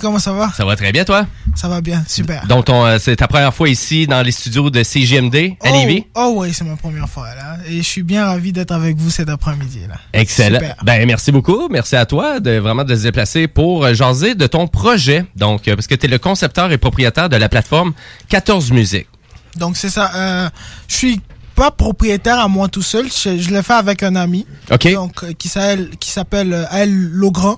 Comment 0.00 0.18
ça 0.18 0.32
va? 0.32 0.50
Ça 0.56 0.64
va 0.64 0.76
très 0.76 0.92
bien, 0.92 1.04
toi? 1.04 1.26
Ça 1.56 1.68
va 1.68 1.80
bien, 1.80 2.04
super. 2.06 2.46
Donc, 2.46 2.70
euh, 2.70 2.98
c'est 3.00 3.16
ta 3.16 3.26
première 3.26 3.52
fois 3.52 3.68
ici 3.68 4.06
dans 4.06 4.22
les 4.22 4.30
studios 4.30 4.70
de 4.70 4.82
CGMD 4.84 5.56
à 5.62 5.70
oh, 5.70 5.72
Lévis? 5.72 6.04
Oh 6.14 6.34
oui, 6.36 6.52
c'est 6.54 6.64
ma 6.64 6.76
première 6.76 7.08
fois 7.08 7.34
là. 7.34 7.56
Et 7.68 7.78
je 7.78 7.82
suis 7.82 8.02
bien 8.04 8.26
ravi 8.26 8.52
d'être 8.52 8.70
avec 8.70 8.96
vous 8.96 9.10
cet 9.10 9.28
après-midi 9.28 9.80
là. 9.88 9.96
Excellent. 10.12 10.60
Super. 10.60 10.76
Ben, 10.84 11.04
merci 11.06 11.32
beaucoup. 11.32 11.68
Merci 11.68 11.96
à 11.96 12.06
toi 12.06 12.38
de 12.38 12.58
vraiment 12.58 12.84
de 12.84 12.94
se 12.94 13.02
déplacer 13.02 13.48
pour 13.48 13.84
euh, 13.84 13.94
jaser 13.94 14.34
de 14.36 14.46
ton 14.46 14.68
projet. 14.68 15.24
Donc, 15.34 15.66
euh, 15.66 15.74
parce 15.74 15.86
que 15.88 15.96
tu 15.96 16.06
es 16.06 16.08
le 16.08 16.18
concepteur 16.18 16.70
et 16.70 16.78
propriétaire 16.78 17.28
de 17.28 17.36
la 17.36 17.48
plateforme 17.48 17.92
14 18.28 18.70
Musiques. 18.70 19.08
Donc 19.56 19.76
c'est 19.76 19.90
ça. 19.90 20.12
euh, 20.14 20.48
je 20.86 20.94
suis 20.94 21.20
pas 21.58 21.72
propriétaire 21.72 22.38
à 22.38 22.46
moi 22.46 22.68
tout 22.68 22.82
seul. 22.82 23.06
Je, 23.06 23.36
je 23.36 23.50
l'ai 23.50 23.64
fait 23.64 23.72
avec 23.72 24.04
un 24.04 24.14
ami. 24.14 24.46
Donc, 24.94 25.24
euh, 25.24 25.32
qui 25.36 25.48
s'appelle, 25.48 25.90
qui 25.98 26.08
s'appelle 26.08 26.52
euh, 26.52 26.64
Ael 26.70 26.92
Logrand, 26.92 27.56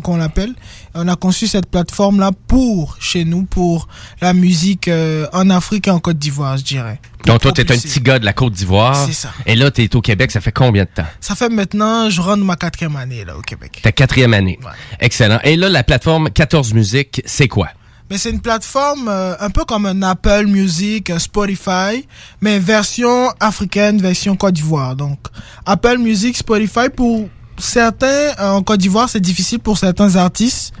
qu'on 0.00 0.16
l'appelle. 0.16 0.54
On 0.94 1.08
a 1.08 1.16
conçu 1.16 1.48
cette 1.48 1.66
plateforme-là 1.66 2.30
pour, 2.46 2.96
chez 3.00 3.24
nous, 3.24 3.42
pour 3.42 3.88
la 4.20 4.32
musique 4.32 4.86
euh, 4.86 5.26
en 5.32 5.50
Afrique 5.50 5.88
et 5.88 5.90
en 5.90 5.98
Côte 5.98 6.18
d'Ivoire, 6.18 6.56
je 6.56 6.62
dirais. 6.62 7.00
Donc, 7.26 7.40
toi, 7.40 7.50
t'es 7.50 7.62
un 7.62 7.76
petit 7.76 8.00
gars 8.00 8.20
de 8.20 8.24
la 8.24 8.32
Côte 8.32 8.52
d'Ivoire. 8.52 9.06
C'est 9.06 9.12
ça. 9.12 9.30
Et 9.44 9.56
là, 9.56 9.72
t'es 9.72 9.94
au 9.96 10.00
Québec, 10.00 10.30
ça 10.30 10.40
fait 10.40 10.52
combien 10.52 10.84
de 10.84 10.90
temps? 10.94 11.06
Ça 11.20 11.34
fait 11.34 11.48
maintenant, 11.48 12.10
je 12.10 12.20
rentre 12.20 12.44
ma 12.44 12.54
quatrième 12.54 12.94
année, 12.94 13.24
là, 13.24 13.36
au 13.36 13.42
Québec. 13.42 13.80
Ta 13.82 13.90
quatrième 13.90 14.34
année. 14.34 14.60
Excellent. 15.00 15.40
Et 15.42 15.56
là, 15.56 15.68
la 15.68 15.82
plateforme 15.82 16.30
14 16.30 16.74
Musique, 16.74 17.22
c'est 17.26 17.48
quoi? 17.48 17.70
Mais 18.10 18.18
c'est 18.18 18.30
une 18.30 18.40
plateforme 18.40 19.08
euh, 19.08 19.34
un 19.40 19.50
peu 19.50 19.64
comme 19.64 19.86
un 19.86 20.02
Apple 20.02 20.46
Music, 20.46 21.10
un 21.10 21.18
Spotify, 21.18 22.06
mais 22.40 22.58
version 22.58 23.30
africaine, 23.40 24.00
version 24.00 24.36
Côte 24.36 24.54
d'Ivoire. 24.54 24.96
Donc, 24.96 25.18
Apple 25.64 25.98
Music, 25.98 26.36
Spotify, 26.36 26.88
pour 26.94 27.28
certains 27.58 28.06
euh, 28.06 28.50
en 28.50 28.62
Côte 28.62 28.80
d'Ivoire, 28.80 29.08
c'est 29.08 29.20
difficile 29.20 29.60
pour 29.60 29.78
certains 29.78 30.16
artistes 30.16 30.72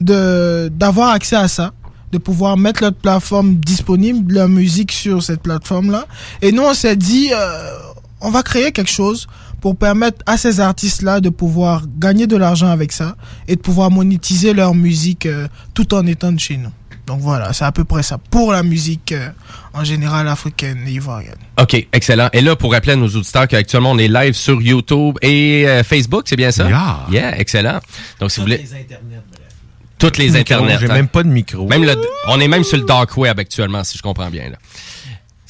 de 0.00 0.70
d'avoir 0.72 1.10
accès 1.10 1.36
à 1.36 1.48
ça, 1.48 1.72
de 2.12 2.18
pouvoir 2.18 2.56
mettre 2.56 2.82
leur 2.82 2.94
plateforme 2.94 3.56
disponible, 3.56 4.32
leur 4.32 4.48
musique 4.48 4.92
sur 4.92 5.22
cette 5.22 5.42
plateforme-là. 5.42 6.06
Et 6.42 6.52
nous, 6.52 6.62
on 6.62 6.74
s'est 6.74 6.96
dit, 6.96 7.30
euh, 7.32 7.70
on 8.20 8.30
va 8.30 8.42
créer 8.42 8.72
quelque 8.72 8.90
chose 8.90 9.26
pour 9.60 9.76
permettre 9.76 10.18
à 10.26 10.36
ces 10.36 10.60
artistes-là 10.60 11.20
de 11.20 11.28
pouvoir 11.28 11.84
gagner 11.98 12.26
de 12.26 12.36
l'argent 12.36 12.68
avec 12.68 12.92
ça 12.92 13.16
et 13.48 13.56
de 13.56 13.60
pouvoir 13.60 13.90
monétiser 13.90 14.52
leur 14.52 14.74
musique 14.74 15.26
euh, 15.26 15.48
tout 15.74 15.94
en 15.94 16.06
étant 16.06 16.32
de 16.32 16.40
chez 16.40 16.56
nous. 16.56 16.70
Donc 17.06 17.20
voilà, 17.20 17.52
c'est 17.52 17.64
à 17.64 17.72
peu 17.72 17.82
près 17.84 18.02
ça 18.04 18.18
pour 18.30 18.52
la 18.52 18.62
musique 18.62 19.12
euh, 19.12 19.30
en 19.74 19.82
général 19.82 20.28
africaine 20.28 20.84
et 20.86 20.92
ivoirienne. 20.92 21.34
OK, 21.60 21.74
excellent. 21.92 22.28
Et 22.32 22.40
là, 22.40 22.54
pour 22.54 22.72
rappeler 22.72 22.92
à 22.92 22.96
nos 22.96 23.08
auditeurs 23.08 23.48
qu'actuellement, 23.48 23.90
on 23.90 23.98
est 23.98 24.06
live 24.08 24.34
sur 24.34 24.62
YouTube 24.62 25.16
et 25.20 25.64
euh, 25.66 25.82
Facebook, 25.82 26.24
c'est 26.26 26.36
bien 26.36 26.52
ça? 26.52 26.68
Yeah. 26.68 26.98
Yeah, 27.10 27.38
excellent. 27.40 27.80
Donc, 28.20 28.30
si 28.30 28.38
vous 28.40 28.46
voulez... 28.46 28.64
Toutes 29.98 30.16
les 30.16 30.30
Micro, 30.30 30.38
internets. 30.40 30.78
j'ai 30.80 30.90
hein. 30.90 30.94
même 30.94 31.08
pas 31.08 31.22
de 31.22 31.28
micro. 31.28 31.66
Même 31.68 31.84
le, 31.84 31.94
on 32.28 32.40
est 32.40 32.48
même 32.48 32.64
sur 32.64 32.78
le 32.78 32.84
dark 32.84 33.14
web 33.18 33.38
actuellement, 33.38 33.84
si 33.84 33.98
je 33.98 34.02
comprends 34.02 34.30
bien. 34.30 34.48
là. 34.48 34.56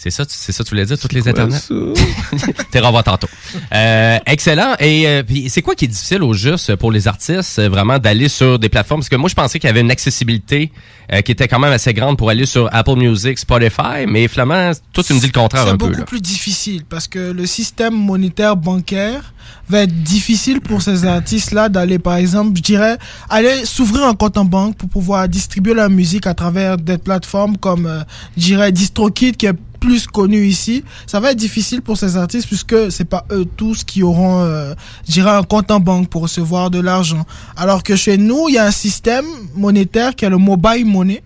C'est 0.02 0.10
ça, 0.10 0.24
tu- 0.24 0.34
c'est 0.34 0.52
ça 0.52 0.64
que 0.64 0.68
tu 0.70 0.74
voulais 0.74 0.86
dire, 0.86 0.98
toutes 0.98 1.12
les 1.12 1.28
internets? 1.28 1.58
T'es 2.70 2.80
revoir 2.80 3.04
tantôt. 3.04 3.28
Euh, 3.74 4.18
excellent. 4.24 4.74
Et 4.78 5.06
euh, 5.06 5.22
puis 5.22 5.50
c'est 5.50 5.60
quoi 5.60 5.74
qui 5.74 5.84
est 5.84 5.88
difficile 5.88 6.22
au 6.22 6.32
juste 6.32 6.74
pour 6.76 6.90
les 6.90 7.06
artistes, 7.06 7.58
euh, 7.58 7.68
vraiment 7.68 7.98
d'aller 7.98 8.28
sur 8.28 8.58
des 8.58 8.70
plateformes? 8.70 9.00
Parce 9.00 9.10
que 9.10 9.16
moi, 9.16 9.28
je 9.28 9.34
pensais 9.34 9.58
qu'il 9.58 9.68
y 9.68 9.70
avait 9.70 9.82
une 9.82 9.90
accessibilité 9.90 10.72
euh, 11.12 11.20
qui 11.20 11.32
était 11.32 11.48
quand 11.48 11.58
même 11.58 11.72
assez 11.72 11.92
grande 11.92 12.16
pour 12.16 12.30
aller 12.30 12.46
sur 12.46 12.68
Apple 12.72 12.96
Music, 12.96 13.38
Spotify, 13.38 14.06
mais 14.08 14.26
Flamand, 14.26 14.70
toi, 14.94 15.04
tu 15.04 15.12
me 15.12 15.20
dis 15.20 15.26
le 15.26 15.32
contraire 15.32 15.64
C'est 15.64 15.70
un 15.70 15.76
peu. 15.76 15.88
beaucoup 15.88 15.98
Là. 16.00 16.06
plus 16.06 16.22
difficile 16.22 16.84
parce 16.88 17.06
que 17.06 17.18
le 17.18 17.44
système 17.44 17.92
monétaire 17.94 18.56
bancaire 18.56 19.34
va 19.68 19.80
être 19.80 20.02
difficile 20.02 20.62
pour 20.62 20.80
ces 20.80 21.04
artistes-là 21.04 21.68
d'aller, 21.68 21.98
par 21.98 22.14
exemple, 22.16 22.52
je 22.56 22.62
dirais, 22.62 22.96
aller 23.28 23.66
s'ouvrir 23.66 24.04
un 24.06 24.14
compte 24.14 24.38
en 24.38 24.46
banque 24.46 24.76
pour 24.76 24.88
pouvoir 24.88 25.28
distribuer 25.28 25.74
leur 25.74 25.90
musique 25.90 26.26
à 26.26 26.32
travers 26.32 26.78
des 26.78 26.96
plateformes 26.96 27.58
comme, 27.58 27.84
euh, 27.84 28.00
je 28.38 28.42
dirais, 28.44 28.72
DistroKid 28.72 29.36
qui 29.36 29.44
est 29.46 29.52
plus 29.80 30.06
connu 30.06 30.46
ici. 30.46 30.84
Ça 31.06 31.18
va 31.18 31.32
être 31.32 31.38
difficile 31.38 31.82
pour 31.82 31.96
ces 31.96 32.16
artistes 32.16 32.46
puisque 32.46 32.92
c'est 32.92 33.06
pas 33.06 33.24
eux 33.32 33.46
tous 33.56 33.82
qui 33.82 34.02
auront, 34.02 34.42
euh, 34.42 34.74
je 35.08 35.12
dirais, 35.12 35.30
un 35.30 35.42
compte 35.42 35.70
en 35.70 35.80
banque 35.80 36.08
pour 36.08 36.22
recevoir 36.22 36.70
de 36.70 36.78
l'argent. 36.78 37.24
Alors 37.56 37.82
que 37.82 37.96
chez 37.96 38.18
nous, 38.18 38.48
il 38.48 38.54
y 38.54 38.58
a 38.58 38.66
un 38.66 38.70
système 38.70 39.24
monétaire 39.56 40.14
qui 40.14 40.26
est 40.26 40.30
le 40.30 40.38
mobile 40.38 40.86
money 40.86 41.22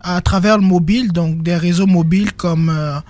à 0.00 0.20
travers 0.20 0.58
le 0.58 0.64
mobile, 0.64 1.10
donc 1.12 1.42
des 1.42 1.56
réseaux 1.56 1.86
mobiles 1.86 2.34
comme 2.34 2.70
euh, 2.70 3.00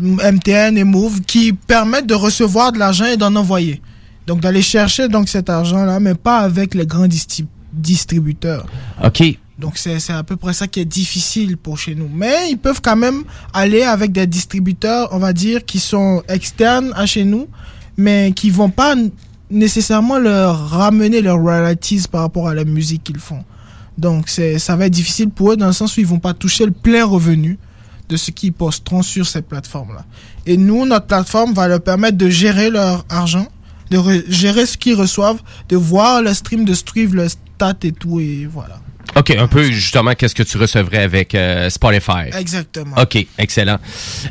MTN 0.00 0.78
et 0.78 0.84
Move 0.84 1.22
qui 1.22 1.52
permettent 1.52 2.06
de 2.06 2.14
recevoir 2.14 2.72
de 2.72 2.78
l'argent 2.78 3.06
et 3.06 3.16
d'en 3.16 3.34
envoyer. 3.34 3.82
Donc 4.26 4.40
d'aller 4.40 4.62
chercher 4.62 5.08
donc 5.08 5.28
cet 5.28 5.50
argent-là, 5.50 5.98
mais 5.98 6.14
pas 6.14 6.38
avec 6.38 6.74
les 6.74 6.86
grands 6.86 7.08
distributeurs. 7.72 8.66
OK. 9.04 9.38
Donc 9.58 9.78
c'est 9.78 10.10
à 10.10 10.22
peu 10.22 10.36
près 10.36 10.54
ça 10.54 10.66
qui 10.66 10.80
est 10.80 10.84
difficile 10.84 11.56
pour 11.56 11.78
chez 11.78 11.94
nous. 11.94 12.08
Mais 12.12 12.50
ils 12.50 12.58
peuvent 12.58 12.80
quand 12.82 12.96
même 12.96 13.22
aller 13.52 13.82
avec 13.82 14.12
des 14.12 14.26
distributeurs, 14.26 15.08
on 15.12 15.18
va 15.18 15.32
dire, 15.32 15.64
qui 15.64 15.78
sont 15.78 16.22
externes 16.28 16.92
à 16.96 17.06
chez 17.06 17.24
nous, 17.24 17.46
mais 17.96 18.32
qui 18.34 18.50
vont 18.50 18.70
pas 18.70 18.94
nécessairement 19.50 20.18
leur 20.18 20.70
ramener 20.70 21.20
leurs 21.20 21.38
royalties 21.38 22.04
par 22.10 22.22
rapport 22.22 22.48
à 22.48 22.54
la 22.54 22.64
musique 22.64 23.04
qu'ils 23.04 23.18
font. 23.18 23.44
Donc 23.98 24.30
ça 24.30 24.76
va 24.76 24.86
être 24.86 24.92
difficile 24.92 25.28
pour 25.28 25.52
eux 25.52 25.56
dans 25.56 25.66
le 25.66 25.72
sens 25.72 25.96
où 25.96 26.00
ils 26.00 26.06
vont 26.06 26.18
pas 26.18 26.32
toucher 26.34 26.64
le 26.64 26.72
plein 26.72 27.04
revenu 27.04 27.58
de 28.08 28.16
ce 28.16 28.30
qu'ils 28.30 28.52
posteront 28.54 29.02
sur 29.02 29.26
cette 29.26 29.46
plateforme-là. 29.46 30.04
Et 30.46 30.56
nous, 30.56 30.86
notre 30.86 31.06
plateforme 31.06 31.52
va 31.52 31.68
leur 31.68 31.82
permettre 31.82 32.16
de 32.16 32.28
gérer 32.30 32.70
leur 32.70 33.04
argent, 33.10 33.46
de 33.90 33.98
re- 33.98 34.24
gérer 34.28 34.64
ce 34.66 34.76
qu'ils 34.78 34.94
reçoivent, 34.96 35.40
de 35.68 35.76
voir 35.76 36.22
le 36.22 36.32
stream, 36.32 36.64
de 36.64 36.74
suivre 36.74 37.14
le 37.14 37.28
stat 37.28 37.76
et 37.82 37.92
tout, 37.92 38.18
et 38.18 38.48
voilà. 38.50 38.80
OK, 39.14 39.30
un 39.30 39.46
peu 39.46 39.62
justement, 39.64 40.14
qu'est-ce 40.14 40.34
que 40.34 40.42
tu 40.42 40.56
recevrais 40.56 41.02
avec 41.02 41.34
euh, 41.34 41.68
Spotify? 41.68 42.30
Exactement. 42.38 42.96
OK, 43.00 43.26
excellent. 43.38 43.76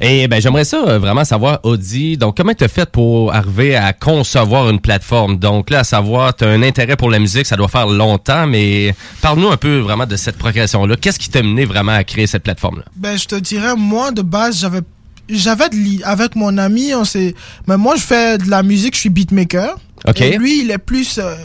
Et 0.01 0.27
ben 0.27 0.41
j'aimerais 0.41 0.63
ça 0.65 0.83
euh, 0.87 0.97
vraiment 0.99 1.23
savoir, 1.23 1.59
Audi, 1.63 2.17
donc 2.17 2.37
comment 2.37 2.53
tu 2.53 2.63
as 2.63 2.67
fait 2.67 2.89
pour 2.89 3.33
arriver 3.33 3.75
à 3.75 3.93
concevoir 3.93 4.69
une 4.71 4.79
plateforme? 4.79 5.37
Donc 5.37 5.69
là, 5.69 5.79
à 5.79 5.83
savoir, 5.83 6.35
tu 6.35 6.45
as 6.45 6.47
un 6.49 6.63
intérêt 6.63 6.95
pour 6.95 7.11
la 7.11 7.19
musique, 7.19 7.45
ça 7.45 7.55
doit 7.55 7.67
faire 7.67 7.85
longtemps, 7.87 8.47
mais 8.47 8.95
parle-nous 9.21 9.49
un 9.49 9.57
peu 9.57 9.77
vraiment 9.79 10.05
de 10.07 10.15
cette 10.15 10.37
progression-là. 10.37 10.95
Qu'est-ce 10.95 11.19
qui 11.19 11.29
t'a 11.29 11.43
mené 11.43 11.65
vraiment 11.65 11.91
à 11.93 12.03
créer 12.03 12.25
cette 12.25 12.43
plateforme-là? 12.43 12.85
Ben, 12.95 13.17
je 13.17 13.25
te 13.25 13.35
dirais, 13.35 13.75
moi, 13.77 14.11
de 14.11 14.23
base, 14.23 14.59
j'avais, 14.61 14.81
j'avais 15.29 15.69
de 15.69 15.75
l'i- 15.75 16.01
avec 16.03 16.35
mon 16.35 16.57
ami, 16.57 16.95
on 16.95 17.05
s'est, 17.05 17.35
mais 17.67 17.77
moi, 17.77 17.95
je 17.97 18.01
fais 18.01 18.39
de 18.39 18.49
la 18.49 18.63
musique, 18.63 18.95
je 18.95 19.01
suis 19.01 19.09
beatmaker. 19.09 19.75
Ok. 20.07 20.21
Et 20.21 20.37
lui, 20.39 20.61
il 20.63 20.71
est 20.71 20.79
plus, 20.79 21.19
euh, 21.19 21.35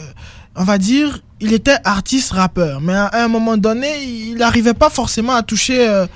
on 0.57 0.63
va 0.63 0.77
dire, 0.77 1.21
il 1.39 1.53
était 1.53 1.77
artiste 1.83 2.31
rappeur. 2.31 2.81
Mais 2.81 2.93
à 2.93 3.23
un 3.23 3.27
moment 3.27 3.57
donné, 3.57 3.87
il 4.03 4.35
n'arrivait 4.35 4.73
pas 4.73 4.89
forcément 4.89 5.33
à 5.33 5.43
toucher 5.43 5.87
euh, 5.87 6.07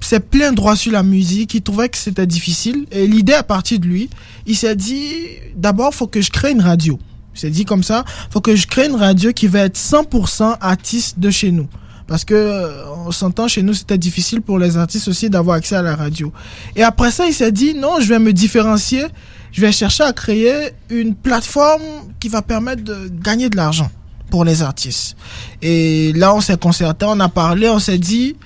ses 0.00 0.20
pleins 0.20 0.52
droits 0.52 0.76
sur 0.76 0.92
la 0.92 1.02
musique. 1.02 1.54
Il 1.54 1.62
trouvait 1.62 1.88
que 1.88 1.96
c'était 1.96 2.26
difficile. 2.26 2.86
Et 2.92 3.06
l'idée 3.06 3.32
est 3.32 3.42
partie 3.42 3.78
de 3.78 3.86
lui. 3.86 4.10
Il 4.46 4.56
s'est 4.56 4.76
dit, 4.76 5.10
d'abord, 5.56 5.94
faut 5.94 6.06
que 6.06 6.20
je 6.20 6.30
crée 6.30 6.52
une 6.52 6.60
radio. 6.60 6.98
Il 7.34 7.40
s'est 7.40 7.50
dit 7.50 7.64
comme 7.64 7.82
ça, 7.82 8.04
faut 8.30 8.40
que 8.40 8.56
je 8.56 8.66
crée 8.66 8.86
une 8.86 8.96
radio 8.96 9.32
qui 9.32 9.46
va 9.46 9.60
être 9.60 9.78
100% 9.78 10.56
artiste 10.60 11.18
de 11.18 11.30
chez 11.30 11.50
nous. 11.50 11.68
Parce 12.06 12.24
que, 12.24 12.34
euh, 12.34 12.84
on 13.06 13.10
s'entend, 13.10 13.48
chez 13.48 13.62
nous, 13.62 13.74
c'était 13.74 13.98
difficile 13.98 14.40
pour 14.40 14.58
les 14.58 14.76
artistes 14.76 15.08
aussi 15.08 15.30
d'avoir 15.30 15.56
accès 15.56 15.76
à 15.76 15.82
la 15.82 15.94
radio. 15.94 16.32
Et 16.74 16.82
après 16.82 17.10
ça, 17.10 17.26
il 17.26 17.34
s'est 17.34 17.52
dit, 17.52 17.74
non, 17.74 18.00
je 18.00 18.08
vais 18.08 18.18
me 18.18 18.32
différencier. 18.32 19.04
Je 19.52 19.60
vais 19.60 19.72
chercher 19.72 20.04
à 20.04 20.12
créer 20.12 20.70
une 20.90 21.14
plateforme 21.14 21.82
qui 22.20 22.28
va 22.28 22.42
permettre 22.42 22.82
de 22.82 23.08
gagner 23.08 23.48
de 23.48 23.56
l'argent 23.56 23.90
pour 24.30 24.44
les 24.44 24.62
artistes. 24.62 25.16
Et 25.62 26.12
là, 26.14 26.34
on 26.34 26.40
s'est 26.40 26.58
concerté, 26.58 27.06
on 27.08 27.18
a 27.20 27.28
parlé, 27.28 27.68
on 27.68 27.78
s'est 27.78 27.98
dit, 27.98 28.36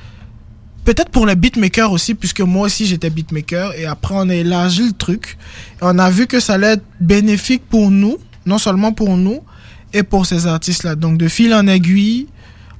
peut-être 0.85 1.11
pour 1.11 1.27
les 1.27 1.35
beatmakers 1.35 1.91
aussi, 1.91 2.15
puisque 2.15 2.41
moi 2.41 2.67
aussi 2.67 2.87
j'étais 2.87 3.11
beatmaker, 3.11 3.75
et 3.75 3.87
après 3.87 4.15
on 4.17 4.29
a 4.29 4.35
élargi 4.35 4.87
le 4.87 4.93
truc. 4.93 5.39
Et 5.75 5.83
on 5.83 5.99
a 5.99 6.11
vu 6.11 6.27
que 6.27 6.41
ça 6.41 6.55
allait 6.55 6.75
être 6.75 6.85
bénéfique 7.01 7.63
pour 7.69 7.91
nous, 7.91 8.19
non 8.47 8.59
seulement 8.59 8.93
pour 8.93 9.17
nous, 9.17 9.41
et 9.93 10.03
pour 10.03 10.27
ces 10.27 10.47
artistes-là. 10.47 10.95
Donc 10.95 11.19
de 11.19 11.29
fil 11.29 11.53
en 11.55 11.67
aiguille, 11.67 12.29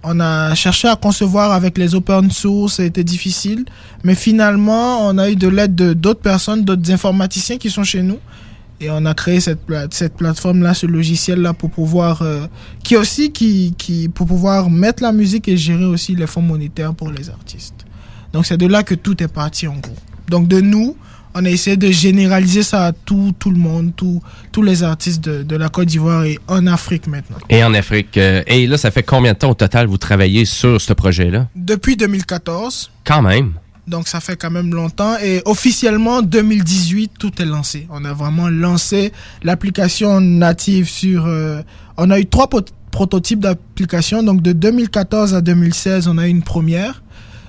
on 0.03 0.21
a 0.21 0.55
cherché 0.55 0.89
à 0.89 0.97
concevoir 0.97 1.53
avec 1.53 1.79
les 1.79 1.95
open 1.95 2.31
source, 2.31 2.81
été 2.81 3.05
difficile, 3.05 3.65
mais 4.03 4.15
finalement 4.15 5.07
on 5.07 5.19
a 5.19 5.31
eu 5.31 5.37
de 5.37 5.49
l'aide 5.49 5.75
de 5.75 5.93
d'autres 5.93 6.21
personnes, 6.21 6.65
d'autres 6.65 6.91
informaticiens 6.91 7.59
qui 7.59 7.71
sont 7.71 7.85
chez 7.85 8.03
nous. 8.03 8.19
Et 8.81 8.91
on 8.91 9.07
a 9.07 9.15
créé 9.15 9.39
cette, 9.39 9.61
cette 9.91 10.17
plateforme-là, 10.17 10.75
ce 10.75 10.87
logiciel-là 10.87 11.53
pour 11.53 11.71
pouvoir, 11.71 12.23
euh, 12.23 12.47
qui 12.83 12.97
aussi, 12.97 13.31
qui, 13.31 13.77
qui, 13.79 14.09
pour 14.09 14.27
pouvoir 14.27 14.71
mettre 14.71 15.05
la 15.05 15.13
musique 15.13 15.47
et 15.47 15.57
gérer 15.57 15.85
aussi 15.85 16.17
les 16.17 16.27
fonds 16.27 16.43
monétaires 16.43 16.93
pour 16.93 17.13
les 17.13 17.31
artistes. 17.31 17.87
Donc 18.33 18.45
c'est 18.45 18.57
de 18.57 18.67
là 18.67 18.83
que 18.83 18.97
tout 18.97 19.23
est 19.23 19.29
parti 19.29 19.69
en 19.69 19.77
gros. 19.77 19.95
Donc 20.29 20.49
de 20.49 20.61
nous, 20.61 20.97
on 21.35 21.45
a 21.45 21.51
essayé 21.51 21.77
de 21.77 21.91
généraliser 21.91 22.63
ça 22.63 22.87
à 22.87 22.93
tout, 22.93 23.33
tout 23.39 23.51
le 23.51 23.59
monde, 23.59 23.93
tout, 23.97 24.23
tous 24.53 24.63
les 24.63 24.83
artistes 24.83 25.23
de, 25.23 25.43
de 25.43 25.57
la 25.57 25.69
Côte 25.69 25.89
d'Ivoire 25.89 26.25
et 26.25 26.39
en 26.49 26.67
Afrique 26.67 27.07
maintenant. 27.07 27.37
Et 27.49 27.63
en 27.65 27.73
Afrique. 27.75 28.17
euh, 28.19 28.43
et 28.47 28.67
là, 28.67 28.77
ça 28.77 28.91
fait 28.91 29.03
combien 29.03 29.33
de 29.33 29.39
temps 29.39 29.51
au 29.51 29.55
total 29.55 29.87
vous 29.87 29.99
travaillez 29.99 30.45
sur 30.45 30.81
ce 30.81 30.93
projet-là? 30.93 31.49
Depuis 31.57 31.97
2014, 31.97 32.91
Quand 33.05 33.23
même. 33.23 33.53
donc 33.87 34.09
ça 34.09 34.21
fait 34.21 34.37
quand 34.37 34.51
même 34.51 34.73
longtemps. 34.75 35.17
Et 35.23 35.43
officiellement, 35.45 36.23
2018, 36.23 37.13
tout 37.19 37.33
est 37.41 37.45
lancé. 37.47 37.87
On 37.91 38.05
a 38.05 38.13
vraiment 38.13 38.49
lancé 38.49 39.13
l'application 39.43 40.21
native 40.21 40.89
sur... 40.89 41.27
euh, 41.27 41.63
on 41.97 42.11
a 42.11 42.19
eu 42.21 42.27
trois 42.27 42.49
prototypes 42.91 43.41
d'application. 43.41 44.23
Donc 44.23 44.43
de 44.43 44.53
2014 44.53 45.35
à 45.35 45.41
2016, 45.41 46.09
on 46.09 46.19
a 46.19 46.27
eu 46.27 46.31
une 46.31 46.43
première. 46.43 47.02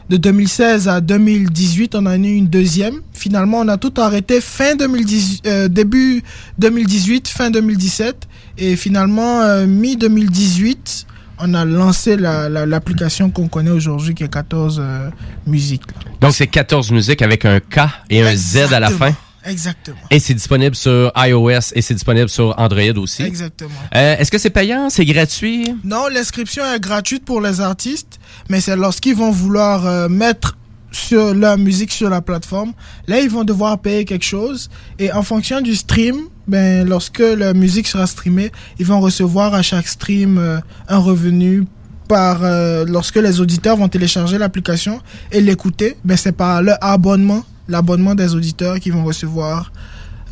De 0.09 0.17
2016 0.17 0.87
à 0.89 0.99
2018, 1.01 1.95
on 1.95 1.99
en 1.99 2.05
a 2.07 2.17
eu 2.17 2.35
une 2.35 2.47
deuxième. 2.47 2.95
Finalement, 3.13 3.59
on 3.61 3.67
a 3.69 3.77
tout 3.77 3.93
arrêté 3.97 4.41
fin 4.41 4.75
2018, 4.75 5.47
euh, 5.47 5.67
début 5.69 6.21
2018, 6.59 7.27
fin 7.29 7.49
2017. 7.49 8.27
Et 8.57 8.75
finalement, 8.75 9.41
euh, 9.41 9.65
mi-2018, 9.65 11.05
on 11.39 11.53
a 11.53 11.65
lancé 11.65 12.15
la- 12.17 12.49
la- 12.49 12.65
l'application 12.65 13.29
qu'on 13.31 13.47
connaît 13.47 13.71
aujourd'hui 13.71 14.13
qui 14.13 14.23
est 14.23 14.27
14 14.31 14.79
euh, 14.81 15.09
musiques. 15.47 15.83
Donc, 16.21 16.33
c'est 16.33 16.47
14 16.47 16.91
musiques 16.91 17.21
avec 17.21 17.45
un 17.45 17.59
K 17.59 17.79
et 18.09 18.21
un 18.21 18.35
Z 18.35 18.73
à 18.73 18.79
la 18.79 18.89
fin? 18.89 19.11
Exactement. 19.45 19.97
Et 20.09 20.19
c'est 20.19 20.33
disponible 20.33 20.75
sur 20.75 21.11
iOS 21.15 21.73
et 21.73 21.81
c'est 21.81 21.93
disponible 21.93 22.29
sur 22.29 22.57
Android 22.57 22.97
aussi. 22.97 23.23
Exactement. 23.23 23.71
Euh, 23.95 24.17
Est-ce 24.17 24.31
que 24.31 24.37
c'est 24.37 24.49
payant? 24.49 24.89
C'est 24.89 25.05
gratuit? 25.05 25.73
Non, 25.83 26.07
l'inscription 26.07 26.63
est 26.65 26.79
gratuite 26.79 27.25
pour 27.25 27.41
les 27.41 27.61
artistes, 27.61 28.19
mais 28.49 28.61
c'est 28.61 28.75
lorsqu'ils 28.75 29.15
vont 29.15 29.31
vouloir 29.31 29.85
euh, 29.85 30.09
mettre 30.09 30.57
sur 30.91 31.33
leur 31.33 31.57
musique 31.57 31.91
sur 31.91 32.09
la 32.09 32.21
plateforme, 32.21 32.73
là 33.07 33.19
ils 33.19 33.29
vont 33.29 33.43
devoir 33.43 33.79
payer 33.79 34.05
quelque 34.05 34.25
chose 34.25 34.69
et 34.99 35.11
en 35.11 35.23
fonction 35.23 35.59
du 35.59 35.75
stream, 35.75 36.17
ben 36.47 36.87
lorsque 36.87 37.17
la 37.19 37.55
musique 37.55 37.87
sera 37.87 38.05
streamée, 38.05 38.51
ils 38.77 38.85
vont 38.85 38.99
recevoir 38.99 39.55
à 39.55 39.63
chaque 39.63 39.87
stream 39.87 40.37
euh, 40.37 40.59
un 40.87 40.99
revenu 40.99 41.65
par 42.07 42.43
euh, 42.43 42.85
lorsque 42.87 43.15
les 43.15 43.39
auditeurs 43.39 43.77
vont 43.77 43.87
télécharger 43.89 44.37
l'application 44.37 45.01
et 45.31 45.41
l'écouter, 45.41 45.97
ben 46.05 46.15
c'est 46.15 46.33
par 46.33 46.61
leur 46.61 46.77
abonnement, 46.81 47.43
l'abonnement 47.67 48.15
des 48.15 48.35
auditeurs 48.35 48.79
qui 48.79 48.89
vont 48.89 49.03
recevoir 49.03 49.71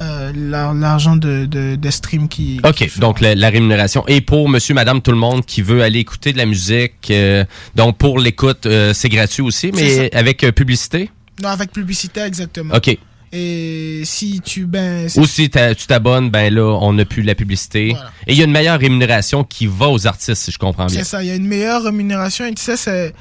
euh, 0.01 0.31
la- 0.35 0.73
l'argent 0.73 1.15
de, 1.15 1.45
de, 1.45 1.75
des 1.75 1.91
streams 1.91 2.27
qui 2.27 2.59
OK, 2.67 2.97
donc 2.99 3.21
la, 3.21 3.35
la 3.35 3.49
rémunération. 3.49 4.03
Et 4.07 4.19
pour 4.21 4.49
monsieur, 4.49 4.73
madame, 4.73 5.01
tout 5.01 5.11
le 5.11 5.17
monde 5.17 5.45
qui 5.45 5.61
veut 5.61 5.83
aller 5.83 5.99
écouter 5.99 6.33
de 6.33 6.37
la 6.39 6.45
musique, 6.47 7.11
euh, 7.11 7.45
donc 7.75 7.97
pour 7.97 8.17
l'écoute, 8.19 8.65
euh, 8.65 8.93
c'est 8.93 9.09
gratuit 9.09 9.43
aussi, 9.43 9.71
mais 9.73 10.13
avec 10.15 10.39
publicité? 10.55 11.11
Non, 11.43 11.49
avec 11.49 11.71
publicité 11.71 12.21
exactement. 12.21 12.73
OK. 12.75 12.97
Et 13.33 14.01
si 14.03 14.41
tu 14.43 14.65
ben 14.65 15.07
Ou 15.15 15.25
si 15.25 15.49
tu 15.49 15.87
t'abonnes, 15.87 16.29
ben 16.29 16.53
là, 16.53 16.63
on 16.81 16.91
n'a 16.93 17.05
plus 17.05 17.21
la 17.21 17.33
publicité. 17.33 17.95
Et 18.27 18.33
il 18.33 18.37
y 18.37 18.41
a 18.41 18.43
une 18.45 18.51
meilleure 18.51 18.77
rémunération 18.79 19.45
qui 19.45 19.67
va 19.67 19.87
aux 19.87 20.05
artistes, 20.05 20.35
si 20.35 20.51
je 20.51 20.57
comprends 20.57 20.87
bien. 20.87 20.97
c'est 20.97 21.05
ça, 21.05 21.23
il 21.23 21.27
y 21.27 21.31
a 21.31 21.35
une 21.35 21.47
meilleure 21.47 21.83
rémunération 21.83 22.43
et 22.45 22.53
tu 22.53 22.61
sais 22.61 22.75
c'est 22.75 23.13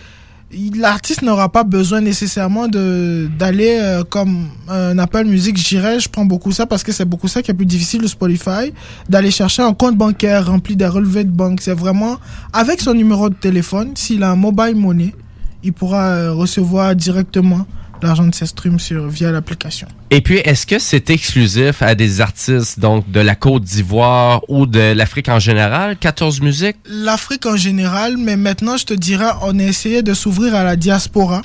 l'artiste 0.75 1.23
n'aura 1.23 1.49
pas 1.49 1.63
besoin 1.63 2.01
nécessairement 2.01 2.67
de 2.67 3.29
d'aller 3.39 3.79
euh, 3.81 4.03
comme 4.05 4.49
un 4.69 4.99
Apple 4.99 5.25
Music, 5.25 5.57
je 5.57 5.69
dirais, 5.69 6.01
je 6.01 6.09
prends 6.09 6.25
beaucoup 6.25 6.53
ça 6.53 6.67
parce 6.67 6.83
que 6.83 6.93
c'est 6.93 7.05
beaucoup 7.05 7.29
ça 7.29 7.43
qui 7.43 7.51
est 7.51 7.55
plus 7.55 7.67
difficile 7.67 8.03
de 8.03 8.07
Spotify, 8.09 8.73
d'aller 9.09 9.31
chercher 9.31 9.63
un 9.63 9.75
compte 9.75 9.97
bancaire 9.97 10.47
rempli 10.47 10.77
des 10.77 10.87
relevés 10.87 11.25
de 11.25 11.31
banque, 11.31 11.61
c'est 11.61 11.75
vraiment 11.75 12.17
avec 12.53 12.81
son 12.81 12.95
numéro 12.95 13.29
de 13.29 13.35
téléphone, 13.35 13.93
s'il 13.95 14.23
a 14.23 14.31
un 14.31 14.37
mobile 14.37 14.75
money, 14.75 15.15
il 15.63 15.73
pourra 15.73 16.07
euh, 16.09 16.33
recevoir 16.33 16.97
directement 16.97 17.67
l'argent 18.03 18.27
de 18.27 18.35
ses 18.35 18.47
streams 18.47 18.79
sur 18.79 19.09
via 19.09 19.31
l'application. 19.31 19.89
Et 20.11 20.21
puis, 20.21 20.39
est-ce 20.39 20.67
que 20.67 20.79
c'est 20.79 21.11
exclusif 21.11 21.83
à 21.83 21.95
des 21.95 22.21
artistes 22.21 22.81
donc 22.81 23.11
de 23.11 23.21
la 23.21 23.35
Côte 23.35 23.63
d'Ivoire 23.63 24.43
ou 24.49 24.67
de 24.67 24.93
l'Afrique 24.93 25.29
en 25.29 25.39
général, 25.39 25.97
14 25.97 26.41
musiques? 26.41 26.77
l'Afrique 26.87 27.47
en 27.47 27.57
général, 27.57 28.17
mais 28.17 28.37
maintenant, 28.37 28.77
je 28.77 28.85
te 28.85 28.95
dirais, 28.95 29.31
on 29.43 29.59
a 29.59 29.63
essayé 29.63 30.03
de 30.03 30.15
s'ouvrir 30.15 30.55
à 30.55 30.65
la 30.65 30.77
diaspora. 30.77 31.43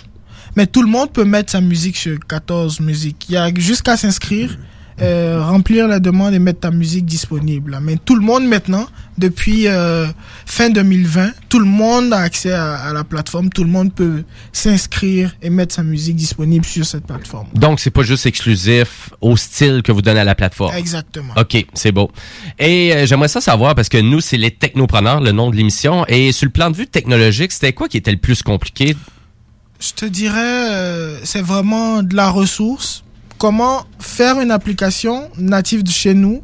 Mais 0.55 0.67
tout 0.67 0.81
le 0.81 0.87
monde 0.87 1.11
peut 1.11 1.25
mettre 1.25 1.51
sa 1.51 1.61
musique 1.61 1.97
sur 1.97 2.17
14 2.27 2.79
musiques. 2.79 3.25
Il 3.29 3.33
y 3.33 3.37
a 3.37 3.49
jusqu'à 3.55 3.97
s'inscrire, 3.97 4.57
euh, 5.01 5.43
remplir 5.43 5.87
la 5.87 5.99
demande 5.99 6.33
et 6.33 6.39
mettre 6.39 6.61
ta 6.61 6.71
musique 6.71 7.05
disponible. 7.05 7.79
Mais 7.81 7.97
tout 7.97 8.15
le 8.15 8.21
monde 8.21 8.45
maintenant, 8.45 8.87
depuis 9.17 9.67
euh, 9.67 10.07
fin 10.45 10.69
2020, 10.69 11.31
tout 11.49 11.59
le 11.59 11.65
monde 11.65 12.13
a 12.13 12.19
accès 12.19 12.53
à, 12.53 12.75
à 12.75 12.93
la 12.93 13.03
plateforme. 13.03 13.49
Tout 13.49 13.63
le 13.63 13.69
monde 13.69 13.93
peut 13.93 14.23
s'inscrire 14.53 15.35
et 15.41 15.49
mettre 15.49 15.75
sa 15.75 15.83
musique 15.83 16.15
disponible 16.15 16.65
sur 16.65 16.85
cette 16.85 17.05
plateforme. 17.05 17.47
Donc, 17.53 17.79
c'est 17.79 17.91
pas 17.91 18.03
juste 18.03 18.25
exclusif 18.25 19.09
au 19.21 19.37
style 19.37 19.81
que 19.83 19.91
vous 19.91 20.01
donnez 20.01 20.19
à 20.21 20.23
la 20.23 20.35
plateforme. 20.35 20.75
Exactement. 20.75 21.33
OK, 21.37 21.65
c'est 21.73 21.91
beau. 21.91 22.11
Et 22.59 22.93
euh, 22.93 23.05
j'aimerais 23.05 23.27
ça 23.27 23.41
savoir, 23.41 23.75
parce 23.75 23.89
que 23.89 23.97
nous, 23.97 24.21
c'est 24.21 24.37
les 24.37 24.51
technopreneurs, 24.51 25.21
le 25.21 25.31
nom 25.31 25.49
de 25.49 25.55
l'émission. 25.55 26.05
Et 26.07 26.31
sur 26.31 26.45
le 26.45 26.51
plan 26.51 26.71
de 26.71 26.75
vue 26.75 26.87
technologique, 26.87 27.51
c'était 27.51 27.73
quoi 27.73 27.87
qui 27.87 27.97
était 27.97 28.11
le 28.11 28.17
plus 28.17 28.43
compliqué? 28.43 28.95
Je 29.79 29.91
te 29.91 30.05
dirais, 30.05 30.71
euh, 30.71 31.19
c'est 31.23 31.41
vraiment 31.41 32.01
de 32.01 32.15
la 32.15 32.29
ressource. 32.29 33.04
Comment 33.37 33.83
faire 33.99 34.39
une 34.39 34.51
application 34.51 35.29
native 35.37 35.83
de 35.83 35.89
chez 35.89 36.13
nous 36.13 36.41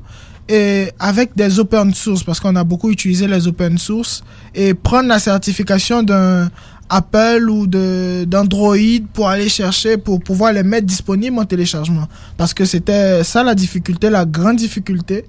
et 0.49 0.89
avec 0.99 1.31
des 1.35 1.59
open 1.59 1.93
source, 1.93 2.23
parce 2.23 2.39
qu'on 2.39 2.55
a 2.57 2.63
beaucoup 2.65 2.89
utilisé 2.91 3.27
les 3.27 3.47
open 3.47 3.77
source, 3.77 4.23
et 4.53 4.73
prendre 4.73 5.07
la 5.07 5.19
certification 5.19 6.03
d'un 6.03 6.49
Apple 6.89 7.49
ou 7.49 7.67
d'Android 7.67 8.75
pour 9.13 9.29
aller 9.29 9.47
chercher, 9.47 9.95
pour 9.97 10.19
pouvoir 10.19 10.51
les 10.51 10.63
mettre 10.63 10.85
disponibles 10.87 11.39
en 11.39 11.45
téléchargement. 11.45 12.07
Parce 12.35 12.53
que 12.53 12.65
c'était 12.65 13.23
ça 13.23 13.43
la 13.43 13.55
difficulté, 13.55 14.09
la 14.09 14.25
grande 14.25 14.57
difficulté. 14.57 15.23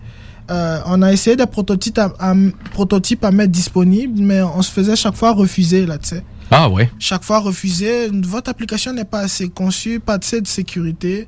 Euh, 0.51 0.81
on 0.87 1.01
a 1.03 1.13
essayé 1.13 1.37
des 1.37 1.47
prototypes 1.47 1.99
à, 1.99 2.13
à- 2.19 2.35
prototypes 2.73 3.25
à 3.25 3.31
mettre 3.31 3.53
disponibles, 3.53 4.21
mais 4.21 4.43
on 4.43 4.61
se 4.61 4.73
faisait 4.73 4.97
chaque 4.97 5.15
fois 5.15 5.31
refuser 5.33 5.87
là, 5.87 5.99
tu 5.99 6.09
sais 6.09 6.25
Ah 6.53 6.69
ouais. 6.69 6.91
chaque 6.99 7.25
fois 7.25 7.39
refusé. 7.39 8.09
Votre 8.13 8.51
application 8.51 8.93
n'est 8.93 9.05
pas 9.05 9.21
assez 9.21 9.49
conçue, 9.49 10.01
pas 10.01 10.19
assez 10.19 10.41
de 10.41 10.47
sécurité. 10.47 11.27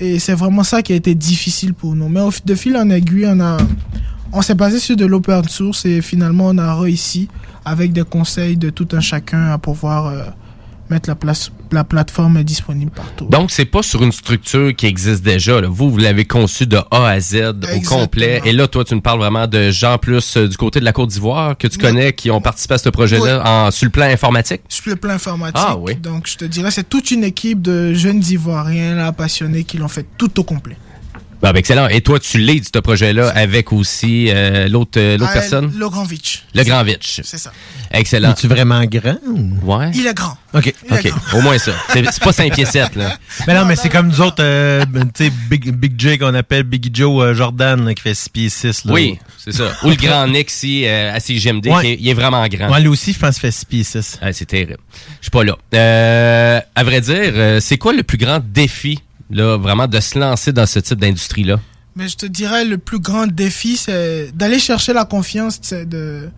Et 0.00 0.18
c'est 0.18 0.34
vraiment 0.34 0.64
ça 0.64 0.82
qui 0.82 0.92
a 0.92 0.96
été 0.96 1.14
difficile 1.14 1.72
pour 1.72 1.94
nous. 1.94 2.08
Mais 2.08 2.20
de 2.44 2.54
fil 2.54 2.76
en 2.76 2.90
aiguille, 2.90 3.26
on, 3.26 3.56
on 4.32 4.42
s'est 4.42 4.54
basé 4.54 4.78
sur 4.78 4.96
de 4.96 5.06
l'open 5.06 5.48
source 5.48 5.86
et 5.86 6.02
finalement 6.02 6.48
on 6.48 6.58
a 6.58 6.74
réussi 6.74 7.28
avec 7.64 7.92
des 7.92 8.04
conseils 8.04 8.56
de 8.56 8.70
tout 8.70 8.88
un 8.92 9.00
chacun 9.00 9.50
à 9.52 9.58
pouvoir 9.58 10.06
euh, 10.06 10.24
mettre 10.90 11.08
la, 11.08 11.14
place, 11.14 11.50
la 11.72 11.84
plateforme 11.84 12.36
est 12.36 12.44
disponible 12.44 12.90
partout. 12.90 13.26
Donc, 13.26 13.50
c'est 13.50 13.64
pas 13.64 13.82
sur 13.82 14.02
une 14.02 14.12
structure 14.12 14.74
qui 14.74 14.86
existe 14.86 15.22
déjà. 15.22 15.60
là. 15.60 15.68
Vous, 15.68 15.90
vous 15.90 15.96
l'avez 15.98 16.24
conçu 16.24 16.66
de 16.66 16.78
A 16.90 17.08
à 17.08 17.20
Z 17.20 17.36
au 17.74 17.80
complet. 17.88 18.40
Et 18.44 18.52
là, 18.52 18.66
toi, 18.68 18.84
tu 18.84 18.94
me 18.94 19.00
parles 19.00 19.18
vraiment 19.18 19.46
de 19.46 19.70
gens 19.70 19.98
plus 19.98 20.36
euh, 20.36 20.48
du 20.48 20.56
côté 20.56 20.80
de 20.80 20.84
la 20.84 20.92
Côte 20.92 21.10
d'Ivoire 21.10 21.56
que 21.56 21.66
tu 21.66 21.78
connais 21.78 22.12
qui 22.12 22.30
ont 22.30 22.40
participé 22.40 22.74
à 22.74 22.78
ce 22.78 22.88
projet-là 22.88 23.42
en, 23.44 23.70
sur 23.70 23.86
le 23.86 23.90
plan 23.90 24.06
informatique? 24.06 24.62
Sur 24.68 24.90
le 24.90 24.96
plan 24.96 25.14
informatique. 25.14 25.56
Ah 25.66 25.76
oui. 25.76 25.96
Donc 25.96 26.26
je 26.28 26.36
te 26.36 26.44
dirais, 26.44 26.70
c'est 26.70 26.88
toute 26.88 27.10
une 27.10 27.24
équipe 27.24 27.62
de 27.62 27.92
jeunes 27.94 28.22
Ivoiriens 28.28 28.94
là, 28.94 29.12
passionnés 29.12 29.64
qui 29.64 29.78
l'ont 29.78 29.88
fait 29.88 30.06
tout 30.18 30.38
au 30.40 30.44
complet. 30.44 30.76
Ah, 31.42 31.52
ben, 31.52 31.58
excellent. 31.58 31.86
Et 31.88 32.00
toi, 32.00 32.18
tu 32.18 32.38
leads 32.38 32.70
ce 32.74 32.80
projet-là 32.80 33.28
avec 33.28 33.72
aussi 33.72 34.28
euh, 34.30 34.68
l'autre 34.68 34.98
euh, 34.98 35.16
l'autre 35.18 35.30
Ah, 35.34 35.38
personne? 35.40 35.72
Le 35.76 35.88
Grand 35.88 36.04
Vitch. 36.04 36.44
Le 36.54 36.64
Grand 36.64 36.82
Vitch. 36.82 37.20
C'est 37.24 37.38
ça. 37.38 37.52
Excellent. 37.90 38.32
Es-tu 38.32 38.48
vraiment 38.48 38.82
grand? 38.84 39.16
ou- 39.26 39.50
Ouais. 39.76 39.90
Il 39.94 40.06
est 40.06 40.14
grand. 40.14 40.36
OK. 40.54 40.72
OK. 40.90 41.12
Au 41.34 41.40
moins 41.42 41.58
ça. 41.58 41.72
C'est 41.92 42.04
c'est 42.10 42.22
pas 42.22 42.32
5 42.32 42.54
pieds 42.54 42.64
7, 42.64 42.96
là. 42.96 43.16
Mais 43.46 43.54
non, 43.54 43.64
mais 43.66 43.76
c'est 43.76 43.88
comme 43.90 44.08
nous 44.08 44.20
autres, 44.20 44.42
euh, 44.42 44.84
ben, 44.86 45.04
tu 45.14 45.24
sais, 45.26 45.32
Big, 45.50 45.70
Big 45.72 45.92
J 46.00 46.18
qu'on 46.18 46.34
appelle 46.34 46.62
Big 46.64 46.94
Joe 46.96 47.22
euh, 47.22 47.34
Jordan, 47.34 47.84
là, 47.84 47.94
qui 47.94 48.02
fait 48.02 48.14
6 48.14 48.28
pieds 48.30 48.48
6. 48.48 48.84
Là. 48.86 48.92
Oui, 48.92 49.18
c'est 49.38 49.52
ça. 49.52 49.64
Ou 49.84 49.90
le 49.90 49.96
grand 49.96 50.26
Nick 50.26 50.50
euh, 50.64 51.14
à 51.14 51.20
CGMD, 51.20 51.66
Ouais. 51.68 51.80
qui 51.82 51.86
est- 51.88 51.96
il 52.00 52.08
est 52.08 52.14
vraiment 52.14 52.46
grand. 52.48 52.70
Ouais, 52.72 52.80
lui 52.80 52.88
aussi, 52.88 53.12
je 53.12 53.18
pense 53.18 53.34
qu'il 53.34 53.42
fait 53.42 53.50
6 53.52 53.64
pieds 53.66 53.84
6. 53.84 54.18
Ah, 54.22 54.32
c'est 54.32 54.46
terrible. 54.46 54.78
Je 55.20 55.24
suis 55.26 55.30
pas 55.30 55.44
là. 55.44 55.56
Euh, 55.74 56.60
à 56.74 56.84
vrai 56.84 57.00
dire, 57.02 57.32
euh, 57.34 57.60
c'est 57.60 57.76
quoi 57.78 57.92
le 57.92 58.02
plus 58.02 58.18
grand 58.18 58.40
défi, 58.42 58.98
là, 59.30 59.56
vraiment, 59.56 59.86
de 59.86 60.00
se 60.00 60.18
lancer 60.18 60.52
dans 60.52 60.66
ce 60.66 60.78
type 60.78 60.98
d'industrie-là? 61.00 61.58
Mais 61.94 62.08
je 62.08 62.16
te 62.16 62.26
dirais, 62.26 62.64
le 62.64 62.78
plus 62.78 62.98
grand 62.98 63.26
défi, 63.26 63.76
c'est 63.76 64.30
d'aller 64.34 64.58
chercher 64.58 64.92
la 64.92 65.04
confiance 65.06 65.60
de, 65.70 66.28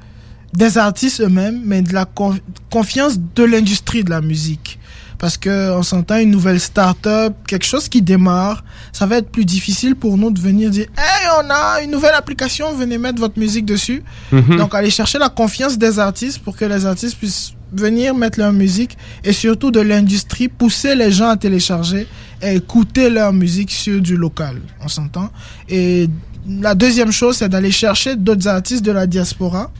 des 0.54 0.78
artistes 0.78 1.20
eux-mêmes, 1.20 1.60
mais 1.64 1.82
de 1.82 1.92
la 1.92 2.04
con- 2.04 2.38
confiance 2.70 3.18
de 3.18 3.42
l'industrie 3.44 4.04
de 4.04 4.10
la 4.10 4.20
musique. 4.20 4.78
Parce 5.18 5.36
que 5.36 5.72
on 5.72 5.82
s'entend 5.82 6.18
une 6.18 6.30
nouvelle 6.30 6.60
start-up, 6.60 7.34
quelque 7.48 7.66
chose 7.66 7.88
qui 7.88 8.02
démarre, 8.02 8.62
ça 8.92 9.04
va 9.04 9.16
être 9.16 9.30
plus 9.30 9.44
difficile 9.44 9.96
pour 9.96 10.16
nous 10.16 10.30
de 10.30 10.40
venir 10.40 10.70
dire 10.70 10.86
Hey, 10.96 11.28
on 11.42 11.50
a 11.50 11.82
une 11.82 11.90
nouvelle 11.90 12.14
application, 12.14 12.72
venez 12.72 12.98
mettre 12.98 13.18
votre 13.18 13.36
musique 13.36 13.64
dessus. 13.66 14.04
Mhm. 14.30 14.58
Donc, 14.58 14.76
aller 14.76 14.90
chercher 14.90 15.18
la 15.18 15.28
confiance 15.28 15.76
des 15.76 15.98
artistes 15.98 16.38
pour 16.38 16.56
que 16.56 16.64
les 16.64 16.86
artistes 16.86 17.16
puissent 17.18 17.52
venir 17.72 18.14
mettre 18.14 18.38
leur 18.38 18.52
musique 18.52 18.96
et 19.24 19.32
surtout 19.32 19.72
de 19.72 19.80
l'industrie, 19.80 20.46
pousser 20.46 20.94
les 20.94 21.10
gens 21.10 21.30
à 21.30 21.36
télécharger 21.36 22.06
écouter 22.42 23.10
leur 23.10 23.32
musique 23.32 23.70
sur 23.70 24.00
du 24.00 24.16
local. 24.16 24.60
On 24.80 24.88
s'entend. 24.88 25.30
Et 25.68 26.08
la 26.48 26.74
deuxième 26.74 27.12
chose, 27.12 27.36
c'est 27.38 27.48
d'aller 27.48 27.70
chercher 27.70 28.16
d'autres 28.16 28.48
artistes 28.48 28.84
de 28.84 28.92
la 28.92 29.06
diaspora 29.06 29.70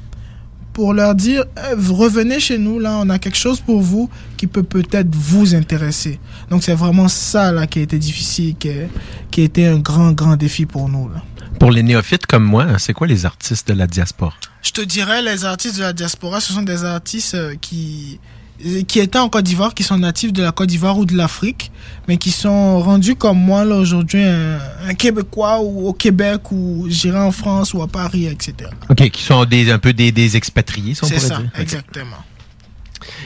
pour 0.73 0.93
leur 0.95 1.15
dire 1.15 1.45
Eh, 1.57 1.75
revenez 1.77 2.39
chez 2.41 2.57
nous 2.59 2.79
là 2.79 3.01
on 3.03 3.09
a 3.11 3.19
quelque 3.19 3.37
chose 3.39 3.61
pour 3.61 3.81
vous 3.81 4.09
qui 4.37 4.47
peut 4.47 4.63
peut-être 4.63 5.13
vous 5.13 5.57
intéresser 5.57 6.21
donc 6.51 6.63
c'est 6.63 6.75
vraiment 6.75 7.09
ça 7.09 7.51
là 7.51 7.67
qui 7.67 7.81
a 7.81 7.83
été 7.83 7.99
difficile 7.99 8.55
qui, 8.57 8.69
a- 8.71 8.87
qui 9.33 9.41
a 9.41 9.45
été 9.45 9.67
un 9.67 9.79
grand 9.81 10.13
grand 10.13 10.37
défi 10.37 10.67
pour 10.67 10.89
nous 10.89 11.09
là. 11.09 11.23
Pour 11.59 11.73
les 11.73 11.83
néophytes 11.83 12.27
comme 12.27 12.45
moi, 12.45 12.79
c'est 12.79 12.93
quoi 12.93 13.09
les 13.09 13.27
artistes 13.27 13.67
de 13.67 13.75
la 13.75 13.89
diaspora? 13.89 14.35
je 14.63 14.71
te 14.71 14.81
dirais 14.81 15.21
les 15.23 15.45
artistes 15.45 15.79
de 15.79 15.83
la 15.83 15.93
diaspora 15.93 16.41
ce 16.41 16.53
sont 16.53 16.63
des 16.63 16.85
artistes 16.85 17.35
euh, 17.35 17.55
qui 17.61 18.21
qui 18.87 18.99
étaient 18.99 19.19
en 19.19 19.29
Côte 19.29 19.45
d'Ivoire 19.45 19.75
qui 19.75 19.83
sont 19.83 19.99
natifs 19.99 20.33
de 20.33 20.43
la 20.43 20.53
Côte 20.53 20.69
d'Ivoire 20.69 20.99
ou 20.99 21.05
de 21.05 21.17
l'Afrique 21.17 21.71
mais 22.09 22.17
qui 22.17 22.31
sont 22.31 22.81
rendus 22.81 23.15
comme 23.15 23.39
moi 23.39 23.65
là 23.65 23.77
aujourd'hui 23.77 24.23
un, 24.23 24.59
un 24.87 24.95
Québécois 24.95 25.61
ou 25.61 25.89
au 25.89 25.93
Québec 25.93 26.51
ou 26.51 26.87
j'irai 26.89 27.19
en 27.19 27.31
France 27.31 27.73
ou 27.75 27.83
à 27.83 27.87
Paris 27.87 28.27
etc 28.27 28.71
OK, 28.89 29.11
qui 29.11 29.23
sont 29.23 29.45
des, 29.45 29.71
un 29.71 29.79
peu 29.79 29.93
des, 29.93 30.11
des 30.13 30.37
expatriés, 30.37 30.95
si 30.95 31.05
on 31.05 31.07
c'est 31.07 31.19
ça 31.21 31.39
dire. 31.39 31.51
Exactement 31.59 32.17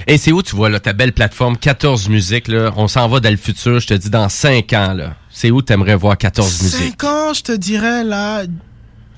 Et 0.07 0.19
c'est 0.19 0.33
où 0.33 0.43
tu 0.43 0.55
vois 0.55 0.69
là, 0.69 0.81
ta 0.81 0.93
belle 0.93 1.13
plateforme, 1.13 1.57
14 1.57 2.09
musiques, 2.09 2.49
là, 2.49 2.73
on 2.77 2.89
s'en 2.89 3.09
va 3.09 3.21
dans 3.21 3.31
le 3.31 3.37
futur, 3.37 3.81
je 3.81 3.87
te 3.87 3.95
dis 3.95 4.11
dans 4.11 4.29
5 4.29 4.73
ans. 4.73 4.95
là. 4.95 5.17
C'est 5.31 5.51
où 5.51 5.63
tu 5.63 5.73
aimerais 5.73 5.97
voir 5.97 6.17
14 6.19 6.63
musiques? 6.63 6.79
Cinq 6.79 7.05
ans, 7.05 7.33
je 7.33 7.43
te 7.43 7.53
dirais, 7.53 8.05
là, 8.05 8.45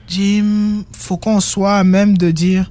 Jim, 0.09 0.85
faut 0.93 1.16
qu'on 1.16 1.41
soit 1.41 1.77
à 1.77 1.85
même 1.85 2.16
de 2.16 2.31
dire, 2.31 2.70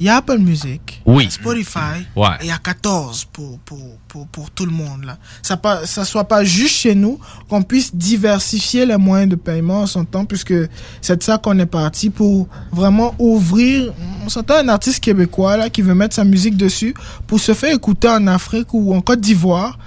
Il 0.00 0.06
y 0.06 0.08
a 0.08 0.16
Apple 0.16 0.38
Music, 0.38 1.02
Oui. 1.04 1.28
Spotify, 1.30 2.06
Ouais. 2.16 2.28
et 2.40 2.44
il 2.44 2.48
y 2.48 2.50
a 2.50 2.56
14 2.56 3.26
pour, 3.30 3.58
pour, 3.60 3.78
pour, 4.08 4.26
pour 4.28 4.50
tout 4.50 4.64
le 4.64 4.72
monde. 4.72 5.04
Là. 5.04 5.18
Ça 5.42 5.60
ça 5.84 6.04
soit 6.06 6.24
pas 6.24 6.42
juste 6.42 6.74
chez 6.74 6.94
nous, 6.94 7.20
qu'on 7.50 7.60
puisse 7.62 7.94
diversifier 7.94 8.86
les 8.86 8.96
moyens 8.96 9.28
de 9.30 9.36
paiement, 9.36 9.82
on 9.82 9.86
s'entend, 9.86 10.24
puisque 10.24 10.54
c'est 11.02 11.18
de 11.18 11.22
ça 11.22 11.36
qu'on 11.36 11.58
est 11.58 11.66
parti 11.66 12.08
pour 12.08 12.48
vraiment 12.72 13.14
ouvrir. 13.18 13.92
On 14.24 14.30
s'entend 14.30 14.54
un 14.56 14.68
artiste 14.68 15.00
québécois 15.00 15.58
là, 15.58 15.68
qui 15.68 15.82
veut 15.82 15.94
mettre 15.94 16.14
sa 16.14 16.24
musique 16.24 16.56
dessus 16.56 16.94
pour 17.26 17.38
se 17.38 17.52
faire 17.52 17.74
écouter 17.74 18.08
en 18.08 18.26
Afrique 18.26 18.72
ou 18.72 18.94
en 18.94 19.02
Côte 19.02 19.20
d'Ivoire 19.20 19.78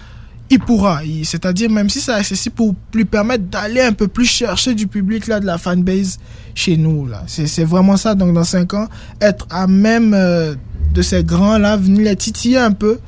il 0.50 0.60
pourra. 0.60 1.00
C'est-à-dire, 1.24 1.68
même 1.68 1.90
si 1.90 2.00
c'est 2.00 2.12
accessible 2.12 2.54
pour 2.54 2.76
lui 2.94 3.06
permettre 3.06 3.46
d'aller 3.46 3.82
un 3.82 3.94
peu 3.94 4.08
plus 4.08 4.26
chercher 4.26 4.76
du 4.76 4.86
public, 4.86 5.26
là, 5.26 5.40
de 5.40 5.48
la 5.48 5.58
fanbase 5.58 6.20
chez 6.56 6.78
nous. 6.78 7.08
là. 7.08 7.24
C'est 7.28 7.64
vraiment 7.64 7.98
ça. 7.98 8.16
Donc, 8.16 8.34
dans 8.34 8.44
5 8.44 8.74
ans, 8.74 8.88
être 9.22 9.48
à 9.50 9.68
même 9.68 10.14
euh, 10.14 10.56
de 10.94 11.02
ces 11.02 11.24
grands-là, 11.24 11.78
venir 11.78 12.04
les 12.04 12.16
titiller 12.16 12.58
un 12.58 12.72
peu. 12.72 13.00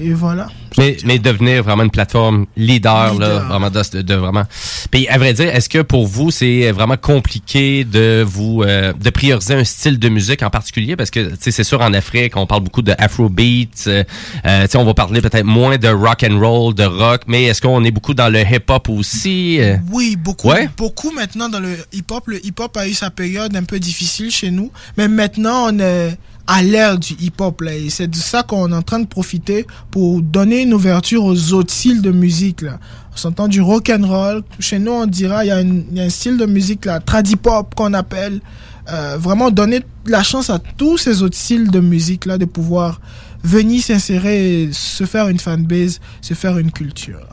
Et 0.00 0.12
voilà. 0.12 0.48
Mais, 0.78 0.96
mais 1.04 1.18
devenir 1.18 1.62
vraiment 1.62 1.84
une 1.84 1.90
plateforme 1.90 2.46
leader, 2.56 3.14
là, 3.18 3.40
vraiment 3.40 3.70
de, 3.70 4.02
de 4.02 4.14
vraiment. 4.14 4.44
Puis 4.90 5.08
à 5.08 5.18
vrai 5.18 5.32
dire, 5.34 5.54
est-ce 5.54 5.68
que 5.68 5.82
pour 5.82 6.06
vous 6.06 6.30
c'est 6.30 6.70
vraiment 6.70 6.96
compliqué 6.96 7.84
de 7.84 8.24
vous 8.26 8.62
euh, 8.62 8.92
de 8.92 9.10
prioriser 9.10 9.54
un 9.54 9.64
style 9.64 9.98
de 9.98 10.08
musique 10.08 10.42
en 10.42 10.50
particulier? 10.50 10.96
Parce 10.96 11.10
que 11.10 11.30
tu 11.30 11.36
sais 11.40 11.50
c'est 11.50 11.64
sûr 11.64 11.80
en 11.80 11.92
Afrique 11.92 12.36
on 12.36 12.46
parle 12.46 12.62
beaucoup 12.62 12.82
de 12.82 12.94
Afrobeat, 12.98 13.84
euh, 13.86 14.04
euh, 14.46 14.62
tu 14.62 14.70
sais 14.70 14.78
on 14.78 14.84
va 14.84 14.94
parler 14.94 15.20
peut-être 15.20 15.44
moins 15.44 15.78
de 15.78 15.88
rock 15.88 16.24
and 16.28 16.38
roll, 16.38 16.74
de 16.74 16.84
rock, 16.84 17.22
mais 17.26 17.44
est-ce 17.44 17.60
qu'on 17.60 17.84
est 17.84 17.90
beaucoup 17.90 18.14
dans 18.14 18.28
le 18.28 18.40
hip 18.40 18.70
hop 18.70 18.88
aussi 18.88 19.60
euh? 19.60 19.76
Oui, 19.90 20.16
beaucoup. 20.16 20.48
Ouais? 20.48 20.68
Beaucoup 20.76 21.10
maintenant 21.10 21.48
dans 21.48 21.60
le 21.60 21.76
hip-hop. 21.92 22.26
Le 22.26 22.44
hip-hop 22.44 22.76
a 22.76 22.88
eu 22.88 22.94
sa 22.94 23.10
période 23.10 23.54
un 23.56 23.64
peu 23.64 23.78
difficile 23.78 24.30
chez 24.30 24.50
nous. 24.50 24.70
Mais 24.96 25.08
maintenant, 25.08 25.72
on 25.72 25.78
est 25.78 26.16
à 26.50 26.64
l'ère 26.64 26.98
du 26.98 27.12
hip-hop. 27.20 27.60
Là, 27.60 27.76
et 27.76 27.90
c'est 27.90 28.08
de 28.08 28.16
ça 28.16 28.42
qu'on 28.42 28.72
est 28.72 28.74
en 28.74 28.82
train 28.82 28.98
de 28.98 29.06
profiter 29.06 29.66
pour 29.92 30.20
donner 30.20 30.62
une 30.62 30.74
ouverture 30.74 31.24
aux 31.24 31.52
autres 31.52 31.72
styles 31.72 32.02
de 32.02 32.10
musique. 32.10 32.62
Là. 32.62 32.80
On 33.12 33.16
s'entend 33.16 33.46
du 33.46 33.60
rock 33.60 33.88
and 33.88 34.04
roll. 34.04 34.42
Chez 34.58 34.80
nous, 34.80 34.90
on 34.90 35.06
dira, 35.06 35.44
il 35.44 35.48
y, 35.48 36.00
a 36.00 36.04
un 36.04 36.10
style 36.10 36.36
de 36.36 36.46
musique, 36.46 36.86
là, 36.86 36.98
tradi-pop 36.98 37.74
qu'on 37.76 37.94
appelle. 37.94 38.40
Euh, 38.88 39.16
vraiment 39.16 39.52
donner 39.52 39.82
la 40.06 40.24
chance 40.24 40.50
à 40.50 40.58
tous 40.58 40.98
ces 40.98 41.22
autres 41.22 41.36
styles 41.36 41.70
de 41.70 41.78
musique 41.78 42.24
là 42.24 42.38
de 42.38 42.46
pouvoir 42.46 43.00
venir 43.44 43.80
s'insérer, 43.84 44.70
se 44.72 45.04
faire 45.04 45.28
une 45.28 45.38
fanbase, 45.38 46.00
se 46.22 46.34
faire 46.34 46.58
une 46.58 46.72
culture. 46.72 47.28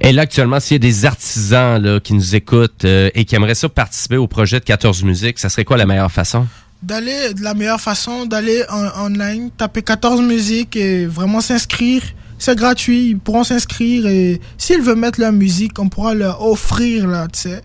Et 0.00 0.12
là 0.12 0.22
actuellement 0.22 0.60
s'il 0.60 0.74
y 0.74 0.76
a 0.76 0.78
des 0.80 1.06
artisans 1.06 1.80
là 1.80 2.00
qui 2.00 2.12
nous 2.12 2.34
écoutent 2.34 2.84
euh, 2.84 3.08
et 3.14 3.24
qui 3.24 3.36
aimeraient 3.36 3.54
ça 3.54 3.70
participer 3.70 4.18
au 4.18 4.26
projet 4.26 4.58
de 4.58 4.64
14 4.64 5.04
musiques, 5.04 5.38
ça 5.38 5.48
serait 5.48 5.64
quoi 5.64 5.78
la 5.78 5.86
meilleure 5.86 6.12
façon? 6.12 6.46
D'aller 6.82 7.34
de 7.34 7.42
la 7.42 7.54
meilleure 7.54 7.80
façon 7.80 8.26
d'aller 8.26 8.62
en 8.68 9.06
online 9.06 9.50
taper 9.56 9.82
14 9.82 10.22
musiques 10.22 10.76
et 10.76 11.06
vraiment 11.06 11.40
s'inscrire. 11.40 12.02
C'est 12.38 12.56
gratuit 12.56 13.10
ils 13.10 13.18
pourront 13.18 13.44
s'inscrire 13.44 14.06
et 14.06 14.40
s'ils 14.58 14.82
veulent 14.82 14.98
mettre 14.98 15.20
leur 15.20 15.32
musique 15.32 15.78
on 15.78 15.88
pourra 15.88 16.14
leur 16.14 16.42
offrir 16.42 17.06
là 17.06 17.26
tu 17.32 17.40
sais. 17.40 17.62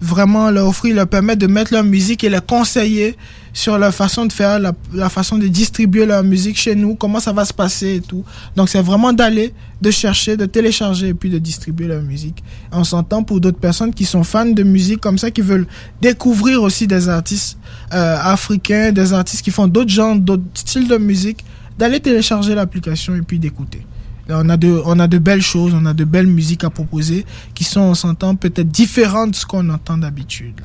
Vraiment 0.00 0.50
leur 0.50 0.68
offrir 0.68 0.94
leur 0.94 1.06
permettre 1.06 1.40
de 1.40 1.46
mettre 1.46 1.72
leur 1.72 1.84
musique 1.84 2.24
et 2.24 2.30
les 2.30 2.40
conseiller 2.40 3.16
sur 3.52 3.78
la 3.78 3.92
façon 3.92 4.26
de 4.26 4.32
faire 4.32 4.58
la, 4.58 4.72
la 4.92 5.08
façon 5.08 5.38
de 5.38 5.46
distribuer 5.46 6.04
leur 6.04 6.24
musique 6.24 6.58
chez 6.58 6.74
nous 6.74 6.96
comment 6.96 7.20
ça 7.20 7.32
va 7.32 7.44
se 7.44 7.52
passer 7.52 7.96
et 7.96 8.00
tout. 8.00 8.24
Donc 8.56 8.68
c'est 8.68 8.82
vraiment 8.82 9.12
d'aller 9.12 9.54
de 9.80 9.90
chercher 9.90 10.36
de 10.36 10.46
télécharger 10.46 11.08
et 11.08 11.14
puis 11.14 11.30
de 11.30 11.38
distribuer 11.38 11.86
leur 11.86 12.02
musique. 12.02 12.42
On 12.72 12.84
s'entend 12.84 13.22
pour 13.22 13.40
d'autres 13.40 13.58
personnes 13.58 13.94
qui 13.94 14.04
sont 14.04 14.24
fans 14.24 14.46
de 14.46 14.62
musique 14.62 15.00
comme 15.00 15.18
ça 15.18 15.30
qui 15.30 15.42
veulent 15.42 15.66
découvrir 16.00 16.62
aussi 16.62 16.86
des 16.86 17.08
artistes 17.08 17.58
euh, 17.92 18.16
africains 18.20 18.92
des 18.92 19.12
artistes 19.12 19.42
qui 19.44 19.50
font 19.50 19.66
d'autres 19.66 19.90
genres 19.90 20.16
d'autres 20.16 20.42
styles 20.54 20.88
de 20.88 20.96
musique 20.96 21.44
d'aller 21.78 22.00
télécharger 22.00 22.54
l'application 22.54 23.14
et 23.14 23.22
puis 23.22 23.38
d'écouter 23.38 23.84
on 24.28 24.48
a 24.48 24.56
de 24.56 24.80
on 24.86 24.98
a 25.00 25.06
de 25.06 25.18
belles 25.18 25.42
choses 25.42 25.74
on 25.74 25.84
a 25.84 25.92
de 25.92 26.04
belles 26.04 26.26
musiques 26.26 26.64
à 26.64 26.70
proposer 26.70 27.26
qui 27.54 27.62
sont 27.64 27.80
on 27.82 27.94
s'entend 27.94 28.36
peut-être 28.36 28.68
différentes 28.70 29.32
de 29.32 29.36
ce 29.36 29.44
qu'on 29.44 29.68
entend 29.68 29.98
d'habitude. 29.98 30.62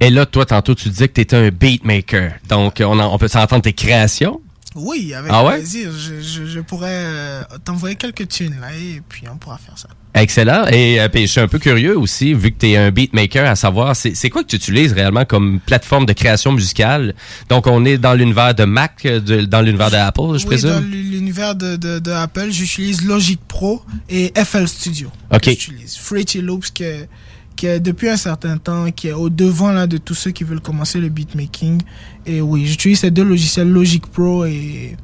Et 0.00 0.10
là 0.10 0.26
toi 0.26 0.44
tantôt 0.46 0.74
tu 0.74 0.88
disais 0.88 1.06
que 1.06 1.12
tu 1.14 1.20
étais 1.20 1.36
un 1.36 1.50
beatmaker. 1.50 2.32
Donc 2.48 2.82
on, 2.84 2.98
en- 2.98 3.14
on 3.14 3.18
peut 3.18 3.28
s'entendre 3.28 3.62
tes 3.62 3.72
créations? 3.72 4.40
Oui, 4.74 5.14
avec 5.14 5.30
Ah 5.32 5.44
ouais? 5.44 5.56
plaisir. 5.58 5.90
Je, 5.92 6.20
je, 6.20 6.46
je 6.46 6.60
pourrais 6.60 6.88
euh, 6.92 7.42
t'envoyer 7.64 7.94
quelques 7.96 8.26
tunes 8.28 8.56
là 8.60 8.68
et 8.74 9.00
puis 9.08 9.24
on 9.32 9.36
pourra 9.36 9.58
faire 9.58 9.78
ça. 9.78 9.88
Excellent. 10.14 10.66
Et 10.72 11.00
euh, 11.00 11.08
puis, 11.08 11.22
je 11.22 11.26
suis 11.32 11.40
un 11.40 11.46
peu 11.48 11.58
curieux 11.58 11.96
aussi, 11.96 12.34
vu 12.34 12.50
que 12.50 12.58
tu 12.58 12.70
es 12.70 12.76
un 12.76 12.90
beatmaker, 12.90 13.48
à 13.48 13.54
savoir, 13.56 13.94
c'est 13.94 14.14
c'est 14.16 14.30
quoi 14.30 14.42
que 14.42 14.48
tu 14.48 14.56
utilises 14.56 14.92
réellement 14.92 15.24
comme 15.24 15.60
plateforme 15.64 16.06
de 16.06 16.12
création 16.12 16.50
musicale? 16.52 17.14
Donc, 17.48 17.66
on 17.66 17.84
est 17.84 17.98
dans 17.98 18.14
l'univers 18.14 18.54
de 18.54 18.64
Mac, 18.64 19.02
euh, 19.04 19.20
de- 19.20 19.42
dans 19.42 19.60
l'univers 19.60 19.90
d'Apple, 19.90 20.20
je 20.22 20.26
oui, 20.26 20.40
dans 20.42 20.46
présume? 20.46 20.90
l'univers 20.90 21.54
de, 21.54 21.76
de, 21.76 21.98
de 22.00 22.10
Apple, 22.10 22.48
j'utilise 22.50 23.04
Logic 23.04 23.38
Pro 23.46 23.82
et 24.08 24.32
FL 24.34 24.66
Studio. 24.66 25.10
OK. 25.32 25.44
J'utilise 25.44 25.96
Fruity 25.98 26.40
Loops 26.40 26.70
qui 26.72 26.82
est, 26.84 27.08
qui 27.54 27.66
est 27.66 27.78
depuis 27.78 28.08
un 28.08 28.16
certain 28.16 28.56
temps, 28.56 28.90
qui 28.90 29.08
est 29.08 29.12
au 29.12 29.28
devant 29.28 29.70
là 29.72 29.86
de 29.86 29.98
tous 29.98 30.14
ceux 30.14 30.30
qui 30.32 30.42
veulent 30.42 30.60
commencer 30.60 30.98
le 31.00 31.10
beatmaking. 31.10 31.82
Et 32.26 32.40
oui, 32.40 32.66
j'utilise 32.66 33.00
ces 33.00 33.10
deux 33.10 33.24
logiciels, 33.24 33.68
Logic 33.68 34.04
Pro 34.06 34.44
et 34.46 34.96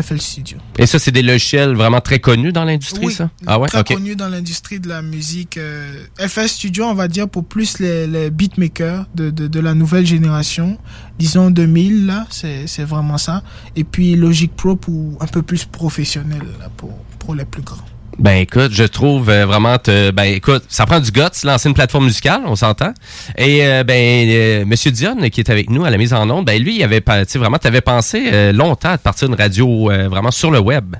FL 0.00 0.20
Studio. 0.20 0.58
Et 0.78 0.86
ça, 0.86 0.98
c'est 0.98 1.10
des 1.12 1.22
logiciels 1.22 1.74
vraiment 1.74 2.00
très 2.00 2.18
connus 2.20 2.52
dans 2.52 2.64
l'industrie, 2.64 3.06
Oui, 3.06 3.12
ça? 3.12 3.30
Ah 3.46 3.58
ouais? 3.58 3.68
très 3.68 3.80
OK. 3.80 3.94
connu 3.94 4.14
dans 4.16 4.28
l'industrie 4.28 4.78
de 4.80 4.88
la 4.88 5.02
musique. 5.02 5.56
euh, 5.56 6.04
FL 6.18 6.48
Studio, 6.48 6.84
on 6.84 6.94
va 6.94 7.08
dire, 7.08 7.28
pour 7.28 7.44
plus 7.44 7.78
les, 7.78 8.06
les 8.06 8.30
beatmakers 8.30 9.06
de, 9.14 9.30
de, 9.30 9.46
de 9.46 9.60
la 9.60 9.74
nouvelle 9.74 10.06
génération. 10.06 10.78
Disons 11.18 11.50
2000, 11.50 12.06
là, 12.06 12.26
c'est 12.30 12.66
c'est 12.66 12.84
vraiment 12.84 13.18
ça. 13.18 13.42
Et 13.74 13.84
puis 13.84 14.16
Logic 14.16 14.54
Pro 14.54 14.76
pour 14.76 15.16
un 15.22 15.26
peu 15.26 15.42
plus 15.42 15.64
professionnel, 15.64 16.42
là, 16.60 16.68
pour, 16.76 16.92
pour 17.18 17.34
les 17.34 17.44
plus 17.44 17.62
grands. 17.62 17.78
Ben 18.18 18.38
écoute, 18.38 18.72
je 18.72 18.84
trouve 18.84 19.28
euh, 19.28 19.44
vraiment 19.44 19.76
te, 19.76 20.10
ben 20.10 20.24
écoute, 20.24 20.64
ça 20.68 20.86
prend 20.86 21.00
du 21.00 21.10
guts 21.10 21.20
lancer 21.44 21.68
une 21.68 21.74
plateforme 21.74 22.04
musicale, 22.06 22.40
on 22.46 22.56
s'entend. 22.56 22.94
Et 23.36 23.66
euh, 23.66 23.84
ben 23.84 24.26
euh, 24.28 24.64
monsieur 24.64 24.90
Dion 24.90 25.16
qui 25.30 25.40
est 25.40 25.50
avec 25.50 25.68
nous 25.68 25.84
à 25.84 25.90
la 25.90 25.98
mise 25.98 26.14
en 26.14 26.28
onde, 26.30 26.46
ben 26.46 26.60
lui 26.62 26.76
il 26.76 26.82
avait 26.82 27.02
pas 27.02 27.26
tu 27.26 27.32
sais 27.32 27.38
vraiment 27.38 27.58
t'avais 27.58 27.82
pensé 27.82 28.30
euh, 28.32 28.52
longtemps 28.52 28.88
à 28.90 28.98
partir 28.98 29.28
d'une 29.28 29.36
radio 29.36 29.90
euh, 29.90 30.08
vraiment 30.08 30.30
sur 30.30 30.50
le 30.50 30.60
web. 30.60 30.96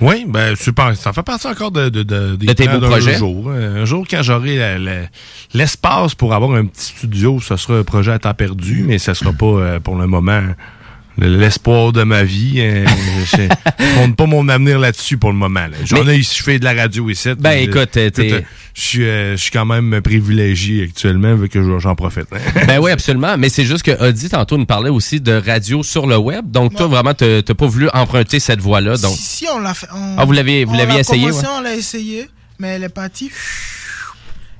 Oui, 0.00 0.26
ben 0.28 0.54
super. 0.54 0.94
Ça 0.96 1.12
fait 1.12 1.24
partie 1.24 1.48
encore 1.48 1.72
de, 1.72 1.88
de, 1.88 2.02
de, 2.04 2.36
des 2.36 2.46
De 2.46 2.52
tes 2.52 2.68
beaux 2.68 2.78
projets. 2.78 3.16
jour. 3.16 3.50
Un 3.50 3.84
jour, 3.84 4.06
quand 4.08 4.22
j'aurai 4.22 4.76
l'espace 5.54 6.14
pour 6.14 6.34
avoir 6.34 6.52
un 6.52 6.66
petit 6.66 6.84
studio, 6.96 7.40
ce 7.40 7.56
sera 7.56 7.78
un 7.78 7.82
projet 7.82 8.12
à 8.12 8.18
temps 8.20 8.34
perdu, 8.34 8.84
mais 8.86 8.98
ce 8.98 9.12
sera 9.12 9.32
pas 9.32 9.46
euh, 9.46 9.80
pour 9.80 9.96
le 9.96 10.06
moment 10.06 10.42
l'espoir 11.18 11.92
de 11.92 12.02
ma 12.04 12.22
vie. 12.22 12.54
Euh, 12.58 12.86
je 13.26 13.94
compte 13.96 14.16
pas 14.16 14.26
mon 14.26 14.48
avenir 14.48 14.78
là-dessus 14.78 15.18
pour 15.18 15.30
le 15.30 15.36
moment. 15.36 15.66
là. 15.66 15.76
J'en 15.84 16.04
Mais- 16.04 16.16
ai 16.16 16.18
ici, 16.20 16.36
je 16.38 16.42
fais 16.44 16.58
de 16.58 16.64
la 16.64 16.74
radio 16.74 17.08
ici. 17.10 17.30
Ben, 17.38 17.52
écoute, 17.68 17.96
euh, 17.96 18.10
euh, 18.18 18.40
Je 18.74 18.80
suis, 18.80 19.04
euh, 19.04 19.32
je 19.36 19.42
suis 19.42 19.50
quand 19.50 19.64
même 19.66 20.00
privilégié 20.02 20.84
actuellement, 20.84 21.34
vu 21.34 21.48
que 21.48 21.62
je- 21.62 21.78
j'en 21.80 21.94
profite. 21.96 22.26
ben 22.66 22.78
oui, 22.78 22.90
absolument. 22.92 23.36
Mais 23.36 23.48
c'est 23.48 23.64
juste 23.64 23.82
que 23.82 24.08
Audi, 24.08 24.28
tantôt, 24.28 24.56
nous 24.56 24.66
parlait 24.66 24.90
aussi 24.90 25.20
de 25.20 25.32
radio 25.32 25.82
sur 25.82 26.06
le 26.06 26.16
web. 26.16 26.50
Donc, 26.50 26.76
toi, 26.76 26.86
vraiment, 26.86 27.14
t'as 27.14 27.42
t'as 27.42 27.54
pas 27.54 27.66
voulu 27.66 27.88
emprunter 27.92 28.38
cette 28.38 28.60
voie-là. 28.60 28.96
Donc, 28.98 29.16
Si 29.18 29.46
on 29.52 29.58
l'a 29.58 29.74
fait. 29.74 29.88
on- 29.92 30.16
Ah, 30.18 30.24
vous 30.24 30.32
l'aviez- 30.32 30.64
vous 30.64 30.74
on 30.74 30.78
l'aviez 30.78 30.94
l'a 30.94 31.00
essayé, 31.00 31.22
commencé, 31.26 31.46
ouais. 31.46 31.52
On 31.58 31.60
l'a 31.62 31.74
essayé, 31.74 32.28
mais 32.60 32.68
elle 32.68 32.84
est 32.84 32.88
partie. 32.88 33.30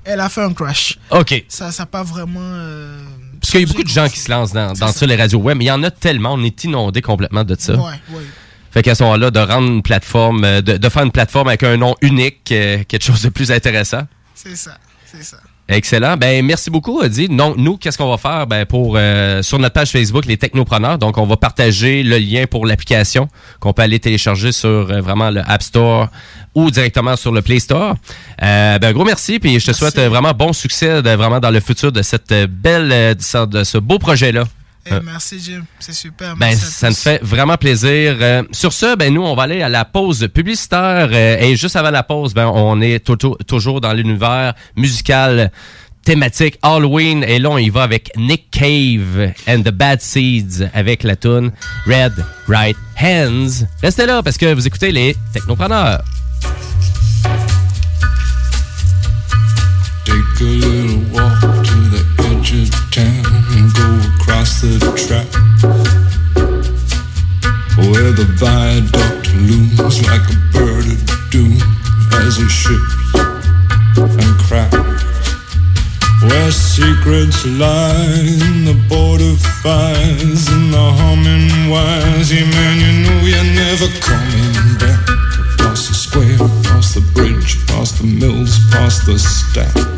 Elle 0.05 0.21
a 0.21 0.29
fait 0.29 0.43
un 0.43 0.53
crash. 0.55 0.99
OK. 1.11 1.45
Ça 1.49 1.71
n'a 1.79 1.87
pas 1.87 2.03
vraiment. 2.03 2.41
euh, 2.43 2.99
parce 3.41 3.51
qu'il 3.51 3.61
y 3.61 3.65
a 3.65 3.67
beaucoup 3.67 3.85
de 3.85 3.89
gens 3.89 4.09
qui 4.09 4.19
se 4.19 4.31
lancent 4.31 4.53
dans, 4.53 4.73
dans 4.73 4.89
ça, 4.93 5.07
les 5.07 5.17
radios 5.17 5.39
web. 5.41 5.57
Mais 5.59 5.65
il 5.65 5.69
y 5.69 5.71
en 5.73 5.83
a 5.83 5.91
tellement. 5.91 6.35
On 6.35 6.43
est 6.43 6.65
inondé 6.65 7.03
complètement 7.03 7.45
de 7.45 7.57
ça. 7.59 7.75
Ouais, 7.75 7.83
ouais. 8.11 8.23
Fait 8.71 8.83
qu'à 8.83 8.95
ce 8.95 9.03
moment-là, 9.05 9.31
de 9.31 9.41
rendre 9.41 9.69
une 9.69 9.83
plateforme, 9.83 10.45
euh, 10.45 10.61
de, 10.61 10.77
de 10.77 10.89
faire 10.89 11.03
une 11.03 11.13
plateforme 11.13 11.49
avec 11.49 11.63
un 11.63 11.77
nom 11.77 11.95
unique, 12.03 12.53
euh, 12.53 12.83
quelque 12.87 13.05
chose 13.05 13.23
de 13.23 13.31
plus 13.31 13.51
intéressant. 13.51 14.03
C'est 14.35 14.57
ça, 14.57 14.77
c'est 15.07 15.25
ça. 15.25 15.39
Excellent. 15.71 16.17
Ben 16.17 16.43
merci 16.47 16.71
beaucoup, 16.71 17.03
Adi. 17.03 17.29
Non, 17.29 17.55
nous, 17.59 17.77
qu'est-ce 17.77 17.99
qu'on 17.99 18.09
va 18.09 18.17
faire? 18.17 18.47
Ben, 18.47 18.65
pour 18.65 18.95
euh, 18.97 19.43
sur 19.43 19.59
notre 19.59 19.75
page 19.75 19.91
Facebook, 19.91 20.25
les 20.25 20.39
Technopreneurs. 20.39 20.97
Donc, 20.97 21.19
on 21.19 21.27
va 21.27 21.37
partager 21.37 22.03
le 22.03 22.17
lien 22.17 22.47
pour 22.47 22.65
l'application 22.65 23.29
qu'on 23.61 23.75
peut 23.75 23.83
aller 23.83 24.01
télécharger 24.01 24.53
sur 24.53 24.69
euh, 24.69 25.03
vraiment 25.03 25.31
le 25.31 25.43
App 25.47 25.63
Store 25.63 26.09
ou 26.55 26.71
directement 26.71 27.17
sur 27.17 27.33
le 27.33 27.43
Play 27.43 27.59
Store. 27.61 27.95
Euh, 28.43 28.79
ben 28.79 28.93
gros 28.93 29.05
merci, 29.05 29.39
puis 29.39 29.59
je 29.61 29.67
te 29.67 29.73
souhaite 29.73 29.99
euh, 29.99 30.09
vraiment 30.09 30.33
bon 30.33 30.53
succès 30.53 31.03
de- 31.03 31.11
vraiment 31.11 31.41
dans 31.41 31.51
le 31.51 31.61
futur 31.61 31.93
de 31.93 32.03
cette 32.03 32.31
euh, 32.33 32.47
belle, 32.49 32.91
euh, 32.93 33.15
de 33.47 33.65
ce- 33.65 33.79
beau 33.79 33.99
projet 33.99 34.33
là. 34.33 34.45
Eh, 34.91 34.95
merci 35.05 35.39
Jim, 35.39 35.65
c'est 35.79 35.93
super. 35.93 36.31
Ben, 36.37 36.47
merci 36.47 36.65
ça 36.65 36.89
nous 36.89 36.95
fait 36.95 37.21
vraiment 37.23 37.57
plaisir. 37.59 38.17
Euh, 38.21 38.43
sur 38.53 38.73
ce, 38.73 38.97
ben, 38.97 39.13
nous, 39.13 39.23
on 39.23 39.35
va 39.35 39.43
aller 39.43 39.61
à 39.61 39.69
la 39.69 39.85
pause 39.85 40.27
publicitaire. 40.33 41.09
euh, 41.13 41.37
et 41.41 41.57
juste 41.57 41.77
avant 41.77 41.91
la 41.91 42.03
pause, 42.03 42.33
ben, 42.33 42.47
on 42.47 42.81
est 42.81 43.05
tou- 43.05 43.17
tou- 43.17 43.37
toujours 43.47 43.83
dans 43.83 43.93
l'univers 43.93 44.55
musical 44.77 45.51
thématique 46.05 46.59
Halloween. 46.63 47.23
Et 47.25 47.39
là, 47.39 47.51
on 47.51 47.59
y 47.59 47.69
va 47.69 47.83
avec 47.83 48.11
Nick 48.17 48.51
Cave 48.51 49.33
and 49.47 49.61
the 49.61 49.71
Bad 49.73 50.01
Seeds 50.01 50.65
avec 50.73 51.03
la 51.03 51.17
tune 51.17 51.51
Red 51.87 52.15
Right 52.49 52.77
Hands. 52.99 53.67
Restez 53.83 54.07
là 54.07 54.23
parce 54.23 54.39
que 54.39 54.55
vous 54.55 54.67
écoutez 54.67 54.91
les 54.91 55.15
Technopreneurs. 55.35 56.03
Take 60.39 60.47
a 60.47 60.51
little 60.51 61.03
walk 61.11 61.41
to 61.67 61.79
the 61.91 62.03
edge 62.31 62.55
of 62.55 62.71
town 62.95 63.27
and 63.59 63.75
go 63.75 63.89
across 64.15 64.61
the 64.61 64.79
track 64.95 65.27
where 67.75 68.13
the 68.15 68.23
viaduct 68.39 69.35
looms 69.35 69.99
like 70.07 70.23
a 70.31 70.39
bird 70.55 70.87
of 70.87 71.03
doom 71.35 71.59
as 72.23 72.39
it 72.39 72.47
shifts 72.55 73.19
and 73.99 74.39
cracks. 74.39 75.03
Where 76.23 76.53
secrets 76.53 77.45
lie 77.59 78.23
in 78.23 78.65
the 78.65 78.79
border 78.89 79.35
fires 79.59 80.47
and 80.55 80.73
the 80.73 80.87
humming 81.03 81.69
wires. 81.69 82.31
Yeah, 82.31 82.47
man, 82.47 82.79
you 82.79 82.93
know 83.03 83.27
you're 83.27 83.55
never 83.59 83.91
coming 83.99 84.79
back. 84.79 85.03
Across 85.59 85.89
the 85.89 85.95
square, 85.95 86.35
across 86.37 86.95
the 86.95 87.03
bridge, 87.13 87.59
past 87.67 87.99
the 87.99 88.07
mills, 88.07 88.57
past 88.71 89.05
the 89.05 89.19
stack. 89.19 89.98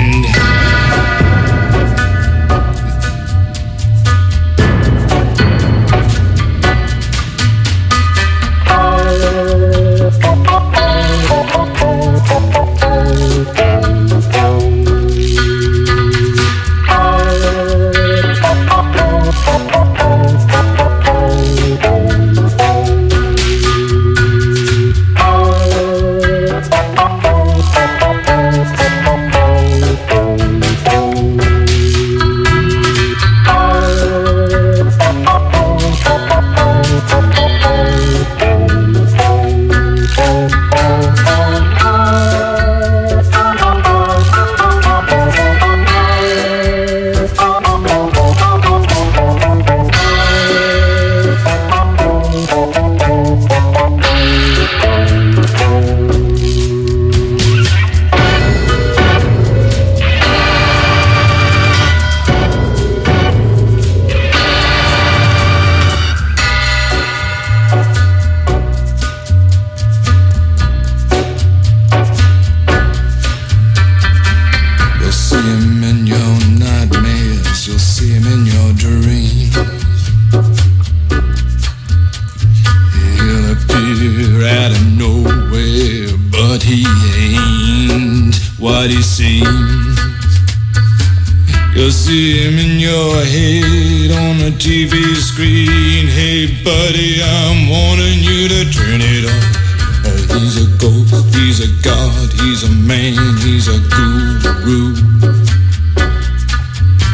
Buddy, 96.63 97.17
I'm 97.23 97.69
warning 97.69 98.19
you 98.19 98.47
to 98.47 98.61
turn 98.69 99.01
it 99.01 99.25
off. 99.25 99.61
Uh, 100.03 100.39
he's 100.39 100.59
a 100.59 100.67
ghost, 100.77 101.33
he's 101.33 101.59
a 101.63 101.71
god, 101.81 102.29
he's 102.43 102.63
a 102.63 102.69
man, 102.69 103.17
he's 103.39 103.67
a 103.67 103.79
guru. 103.89 104.93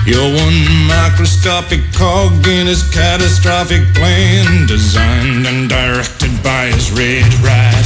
You're 0.07 0.33
one 0.35 0.87
microscopic 0.87 1.81
cog 1.93 2.47
in 2.47 2.67
his 2.67 2.83
catastrophic 2.91 3.93
plan, 3.93 4.65
designed 4.65 5.45
and 5.45 5.69
directed 5.69 6.31
by 6.43 6.67
his 6.67 6.91
red 6.91 7.27
right 7.43 7.85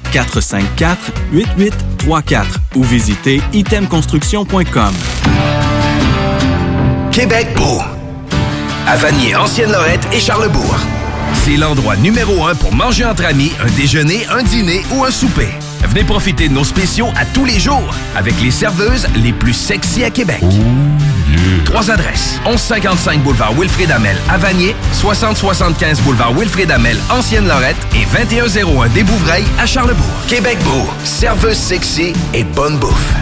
418-454-8834 0.11 2.45
ou 2.75 2.83
visitez 2.83 3.41
itemconstruction.com. 3.53 4.93
Québec 7.11 7.47
beau. 7.55 7.81
À 8.87 8.97
Vanier, 8.97 9.35
Ancienne-Lorette 9.35 10.07
et 10.11 10.19
Charlebourg. 10.19 10.77
C'est 11.33 11.57
l'endroit 11.57 11.95
numéro 11.95 12.45
un 12.45 12.55
pour 12.55 12.73
manger 12.73 13.05
entre 13.05 13.25
amis, 13.25 13.51
un 13.61 13.69
déjeuner, 13.71 14.25
un 14.29 14.43
dîner 14.43 14.83
ou 14.93 15.03
un 15.03 15.11
souper. 15.11 15.49
Venez 15.87 16.03
profiter 16.03 16.47
de 16.47 16.53
nos 16.53 16.63
spéciaux 16.63 17.07
à 17.15 17.25
tous 17.25 17.45
les 17.45 17.59
jours 17.59 17.93
avec 18.15 18.39
les 18.41 18.51
serveuses 18.51 19.07
les 19.15 19.33
plus 19.33 19.53
sexy 19.53 20.03
à 20.03 20.09
Québec. 20.09 20.41
Trois 21.65 21.89
adresses. 21.91 22.39
1155 22.45 23.23
boulevard 23.23 23.53
Wilfrid 23.53 23.91
Amel 23.91 24.15
à 24.29 24.37
Vanier, 24.37 24.75
6075 24.93 26.01
boulevard 26.01 26.33
Wilfrid 26.33 26.71
Amel, 26.71 26.97
Ancienne 27.09 27.47
Lorette 27.47 27.77
et 27.95 28.05
2101 28.25 28.89
des 28.89 29.03
Bouvrailles 29.03 29.45
à 29.59 29.65
Charlebourg. 29.65 30.05
Québec 30.27 30.57
Beau, 30.63 30.87
serveuse 31.03 31.57
sexy 31.57 32.13
et 32.33 32.43
bonne 32.43 32.77
bouffe. 32.77 33.13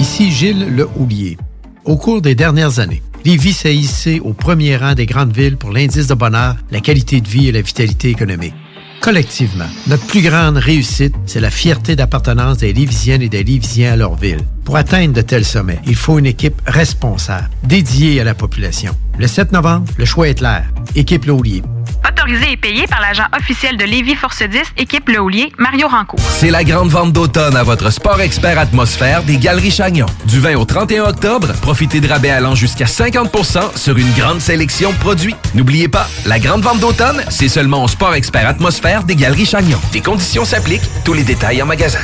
Ici 0.00 0.30
Gilles 0.30 0.66
Le 0.68 0.88
Houlier. 0.96 1.36
Au 1.84 1.96
cours 1.96 2.20
des 2.20 2.34
dernières 2.34 2.80
années, 2.80 3.02
Lévis 3.24 3.54
s'est 3.54 3.74
hissé 3.74 4.20
au 4.20 4.32
premier 4.32 4.76
rang 4.76 4.94
des 4.94 5.06
grandes 5.06 5.34
villes 5.34 5.56
pour 5.56 5.72
l'indice 5.72 6.06
de 6.06 6.14
bonheur, 6.14 6.56
la 6.70 6.80
qualité 6.80 7.20
de 7.20 7.28
vie 7.28 7.48
et 7.48 7.52
la 7.52 7.60
vitalité 7.60 8.10
économique. 8.10 8.54
Collectivement, 9.00 9.66
notre 9.86 10.04
plus 10.06 10.22
grande 10.22 10.56
réussite, 10.56 11.14
c'est 11.26 11.40
la 11.40 11.50
fierté 11.50 11.94
d'appartenance 11.94 12.58
des 12.58 12.72
Lévisiennes 12.72 13.22
et 13.22 13.28
des 13.28 13.44
Lévisiens 13.44 13.92
à 13.92 13.96
leur 13.96 14.16
ville. 14.16 14.40
Pour 14.64 14.76
atteindre 14.76 15.14
de 15.14 15.20
tels 15.22 15.44
sommets, 15.44 15.78
il 15.86 15.94
faut 15.94 16.18
une 16.18 16.26
équipe 16.26 16.60
responsable, 16.66 17.48
dédiée 17.62 18.20
à 18.20 18.24
la 18.24 18.34
population. 18.34 18.92
Le 19.18 19.26
7 19.26 19.52
novembre, 19.52 19.86
le 19.96 20.04
choix 20.04 20.28
est 20.28 20.34
clair. 20.34 20.64
Équipe 20.96 21.26
Laulier. 21.26 21.62
Autorisé 22.06 22.52
et 22.52 22.56
payé 22.56 22.86
par 22.86 23.00
l'agent 23.00 23.24
officiel 23.38 23.76
de 23.76 23.84
Lévis 23.84 24.14
Force 24.14 24.42
10, 24.42 24.58
équipe 24.76 25.08
Le 25.08 25.20
Houlier, 25.20 25.52
Mario 25.58 25.88
Rancourt. 25.88 26.20
C'est 26.20 26.50
la 26.50 26.64
grande 26.64 26.90
vente 26.90 27.12
d'automne 27.12 27.56
à 27.56 27.62
votre 27.62 27.90
Sport 27.90 28.20
Expert 28.20 28.58
Atmosphère 28.58 29.22
des 29.22 29.36
Galeries 29.38 29.70
Chagnon. 29.70 30.06
Du 30.26 30.40
20 30.40 30.56
au 30.56 30.64
31 30.64 31.04
octobre, 31.04 31.52
profitez 31.62 32.00
de 32.00 32.08
rabais 32.08 32.30
allant 32.30 32.54
jusqu'à 32.54 32.86
50% 32.86 33.76
sur 33.76 33.96
une 33.96 34.12
grande 34.14 34.40
sélection 34.40 34.92
de 34.92 34.96
produits. 34.98 35.36
N'oubliez 35.54 35.88
pas, 35.88 36.08
la 36.26 36.38
grande 36.38 36.62
vente 36.62 36.80
d'automne, 36.80 37.22
c'est 37.28 37.48
seulement 37.48 37.84
au 37.84 37.88
Sport 37.88 38.14
Expert 38.14 38.48
Atmosphère 38.48 39.04
des 39.04 39.16
Galeries 39.16 39.46
Chagnon. 39.46 39.78
Des 39.92 40.00
conditions 40.00 40.44
s'appliquent, 40.44 40.88
tous 41.04 41.12
les 41.12 41.24
détails 41.24 41.62
en 41.62 41.66
magasin. 41.66 42.00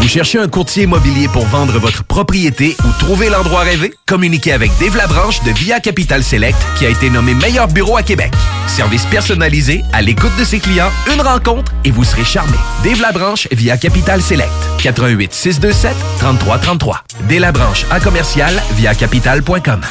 Vous 0.00 0.08
cherchez 0.08 0.38
un 0.38 0.48
courtier 0.48 0.84
immobilier 0.84 1.28
pour 1.28 1.44
vendre 1.46 1.78
votre 1.78 2.02
propriété 2.04 2.74
ou 2.84 2.88
trouver 2.98 3.28
l'endroit 3.28 3.60
rêvé? 3.60 3.92
Communiquez 4.06 4.52
avec 4.52 4.70
Dave 4.80 4.96
Labranche 4.96 5.42
de 5.44 5.50
Via 5.50 5.78
Capital 5.78 6.24
Select 6.24 6.56
qui 6.78 6.86
a 6.86 6.88
été 6.88 7.10
nommé 7.10 7.34
meilleur 7.34 7.68
bureau 7.68 7.98
à 7.98 8.02
Québec. 8.02 8.32
Service 8.66 9.04
personnalisé, 9.04 9.84
à 9.92 10.00
l'écoute 10.00 10.32
de 10.38 10.44
ses 10.44 10.58
clients, 10.58 10.90
une 11.12 11.20
rencontre 11.20 11.70
et 11.84 11.90
vous 11.90 12.04
serez 12.04 12.24
charmé. 12.24 12.56
Dave 12.82 13.00
Labranche 13.02 13.46
via 13.52 13.76
Capital 13.76 14.22
Select. 14.22 14.50
88 14.78 15.34
627 15.34 15.94
3333. 16.18 17.04
Dave 17.28 17.40
Labranche 17.40 17.84
à 17.90 18.00
commercial 18.00 18.54
via 18.76 18.94
capital.com. 18.94 19.82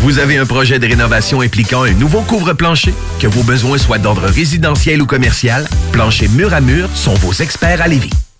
Vous 0.00 0.18
avez 0.18 0.38
un 0.38 0.46
projet 0.46 0.78
de 0.78 0.86
rénovation 0.86 1.42
impliquant 1.42 1.82
un 1.82 1.92
nouveau 1.92 2.22
couvre-plancher? 2.22 2.94
Que 3.20 3.26
vos 3.26 3.42
besoins 3.42 3.76
soient 3.76 3.98
d'ordre 3.98 4.28
résidentiel 4.28 5.02
ou 5.02 5.06
commercial, 5.06 5.68
Plancher 5.92 6.28
Mur 6.28 6.54
à 6.54 6.62
Mur 6.62 6.88
sont 6.94 7.14
vos 7.14 7.34
experts 7.34 7.82
à 7.82 7.88
Lévis. 7.88 8.10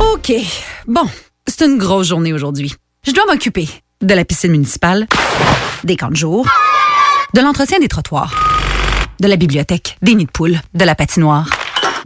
OK. 0.00 0.32
Bon, 0.86 1.08
c'est 1.46 1.64
une 1.64 1.78
grosse 1.78 2.08
journée 2.08 2.32
aujourd'hui. 2.32 2.74
Je 3.06 3.12
dois 3.12 3.24
m'occuper 3.26 3.68
de 4.00 4.14
la 4.14 4.24
piscine 4.24 4.50
municipale, 4.50 5.06
des 5.84 5.96
camps 5.96 6.10
de 6.10 6.16
jour, 6.16 6.46
de 7.34 7.40
l'entretien 7.40 7.78
des 7.78 7.88
trottoirs, 7.88 8.34
de 9.20 9.28
la 9.28 9.36
bibliothèque, 9.36 9.96
des 10.02 10.14
nids 10.14 10.26
de 10.26 10.30
poules, 10.30 10.60
de 10.74 10.84
la 10.84 10.94
patinoire, 10.94 11.48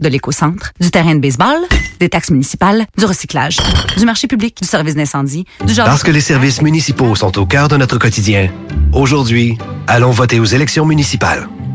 de 0.01 0.07
l'éco-centre, 0.07 0.71
du 0.79 0.91
terrain 0.91 1.15
de 1.15 1.19
baseball, 1.19 1.57
des 1.99 2.09
taxes 2.09 2.31
municipales, 2.31 2.85
du 2.97 3.05
recyclage, 3.05 3.57
du 3.97 4.05
marché 4.05 4.27
public, 4.27 4.57
du 4.61 4.67
service 4.67 4.95
d'incendie, 4.95 5.45
du 5.65 5.73
genre... 5.73 5.85
Parce 5.85 6.03
que 6.03 6.11
les 6.11 6.21
services 6.21 6.61
municipaux 6.61 7.15
sont 7.15 7.37
au 7.37 7.45
cœur 7.45 7.67
de 7.67 7.77
notre 7.77 7.97
quotidien, 7.97 8.49
aujourd'hui, 8.93 9.57
allons 9.87 10.11
voter 10.11 10.39
aux 10.39 10.45
élections 10.45 10.85
municipales. 10.85 11.47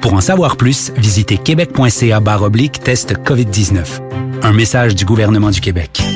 Pour 0.00 0.14
en 0.14 0.20
savoir 0.20 0.56
plus, 0.56 0.92
visitez 0.96 1.36
québec.ca 1.36 2.20
oblique 2.40 2.80
test 2.82 3.14
COVID-19. 3.18 3.84
Un 4.42 4.52
message 4.52 4.94
du 4.94 5.04
gouvernement 5.04 5.50
du 5.50 5.60
Québec. 5.60 6.00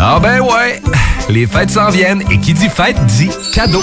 Ah 0.00 0.20
ben 0.20 0.40
ouais, 0.40 0.80
les 1.28 1.44
fêtes 1.44 1.70
s'en 1.70 1.90
viennent 1.90 2.22
et 2.30 2.38
qui 2.38 2.54
dit 2.54 2.68
fête 2.68 2.96
dit 3.06 3.30
cadeau. 3.52 3.82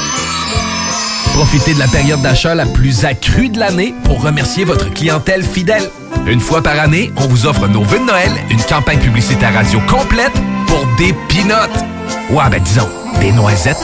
Profitez 1.34 1.73
de 1.73 1.80
la 1.80 1.89
période 1.89 2.22
d'achat 2.22 2.56
la 2.56 2.65
plus 2.65 3.03
accrue 3.03 3.49
de 3.49 3.60
l'année 3.60 3.93
pour 4.06 4.23
remercier 4.23 4.64
votre 4.64 4.89
clientèle 4.93 5.43
fidèle. 5.43 5.89
Une 6.26 6.39
fois 6.39 6.64
par 6.64 6.80
année, 6.80 7.11
on 7.18 7.27
vous 7.27 7.45
offre 7.45 7.68
nos 7.68 7.84
vœux 7.84 7.99
de 7.99 8.06
Noël, 8.06 8.31
une 8.49 8.61
campagne 8.61 8.99
publicitaire 8.99 9.53
radio 9.53 9.81
complète 9.89 10.31
pour 10.68 10.88
des 10.97 11.14
pinottes. 11.27 11.84
Ouais, 12.30 12.49
ben 12.49 12.64
disons, 12.64 12.89
des 13.19 13.34
noisettes. 13.34 13.84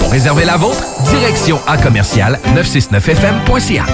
Pour 0.00 0.10
réserver 0.10 0.44
la 0.44 0.56
vôtre, 0.56 0.82
direction 1.10 1.60
à 1.66 1.76
commercial 1.78 2.38
969fm.ca. 2.54 3.86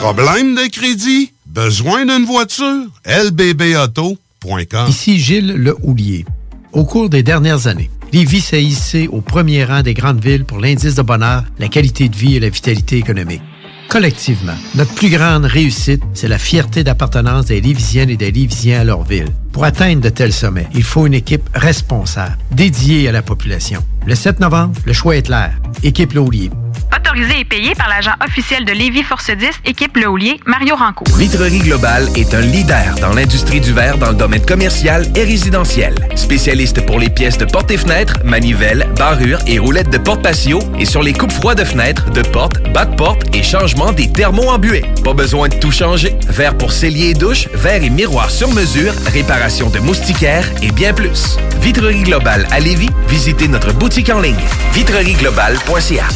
Problème 0.00 0.54
de 0.54 0.68
crédit? 0.70 1.32
Besoin 1.46 2.04
d'une 2.06 2.24
voiture? 2.24 2.86
lbbauto.com 3.04 4.88
Ici 4.88 5.18
Gilles 5.18 5.54
Le 5.54 5.76
Houlier. 5.82 6.24
Au 6.72 6.84
cours 6.84 7.08
des 7.08 7.22
dernières 7.22 7.66
années, 7.66 7.90
Lévis 8.12 8.40
s'est 8.40 8.62
hissé 8.62 9.08
au 9.08 9.20
premier 9.20 9.64
rang 9.64 9.82
des 9.82 9.94
grandes 9.94 10.22
villes 10.24 10.44
pour 10.44 10.58
l'indice 10.58 10.94
de 10.94 11.02
bonheur, 11.02 11.44
la 11.58 11.68
qualité 11.68 12.08
de 12.08 12.16
vie 12.16 12.36
et 12.36 12.40
la 12.40 12.48
vitalité 12.48 12.96
économique. 12.96 13.42
Collectivement, 13.88 14.52
notre 14.74 14.92
plus 14.92 15.08
grande 15.08 15.46
réussite, 15.46 16.02
c'est 16.12 16.28
la 16.28 16.36
fierté 16.36 16.84
d'appartenance 16.84 17.46
des 17.46 17.62
Lévisiennes 17.62 18.10
et 18.10 18.18
des 18.18 18.30
Lévisiens 18.30 18.80
à 18.80 18.84
leur 18.84 19.02
ville. 19.02 19.28
Pour 19.50 19.64
atteindre 19.64 20.02
de 20.02 20.10
tels 20.10 20.34
sommets, 20.34 20.68
il 20.74 20.82
faut 20.82 21.06
une 21.06 21.14
équipe 21.14 21.48
responsable, 21.54 22.36
dédiée 22.50 23.08
à 23.08 23.12
la 23.12 23.22
population. 23.22 23.82
Le 24.06 24.14
7 24.14 24.40
novembre, 24.40 24.74
le 24.84 24.92
choix 24.92 25.16
est 25.16 25.22
clair. 25.22 25.58
Équipe 25.82 26.12
Laulier. 26.12 26.50
Autorisé 26.96 27.40
et 27.40 27.44
payé 27.44 27.74
par 27.74 27.88
l'agent 27.88 28.12
officiel 28.24 28.64
de 28.64 28.72
Lévis 28.72 29.02
Force 29.02 29.30
10, 29.30 29.48
équipe 29.66 29.96
Le 29.96 30.08
Houlier, 30.08 30.40
Mario 30.46 30.74
Rancourt. 30.74 31.08
Vitrerie 31.16 31.58
Globale 31.58 32.08
est 32.16 32.34
un 32.34 32.40
leader 32.40 32.94
dans 33.00 33.12
l'industrie 33.12 33.60
du 33.60 33.72
verre 33.72 33.98
dans 33.98 34.08
le 34.08 34.14
domaine 34.14 34.44
commercial 34.44 35.06
et 35.14 35.24
résidentiel. 35.24 35.94
Spécialiste 36.16 36.84
pour 36.86 36.98
les 36.98 37.10
pièces 37.10 37.36
de 37.36 37.44
portes 37.44 37.70
et 37.70 37.76
fenêtres, 37.76 38.14
manivelles, 38.24 38.88
barrures 38.96 39.40
et 39.46 39.58
roulettes 39.58 39.90
de 39.90 39.98
porte 39.98 40.22
patio 40.22 40.60
et 40.78 40.86
sur 40.86 41.02
les 41.02 41.12
coupes 41.12 41.32
froides 41.32 41.58
de 41.58 41.64
fenêtres, 41.64 42.10
de 42.10 42.22
portes, 42.22 42.62
bas 42.72 42.86
de 42.86 42.96
porte 42.96 43.34
et 43.34 43.42
changement 43.42 43.92
des 43.92 44.10
thermos 44.10 44.48
embués. 44.48 44.84
Pas 45.04 45.14
besoin 45.14 45.48
de 45.48 45.54
tout 45.56 45.72
changer. 45.72 46.14
Verre 46.28 46.56
pour 46.56 46.72
cellier 46.72 47.10
et 47.10 47.14
douche, 47.14 47.48
verre 47.54 47.82
et 47.82 47.90
miroir 47.90 48.30
sur 48.30 48.50
mesure, 48.52 48.92
réparation 49.12 49.68
de 49.68 49.78
moustiquaires 49.78 50.48
et 50.62 50.72
bien 50.72 50.94
plus. 50.94 51.36
Vitrerie 51.60 52.02
Globale 52.02 52.46
à 52.50 52.60
Lévis, 52.60 52.90
visitez 53.08 53.48
notre 53.48 53.72
boutique 53.72 54.10
en 54.10 54.20
ligne 54.20 54.36
vitrerieglobale.ca. 54.72 56.06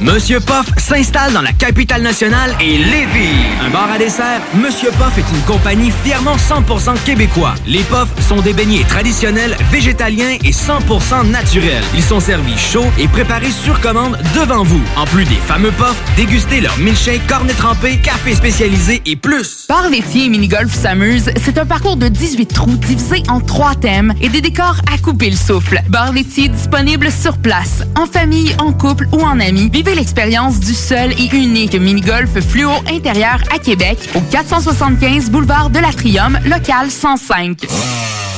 Monsieur 0.00 0.38
Poff 0.38 0.66
s'installe 0.76 1.32
dans 1.32 1.42
la 1.42 1.52
capitale 1.52 2.02
nationale 2.02 2.54
et 2.60 2.78
Lévis. 2.78 3.34
Un 3.60 3.68
bar 3.70 3.90
à 3.90 3.98
dessert, 3.98 4.40
Monsieur 4.54 4.90
Poff 4.92 5.18
est 5.18 5.28
une 5.34 5.42
compagnie 5.42 5.90
fièrement 6.04 6.36
100% 6.36 7.02
québécois. 7.04 7.56
Les 7.66 7.82
Poffs 7.82 8.12
sont 8.28 8.40
des 8.40 8.52
beignets 8.52 8.84
traditionnels, 8.84 9.56
végétaliens 9.72 10.36
et 10.44 10.52
100% 10.52 11.28
naturels. 11.30 11.82
Ils 11.94 12.02
sont 12.02 12.20
servis 12.20 12.56
chauds 12.56 12.86
et 12.96 13.08
préparés 13.08 13.50
sur 13.50 13.80
commande 13.80 14.16
devant 14.36 14.62
vous. 14.62 14.80
En 14.96 15.04
plus 15.04 15.24
des 15.24 15.34
fameux 15.34 15.72
Poffs, 15.72 16.00
dégustez 16.16 16.60
leur 16.60 16.78
milkshake, 16.78 17.26
cornet 17.26 17.54
trempé, 17.54 17.96
café 17.96 18.36
spécialisé 18.36 19.02
et 19.04 19.16
plus. 19.16 19.66
Bar 19.68 19.88
laitier 19.90 20.26
et 20.26 20.28
mini-golf 20.28 20.72
s'amuse, 20.72 21.32
c'est 21.42 21.58
un 21.58 21.66
parcours 21.66 21.96
de 21.96 22.06
18 22.06 22.46
trous 22.46 22.76
divisé 22.76 23.24
en 23.28 23.40
trois 23.40 23.74
thèmes 23.74 24.14
et 24.20 24.28
des 24.28 24.42
décors 24.42 24.76
à 24.94 24.98
couper 24.98 25.30
le 25.30 25.36
souffle. 25.36 25.82
Bar 25.88 26.12
laitier 26.12 26.48
disponible 26.48 27.10
sur 27.10 27.36
place, 27.38 27.82
en 27.96 28.06
famille, 28.06 28.54
en 28.60 28.72
couple 28.72 29.08
ou 29.10 29.22
en 29.22 29.40
amis. 29.40 29.68
L'expérience 29.94 30.60
du 30.60 30.74
seul 30.74 31.12
et 31.12 31.28
unique 31.34 31.74
mini-golf 31.74 32.40
fluo 32.40 32.70
intérieur 32.90 33.42
à 33.54 33.58
Québec 33.58 33.98
au 34.14 34.20
475 34.20 35.30
boulevard 35.30 35.70
de 35.70 35.78
l'Atrium, 35.78 36.38
local 36.44 36.90
105. 36.90 37.66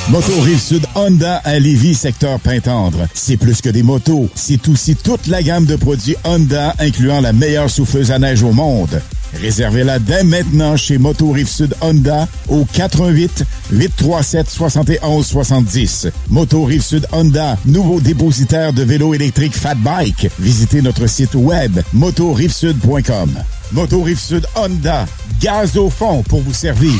Moto 0.09 0.41
Rive-Sud 0.41 0.87
Honda 0.95 1.37
à 1.45 1.59
Lévis, 1.59 1.95
secteur 1.95 2.41
Pintendre. 2.41 3.07
C'est 3.15 3.37
plus 3.37 3.61
que 3.61 3.69
des 3.69 3.83
motos, 3.83 4.29
c'est 4.35 4.67
aussi 4.69 4.97
toute 4.97 5.27
la 5.29 5.43
gamme 5.43 5.67
de 5.67 5.77
produits 5.77 6.17
Honda, 6.25 6.75
incluant 6.79 7.21
la 7.21 7.33
meilleure 7.33 7.71
souffleuse 7.71 8.11
à 8.11 8.19
neige 8.19 8.43
au 8.43 8.53
monde. 8.53 9.01
Réservez-la 9.35 9.99
dès 9.99 10.25
maintenant 10.25 10.77
chez 10.77 10.99
Moto 10.99 11.31
Rive-Sud 11.31 11.75
Honda 11.81 12.29
au 12.49 12.65
88 12.65 13.45
837 13.73 14.49
71 14.49 15.27
70. 15.27 16.09
Moto 16.29 16.65
Rive-Sud 16.65 17.07
Honda, 17.13 17.57
nouveau 17.67 18.01
dépositaire 18.01 18.73
de 18.73 18.83
vélos 18.83 19.15
électriques 19.15 19.55
Fat 19.55 19.75
Bike. 19.77 20.29
Visitez 20.39 20.83
notre 20.83 21.07
site 21.07 21.35
web 21.35 21.81
motorivesud.com. 21.93 23.31
Moto 23.73 24.03
Rive-Sud 24.03 24.47
Honda, 24.57 25.07
gaz 25.41 25.77
au 25.77 25.91
fond 25.91 26.23
pour 26.23 26.41
vous 26.41 26.55
servir. 26.55 26.95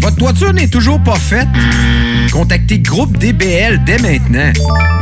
Votre 0.00 0.16
toiture 0.16 0.52
n'est 0.52 0.68
toujours 0.68 1.02
pas 1.02 1.16
faite? 1.16 1.48
Contactez 2.32 2.78
Groupe 2.78 3.16
DBL 3.18 3.82
dès 3.84 3.98
maintenant. 3.98 4.52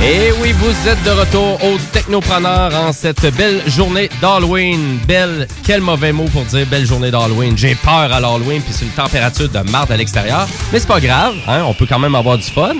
Et 0.00 0.30
oui, 0.40 0.52
vous 0.52 0.88
êtes 0.88 1.02
de 1.02 1.10
retour 1.10 1.58
au 1.64 1.76
Technopreneur 1.92 2.72
en 2.72 2.92
cette 2.92 3.34
belle 3.36 3.68
journée 3.68 4.08
d'Halloween. 4.20 5.00
Belle, 5.08 5.48
quel 5.64 5.80
mauvais 5.80 6.12
mot 6.12 6.26
pour 6.26 6.44
dire 6.44 6.64
belle 6.66 6.86
journée 6.86 7.10
d'Halloween. 7.10 7.58
J'ai 7.58 7.74
peur 7.74 8.12
à 8.12 8.20
l'Halloween, 8.20 8.62
puis 8.62 8.72
c'est 8.72 8.84
une 8.84 8.92
température 8.92 9.48
de 9.48 9.58
marde 9.70 9.90
à 9.90 9.96
l'extérieur. 9.96 10.46
Mais 10.72 10.78
c'est 10.78 10.86
pas 10.86 11.00
grave, 11.00 11.34
hein, 11.48 11.64
on 11.66 11.74
peut 11.74 11.86
quand 11.86 11.98
même 11.98 12.14
avoir 12.14 12.38
du 12.38 12.44
fun. 12.44 12.76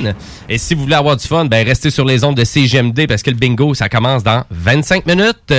Et 0.48 0.58
si 0.58 0.74
vous 0.74 0.82
voulez 0.82 0.94
avoir 0.94 1.16
du 1.16 1.26
fun, 1.26 1.44
ben 1.44 1.66
restez 1.66 1.90
sur 1.90 2.04
les 2.06 2.22
ondes 2.24 2.36
de 2.36 2.44
CGMD 2.44 3.06
parce 3.06 3.22
que 3.22 3.30
le 3.30 3.36
bingo, 3.36 3.74
ça 3.74 3.90
commence 3.90 4.22
dans 4.22 4.44
25 4.50 5.04
minutes. 5.04 5.52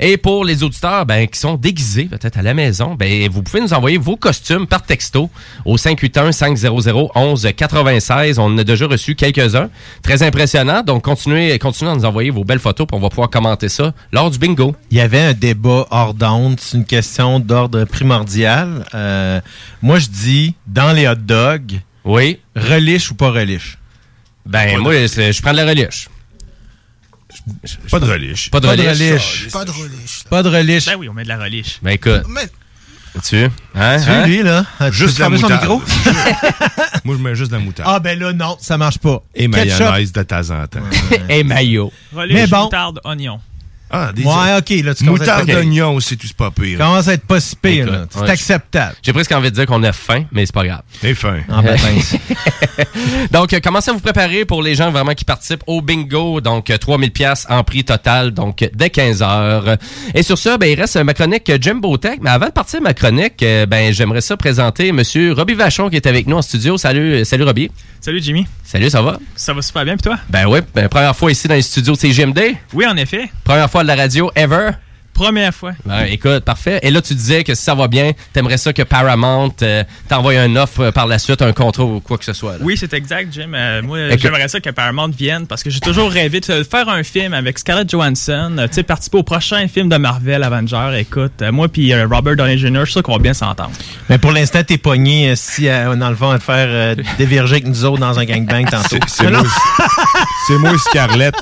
Et 0.00 0.16
pour 0.16 0.44
les 0.44 0.64
auditeurs 0.64 1.06
ben, 1.06 1.28
qui 1.28 1.38
sont 1.38 1.54
déguisés 1.54 2.06
peut-être 2.06 2.38
à 2.38 2.42
la 2.42 2.54
maison, 2.54 2.96
ben 2.96 3.28
vous 3.30 3.42
pouvez 3.42 3.60
nous 3.60 3.72
envoyer 3.72 3.98
vos 3.98 4.16
costumes 4.16 4.66
par 4.66 4.82
texto 4.82 5.30
au 5.64 5.76
581-500-1196. 5.76 8.40
On 8.40 8.46
en 8.46 8.58
a 8.58 8.64
déjà 8.64 8.86
reçu 8.86 9.14
quelques-uns. 9.14 9.70
Très 10.02 10.24
impressionnant. 10.24 10.82
Donc, 10.82 11.01
continuez, 11.02 11.58
continuez 11.58 11.90
à 11.90 11.94
nous 11.94 12.04
envoyer 12.04 12.30
vos 12.30 12.44
belles 12.44 12.58
photos 12.58 12.86
pour 12.86 12.98
on 12.98 13.00
va 13.00 13.08
pouvoir 13.10 13.28
commenter 13.30 13.68
ça 13.68 13.92
lors 14.12 14.30
du 14.30 14.38
bingo. 14.38 14.74
Il 14.90 14.96
y 14.96 15.00
avait 15.00 15.20
un 15.20 15.32
débat 15.34 15.86
hors 15.90 16.14
d'onde. 16.14 16.58
C'est 16.60 16.76
une 16.76 16.84
question 16.86 17.40
d'ordre 17.40 17.84
primordial. 17.84 18.84
Euh, 18.94 19.40
moi, 19.82 19.98
je 19.98 20.06
dis, 20.08 20.54
dans 20.66 20.92
les 20.92 21.06
hot 21.08 21.14
dogs, 21.16 21.80
oui. 22.04 22.38
relish 22.56 23.10
ou 23.10 23.14
pas 23.14 23.30
relish? 23.30 23.78
Ben, 24.46 24.78
moi, 24.78 24.92
je 24.94 25.42
prends 25.42 25.52
de 25.52 25.56
la 25.58 25.66
relish. 25.66 26.08
Pas 27.90 27.98
de 28.00 28.06
relish. 28.06 28.50
Pas 28.50 28.60
de 28.60 28.66
relish. 28.66 29.48
Pas 29.52 29.64
de 29.64 29.70
relish. 29.70 30.24
Pas 30.30 30.42
de 30.42 30.48
relish. 30.48 30.86
Ben 30.86 30.96
oui, 30.96 31.08
on 31.08 31.12
met 31.12 31.24
de 31.24 31.28
la 31.28 31.38
relish. 31.38 31.78
Ben 31.82 31.90
écoute. 31.92 32.22
Mais- 32.28 32.48
Tu 33.24 33.36
hein, 33.44 33.50
Tu 33.74 33.78
hein? 34.10 34.22
veux, 34.22 34.26
lui, 34.26 34.42
là? 34.42 34.64
Tu 34.78 34.92
Juste 34.92 35.16
peux 35.18 35.22
fermer 35.22 35.36
son 35.38 35.48
moutarde. 35.48 35.62
micro? 35.62 35.82
Moi, 37.04 37.16
je 37.18 37.22
mets 37.22 37.34
juste 37.34 37.50
de 37.50 37.56
la 37.56 37.62
moutarde. 37.62 37.88
Ah, 37.92 37.98
ben 38.00 38.18
là, 38.18 38.32
non, 38.32 38.56
ça 38.60 38.78
marche 38.78 38.98
pas. 38.98 39.22
Et 39.34 39.48
Ketchup. 39.50 39.80
mayonnaise 39.80 40.12
de 40.12 40.22
temps 40.22 40.50
en 40.50 40.66
temps. 40.66 40.80
Et 41.28 41.42
mayo. 41.44 41.92
Relish, 42.14 42.34
Mais 42.34 42.46
bon. 42.46 42.64
moutarde, 42.64 43.00
oignon. 43.04 43.40
Ah, 43.92 44.10
des 44.12 44.24
Ouais, 44.24 44.30
ok, 44.58 44.70
là, 44.84 44.94
tu 44.94 45.04
commences 45.04 45.20
à 45.20 45.24
Moutarde 45.24 45.48
être- 45.50 45.54
d'oignon 45.56 45.94
aussi, 45.94 46.16
tout 46.16 46.26
c'est 46.26 46.36
pas 46.36 46.50
pire. 46.50 46.78
commence 46.78 47.08
à 47.08 47.12
être 47.14 47.26
pas 47.26 47.40
si 47.40 47.54
pire, 47.56 47.86
là. 47.90 48.06
C'est 48.10 48.20
ouais, 48.20 48.30
acceptable. 48.30 48.94
J'ai 49.02 49.12
presque 49.12 49.32
envie 49.32 49.50
de 49.50 49.54
dire 49.54 49.66
qu'on 49.66 49.82
a 49.82 49.92
faim, 49.92 50.24
mais 50.32 50.46
c'est 50.46 50.54
pas 50.54 50.64
grave. 50.64 50.82
Et 51.02 51.14
fin. 51.14 51.40
Ah, 51.50 51.60
ben, 51.62 51.76
pince. 51.78 52.16
donc, 53.30 53.52
euh, 53.52 53.60
commencez 53.60 53.90
à 53.90 53.94
vous 53.94 54.00
préparer 54.00 54.44
pour 54.44 54.62
les 54.62 54.74
gens 54.74 54.90
vraiment 54.90 55.14
qui 55.14 55.24
participent 55.24 55.62
au 55.66 55.80
bingo? 55.82 56.40
Donc, 56.40 56.70
euh, 56.70 56.78
3000 56.78 57.10
pièces 57.12 57.46
en 57.50 57.62
prix 57.64 57.84
total, 57.84 58.30
donc 58.32 58.62
euh, 58.62 58.68
dès 58.74 58.90
15 58.90 59.22
heures. 59.22 59.76
Et 60.14 60.22
sur 60.22 60.38
ça, 60.38 60.56
ben, 60.58 60.66
il 60.66 60.80
reste 60.80 60.96
euh, 60.96 61.04
ma 61.04 61.14
chronique 61.14 61.48
euh, 61.50 61.58
Jumbo 61.60 61.96
Tech. 61.98 62.18
Mais 62.20 62.30
avant 62.30 62.46
de 62.46 62.52
partir 62.52 62.80
ma 62.80 62.94
chronique, 62.94 63.42
euh, 63.42 63.66
ben, 63.66 63.92
j'aimerais 63.92 64.20
ça 64.20 64.36
présenter 64.36 64.92
Monsieur 64.92 65.32
Robbie 65.32 65.54
Vachon 65.54 65.90
qui 65.90 65.96
est 65.96 66.06
avec 66.06 66.26
nous 66.26 66.36
en 66.36 66.42
studio. 66.42 66.78
Salut, 66.78 67.14
euh, 67.14 67.24
salut 67.24 67.44
Robbie. 67.44 67.70
Salut 68.00 68.20
Jimmy. 68.22 68.46
Salut, 68.72 68.88
ça 68.88 69.02
va? 69.02 69.18
Ça 69.36 69.52
va 69.52 69.60
super 69.60 69.84
bien, 69.84 69.98
puis 69.98 70.04
toi? 70.04 70.18
Ben 70.30 70.46
oui, 70.46 70.60
ben, 70.74 70.88
première 70.88 71.14
fois 71.14 71.30
ici 71.30 71.46
dans 71.46 71.54
les 71.54 71.60
studios 71.60 71.92
de 71.92 71.98
CGMD. 71.98 72.56
Oui, 72.72 72.86
en 72.86 72.96
effet. 72.96 73.30
Première 73.44 73.70
fois 73.70 73.82
de 73.82 73.88
la 73.88 73.96
radio 73.96 74.30
ever. 74.34 74.70
Première 75.14 75.54
fois. 75.54 75.72
Ben, 75.84 76.04
écoute, 76.04 76.40
parfait. 76.40 76.80
Et 76.82 76.90
là, 76.90 77.02
tu 77.02 77.14
disais 77.14 77.44
que 77.44 77.54
si 77.54 77.62
ça 77.62 77.74
va 77.74 77.86
bien, 77.86 78.12
t'aimerais 78.32 78.56
ça 78.56 78.72
que 78.72 78.82
Paramount 78.82 79.52
euh, 79.62 79.84
t'envoie 80.08 80.32
un 80.38 80.56
offre 80.56 80.90
par 80.90 81.06
la 81.06 81.18
suite, 81.18 81.42
un 81.42 81.52
contrat 81.52 81.84
ou 81.84 82.00
quoi 82.00 82.16
que 82.18 82.24
ce 82.24 82.32
soit. 82.32 82.52
là. 82.52 82.58
Oui, 82.62 82.76
c'est 82.78 82.92
exact, 82.94 83.32
Jim. 83.32 83.52
Euh, 83.54 83.82
moi, 83.82 84.00
Écoute. 84.08 84.20
j'aimerais 84.20 84.48
ça 84.48 84.58
que 84.60 84.70
Paramount 84.70 85.08
vienne 85.10 85.46
parce 85.46 85.62
que 85.62 85.70
j'ai 85.70 85.80
toujours 85.80 86.10
rêvé 86.10 86.40
de 86.40 86.62
faire 86.64 86.88
un 86.88 87.02
film 87.02 87.34
avec 87.34 87.58
Scarlett 87.58 87.90
Johansson, 87.90 88.56
euh, 88.58 88.66
tu 88.68 88.74
sais, 88.74 88.82
participer 88.82 89.18
au 89.18 89.22
prochain 89.22 89.68
film 89.68 89.88
de 89.88 89.96
Marvel 89.96 90.42
Avenger. 90.42 90.92
Écoute, 90.98 91.42
euh, 91.42 91.52
moi 91.52 91.68
puis 91.68 91.92
euh, 91.92 92.06
Robert 92.10 92.36
Downey 92.36 92.56
Jr., 92.58 92.80
je 92.80 92.84
suis 92.86 92.92
sûr 92.92 93.02
qu'on 93.02 93.12
va 93.12 93.18
bien 93.18 93.34
s'entendre. 93.34 93.72
Mais 94.08 94.18
pour 94.18 94.32
l'instant, 94.32 94.62
t'es 94.64 94.78
pogné 94.78 95.30
euh, 95.30 95.34
si, 95.36 95.68
euh, 95.68 95.94
dans 95.94 96.10
le 96.10 96.16
fond, 96.16 96.30
à 96.30 96.38
te 96.38 96.44
faire 96.44 96.66
euh, 96.70 96.94
dévirger 97.18 97.56
avec 97.56 97.66
nous 97.66 97.84
autres 97.84 98.00
dans 98.00 98.18
un 98.18 98.24
gangbang 98.24 98.64
tantôt. 98.68 98.88
C'est- 98.90 99.00
c'est 99.08 99.30
moi. 99.30 99.42
C'est 100.48 100.58
moi 100.58 100.72
Scarlett. 100.78 101.34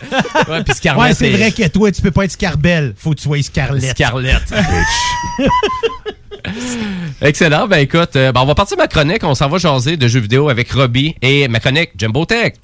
ouais. 0.48 0.94
Ouais, 0.96 1.14
c'est 1.14 1.30
vrai 1.30 1.52
que 1.52 1.66
toi, 1.68 1.90
tu 1.90 2.02
peux 2.02 2.10
pas 2.10 2.24
être 2.24 2.32
Scarbelle. 2.32 2.94
Faut 2.96 3.10
que 3.10 3.16
tu 3.16 3.24
sois 3.24 3.42
Scarlett. 3.42 3.90
Scarlett, 3.90 4.42
bitch. 4.50 5.48
Excellent. 7.20 7.66
Ben 7.66 7.78
écoute, 7.78 8.16
euh, 8.16 8.32
ben, 8.32 8.40
on 8.40 8.46
va 8.46 8.54
partir 8.54 8.76
de 8.76 8.82
ma 8.82 8.88
chronique. 8.88 9.24
On 9.24 9.34
s'en 9.34 9.48
va 9.48 9.58
jaser 9.58 9.96
de 9.96 10.08
jeux 10.08 10.20
vidéo 10.20 10.48
avec 10.48 10.70
Robbie 10.70 11.14
et 11.20 11.48
ma 11.48 11.60
chronique 11.60 11.90
Jumbo 11.98 12.24
Tech. 12.24 12.54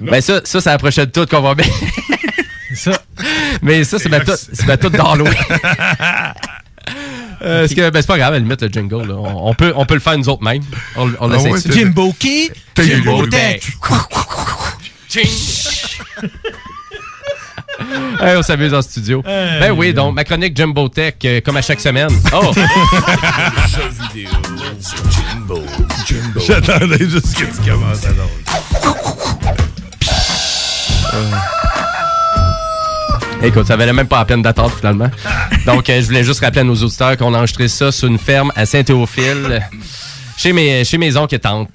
Ben 0.00 0.20
ça, 0.20 0.40
ça 0.44 0.60
c'est 0.60 0.70
la 0.70 0.78
prochaine 0.78 1.10
toute 1.10 1.30
qu'on 1.30 1.40
va 1.40 1.54
mettre. 1.54 1.70
ça. 2.74 2.92
Mais 3.62 3.84
ça, 3.84 3.98
c'est 3.98 4.08
ma 4.08 4.20
toute, 4.20 4.36
c'est 4.36 4.90
dans 4.90 5.14
l'eau. 5.14 5.26
Euh, 7.42 7.68
que, 7.68 7.90
ben, 7.90 8.00
c'est 8.00 8.06
pas 8.06 8.16
grave, 8.18 8.30
à 8.34 8.36
la 8.36 8.38
limite, 8.38 8.62
le 8.62 8.68
jingle, 8.68 9.08
là. 9.08 9.14
On, 9.14 9.48
on 9.50 9.54
peut, 9.54 9.72
on 9.76 9.84
peut 9.84 9.94
le 9.94 10.00
faire 10.00 10.16
nous 10.16 10.28
autres 10.28 10.42
mêmes. 10.42 10.62
On, 10.96 11.10
on 11.20 11.30
Ah 11.30 11.38
ouais, 11.38 11.50
Jimbo 11.70 12.14
qui? 12.18 12.50
Jimbo 12.78 13.26
Tech. 13.26 13.62
Hey, 18.20 18.36
on 18.36 18.42
s'amuse 18.42 18.72
en 18.74 18.82
studio. 18.82 19.22
Hey, 19.26 19.60
ben 19.60 19.70
oui, 19.72 19.92
donc 19.92 20.14
ma 20.14 20.22
chronique 20.24 20.56
Jumbo 20.56 20.88
Tech, 20.88 21.14
euh, 21.24 21.40
comme 21.40 21.56
à 21.56 21.62
chaque 21.62 21.80
semaine. 21.80 22.10
Oh! 22.32 22.52
J'attendais 26.46 26.98
juste 26.98 27.34
que 27.34 27.44
tu 27.44 27.70
commences 27.70 28.04
à 28.04 28.12
Écoute, 33.44 33.66
ça 33.66 33.76
valait 33.76 33.92
même 33.92 34.06
pas 34.06 34.18
la 34.18 34.24
peine 34.24 34.42
d'attendre 34.42 34.72
finalement. 34.76 35.10
Donc, 35.66 35.90
euh, 35.90 36.00
je 36.00 36.06
voulais 36.06 36.22
juste 36.22 36.40
rappeler 36.40 36.60
à 36.60 36.64
nos 36.64 36.76
auditeurs 36.76 37.16
qu'on 37.16 37.34
a 37.34 37.38
enregistré 37.38 37.66
ça 37.66 37.90
sur 37.90 38.08
une 38.08 38.18
ferme 38.18 38.52
à 38.54 38.66
Saint-Théophile. 38.66 39.68
Chez 40.42 40.52
mes, 40.52 40.84
chez 40.84 40.98
mes. 40.98 41.12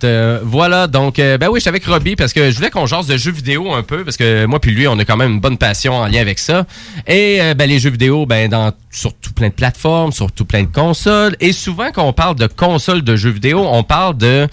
Euh, 0.03 0.41
voilà, 0.44 0.88
donc, 0.88 1.19
euh, 1.19 1.38
ben 1.38 1.48
oui, 1.48 1.61
j'étais 1.61 1.69
avec 1.69 1.85
Robbie 1.85 2.18
parce 2.18 2.34
que 2.34 2.52
je 2.52 2.56
voulais 2.57 2.69
qu'on 2.69 2.85
jase 2.85 3.07
de 3.07 3.15
jeux 3.15 3.31
vidéo 3.31 3.72
un 3.72 3.81
peu, 3.81 4.03
parce 4.03 4.18
que 4.18 4.44
moi 4.44 4.60
puis 4.60 4.72
lui, 4.72 4.89
on 4.89 4.99
a 4.99 5.06
quand 5.06 5.15
même 5.15 5.31
une 5.31 5.39
bonne 5.39 5.57
passion 5.57 5.94
en 5.94 6.07
lien 6.07 6.19
avec 6.19 6.38
ça. 6.38 6.65
Et 7.07 7.38
euh, 7.39 7.53
ben, 7.53 7.69
les 7.69 7.80
jeux 7.80 7.91
vidéo, 7.91 8.26
ben, 8.26 8.49
dans 8.49 8.73
surtout 8.91 9.31
plein 9.31 9.48
de 9.48 9.53
plateformes, 9.53 10.11
surtout 10.11 10.44
plein 10.44 10.64
de 10.64 10.68
consoles. 10.68 11.38
Et 11.39 11.53
souvent, 11.53 11.91
quand 11.94 12.03
on 12.03 12.11
parle 12.11 12.35
de 12.35 12.48
consoles 12.48 13.03
de 13.03 13.15
jeux 13.15 13.30
vidéo, 13.30 13.65
on 13.65 13.84
parle 13.84 14.18
de, 14.18 14.49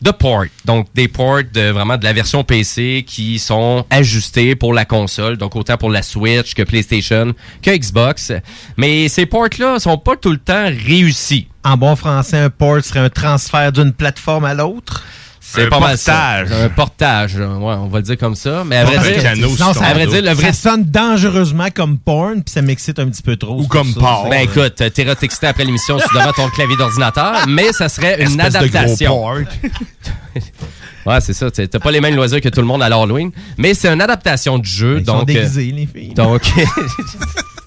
de 0.00 0.10
ports. 0.12 0.46
Donc, 0.64 0.86
des 0.94 1.08
ports 1.08 1.42
de 1.52 1.68
vraiment 1.68 1.98
de 1.98 2.04
la 2.04 2.14
version 2.14 2.44
PC 2.44 3.04
qui 3.06 3.38
sont 3.38 3.84
ajustés 3.90 4.56
pour 4.56 4.72
la 4.72 4.86
console. 4.86 5.36
Donc, 5.36 5.56
autant 5.56 5.76
pour 5.76 5.90
la 5.90 6.00
Switch 6.00 6.54
que 6.54 6.62
PlayStation 6.62 7.34
que 7.60 7.76
Xbox. 7.76 8.32
Mais 8.78 9.08
ces 9.08 9.26
ports-là 9.26 9.78
sont 9.78 9.98
pas 9.98 10.16
tout 10.16 10.30
le 10.30 10.38
temps 10.38 10.70
réussis. 10.86 11.48
En 11.68 11.76
bon 11.76 11.96
français, 11.96 12.38
un 12.38 12.48
port 12.48 12.82
serait 12.82 13.00
un 13.00 13.10
transfert 13.10 13.72
d'une 13.72 13.92
plateforme 13.92 14.46
à 14.46 14.54
l'autre? 14.54 15.04
C'est 15.38 15.68
pas 15.68 15.80
mal 15.80 15.98
ça. 15.98 16.38
Un 16.38 16.70
portage, 16.70 17.36
ouais, 17.36 17.44
on 17.44 17.88
va 17.88 17.98
le 17.98 18.04
dire 18.04 18.16
comme 18.16 18.34
ça. 18.34 18.64
Mais 18.64 18.78
à 18.78 18.84
vrai 18.86 19.20
dire, 19.20 19.20
ça, 19.58 19.84
à 19.84 19.92
vrai 19.92 20.06
dire, 20.06 20.22
le 20.22 20.32
vrai 20.32 20.54
ça 20.54 20.70
sonne 20.70 20.84
dangereusement 20.84 21.68
comme 21.74 21.98
porn, 21.98 22.42
puis 22.42 22.52
ça 22.52 22.62
m'excite 22.62 22.98
un 22.98 23.08
petit 23.08 23.22
peu 23.22 23.36
trop. 23.36 23.60
Ou 23.60 23.66
comme 23.66 23.92
Ben 24.30 24.44
écoute, 24.44 24.80
euh, 24.80 24.88
t'es 24.88 25.06
excité 25.22 25.46
après 25.46 25.64
l'émission 25.64 25.98
sur 25.98 26.10
devant 26.10 26.32
ton 26.32 26.48
clavier 26.48 26.76
d'ordinateur, 26.78 27.44
mais 27.48 27.70
ça 27.72 27.90
serait 27.90 28.16
une 28.22 28.40
Espèce 28.40 28.54
de 28.54 28.66
gros 28.66 28.76
adaptation. 28.76 29.10
port. 29.10 29.36
ouais, 31.06 31.20
c'est 31.20 31.34
ça. 31.34 31.50
T'as 31.50 31.78
pas 31.78 31.90
les 31.90 32.00
mêmes 32.00 32.16
loisirs 32.16 32.40
que 32.40 32.48
tout 32.48 32.60
le 32.62 32.66
monde 32.66 32.82
à 32.82 32.88
l'Halloween, 32.88 33.30
mais 33.58 33.74
c'est 33.74 33.92
une 33.92 34.00
adaptation 34.00 34.58
du 34.58 34.68
jeu. 34.70 35.00
Ils 35.00 35.06
sont 35.06 35.18
donc, 35.18 35.26
déguisés, 35.26 35.70
euh, 35.70 35.76
les 35.76 35.86
filles. 35.86 36.14
Donc, 36.14 36.42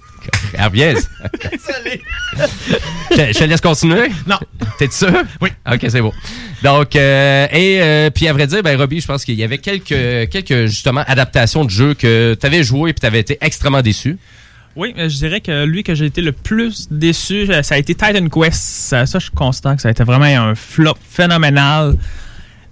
bien. 0.72 0.94
Je, 3.12 3.34
je 3.34 3.38
te 3.40 3.44
laisse 3.44 3.62
continuer? 3.62 4.10
Non. 4.28 4.38
T'es 4.78 4.90
sûr? 4.92 5.12
Oui. 5.42 5.50
OK, 5.72 5.86
c'est 5.90 6.02
bon. 6.02 6.14
Donc, 6.64 6.96
euh, 6.96 7.48
et 7.52 7.82
euh, 7.82 8.10
puis 8.10 8.28
à 8.28 8.34
vrai 8.34 8.48
dire, 8.48 8.64
ben 8.64 8.78
Robbie, 8.78 9.02
je 9.02 9.08
pense 9.08 9.26
qu'il 9.26 9.36
y 9.36 9.44
avait 9.44 9.58
quelques, 9.58 10.30
quelques 10.30 10.68
justement 10.68 11.04
adaptations 11.08 11.66
de 11.66 11.70
jeux 11.70 11.94
que 11.94 12.38
tu 12.40 12.46
avais 12.46 12.64
joué 12.64 12.92
et 12.92 12.94
puis 12.94 13.02
tu 13.02 13.08
avais 13.08 13.20
été 13.20 13.38
extrêmement 13.42 13.82
déçu. 13.82 14.18
Oui, 14.76 14.94
mais 14.96 15.10
je 15.10 15.18
dirais 15.18 15.42
que 15.42 15.66
lui 15.66 15.84
que 15.84 15.96
j'ai 15.96 16.06
été 16.06 16.22
le 16.22 16.32
plus 16.32 16.88
déçu, 16.90 17.48
euh, 17.50 17.62
ça 17.62 17.76
a 17.76 17.78
été 17.78 17.94
Titan 17.94 18.28
Quest. 18.30 18.54
Ça, 18.54 19.06
ça, 19.06 19.20
je 19.20 19.26
suis 19.26 19.34
constant 19.34 19.76
que 19.76 19.82
ça 19.82 19.90
a 19.90 19.92
été 19.92 20.04
vraiment 20.04 20.26
un 20.26 20.56
flop 20.56 20.96
phénoménal. 21.10 21.98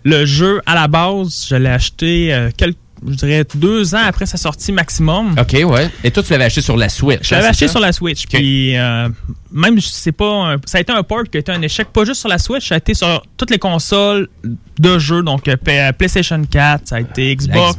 Le 0.06 0.26
jeu, 0.26 0.62
à 0.66 0.76
la 0.76 0.88
base, 0.88 1.48
je 1.50 1.56
l'ai 1.56 1.70
acheté 1.70 2.34
euh, 2.34 2.52
quelques, 2.56 2.78
je 3.08 3.14
dirais 3.16 3.46
deux 3.56 3.96
ans 3.96 4.04
après 4.06 4.26
sa 4.26 4.38
sortie 4.38 4.72
maximum. 4.72 5.36
OK, 5.40 5.54
ouais. 5.64 5.90
Et 6.04 6.12
toi, 6.12 6.24
tu 6.24 6.32
l'avais 6.32 6.46
acheté 6.46 6.62
sur 6.62 6.78
la 6.78 6.90
Switch. 6.90 7.28
Je 7.30 7.36
l'avais 7.36 7.48
hein, 7.48 7.52
acheté 7.52 7.68
sur 7.68 7.80
la 7.80 7.92
Switch. 7.92 8.28
Puis 8.28 8.78
euh, 8.78 9.10
même 9.52 9.80
c'est 9.82 10.12
pas 10.12 10.54
un- 10.54 10.56
ça 10.66 10.78
a 10.78 10.82
été 10.82 10.92
un 10.94 11.02
port 11.04 11.24
qui 11.24 11.38
a 11.38 11.40
été 11.40 11.52
un 11.52 11.62
échec 11.62 11.88
pas 11.92 12.06
juste 12.06 12.20
sur 12.20 12.30
la 12.30 12.38
Switch, 12.38 12.68
ça 12.68 12.76
a 12.76 12.78
été 12.78 12.94
sur 12.94 13.24
toutes 13.38 13.50
les 13.50 13.58
consoles 13.60 14.28
de 14.80 15.00
jeux 15.00 15.24
donc 15.24 15.48
euh, 15.48 15.56
P- 15.58 15.90
PlayStation 15.98 16.42
4, 16.50 16.88
ça 16.88 16.96
a 16.98 17.00
été 17.02 17.36
Xbox. 17.36 17.78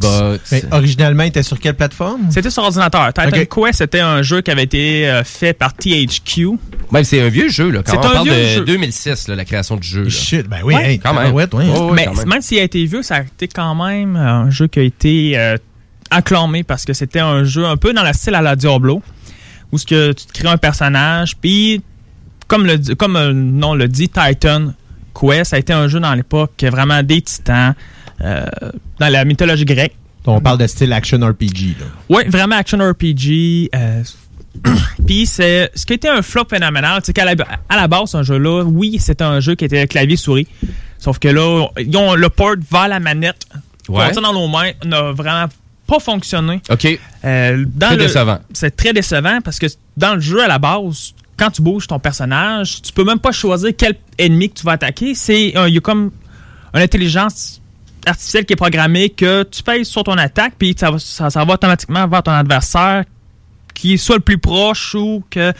Mais 0.52 0.62
originalement, 0.72 1.22
il 1.22 1.28
était 1.28 1.42
sur 1.42 1.58
quelle 1.58 1.74
plateforme? 1.76 2.22
C'était 2.30 2.50
sur 2.50 2.62
ordinateur. 2.64 3.12
Titan 3.12 3.28
Ok. 3.28 3.48
Quest 3.66 3.78
c'était 3.78 4.00
un 4.00 4.22
jeu 4.22 4.40
qui 4.42 4.50
avait 4.50 4.64
été 4.64 5.08
euh, 5.08 5.22
fait 5.24 5.52
par 5.52 5.72
THQ. 5.74 6.58
Même 6.92 7.04
c'est 7.04 7.20
un 7.20 7.28
vieux 7.28 7.48
jeu 7.48 7.70
là. 7.70 7.82
Quand 7.84 7.92
C'est 7.92 7.98
on 7.98 8.10
un 8.10 8.12
parle 8.12 8.28
vieux 8.28 8.34
de 8.36 8.46
jeu. 8.48 8.64
2006 8.64 9.28
là, 9.28 9.36
la 9.36 9.44
création 9.44 9.76
du 9.76 9.86
jeu. 9.86 10.02
là. 10.04 10.10
Shit, 10.10 10.48
ben 10.48 10.58
oui, 10.64 10.74
Ouais. 10.74 10.92
hey, 10.92 10.98
quand 10.98 11.10
même. 11.14 11.22
tabarouette, 11.22 11.54
ouais. 11.54 11.64
Oh, 11.74 11.86
oui, 11.90 11.92
Mais 11.94 12.04
quand 12.06 12.14
même. 12.16 12.28
même 12.28 12.42
s'il 12.42 12.58
a 12.58 12.62
été 12.62 12.84
vieux, 12.84 13.02
ça 13.02 13.16
a 13.16 13.20
été 13.20 13.46
quand 13.48 13.74
même 13.74 14.16
un 14.16 14.50
jeu 14.50 14.66
qui 14.66 14.78
a 14.80 14.82
été 14.82 15.32
euh, 15.38 15.56
acclamé 16.10 16.62
parce 16.64 16.84
que 16.84 16.92
c'était 16.92 17.20
un 17.20 17.44
jeu 17.44 17.64
un 17.64 17.76
peu 17.76 17.92
dans 17.92 18.02
le 18.02 18.12
style 18.12 18.34
à 18.34 18.42
la 18.42 18.56
Diablo, 18.56 19.02
où 19.72 19.78
ce 19.78 19.86
que 19.86 20.12
tu 20.12 20.26
te 20.26 20.32
crées 20.32 20.48
un 20.48 20.56
personnage, 20.58 21.36
puis 21.36 21.82
comme 22.48 22.66
le 22.66 22.94
comme 22.94 23.16
euh, 23.16 23.28
le 23.28 23.34
nom 23.34 23.74
le 23.74 23.88
dit, 23.88 24.08
Titan 24.08 24.72
Quest, 25.18 25.50
ça 25.50 25.56
a 25.56 25.58
été 25.58 25.72
un 25.72 25.88
jeu 25.88 26.00
dans 26.00 26.14
l'époque 26.14 26.52
qui 26.56 26.66
est 26.66 26.70
vraiment 26.70 27.02
des 27.02 27.22
titans 27.22 27.74
euh, 28.22 28.44
dans 28.98 29.08
la 29.08 29.24
mythologie 29.24 29.64
grecque. 29.64 29.94
On 30.26 30.40
parle 30.40 30.58
de 30.58 30.66
style 30.66 30.92
action 30.92 31.18
RPG. 31.18 31.76
Oui, 32.08 32.22
vraiment 32.28 32.56
action 32.56 32.78
RPG. 32.78 33.70
euh, 33.74 34.02
Puis 35.06 35.26
c'est 35.26 35.70
ce 35.74 35.86
qui 35.86 35.94
était 35.94 36.08
un 36.08 36.22
flop 36.22 36.46
phénoménal, 36.50 37.00
c'est 37.02 37.12
qu'à 37.12 37.24
la, 37.24 37.34
à 37.68 37.76
la 37.76 37.88
base, 37.88 38.10
ce 38.10 38.22
jeu-là, 38.22 38.64
oui, 38.64 38.98
c'était 39.00 39.24
un 39.24 39.40
jeu 39.40 39.54
qui 39.54 39.64
était 39.64 39.86
clavier 39.86 40.16
souris. 40.16 40.46
Sauf 40.98 41.18
que 41.18 41.28
là, 41.28 41.68
ils 41.78 41.96
ont 41.96 42.14
le 42.14 42.28
port 42.28 42.56
vers 42.70 42.88
la 42.88 43.00
manette. 43.00 43.46
Ouais. 43.88 44.12
dans 44.12 44.32
nos 44.32 44.46
mains 44.46 44.70
n'a 44.84 45.10
vraiment 45.12 45.46
pas 45.90 45.98
fonctionné. 46.00 46.62
OK. 46.70 46.86
Euh, 47.24 47.64
Très 47.80 47.90
le- 47.96 47.96
décevant. 47.96 48.38
C'est 48.52 48.74
très 48.76 48.92
décevant 48.92 49.40
parce 49.42 49.58
que 49.58 49.66
dans 49.96 50.14
le 50.14 50.20
jeu 50.20 50.42
à 50.42 50.48
la 50.48 50.58
base, 50.58 51.12
quand 51.36 51.50
tu 51.50 51.62
bouges 51.62 51.86
ton 51.86 51.98
personnage, 51.98 52.80
tu 52.82 52.92
peux 52.92 53.04
même 53.04 53.18
pas 53.18 53.32
choisir 53.32 53.70
quel 53.76 53.94
ennemi 54.18 54.48
que 54.50 54.60
tu 54.60 54.64
vas 54.66 54.72
attaquer. 54.72 55.14
C'est 55.14 55.56
euh, 55.56 55.68
il 55.68 55.74
y 55.74 55.78
a 55.78 55.80
comme 55.80 56.10
une 56.74 56.80
intelligence 56.80 57.60
artificielle 58.06 58.46
qui 58.46 58.52
est 58.54 58.56
programmée 58.56 59.10
que 59.10 59.42
tu 59.42 59.62
pèses 59.62 59.88
sur 59.88 60.04
ton 60.04 60.16
attaque 60.16 60.54
puis 60.58 60.74
ça, 60.78 60.90
va- 60.90 60.98
ça, 60.98 61.28
ça 61.28 61.44
va 61.44 61.54
automatiquement 61.54 62.06
vers 62.08 62.22
ton 62.22 62.32
adversaire 62.32 63.04
qui 63.74 63.94
est 63.94 63.96
soit 63.96 64.16
le 64.16 64.22
plus 64.22 64.38
proche 64.38 64.94
ou 64.94 65.22
que 65.30 65.52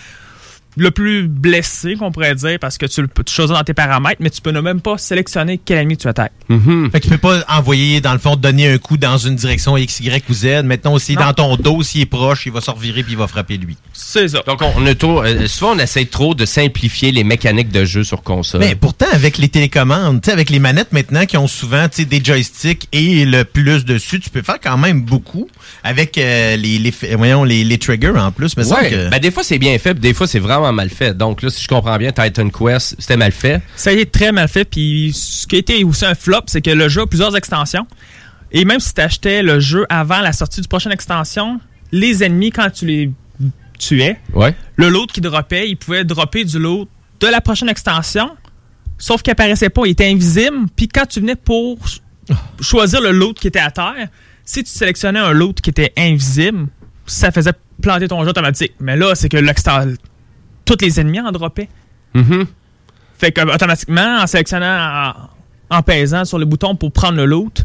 le 0.77 0.91
plus 0.91 1.27
blessé 1.29 1.95
qu'on 1.97 2.13
pourrait 2.13 2.35
dire 2.35 2.59
parce 2.61 2.79
que 2.79 2.87
tu 2.87 3.01
le 3.03 3.09
peux 3.09 3.25
tu 3.25 3.35
choisis 3.35 3.55
dans 3.57 3.63
tes 3.65 3.75
paramètres 3.75 4.19
mais 4.21 4.31
tu 4.31 4.41
peux 4.41 4.51
ne 4.53 4.61
même 4.61 4.81
pas 4.81 4.97
sélectionner 4.99 5.59
quel 5.65 5.79
ennemi 5.79 5.97
tu 5.97 6.09
attaques. 6.09 6.33
Fait 6.49 7.01
que 7.01 7.05
tu 7.05 7.09
peux 7.11 7.19
pas 7.19 7.45
envoyer, 7.49 8.01
dans 8.01 8.13
le 8.13 8.19
fond, 8.19 8.37
donner 8.37 8.69
un 8.73 8.79
coup 8.79 8.97
dans 8.97 9.19
une 9.19 9.37
direction 9.37 9.77
X, 9.77 10.01
Y 10.01 10.25
ou 10.29 10.35
Z. 10.35 10.47
Maintenant, 10.65 10.93
aussi 10.95 11.15
dans 11.17 11.33
ton 11.33 11.57
dos, 11.57 11.83
s'il 11.83 12.01
est 12.03 12.07
proche, 12.07 12.47
il 12.47 12.53
va 12.53 12.61
se 12.61 12.71
revirer 12.71 13.03
puis 13.03 13.13
il 13.13 13.19
va 13.19 13.27
frapper 13.27 13.57
lui. 13.57 13.77
C'est 13.93 14.29
ça. 14.29 14.43
Donc, 14.47 14.63
on, 14.63 14.73
on 14.77 14.87
a 14.87 14.95
trop- 14.95 15.23
euh, 15.23 15.47
souvent, 15.47 15.73
on 15.75 15.79
essaie 15.79 16.05
trop 16.07 16.35
de 16.35 16.45
simplifier 16.45 17.13
les 17.13 17.25
mécaniques 17.25 17.71
de 17.71 17.85
jeu 17.85 18.03
sur 18.05 18.23
console. 18.23 18.61
Mais 18.61 18.75
pourtant, 18.75 19.07
avec 19.13 19.39
les 19.39 19.49
télécommandes, 19.49 20.21
tu 20.23 20.27
sais, 20.27 20.33
avec 20.33 20.51
les 20.51 20.59
manettes 20.59 20.93
maintenant 20.93 21.27
qui 21.27 21.37
ont 21.37 21.47
souvent 21.49 21.89
tu 21.89 21.97
sais, 22.03 22.05
des 22.05 22.23
joysticks 22.25 22.89
et 22.93 23.25
le 23.25 23.45
plus 23.45 23.85
dessus, 23.85 24.19
tu 24.21 24.31
peux 24.31 24.43
faire 24.43 24.59
quand 24.63 24.79
même 24.79 25.03
beaucoup 25.03 25.49
avec 25.85 26.17
euh, 26.19 26.57
les, 26.57 26.79
les, 26.79 26.93
voyons, 27.17 27.45
les, 27.45 27.65
les 27.65 27.79
triggers 27.79 28.09
en 28.17 28.33
plus. 28.33 28.57
Mais 28.57 28.67
Ouais. 28.73 28.91
que... 28.91 29.09
Ben, 29.11 29.19
des 29.19 29.31
fois, 29.31 29.43
c'est 29.43 29.59
bien 29.59 29.77
fait, 29.79 29.99
des 29.99 30.15
fois, 30.15 30.27
c'est 30.27 30.39
vraiment 30.39 30.70
mal 30.73 30.91
fait. 30.91 31.17
Donc, 31.17 31.43
là, 31.43 31.51
si 31.51 31.63
je 31.63 31.69
comprends 31.69 31.97
bien, 31.99 32.13
Titan 32.13 32.49
Quest, 32.51 32.97
c'était 32.99 33.17
mal 33.17 33.33
fait. 33.33 33.63
Ça 33.77 33.91
a 33.91 33.93
été 33.93 34.07
très 34.07 34.33
mal 34.33 34.49
fait. 34.49 34.65
Puis 34.65 35.13
ce 35.15 35.47
qui 35.47 35.57
a 35.57 35.59
été 35.59 35.85
aussi 35.85 36.05
un 36.05 36.15
flop, 36.15 36.43
c'est 36.47 36.61
que 36.63 36.71
le 36.71 36.89
jeu 36.89 37.03
a 37.03 37.07
plusieurs 37.07 37.37
extensions. 37.37 37.87
Et 38.53 38.65
même 38.65 38.81
si 38.81 38.93
tu 38.95 39.01
achetais 39.01 39.43
le 39.43 39.61
jeu 39.61 39.87
avant 39.89 40.21
la 40.21 40.33
sortie 40.33 40.61
du 40.61 40.69
prochaine 40.69 40.93
extension, 40.93 41.61
les 41.93 42.25
ennemis, 42.25 42.51
quand 42.51 42.71
tu 42.71 42.87
les 42.87 43.11
tuais, 43.79 44.19
Ouais. 44.35 44.55
le 44.77 44.89
loot 44.89 45.11
qui 45.13 45.21
droppait, 45.21 45.69
il 45.69 45.77
pouvait 45.77 46.05
dropper 46.05 46.45
du 46.45 46.59
loot 46.59 46.89
de 47.21 47.27
la 47.27 47.41
prochaine 47.41 47.69
extension. 47.69 48.29
Sauf 48.99 49.23
qu'il 49.23 49.31
apparaissait 49.31 49.71
pas, 49.71 49.83
il 49.87 49.91
était 49.91 50.11
invisible. 50.11 50.67
Puis 50.77 50.89
quand 50.89 51.07
tu 51.07 51.21
venais 51.21 51.37
pour 51.37 51.79
choisir 52.61 53.01
le 53.01 53.13
loot 53.13 53.39
qui 53.39 53.47
était 53.49 53.59
à 53.61 53.71
terre, 53.71 54.09
si 54.45 54.63
tu 54.65 54.71
sélectionnais 54.71 55.19
un 55.21 55.33
loot 55.33 55.61
qui 55.61 55.71
était 55.71 55.93
invisible, 55.97 56.67
ça 57.07 57.31
faisait 57.31 57.53
planter 57.81 58.09
ton 58.09 58.23
jeu 58.25 58.31
automatique. 58.31 58.73
Mais 58.81 58.97
là, 58.97 59.15
c'est 59.15 59.29
que 59.29 59.37
l'extension, 59.39 59.95
tous 60.77 60.85
les 60.85 61.01
ennemis 61.01 61.21
en 61.21 61.33
droppaient. 61.33 61.69
Mhm. 62.15 62.47
Fait 63.19 63.33
que 63.33 63.41
automatiquement, 63.55 64.19
en 64.23 64.27
sélectionnant, 64.27 65.13
en, 65.71 65.77
en 65.79 65.83
pesant 65.83 66.25
sur 66.25 66.39
le 66.39 66.47
bouton 66.47 66.75
pour 66.75 66.91
prendre 66.93 67.17
le 67.17 67.27
loot, 67.27 67.65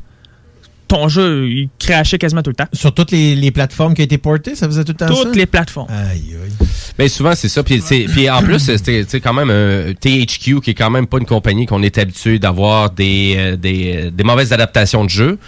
ton 0.88 1.08
jeu, 1.08 1.48
il 1.50 1.70
crachait 1.80 2.20
quasiment 2.20 2.44
tout 2.44 2.52
le 2.52 2.56
temps. 2.56 2.68
Sur 2.74 2.94
toutes 2.94 3.10
les, 3.12 3.36
les 3.36 3.50
plateformes 3.52 3.96
qui 3.96 4.02
ont 4.02 4.06
été 4.06 4.18
portées, 4.20 4.54
ça 4.54 4.68
faisait 4.68 4.84
tout 4.84 4.92
le 4.92 4.98
temps 5.08 5.16
ça? 5.16 5.24
Toutes 5.24 5.36
les 5.36 5.48
plateformes. 5.48 5.88
Aïe, 5.90 6.36
aïe. 6.44 6.68
Ben 6.98 7.10
souvent 7.10 7.34
c'est 7.36 7.50
ça 7.50 7.64
puis 7.64 7.82
c'est- 7.82 8.06
puis 8.06 8.30
en 8.30 8.42
plus 8.44 8.60
c'était 8.60 9.20
quand 9.20 9.34
même 9.34 9.50
un 9.50 9.94
THQ 9.94 10.62
qui 10.62 10.70
est 10.72 10.76
quand 10.76 10.90
même 10.92 11.08
pas 11.08 11.18
une 11.18 11.26
compagnie 11.26 11.66
qu'on 11.66 11.82
est 11.84 11.98
habitué 11.98 12.38
d'avoir 12.40 12.92
des, 12.92 13.34
euh, 13.38 13.56
des 13.58 14.06
euh, 14.06 14.12
des 14.12 14.24
mauvaises 14.24 14.54
adaptations 14.54 15.04
de 15.04 15.10
jeux. 15.10 15.40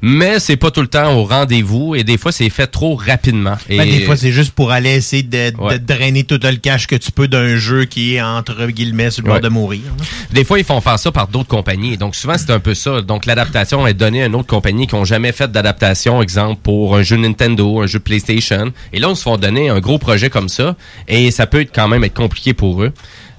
Mais 0.00 0.38
c'est 0.38 0.56
pas 0.56 0.70
tout 0.70 0.80
le 0.80 0.86
temps 0.88 1.12
au 1.14 1.24
rendez-vous 1.24 1.94
et 1.94 2.04
des 2.04 2.16
fois 2.18 2.30
c'est 2.32 2.48
fait 2.50 2.66
trop 2.66 2.94
rapidement. 2.94 3.56
Et 3.68 3.76
Ben, 3.78 3.88
des 3.88 4.00
fois, 4.02 4.16
c'est 4.16 4.30
juste 4.32 4.52
pour 4.52 4.70
aller 4.70 4.94
essayer 4.94 5.22
de, 5.22 5.50
de 5.50 5.56
Ouais. 5.58 5.78
drainer 5.78 6.24
tout 6.24 6.38
le 6.42 6.56
cash 6.56 6.86
que 6.86 6.94
tu 6.96 7.10
peux 7.12 7.26
d'un 7.28 7.56
jeu 7.56 7.84
qui 7.84 8.14
est 8.14 8.22
entre 8.22 8.66
guillemets 8.68 9.10
sur 9.10 9.22
le 9.24 9.28
bord 9.30 9.40
de 9.40 9.48
mourir. 9.48 9.80
là. 9.98 10.04
Des 10.32 10.44
fois, 10.44 10.58
ils 10.58 10.64
font 10.64 10.80
faire 10.80 10.98
ça 10.98 11.10
par 11.10 11.28
d'autres 11.28 11.48
compagnies. 11.48 11.96
Donc, 11.96 12.14
souvent, 12.14 12.36
c'est 12.38 12.50
un 12.50 12.60
peu 12.60 12.74
ça. 12.74 13.00
Donc, 13.02 13.26
l'adaptation 13.26 13.86
est 13.86 13.94
donnée 13.94 14.22
à 14.22 14.26
une 14.26 14.34
autre 14.34 14.46
compagnie 14.46 14.86
qui 14.86 14.94
n'ont 14.94 15.04
jamais 15.04 15.32
fait 15.32 15.50
d'adaptation, 15.50 16.22
exemple, 16.22 16.60
pour 16.62 16.96
un 16.96 17.02
jeu 17.02 17.16
Nintendo, 17.16 17.80
un 17.82 17.86
jeu 17.86 17.98
PlayStation. 17.98 18.72
Et 18.92 18.98
là, 19.00 19.08
on 19.10 19.14
se 19.14 19.22
font 19.22 19.36
donner 19.36 19.68
un 19.68 19.80
gros 19.80 19.98
projet 19.98 20.30
comme 20.30 20.48
ça. 20.48 20.76
Et 21.08 21.30
ça 21.30 21.46
peut 21.46 21.60
être 21.60 21.74
quand 21.74 21.88
même 21.88 22.04
être 22.04 22.14
compliqué 22.14 22.52
pour 22.54 22.82
eux. 22.82 22.92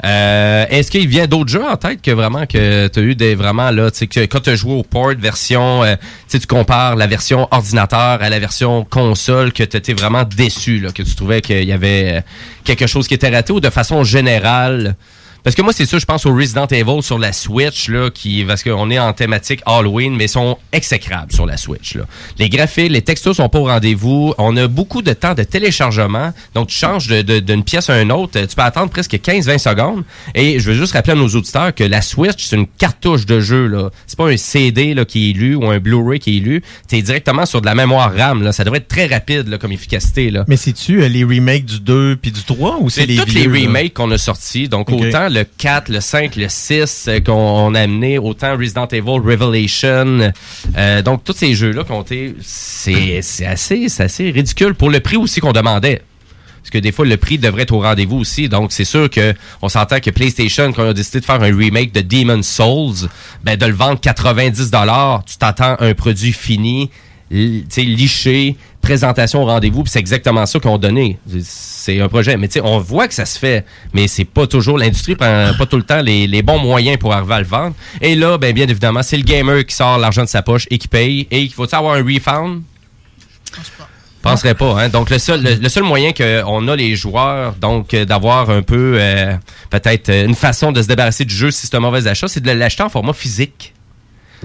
Euh, 0.05 0.65
Est-ce 0.69 0.91
qu'il 0.91 1.07
vient 1.07 1.27
d'autres 1.27 1.49
jeux 1.49 1.65
en 1.65 1.75
tête 1.75 2.01
que 2.01 2.11
vraiment 2.11 2.45
que 2.45 2.87
tu 2.87 2.99
as 2.99 3.01
eu 3.01 3.15
des 3.15 3.35
vraiment 3.35 3.69
là, 3.71 3.91
tu 3.91 4.07
que 4.07 4.21
quand 4.21 4.39
tu 4.39 4.49
as 4.49 4.55
joué 4.55 4.73
au 4.73 4.83
port 4.83 5.11
version, 5.17 5.83
euh, 5.83 5.95
tu 6.29 6.39
compares 6.47 6.95
la 6.95 7.07
version 7.07 7.47
ordinateur 7.51 8.21
à 8.21 8.29
la 8.29 8.39
version 8.39 8.85
console, 8.85 9.51
que 9.51 9.63
tu 9.63 9.75
étais 9.75 9.93
vraiment 9.93 10.23
déçu, 10.23 10.79
là, 10.79 10.91
que 10.91 11.03
tu 11.03 11.15
trouvais 11.15 11.41
qu'il 11.41 11.63
y 11.63 11.73
avait 11.73 12.17
euh, 12.17 12.21
quelque 12.63 12.87
chose 12.87 13.07
qui 13.07 13.13
était 13.13 13.29
raté 13.29 13.51
ou 13.51 13.59
de 13.59 13.69
façon 13.69 14.03
générale? 14.03 14.95
Parce 15.43 15.55
que 15.55 15.61
moi, 15.61 15.71
c'est 15.73 15.85
sûr, 15.85 15.99
je 15.99 16.05
pense 16.05 16.25
au 16.25 16.33
Resident 16.35 16.67
Evil 16.67 17.01
sur 17.01 17.17
la 17.17 17.31
Switch, 17.33 17.87
là, 17.89 18.09
qui, 18.09 18.43
parce 18.43 18.63
qu'on 18.63 18.89
est 18.91 18.99
en 18.99 19.13
thématique 19.13 19.61
Halloween, 19.65 20.15
mais 20.15 20.25
ils 20.25 20.29
sont 20.29 20.57
exécrables 20.73 21.31
sur 21.31 21.45
la 21.45 21.57
Switch, 21.57 21.95
là. 21.95 22.03
Les 22.37 22.49
graphiques, 22.49 22.91
les 22.91 23.01
textures 23.01 23.33
sont 23.35 23.47
pas 23.49 23.59
au 23.59 23.65
rendez-vous. 23.65 24.33
On 24.37 24.55
a 24.57 24.67
beaucoup 24.67 25.01
de 25.01 25.13
temps 25.13 25.33
de 25.33 25.43
téléchargement. 25.43 26.33
Donc, 26.55 26.67
tu 26.67 26.75
changes 26.75 27.07
de- 27.07 27.21
de- 27.21 27.39
d'une 27.39 27.63
pièce 27.63 27.89
à 27.89 28.01
une 28.01 28.11
autre. 28.11 28.39
Tu 28.39 28.55
peux 28.55 28.61
attendre 28.61 28.89
presque 28.89 29.17
15-20 29.21 29.57
secondes. 29.57 30.03
Et 30.35 30.59
je 30.59 30.69
veux 30.71 30.75
juste 30.77 30.93
rappeler 30.93 31.13
à 31.13 31.15
nos 31.15 31.27
auditeurs 31.29 31.73
que 31.73 31.83
la 31.83 32.01
Switch, 32.01 32.43
c'est 32.45 32.55
une 32.57 32.67
cartouche 32.67 33.25
de 33.25 33.39
jeu, 33.39 33.67
là. 33.67 33.89
C'est 34.07 34.17
pas 34.17 34.29
un 34.29 34.37
CD, 34.37 34.93
là, 34.93 35.05
qui 35.05 35.29
est 35.29 35.33
lu 35.33 35.55
ou 35.55 35.65
un 35.69 35.79
Blu-ray 35.79 36.19
qui 36.19 36.37
est 36.37 36.41
lu. 36.41 36.61
T'es 36.87 37.01
directement 37.01 37.45
sur 37.45 37.61
de 37.61 37.65
la 37.65 37.75
mémoire 37.75 38.13
RAM, 38.13 38.43
là. 38.43 38.51
Ça 38.51 38.63
devrait 38.63 38.79
être 38.79 38.87
très 38.87 39.07
rapide, 39.07 39.47
là, 39.47 39.57
comme 39.57 39.71
efficacité, 39.71 40.31
là. 40.31 40.43
Mais 40.47 40.57
c'est-tu 40.57 41.01
euh, 41.01 41.07
les 41.07 41.23
remakes 41.23 41.65
du 41.65 41.79
2 41.79 42.17
puis 42.21 42.31
du 42.31 42.43
3 42.43 42.77
ou 42.81 42.89
c'est 42.89 43.05
les 43.05 43.15
tous 43.15 43.25
vieux, 43.29 43.49
les 43.49 43.65
remakes 43.67 43.93
qu'on 43.93 44.11
a 44.11 44.17
sortis. 44.17 44.67
Donc, 44.67 44.89
autant 45.07 45.28
le 45.29 45.43
4, 45.43 45.89
le 45.89 45.99
5, 45.99 46.35
le 46.35 46.47
6 46.49 47.05
euh, 47.07 47.19
qu'on 47.19 47.33
on 47.33 47.75
a 47.75 47.81
amené, 47.81 48.17
autant 48.17 48.57
Resident 48.57 48.87
Evil, 48.87 49.19
Revelation. 49.19 50.31
euh, 50.77 51.01
donc, 51.01 51.23
tous 51.23 51.33
ces 51.33 51.53
jeux-là 51.53 51.83
été... 52.01 52.35
C'est 52.41 53.45
assez, 53.45 53.87
assez 53.99 54.31
ridicule 54.31 54.73
pour 54.75 54.89
le 54.89 54.99
prix 54.99 55.17
aussi 55.17 55.39
qu'on 55.39 55.53
demandait. 55.53 56.01
Parce 56.61 56.71
que 56.71 56.77
des 56.77 56.91
fois, 56.91 57.05
le 57.05 57.17
prix 57.17 57.37
devrait 57.37 57.63
être 57.63 57.73
au 57.73 57.81
rendez-vous 57.81 58.17
aussi. 58.17 58.49
Donc, 58.49 58.71
c'est 58.71 58.85
sûr 58.85 59.09
que 59.09 59.33
on 59.61 59.69
s'entend 59.69 59.99
que 59.99 60.09
PlayStation, 60.09 60.71
quand 60.71 60.83
on 60.83 60.89
a 60.89 60.93
décidé 60.93 61.19
de 61.21 61.25
faire 61.25 61.41
un 61.41 61.55
remake 61.55 61.93
de 61.93 62.01
Demon's 62.01 62.47
Souls, 62.47 63.09
ben, 63.43 63.57
de 63.57 63.65
le 63.65 63.73
vendre 63.73 63.99
90 63.99 64.71
tu 65.25 65.37
t'attends 65.37 65.77
un 65.79 65.93
produit 65.93 66.33
fini, 66.33 66.89
liché, 67.31 68.55
présentation 68.89 69.43
au 69.43 69.45
rendez-vous, 69.45 69.83
puis 69.83 69.91
c'est 69.91 69.99
exactement 69.99 70.45
ça 70.47 70.59
qu'on 70.59 70.75
a 70.75 70.77
donné. 70.79 71.19
C'est 71.43 72.01
un 72.01 72.07
projet. 72.07 72.37
Mais 72.37 72.47
tu 72.47 72.53
sais, 72.53 72.61
on 72.61 72.79
voit 72.79 73.07
que 73.07 73.13
ça 73.13 73.25
se 73.25 73.37
fait, 73.37 73.63
mais 73.93 74.07
c'est 74.07 74.25
pas 74.25 74.47
toujours, 74.47 74.79
l'industrie 74.79 75.15
prend 75.15 75.51
pas 75.57 75.65
tout 75.67 75.77
le 75.77 75.83
temps 75.83 76.01
les, 76.01 76.25
les 76.25 76.41
bons 76.41 76.57
moyens 76.57 76.97
pour 76.97 77.13
arriver 77.13 77.35
à 77.35 77.39
le 77.39 77.45
vendre. 77.45 77.75
Et 78.01 78.15
là, 78.15 78.39
ben, 78.39 78.51
bien 78.51 78.67
évidemment, 78.67 79.03
c'est 79.03 79.17
le 79.17 79.23
gamer 79.23 79.63
qui 79.63 79.75
sort 79.75 79.99
l'argent 79.99 80.23
de 80.23 80.29
sa 80.29 80.41
poche 80.41 80.65
et 80.71 80.79
qui 80.79 80.87
paye. 80.87 81.27
Et 81.29 81.41
il 81.41 81.53
faut 81.53 81.73
avoir 81.73 81.93
un 81.93 82.03
refund? 82.03 82.63
penserais 84.21 84.55
pas. 84.55 84.81
Hein? 84.81 84.89
Donc, 84.89 85.09
le 85.09 85.17
seul, 85.19 85.41
le, 85.43 85.55
le 85.55 85.69
seul 85.69 85.83
moyen 85.83 86.11
qu'on 86.13 86.67
a 86.67 86.75
les 86.75 86.95
joueurs, 86.95 87.55
donc, 87.55 87.93
euh, 87.93 88.05
d'avoir 88.05 88.49
un 88.49 88.61
peu, 88.61 88.97
euh, 88.99 89.33
peut-être, 89.69 90.09
euh, 90.09 90.25
une 90.25 90.35
façon 90.35 90.71
de 90.71 90.81
se 90.81 90.87
débarrasser 90.87 91.25
du 91.25 91.33
jeu 91.33 91.51
si 91.51 91.67
c'est 91.67 91.75
un 91.75 91.79
mauvais 91.79 92.07
achat, 92.07 92.27
c'est 92.27 92.41
de 92.41 92.51
l'acheter 92.51 92.83
en 92.83 92.89
format 92.89 93.13
physique. 93.13 93.73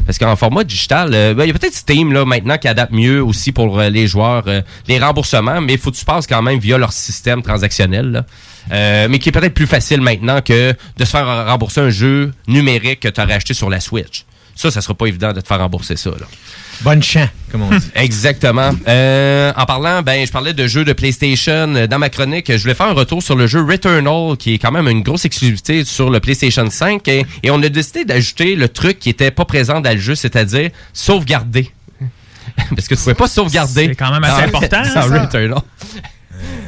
Parce 0.07 0.19
qu'en 0.19 0.37
format 0.37 0.65
digital, 0.65 1.11
euh, 1.15 1.35
ben, 1.35 1.45
il 1.45 1.49
y 1.49 1.51
a 1.51 1.55
peut-être 1.55 1.75
Steam 1.75 2.13
là 2.13 2.25
maintenant 2.25 2.59
qui 2.59 2.69
adapte 2.69 2.93
mieux 2.93 3.23
aussi 3.23 3.53
pour 3.53 3.79
euh, 3.79 3.89
les 3.89 4.07
joueurs 4.07 4.45
euh, 4.47 4.61
les 4.89 4.99
remboursements, 4.99 5.61
mais 5.61 5.75
il 5.75 5.79
faut 5.79 5.91
que 5.91 5.97
tu 5.97 6.05
passes 6.05 6.27
quand 6.27 6.43
même 6.43 6.59
via 6.59 6.79
leur 6.79 6.93
système 6.93 7.43
transactionnel. 7.43 8.25
mais 8.71 9.19
qui 9.19 9.29
est 9.29 9.33
peut-être 9.33 9.55
plus 9.55 9.67
facile 9.67 10.01
maintenant 10.01 10.41
que 10.41 10.75
de 10.97 11.05
se 11.05 11.11
faire 11.11 11.47
rembourser 11.47 11.81
un 11.81 11.91
jeu 11.91 12.33
numérique 12.49 13.01
que 13.01 13.09
tu 13.09 13.21
aurais 13.21 13.35
acheté 13.35 13.55
sur 13.55 13.71
la 13.71 13.81
Switch. 13.81 14.25
Ça, 14.55 14.71
ça 14.71 14.81
sera 14.81 14.95
pas 14.95 15.07
évident 15.07 15.33
de 15.33 15.41
te 15.41 15.47
faire 15.47 15.59
rembourser 15.59 15.97
ça. 15.97 16.11
Là. 16.11 16.27
Bonne 16.83 17.03
champ, 17.03 17.29
comme 17.53 17.63
on 17.63 17.71
dit. 17.71 17.91
Exactement. 17.95 18.71
Euh, 18.89 19.53
en 19.57 19.65
parlant, 19.67 20.03
ben, 20.03 20.27
je 20.27 20.33
parlais 20.33 20.53
de 20.53 20.67
jeux 20.67 20.85
de 20.85 20.93
PlayStation. 20.93 21.75
Euh, 21.75 21.87
Dans 21.87 21.99
ma 21.99 22.09
chronique, 22.11 22.51
je 22.51 22.61
voulais 22.63 22.75
faire 22.75 22.87
un 22.87 22.93
retour 22.95 23.23
sur 23.23 23.37
le 23.37 23.47
jeu 23.47 23.63
Returnal, 23.63 24.37
qui 24.37 24.55
est 24.55 24.59
quand 24.59 24.73
même 24.73 24.89
une 24.89 25.03
grosse 25.03 25.25
exclusivité 25.25 25.85
sur 25.85 26.11
le 26.11 26.21
PlayStation 26.21 26.69
5. 26.69 27.07
Et, 27.09 27.27
et 27.43 27.51
on 27.51 27.63
a 27.63 27.69
décidé 27.69 28.05
d'ajouter 28.05 28.57
le 28.57 28.69
truc 28.69 28.99
qui 28.99 29.11
était 29.11 29.31
pas 29.31 29.45
présent 29.45 29.81
dans 29.81 29.93
le 29.93 30.01
jeu, 30.01 30.15
c'est-à-dire 30.15 30.71
sauvegarder. 30.93 31.71
Parce 32.75 32.89
que 32.89 32.95
tu 32.95 33.01
pouvais 33.01 33.15
pas 33.15 33.29
sauvegarder. 33.29 33.87
C'est 33.89 33.95
quand 33.95 34.13
même 34.13 34.25
assez 34.25 34.43
dans- 34.43 34.49
important, 34.49 34.83
dans 34.83 34.91
ça. 34.93 35.03
Returnal. 35.23 35.55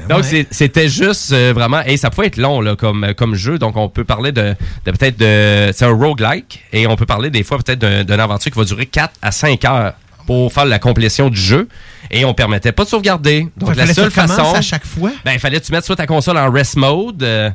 Donc, 0.08 0.24
c'était 0.50 0.88
juste 0.88 1.32
euh, 1.32 1.52
vraiment. 1.54 1.82
Et 1.84 1.96
ça 1.96 2.10
pouvait 2.10 2.28
être 2.28 2.36
long 2.36 2.60
là, 2.60 2.76
comme, 2.76 3.12
comme 3.16 3.34
jeu. 3.34 3.58
Donc, 3.58 3.76
on 3.76 3.88
peut 3.88 4.04
parler 4.04 4.30
de, 4.32 4.54
de 4.84 4.90
peut-être 4.92 5.18
de. 5.18 5.72
C'est 5.72 5.84
un 5.84 5.92
roguelike. 5.92 6.64
Et 6.72 6.86
on 6.86 6.94
peut 6.96 7.06
parler 7.06 7.30
des 7.30 7.42
fois 7.42 7.58
peut-être 7.58 7.78
d'un- 7.80 8.04
d'une 8.04 8.20
aventure 8.20 8.52
qui 8.52 8.58
va 8.58 8.64
durer 8.64 8.86
4 8.86 9.14
à 9.20 9.32
5 9.32 9.64
heures 9.64 9.94
pour 10.26 10.52
faire 10.52 10.64
la 10.64 10.78
complétion 10.78 11.28
du 11.28 11.40
jeu. 11.40 11.68
Et 12.10 12.24
on 12.24 12.34
permettait 12.34 12.70
pas 12.72 12.84
de 12.84 12.88
sauvegarder. 12.88 13.48
Donc, 13.56 13.70
Ouais, 13.70 13.74
la 13.74 13.92
seule 13.92 14.10
façon. 14.12 14.54
à 14.54 14.60
chaque 14.62 14.86
fois? 14.86 15.10
Ben, 15.24 15.32
il 15.32 15.40
fallait 15.40 15.58
que 15.60 15.66
tu 15.66 15.72
mettes 15.72 15.84
soit 15.84 15.96
ta 15.96 16.06
console 16.06 16.38
en 16.38 16.50
rest 16.52 16.76
mode. 16.76 17.22
euh, 17.24 17.50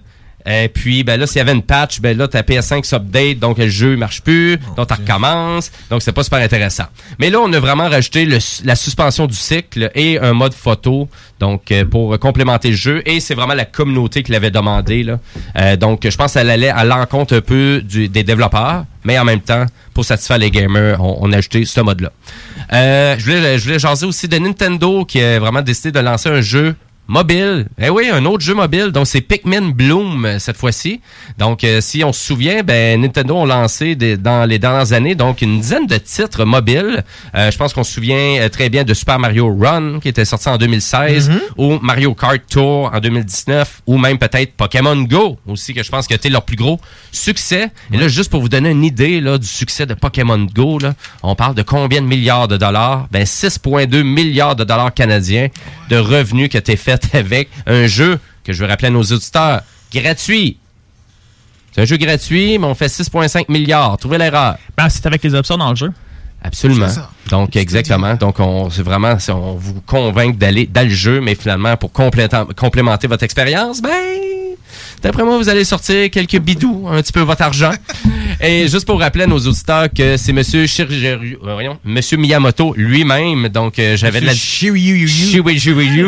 et 0.46 0.70
puis, 0.70 1.04
ben 1.04 1.20
là, 1.20 1.28
s'il 1.28 1.38
y 1.38 1.42
avait 1.42 1.52
une 1.54 1.62
patch, 1.64 2.00
ben 2.02 2.18
là, 2.18 2.28
ta 2.28 2.42
PS5 2.42 2.84
s'update, 2.84 3.40
donc 3.40 3.58
le 3.58 3.68
jeu 3.70 3.96
marche 3.98 4.22
plus, 4.22 4.58
donc 4.76 4.88
tu 4.88 4.94
recommences. 4.94 5.72
Donc, 5.90 6.02
c'est 6.02 6.12
pas 6.12 6.24
super 6.24 6.40
intéressant. 6.40 6.86
Mais 7.20 7.30
là, 7.30 7.40
on 7.42 7.52
a 7.54 7.60
vraiment 7.60 7.90
rajouté 7.90 8.26
le- 8.26 8.38
la 8.64 8.76
suspension 8.76 9.28
du 9.28 9.36
cycle 9.36 9.92
et 9.96 10.20
un 10.20 10.34
mode 10.34 10.54
photo, 10.54 11.08
donc 11.40 11.72
euh, 11.72 11.86
pour 11.86 12.18
complémenter 12.20 12.70
le 12.72 12.76
jeu. 12.76 13.02
Et 13.06 13.20
c'est 13.20 13.36
vraiment 13.36 13.54
la 13.54 13.66
communauté 13.66 14.24
qui 14.24 14.32
l'avait 14.32 14.52
demandé. 14.52 15.04
Là. 15.04 15.20
Euh, 15.58 15.76
donc, 15.76 16.08
je 16.10 16.16
pense 16.18 16.34
qu'elle 16.34 16.50
allait 16.50 16.70
à 16.70 16.84
l'encontre 16.86 17.36
un 17.36 17.42
peu 17.42 17.82
du- 17.84 18.10
des 18.10 18.24
développeurs, 18.24 18.86
mais 19.04 19.18
en 19.20 19.26
même 19.26 19.42
temps, 19.42 19.66
pour 19.94 20.06
satisfaire 20.06 20.38
les 20.38 20.52
gamers, 20.52 21.02
on, 21.04 21.18
on 21.22 21.32
a 21.34 21.38
ajouté 21.38 21.66
ce 21.66 21.82
mode-là. 21.82 22.12
Euh, 22.74 23.16
je 23.18 23.24
voulais, 23.26 23.58
je 23.60 23.64
voulais 23.66 23.80
jaser 23.80 24.06
aussi 24.06 24.28
de 24.28 24.38
Nintendo 24.38 25.04
qui 25.06 25.22
a 25.22 25.40
vraiment 25.40 25.62
décidé 25.62 25.92
de 25.92 26.00
lancer 26.00 26.30
un 26.30 26.42
jeu 26.42 26.76
mobile. 27.12 27.68
Eh 27.78 27.90
oui, 27.90 28.10
un 28.12 28.24
autre 28.26 28.44
jeu 28.44 28.54
mobile. 28.56 28.88
Donc, 28.92 29.06
c'est 29.06 29.20
Pikmin 29.22 29.70
Bloom 29.72 30.26
euh, 30.26 30.40
cette 30.40 30.56
fois-ci. 30.56 31.02
Donc, 31.38 31.64
euh, 31.66 31.82
si 31.82 32.04
on 32.06 32.14
se 32.14 32.24
souvient, 32.26 32.64
ben, 32.64 33.02
Nintendo 33.02 33.36
ont 33.36 33.46
lancé 33.46 33.96
des- 33.96 34.16
dans 34.16 34.46
les 34.48 34.60
dernières 34.60 34.94
années 34.94 35.14
donc 35.14 35.42
une 35.42 35.60
dizaine 35.60 35.88
de 35.88 35.98
titres 35.98 36.46
mobiles. 36.46 37.04
Euh, 37.36 37.52
je 37.52 37.58
pense 37.58 37.74
qu'on 37.74 37.84
se 37.84 37.92
souvient 37.94 38.48
très 38.50 38.70
bien 38.70 38.86
de 38.86 38.94
Super 38.94 39.20
Mario 39.20 39.54
Run 39.54 40.00
qui 40.00 40.08
était 40.08 40.24
sorti 40.24 40.48
en 40.48 40.58
2016 40.58 41.30
Mhm. 41.30 41.40
ou 41.58 41.80
Mario 41.82 42.14
Kart 42.16 42.40
Tour 42.50 42.90
en 42.94 43.00
2019 43.02 43.82
ou 43.86 43.98
même 43.98 44.18
peut-être 44.18 44.54
Pokémon 44.54 44.96
Go 45.04 45.38
aussi 45.48 45.74
que 45.74 45.84
je 45.84 45.90
pense 45.92 46.08
que 46.08 46.14
c'était 46.14 46.30
leur 46.30 46.44
plus 46.44 46.56
gros 46.56 46.80
succès. 47.12 47.68
Et 47.92 47.98
là, 47.98 48.08
juste 48.08 48.32
pour 48.32 48.42
vous 48.42 48.50
donner 48.50 48.70
une 48.70 48.86
idée 48.86 49.20
là, 49.20 49.38
du 49.38 49.48
succès 49.48 49.86
de 49.86 49.94
Pokémon 49.96 50.48
Go, 50.56 50.80
là, 50.80 50.94
on 51.24 51.36
parle 51.36 51.56
de 51.56 51.62
combien 51.62 52.02
de 52.02 52.08
milliards 52.08 52.48
de 52.48 52.56
dollars? 52.56 53.08
Ben 53.12 53.26
6,2 53.26 54.02
milliards 54.04 54.56
de 54.56 54.64
dollars 54.64 54.94
canadiens 54.94 55.50
de 55.90 55.98
revenus 55.98 56.48
qui 56.50 56.56
étaient 56.58 56.78
faits 56.78 57.01
avec 57.14 57.50
un 57.66 57.88
jeu 57.88 58.20
que 58.44 58.54
je 58.54 58.62
veux 58.64 58.68
rappeler 58.70 58.88
à 58.88 58.92
nos 58.92 59.04
auditeurs, 59.04 59.62
gratuit. 59.94 60.58
C'est 61.74 61.82
un 61.82 61.86
jeu 61.86 61.98
gratuit, 61.98 62.58
mais 62.58 62.66
on 62.66 62.76
fait 62.76 62.88
6,5 62.88 63.46
milliards. 63.50 63.98
Trouvez 63.98 64.18
l'erreur. 64.18 64.58
Ben, 64.78 64.90
c'est 64.90 65.06
avec 65.06 65.24
les 65.24 65.34
options 65.36 65.58
dans 65.58 65.70
le 65.70 65.76
jeu. 65.76 65.92
Absolument. 66.44 66.90
C'est 66.90 66.96
ça. 66.96 67.10
Donc, 67.30 67.56
exactement. 67.56 68.16
Donc, 68.16 68.40
on, 68.40 68.70
c'est 68.70 68.82
vraiment, 68.82 69.20
c'est- 69.20 69.32
on 69.32 69.56
vous 69.56 69.80
convainc 69.82 70.38
d'aller 70.38 70.66
dans 70.66 70.84
le 70.88 70.94
jeu, 70.94 71.22
mais 71.22 71.36
finalement, 71.36 71.78
pour 71.78 71.92
complémenter 71.94 73.08
votre 73.08 73.24
expérience, 73.24 73.82
ben, 73.82 73.92
d'après 75.04 75.24
moi, 75.24 75.38
vous 75.38 75.50
allez 75.50 75.64
sortir 75.64 76.10
quelques 76.10 76.40
bidous, 76.40 76.88
un 76.90 77.02
petit 77.02 77.14
peu 77.14 77.22
votre 77.22 77.44
argent. 77.44 77.72
Et 78.40 78.68
juste 78.68 78.86
pour 78.86 79.00
rappeler 79.00 79.24
à 79.24 79.28
nos 79.28 79.40
auditeurs 79.40 79.88
que 79.96 80.18
c'est 80.18 80.34
Monsieur 80.34 80.66
Shigeru, 80.68 81.38
euh, 81.44 81.54
voyons, 81.54 81.78
Monsieur 81.84 82.18
Miyamoto 82.18 82.74
lui-même. 82.76 83.50
Donc, 83.50 83.80
euh, 83.80 83.98
j'avais 83.98 84.22
de 84.22 84.26
la 84.26 84.34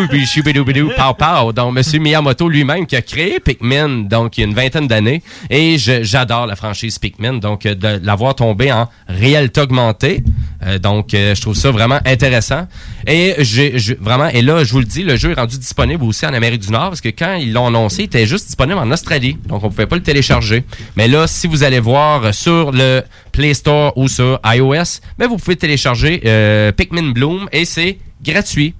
puis 0.09 0.25
Shibidoubidu, 0.25 0.85
pow 0.95 1.13
pow. 1.17 1.51
Donc, 1.53 1.73
Monsieur 1.73 1.99
Miyamoto 1.99 2.47
lui-même 2.49 2.85
qui 2.85 2.95
a 2.95 3.01
créé 3.01 3.39
Pikmin, 3.39 4.03
donc 4.09 4.37
il 4.37 4.41
y 4.41 4.43
a 4.43 4.47
une 4.47 4.55
vingtaine 4.55 4.87
d'années. 4.87 5.21
Et 5.49 5.77
j'adore 5.77 6.47
la 6.47 6.55
franchise 6.55 6.99
Pikmin. 6.99 7.33
Donc, 7.33 7.65
euh, 7.65 7.75
de 7.75 7.99
l'avoir 8.03 8.35
tombé 8.35 8.71
en 8.71 8.87
réalité 9.07 9.61
augmentée. 9.61 10.23
Euh, 10.65 10.79
donc, 10.79 11.13
euh, 11.13 11.35
je 11.35 11.41
trouve 11.41 11.55
ça 11.55 11.71
vraiment 11.71 11.99
intéressant. 12.05 12.67
Et 13.07 13.35
j'ai 13.39 13.77
vraiment, 13.99 14.27
et 14.27 14.41
là, 14.41 14.63
je 14.63 14.71
vous 14.71 14.79
le 14.79 14.85
dis, 14.85 15.03
le 15.03 15.15
jeu 15.15 15.31
est 15.31 15.39
rendu 15.39 15.57
disponible 15.57 16.03
aussi 16.03 16.25
en 16.25 16.33
Amérique 16.33 16.61
du 16.61 16.71
Nord 16.71 16.89
parce 16.89 17.01
que 17.01 17.09
quand 17.09 17.35
ils 17.35 17.51
l'ont 17.51 17.67
annoncé, 17.67 18.03
il 18.03 18.05
était 18.05 18.25
juste 18.25 18.45
disponible 18.45 18.77
en 18.77 18.89
Australie. 18.91 19.37
Donc, 19.47 19.63
on 19.63 19.69
pouvait 19.69 19.87
pas 19.87 19.95
le 19.95 20.03
télécharger. 20.03 20.63
Mais 20.95 21.07
là, 21.07 21.27
si 21.27 21.47
vous 21.47 21.63
allez 21.63 21.79
voir 21.79 22.12
sur 22.31 22.71
le 22.71 23.01
Play 23.31 23.53
Store 23.53 23.93
ou 23.97 24.07
sur 24.07 24.39
iOS, 24.45 24.99
ben, 25.17 25.27
vous 25.27 25.37
pouvez 25.37 25.55
télécharger 25.55 26.21
euh, 26.25 26.71
Pikmin 26.71 27.11
Bloom 27.11 27.47
et 27.51 27.65
c'est 27.65 27.97
gratuit. 28.23 28.73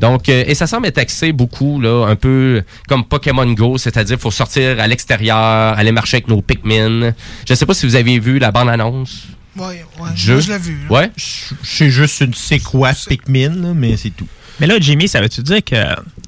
Donc, 0.00 0.28
euh, 0.28 0.44
et 0.46 0.54
ça 0.54 0.66
semble 0.66 0.86
être 0.86 0.98
axé 0.98 1.32
beaucoup, 1.32 1.80
là, 1.80 2.06
un 2.08 2.16
peu 2.16 2.62
comme 2.88 3.04
Pokémon 3.04 3.46
Go, 3.52 3.78
c'est-à-dire 3.78 4.18
faut 4.18 4.30
sortir 4.30 4.80
à 4.80 4.86
l'extérieur, 4.86 5.36
aller 5.78 5.92
marcher 5.92 6.16
avec 6.16 6.28
nos 6.28 6.42
Pikmin. 6.42 7.12
Je 7.48 7.54
sais 7.54 7.66
pas 7.66 7.74
si 7.74 7.86
vous 7.86 7.94
avez 7.96 8.18
vu 8.18 8.38
la 8.38 8.50
bande-annonce. 8.50 9.24
Ouais. 9.56 9.84
Moi, 9.98 10.08
je 10.14 10.32
l'ai 10.34 10.58
vu. 10.58 10.78
là. 10.88 10.96
Ouais? 10.96 11.10
Je 11.16 11.54
sais 11.64 11.90
juste 11.90 12.20
une- 12.20 12.34
c'est 12.34 12.60
quoi 12.60 12.90
Pikmin, 13.08 13.50
là, 13.60 13.72
mais 13.74 13.96
c'est 13.96 14.10
tout. 14.10 14.26
Mais 14.60 14.66
là, 14.66 14.76
Jimmy, 14.80 15.08
ça 15.08 15.20
veut-tu 15.20 15.42
dire 15.42 15.62
que 15.64 15.76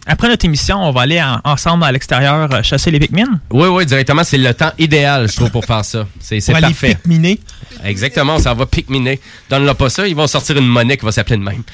après 0.07 0.29
notre 0.29 0.45
émission, 0.45 0.79
on 0.83 0.93
va 0.93 1.03
aller 1.03 1.21
en- 1.23 1.41
ensemble 1.45 1.85
à 1.85 1.93
l'extérieur 1.93 2.53
euh, 2.53 2.63
chasser 2.63 2.91
les 2.91 2.99
Pikmin? 2.99 3.27
Oui, 3.51 3.69
oui, 3.69 3.87
directement, 3.87 4.25
c'est 4.25 4.39
le 4.39 4.55
temps 4.55 4.73
idéal, 4.79 5.29
je 5.31 5.37
trouve, 5.37 5.51
pour 5.51 5.65
faire 5.65 5.85
ça. 5.85 6.07
C'est 6.21 6.45
Pour 6.45 6.57
aller 6.57 6.69
parfait. 6.69 6.95
Pikminer. 6.95 7.39
Exactement, 7.85 8.39
ça 8.39 8.53
va 8.55 8.67
pikminer. 8.67 9.21
Donne-leur 9.49 9.77
pas 9.77 9.89
ça, 9.91 10.07
ils 10.09 10.15
vont 10.17 10.27
sortir 10.27 10.57
une 10.59 10.67
monnaie 10.67 10.97
qui 10.97 11.05
va 11.05 11.13
s'appeler 11.13 11.37
de 11.37 11.43
même. 11.43 11.63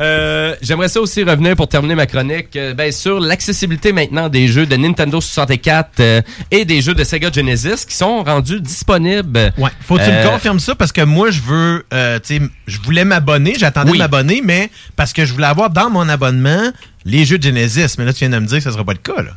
Euh, 0.00 0.56
J'aimerais 0.60 0.88
ça 0.88 1.00
aussi 1.00 1.22
revenir 1.22 1.54
pour 1.54 1.68
terminer 1.68 1.94
ma 1.94 2.06
chronique 2.06 2.56
euh, 2.56 2.74
ben, 2.74 2.90
sur 2.90 3.20
l'accessibilité 3.20 3.92
maintenant 3.92 4.28
des 4.28 4.48
jeux 4.48 4.66
de 4.66 4.74
Nintendo 4.74 5.20
64 5.20 6.00
euh, 6.00 6.20
et 6.50 6.64
des 6.64 6.80
jeux 6.80 6.94
de 6.94 7.04
Sega 7.04 7.30
Genesis 7.30 7.86
qui 7.88 7.94
sont 7.94 8.24
rendus 8.24 8.60
disponibles. 8.60 9.52
Ouais. 9.56 9.70
Faut 9.82 9.96
que 9.96 10.04
tu 10.04 10.10
me 10.10 10.28
confirmes 10.28 10.58
ça 10.58 10.74
parce 10.74 10.90
que 10.90 11.02
moi, 11.02 11.30
je 11.30 11.40
veux, 11.42 11.84
tu 11.92 11.96
sais, 12.24 12.40
je 12.66 12.78
voulais 12.80 13.04
m'abonner, 13.04 13.54
j'attendais 13.56 13.92
Oui. 13.92 13.98
de 13.98 14.02
mais 14.42 14.70
parce 14.96 15.12
que 15.12 15.24
je 15.24 15.32
voulais 15.32 15.46
avoir 15.46 15.70
dans 15.70 15.90
mon 15.90 16.08
abonnement 16.08 16.72
les 17.04 17.24
jeux 17.24 17.38
de 17.38 17.42
Genesis. 17.42 17.96
Mais 17.98 18.04
là, 18.04 18.12
tu 18.12 18.20
viens 18.20 18.30
de 18.30 18.38
me 18.38 18.46
dire 18.46 18.58
que 18.58 18.64
ça 18.64 18.72
sera 18.72 18.84
pas 18.84 18.92
le 18.92 18.98
cas, 18.98 19.22
là. 19.22 19.32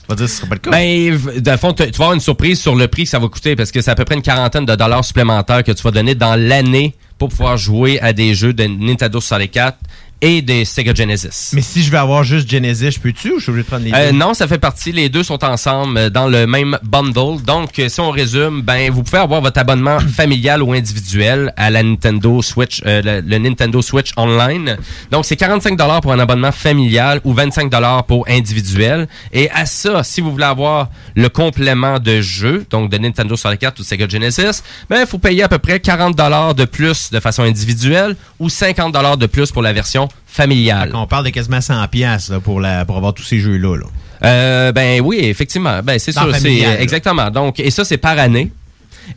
Tu 0.00 0.06
vas 0.08 0.14
dire 0.16 0.26
que 0.26 0.30
ce 0.30 0.36
sera 0.38 0.48
pas 0.48 0.54
le 0.54 0.60
cas. 0.60 0.70
Ben, 0.70 1.40
dans 1.40 1.52
le 1.52 1.58
fond, 1.58 1.72
tu 1.72 1.84
tu 1.84 1.98
vas 1.98 2.04
avoir 2.04 2.14
une 2.14 2.20
surprise 2.20 2.60
sur 2.60 2.74
le 2.74 2.88
prix 2.88 3.04
que 3.04 3.10
ça 3.10 3.18
va 3.18 3.28
coûter 3.28 3.54
parce 3.56 3.70
que 3.70 3.80
c'est 3.80 3.90
à 3.90 3.94
peu 3.94 4.04
près 4.04 4.16
une 4.16 4.22
quarantaine 4.22 4.66
de 4.66 4.74
dollars 4.74 5.04
supplémentaires 5.04 5.62
que 5.62 5.72
tu 5.72 5.82
vas 5.82 5.90
donner 5.90 6.14
dans 6.14 6.34
l'année 6.34 6.96
pour 7.18 7.28
pouvoir 7.28 7.56
jouer 7.56 8.00
à 8.00 8.12
des 8.12 8.34
jeux 8.34 8.52
de 8.52 8.64
Nintendo 8.64 9.20
64 9.20 9.78
et 10.22 10.40
des 10.40 10.64
Sega 10.64 10.94
Genesis. 10.94 11.50
mais 11.52 11.60
si 11.60 11.82
je 11.82 11.90
veux 11.90 11.98
avoir 11.98 12.22
juste 12.24 12.48
Genesis, 12.48 12.92
je 12.92 13.00
peux-tu 13.00 13.32
ou 13.32 13.38
je 13.38 13.42
suis 13.42 13.50
obligé 13.50 13.64
de 13.64 13.68
prendre 13.68 13.84
les 13.84 13.92
Euh, 13.92 14.12
deux? 14.12 14.16
non, 14.18 14.32
ça 14.34 14.46
fait 14.48 14.58
partie. 14.58 14.92
Les 14.92 15.08
deux 15.10 15.22
sont 15.24 15.44
ensemble 15.44 15.98
euh, 15.98 16.08
dans 16.10 16.28
le 16.28 16.46
même 16.46 16.78
bundle. 16.84 17.42
Donc, 17.44 17.78
euh, 17.78 17.88
si 17.88 18.00
on 18.00 18.10
résume, 18.10 18.62
ben 18.62 18.90
vous 18.90 19.02
pouvez 19.02 19.18
avoir 19.18 19.40
votre 19.40 19.58
abonnement 19.58 19.98
familial 20.16 20.62
ou 20.62 20.72
individuel 20.72 21.52
à 21.56 21.70
la 21.70 21.82
Nintendo 21.82 22.40
Switch, 22.40 22.80
euh, 22.86 23.02
le, 23.04 23.20
le 23.20 23.38
Nintendo 23.38 23.82
Switch 23.82 24.12
Online. 24.16 24.76
Donc, 25.10 25.24
c'est 25.24 25.36
45 25.36 25.76
dollars 25.76 26.00
pour 26.00 26.12
un 26.12 26.18
abonnement 26.20 26.52
familial 26.52 27.20
ou 27.24 27.32
25 27.34 27.68
dollars 27.68 28.04
pour 28.04 28.24
individuel. 28.28 29.08
Et 29.32 29.50
à 29.50 29.66
ça, 29.66 30.04
si 30.04 30.20
vous 30.20 30.30
voulez 30.30 30.44
avoir 30.44 30.88
le 31.16 31.28
complément 31.28 31.98
de 31.98 32.20
jeu, 32.20 32.64
donc 32.70 32.90
de 32.90 32.98
Nintendo 32.98 33.34
64 33.36 33.80
ou 33.80 33.82
Sega 33.82 34.08
Genesis, 34.08 34.62
ben 34.88 35.00
il 35.00 35.06
faut 35.06 35.18
payer 35.18 35.42
à 35.42 35.48
peu 35.48 35.58
près 35.58 35.80
40 35.80 36.16
dollars 36.16 36.54
de 36.54 36.64
plus 36.64 37.10
de 37.10 37.18
façon 37.18 37.42
individuelle 37.42 38.14
ou 38.38 38.48
50 38.48 38.92
dollars 38.92 39.16
de 39.16 39.26
plus 39.26 39.50
pour 39.50 39.62
la 39.62 39.72
version 39.72 40.08
familiale. 40.26 40.90
On 40.94 41.06
parle 41.06 41.24
de 41.26 41.30
quasiment 41.30 41.60
100 41.60 41.88
pièces 41.88 42.32
pour, 42.44 42.60
la, 42.60 42.84
pour 42.84 42.96
avoir 42.96 43.14
tous 43.14 43.22
ces 43.22 43.38
jeux-là. 43.38 43.76
Là. 43.76 43.86
Euh, 44.24 44.72
ben 44.72 45.00
oui, 45.00 45.18
effectivement. 45.22 45.80
Ben 45.82 45.98
c'est 45.98 46.12
sûr, 46.12 46.34
c'est 46.34 46.60
exactement. 46.80 47.30
Donc 47.30 47.60
et 47.60 47.70
ça 47.70 47.84
c'est 47.84 47.98
par 47.98 48.18
année. 48.18 48.50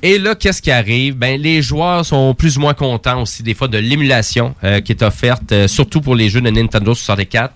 Et 0.01 0.17
là, 0.17 0.35
qu'est-ce 0.35 0.61
qui 0.61 0.71
arrive? 0.71 1.15
Ben, 1.15 1.39
les 1.39 1.61
joueurs 1.61 2.05
sont 2.05 2.33
plus 2.33 2.57
ou 2.57 2.61
moins 2.61 2.73
contents 2.73 3.21
aussi 3.21 3.43
des 3.43 3.53
fois 3.53 3.67
de 3.67 3.77
l'émulation 3.77 4.55
euh, 4.63 4.81
qui 4.81 4.91
est 4.91 5.03
offerte, 5.03 5.51
euh, 5.51 5.67
surtout 5.67 6.01
pour 6.01 6.15
les 6.15 6.29
jeux 6.29 6.41
de 6.41 6.49
Nintendo 6.49 6.93
64. 6.93 7.53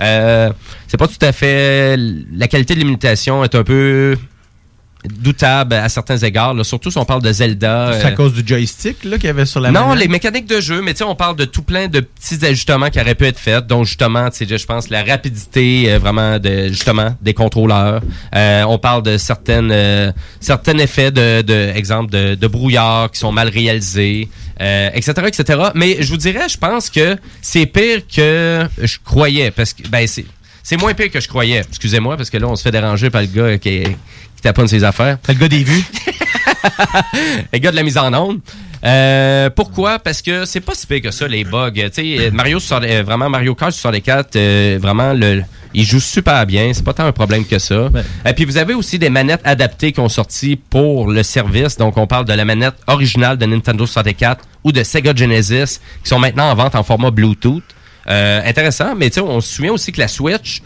Euh, 0.00 0.50
c'est 0.86 0.96
pas 0.96 1.08
tout 1.08 1.14
à 1.20 1.32
fait... 1.32 1.96
La 2.32 2.48
qualité 2.48 2.74
de 2.74 2.80
l'imitation 2.80 3.44
est 3.44 3.54
un 3.54 3.64
peu 3.64 4.16
doutable 5.04 5.74
à 5.74 5.88
certains 5.88 6.16
égards, 6.18 6.54
là, 6.54 6.64
surtout 6.64 6.90
si 6.90 6.98
on 6.98 7.04
parle 7.04 7.22
de 7.22 7.32
Zelda. 7.32 7.92
C'est 8.00 8.06
à 8.06 8.08
euh, 8.08 8.14
cause 8.14 8.32
du 8.32 8.46
joystick 8.46 8.98
qu'il 9.00 9.24
y 9.24 9.28
avait 9.28 9.46
sur 9.46 9.60
la 9.60 9.70
non, 9.70 9.88
manette? 9.88 10.00
les 10.00 10.08
mécaniques 10.08 10.46
de 10.46 10.60
jeu, 10.60 10.82
mais 10.82 10.92
tu 10.92 10.98
sais, 10.98 11.04
on 11.04 11.14
parle 11.14 11.36
de 11.36 11.44
tout 11.44 11.62
plein 11.62 11.86
de 11.86 12.00
petits 12.00 12.44
ajustements 12.44 12.90
qui 12.90 13.00
auraient 13.00 13.14
pu 13.14 13.26
être 13.26 13.38
faits, 13.38 13.66
dont 13.66 13.84
justement, 13.84 14.28
tu 14.30 14.46
sais, 14.46 14.58
je 14.58 14.66
pense 14.66 14.90
la 14.90 15.04
rapidité 15.04 15.92
euh, 15.92 15.98
vraiment 15.98 16.38
de 16.38 16.68
justement 16.68 17.14
des 17.22 17.32
contrôleurs. 17.32 18.02
Euh, 18.34 18.64
on 18.64 18.78
parle 18.78 19.02
de 19.02 19.18
certaines 19.18 20.14
certains 20.40 20.78
effets 20.78 21.10
de, 21.10 21.42
de 21.42 21.72
exemple 21.74 22.10
de, 22.10 22.34
de 22.34 22.46
brouillard 22.46 23.10
qui 23.10 23.20
sont 23.20 23.32
mal 23.32 23.48
réalisés, 23.48 24.28
etc., 24.58 25.12
etc. 25.26 25.60
Mais 25.74 25.98
je 26.00 26.08
vous 26.08 26.16
dirais, 26.16 26.48
je 26.48 26.58
pense 26.58 26.90
que 26.90 27.16
c'est 27.40 27.66
pire 27.66 28.02
que 28.12 28.66
je 28.82 28.98
croyais, 29.04 29.50
parce 29.50 29.72
que 29.72 29.86
ben 29.88 30.06
c'est 30.06 30.24
c'est 30.68 30.76
moins 30.76 30.92
pire 30.92 31.10
que 31.10 31.18
je 31.18 31.28
croyais. 31.28 31.60
Excusez-moi, 31.66 32.18
parce 32.18 32.28
que 32.28 32.36
là, 32.36 32.46
on 32.46 32.54
se 32.54 32.62
fait 32.62 32.70
déranger 32.70 33.08
par 33.08 33.22
le 33.22 33.26
gars 33.28 33.56
qui, 33.56 33.84
qui 34.38 34.42
taponne 34.42 34.68
ses 34.68 34.84
affaires. 34.84 35.18
C'est 35.26 35.32
le 35.32 35.40
gars 35.40 35.48
des 35.48 35.64
vues. 35.64 35.84
les 37.52 37.58
gars 37.58 37.72
de 37.72 37.76
la 37.76 37.82
mise 37.82 37.98
en 37.98 38.14
onde. 38.14 38.38
Euh, 38.84 39.50
pourquoi? 39.50 39.98
Parce 39.98 40.22
que 40.22 40.44
c'est 40.44 40.60
pas 40.60 40.74
si 40.76 40.86
pire 40.86 41.02
que 41.02 41.10
ça, 41.10 41.26
les 41.26 41.42
bugs. 41.42 41.72
Sais, 41.90 42.30
Mario, 42.32 42.60
60 42.60 42.84
euh, 42.84 43.02
vraiment, 43.02 43.28
Mario 43.28 43.56
Kart 43.56 43.72
64, 43.72 44.36
euh, 44.36 44.78
vraiment, 44.80 45.12
le, 45.12 45.42
il 45.74 45.84
joue 45.84 45.98
super 45.98 46.46
bien. 46.46 46.70
C'est 46.72 46.84
pas 46.84 46.92
tant 46.92 47.04
un 47.04 47.10
problème 47.10 47.44
que 47.44 47.58
ça. 47.58 47.90
Et 48.24 48.32
puis, 48.32 48.44
vous 48.44 48.58
avez 48.58 48.74
aussi 48.74 49.00
des 49.00 49.10
manettes 49.10 49.40
adaptées 49.42 49.90
qui 49.90 49.98
ont 49.98 50.08
sorti 50.08 50.54
pour 50.54 51.10
le 51.10 51.24
service. 51.24 51.76
Donc, 51.76 51.96
on 51.96 52.06
parle 52.06 52.24
de 52.24 52.32
la 52.32 52.44
manette 52.44 52.76
originale 52.86 53.38
de 53.38 53.46
Nintendo 53.46 53.84
64 53.86 54.44
ou 54.62 54.70
de 54.70 54.84
Sega 54.84 55.12
Genesis 55.12 55.80
qui 56.04 56.08
sont 56.08 56.20
maintenant 56.20 56.48
en 56.48 56.54
vente 56.54 56.76
en 56.76 56.84
format 56.84 57.10
Bluetooth. 57.10 57.64
Euh, 58.08 58.40
intéressant, 58.44 58.94
mais 58.94 59.10
tu 59.10 59.14
sais, 59.14 59.20
on 59.20 59.40
se 59.40 59.56
souvient 59.56 59.72
aussi 59.72 59.90
que 59.90 60.00
la 60.00 60.08
Switch, 60.08 60.62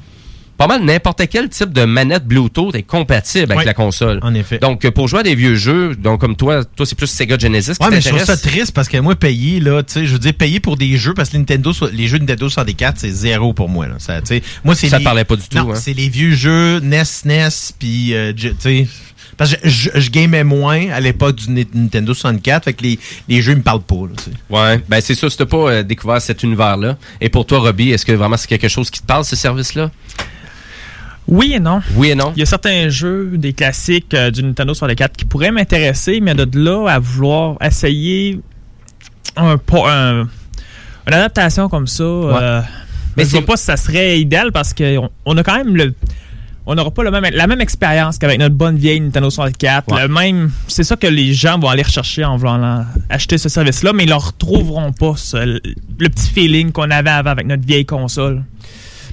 pas 0.67 0.79
mal 0.79 0.85
n'importe 0.85 1.23
quel 1.31 1.49
type 1.49 1.73
de 1.73 1.85
manette 1.85 2.25
Bluetooth 2.27 2.75
est 2.75 2.83
compatible 2.83 3.53
avec 3.53 3.59
Oui, 3.59 3.65
la 3.65 3.75
console. 3.75 4.19
en 4.23 4.35
effet. 4.35 4.59
Donc, 4.59 4.85
euh, 4.85 4.91
pour 4.91 5.09
jouer 5.09 5.21
à 5.21 5.23
des 5.23 5.35
vieux 5.35 5.55
jeux, 5.55 5.95
donc 5.97 6.21
comme 6.21 6.37
toi, 6.37 6.65
toi 6.65 6.87
c'est 6.87 6.95
plus 6.97 7.07
Sega 7.09 7.39
Genesis 7.39 7.73
qui 7.79 7.85
Ouais, 7.85 7.91
mais 7.91 8.01
je 8.01 8.09
trouve 8.09 8.25
ça 8.25 8.37
triste 8.37 8.73
parce 8.73 8.89
que 8.89 8.97
moi, 8.99 9.15
payer, 9.17 9.61
là, 9.61 9.83
tu 9.83 9.93
sais, 9.95 10.07
je 10.07 10.13
veux 10.13 10.19
dire, 10.19 10.35
payer 10.35 10.61
pour 10.61 10.77
des 10.77 10.97
jeux, 10.97 11.15
parce 11.15 11.31
que 11.31 11.37
Nintendo, 11.37 11.73
les 11.93 12.07
jeux 12.07 12.19
Nintendo 12.19 12.49
64, 12.49 12.99
c'est 12.99 13.11
zéro 13.11 13.53
pour 13.53 13.69
moi, 13.69 13.87
là. 13.89 13.95
Ça, 13.99 14.21
moi, 14.65 14.75
c'est 14.75 14.89
Ça 14.89 14.99
les- 14.99 15.05
parlait 15.05 15.25
pas 15.25 15.37
du 15.37 15.43
tout, 15.49 15.57
Non, 15.59 15.73
hein? 15.73 15.75
c'est 15.75 15.93
les 15.95 16.09
vieux 16.09 16.33
jeux 16.35 16.81
NES, 16.81 17.03
NES, 17.25 17.49
puis, 17.79 18.15
euh, 18.15 18.33
tu 18.33 18.53
sais, 18.59 18.87
parce 19.37 19.55
que 19.55 19.69
je, 19.69 19.91
je, 19.95 20.01
je 20.01 20.11
gamais 20.11 20.45
moins 20.45 20.91
à 20.91 21.01
l'époque 21.01 21.37
du 21.37 21.51
Ni- 21.51 21.67
Nintendo 21.75 22.13
64, 22.15 22.65
fait 22.65 22.73
que 22.75 22.83
les, 22.83 22.99
les 23.29 23.43
jeux, 23.43 23.55
me 23.55 23.63
parlent 23.63 23.83
pas, 23.83 23.95
là, 23.97 24.13
tu 24.17 24.25
sais. 24.25 24.31
Ouais, 24.51 24.81
ben 24.89 25.01
c'est 25.01 25.15
sûr, 25.15 25.31
si 25.31 25.39
t'as 25.39 25.47
pas 25.47 25.57
euh, 25.71 25.83
découvert 25.83 26.21
cet 26.21 26.43
univers-là. 26.43 26.97
Et 27.21 27.29
pour 27.29 27.47
toi, 27.47 27.59
Robbie, 27.61 27.91
est-ce 27.91 28.05
que 28.07 28.13
vraiment 28.13 28.37
c'est 28.37 28.47
quelque 28.49 28.69
chose 28.69 28.91
qui 28.91 29.01
te 29.01 29.07
parle, 29.07 29.25
ce 29.25 29.35
service-là? 29.37 29.91
Oui 31.29 31.53
et 31.55 31.61
non. 31.61 31.81
Oui 31.97 32.11
et 32.11 32.15
non. 32.15 32.33
Il 32.37 32.41
y 32.41 32.43
a 32.43 32.47
certains 32.47 32.89
jeux, 32.89 33.31
des 33.35 33.53
classiques 33.53 34.13
euh, 34.15 34.31
du 34.31 34.43
Nintendo 34.43 34.75
64 34.75 35.17
qui 35.17 35.25
pourraient 35.25 35.53
m'intéresser, 35.53 36.21
mais 36.21 36.35
de 36.35 36.47
là 36.59 36.89
à 36.89 36.99
vouloir 36.99 37.57
essayer 37.63 38.41
un, 39.37 39.57
une 41.07 41.15
adaptation 41.15 41.69
comme 41.69 41.87
ça, 41.87 42.03
euh, 42.05 42.61
Mais 43.17 43.25
je 43.25 43.31
vois 43.31 43.41
c'est- 43.41 43.47
pas 43.47 43.57
si 43.57 43.65
ça 43.65 43.77
serait 43.77 44.21
idéal 44.21 44.53
parce 44.53 44.75
qu'on 44.75 45.11
on 45.25 45.37
a 45.37 45.43
quand 45.43 45.57
même 45.57 45.77
le. 45.77 45.95
On 46.65 46.77
n'aura 46.77 46.93
pas 46.93 47.03
le 47.03 47.11
même, 47.11 47.25
la 47.33 47.49
même 47.49 47.61
expérience 47.61 48.19
qu'avec 48.19 48.39
notre 48.39 48.55
bonne 48.55 48.77
vieille 48.77 49.01
Nintendo 49.01 49.31
64. 49.31 50.01
Le 50.01 50.07
même, 50.07 50.53
c'est 50.69 50.85
ça 50.85 50.95
que 50.95 51.09
les 51.09 51.35
gens 51.35 51.59
vont 51.59 51.69
aller 51.69 51.83
rechercher 51.83 52.25
en 52.25 52.37
voulant 52.37 52.57
la- 52.57 52.87
acheter 53.11 53.37
ce 53.37 53.49
service-là, 53.49 53.93
mais 53.93 54.05
ils 54.05 54.11
ne 54.11 54.15
retrouveront 54.15 54.93
pas 54.93 55.15
ce- 55.17 55.39
le 55.39 56.09
petit 56.09 56.29
feeling 56.31 56.71
qu'on 56.71 56.89
avait 56.93 57.11
avant 57.11 57.31
avec 57.31 57.47
notre 57.49 57.67
vieille 57.67 57.85
console. 57.85 58.45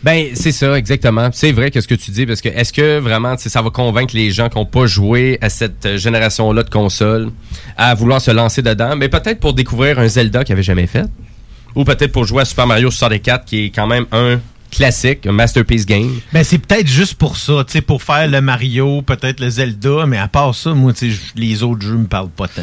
Ben, 0.03 0.27
c'est 0.33 0.53
ça, 0.53 0.77
exactement. 0.77 1.29
C'est 1.33 1.51
vrai 1.51 1.71
que 1.71 1.81
ce 1.81 1.87
que 1.87 1.95
tu 1.95 2.11
dis, 2.11 2.25
parce 2.25 2.41
que 2.41 2.49
est-ce 2.49 2.71
que 2.71 2.99
vraiment, 2.99 3.35
ça 3.37 3.61
va 3.61 3.69
convaincre 3.69 4.15
les 4.15 4.31
gens 4.31 4.47
qui 4.47 4.57
n'ont 4.57 4.65
pas 4.65 4.85
joué 4.85 5.37
à 5.41 5.49
cette 5.49 5.85
euh, 5.85 5.97
génération-là 5.97 6.63
de 6.63 6.69
consoles 6.69 7.29
à 7.75 7.93
vouloir 7.95 8.21
se 8.21 8.31
lancer 8.31 8.61
dedans, 8.61 8.95
mais 8.95 9.09
peut-être 9.09 9.39
pour 9.39 9.53
découvrir 9.53 9.99
un 9.99 10.07
Zelda 10.07 10.43
qu'ils 10.43 10.53
n'avaient 10.53 10.63
jamais 10.63 10.87
fait, 10.87 11.05
ou 11.75 11.83
peut-être 11.83 12.13
pour 12.13 12.23
jouer 12.23 12.43
à 12.43 12.45
Super 12.45 12.65
Mario 12.65 12.89
64, 12.89 13.43
qui 13.43 13.65
est 13.65 13.69
quand 13.69 13.87
même 13.87 14.05
un 14.13 14.39
classique, 14.71 15.25
un 15.27 15.31
masterpiece 15.31 15.85
game. 15.85 16.19
Ben, 16.33 16.43
c'est 16.43 16.57
peut-être 16.59 16.87
juste 16.87 17.15
pour 17.15 17.37
ça, 17.37 17.63
tu 17.65 17.73
sais, 17.73 17.81
pour 17.81 18.03
faire 18.03 18.27
le 18.27 18.41
Mario, 18.41 19.01
peut-être 19.01 19.39
le 19.39 19.49
Zelda, 19.49 20.05
mais 20.07 20.17
à 20.17 20.27
part 20.27 20.53
ça, 20.55 20.73
moi, 20.73 20.93
tu 20.93 21.11
les 21.35 21.63
autres 21.63 21.81
jeux 21.85 21.95
me 21.97 22.05
parlent 22.07 22.29
pas 22.29 22.47
tant. 22.47 22.61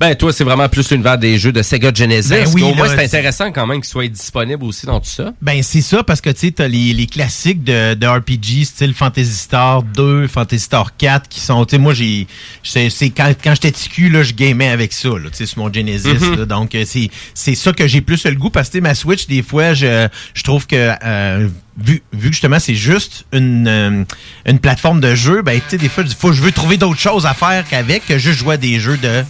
Ben, 0.00 0.14
toi, 0.14 0.32
c'est 0.32 0.44
vraiment 0.44 0.68
plus 0.68 0.90
l'univers 0.90 1.18
des 1.18 1.38
jeux 1.38 1.52
de 1.52 1.62
Sega 1.62 1.92
Genesis. 1.94 2.28
Ben 2.30 2.48
oui, 2.54 2.62
Au 2.62 2.74
moins, 2.74 2.86
là, 2.88 2.94
c'est 2.96 3.04
intéressant 3.04 3.50
quand 3.52 3.66
même 3.66 3.80
qu'ils 3.80 3.90
soient 3.90 4.06
disponibles 4.08 4.64
aussi 4.64 4.86
dans 4.86 5.00
tout 5.00 5.08
ça. 5.10 5.32
Ben, 5.42 5.62
c'est 5.62 5.80
ça, 5.80 6.02
parce 6.02 6.20
que, 6.20 6.30
tu 6.30 6.46
sais, 6.46 6.50
t'as 6.52 6.68
les, 6.68 6.92
les 6.92 7.06
classiques 7.06 7.64
de, 7.64 7.94
de 7.94 8.06
RPG, 8.06 8.64
style 8.64 8.94
Fantasy 8.94 9.32
Star 9.32 9.82
2, 9.82 10.26
Fantasy 10.28 10.64
Star 10.64 10.96
4, 10.96 11.28
qui 11.28 11.40
sont, 11.40 11.64
tu 11.64 11.76
sais, 11.76 11.78
moi, 11.78 11.94
j'ai, 11.94 12.26
c'est 12.62 13.10
quand, 13.10 13.32
quand 13.42 13.54
j'étais 13.54 13.70
petit 13.72 13.88
cul, 13.88 14.08
là, 14.10 14.22
je 14.22 14.32
gamais 14.34 14.68
avec 14.68 14.92
ça, 14.92 15.08
là, 15.08 15.30
tu 15.30 15.36
sais, 15.38 15.46
sur 15.46 15.58
mon 15.58 15.72
Genesis, 15.72 16.06
Mhm. 16.08 16.36
là. 16.36 16.44
Donc, 16.46 16.74
euh, 16.74 16.84
c'est, 16.86 17.10
c'est 17.34 17.54
ça 17.54 17.72
que 17.72 17.86
j'ai 17.86 18.00
plus 18.00 18.24
le 18.24 18.34
goût, 18.34 18.50
parce 18.50 18.68
que, 18.70 18.78
ma 18.78 18.94
Switch, 18.94 19.26
des 19.26 19.42
fois, 19.42 19.74
je, 19.74 20.08
je 20.34 20.42
trouve 20.42 20.66
que, 20.66 20.92
euh, 21.04 21.45
vu, 21.76 22.00
que 22.00 22.18
justement, 22.18 22.58
c'est 22.58 22.74
juste 22.74 23.26
une, 23.32 23.68
euh, 23.68 24.04
une 24.46 24.58
plateforme 24.58 25.00
de 25.00 25.14
jeu, 25.14 25.42
ben, 25.42 25.58
tu 25.60 25.70
sais, 25.70 25.78
des 25.78 25.88
fois, 25.88 26.04
il 26.06 26.14
faut, 26.14 26.32
je 26.32 26.42
veux 26.42 26.52
trouver 26.52 26.76
d'autres 26.76 27.00
choses 27.00 27.26
à 27.26 27.34
faire 27.34 27.64
qu'avec, 27.68 28.06
que 28.06 28.18
juste 28.18 28.38
jouer 28.38 28.54
à 28.54 28.56
des 28.56 28.78
jeux 28.78 28.96
de 28.96 29.24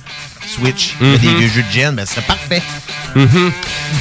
Switch, 0.47 0.95
Mhm. 1.01 1.19
des 1.19 1.29
vieux 1.35 1.49
jeux 1.49 1.63
de 1.63 1.73
Gen, 1.73 1.95
ben, 1.95 2.07
ce 2.07 2.15
serait 2.15 2.25
parfait. 2.27 2.63
Mhm. 3.15 3.53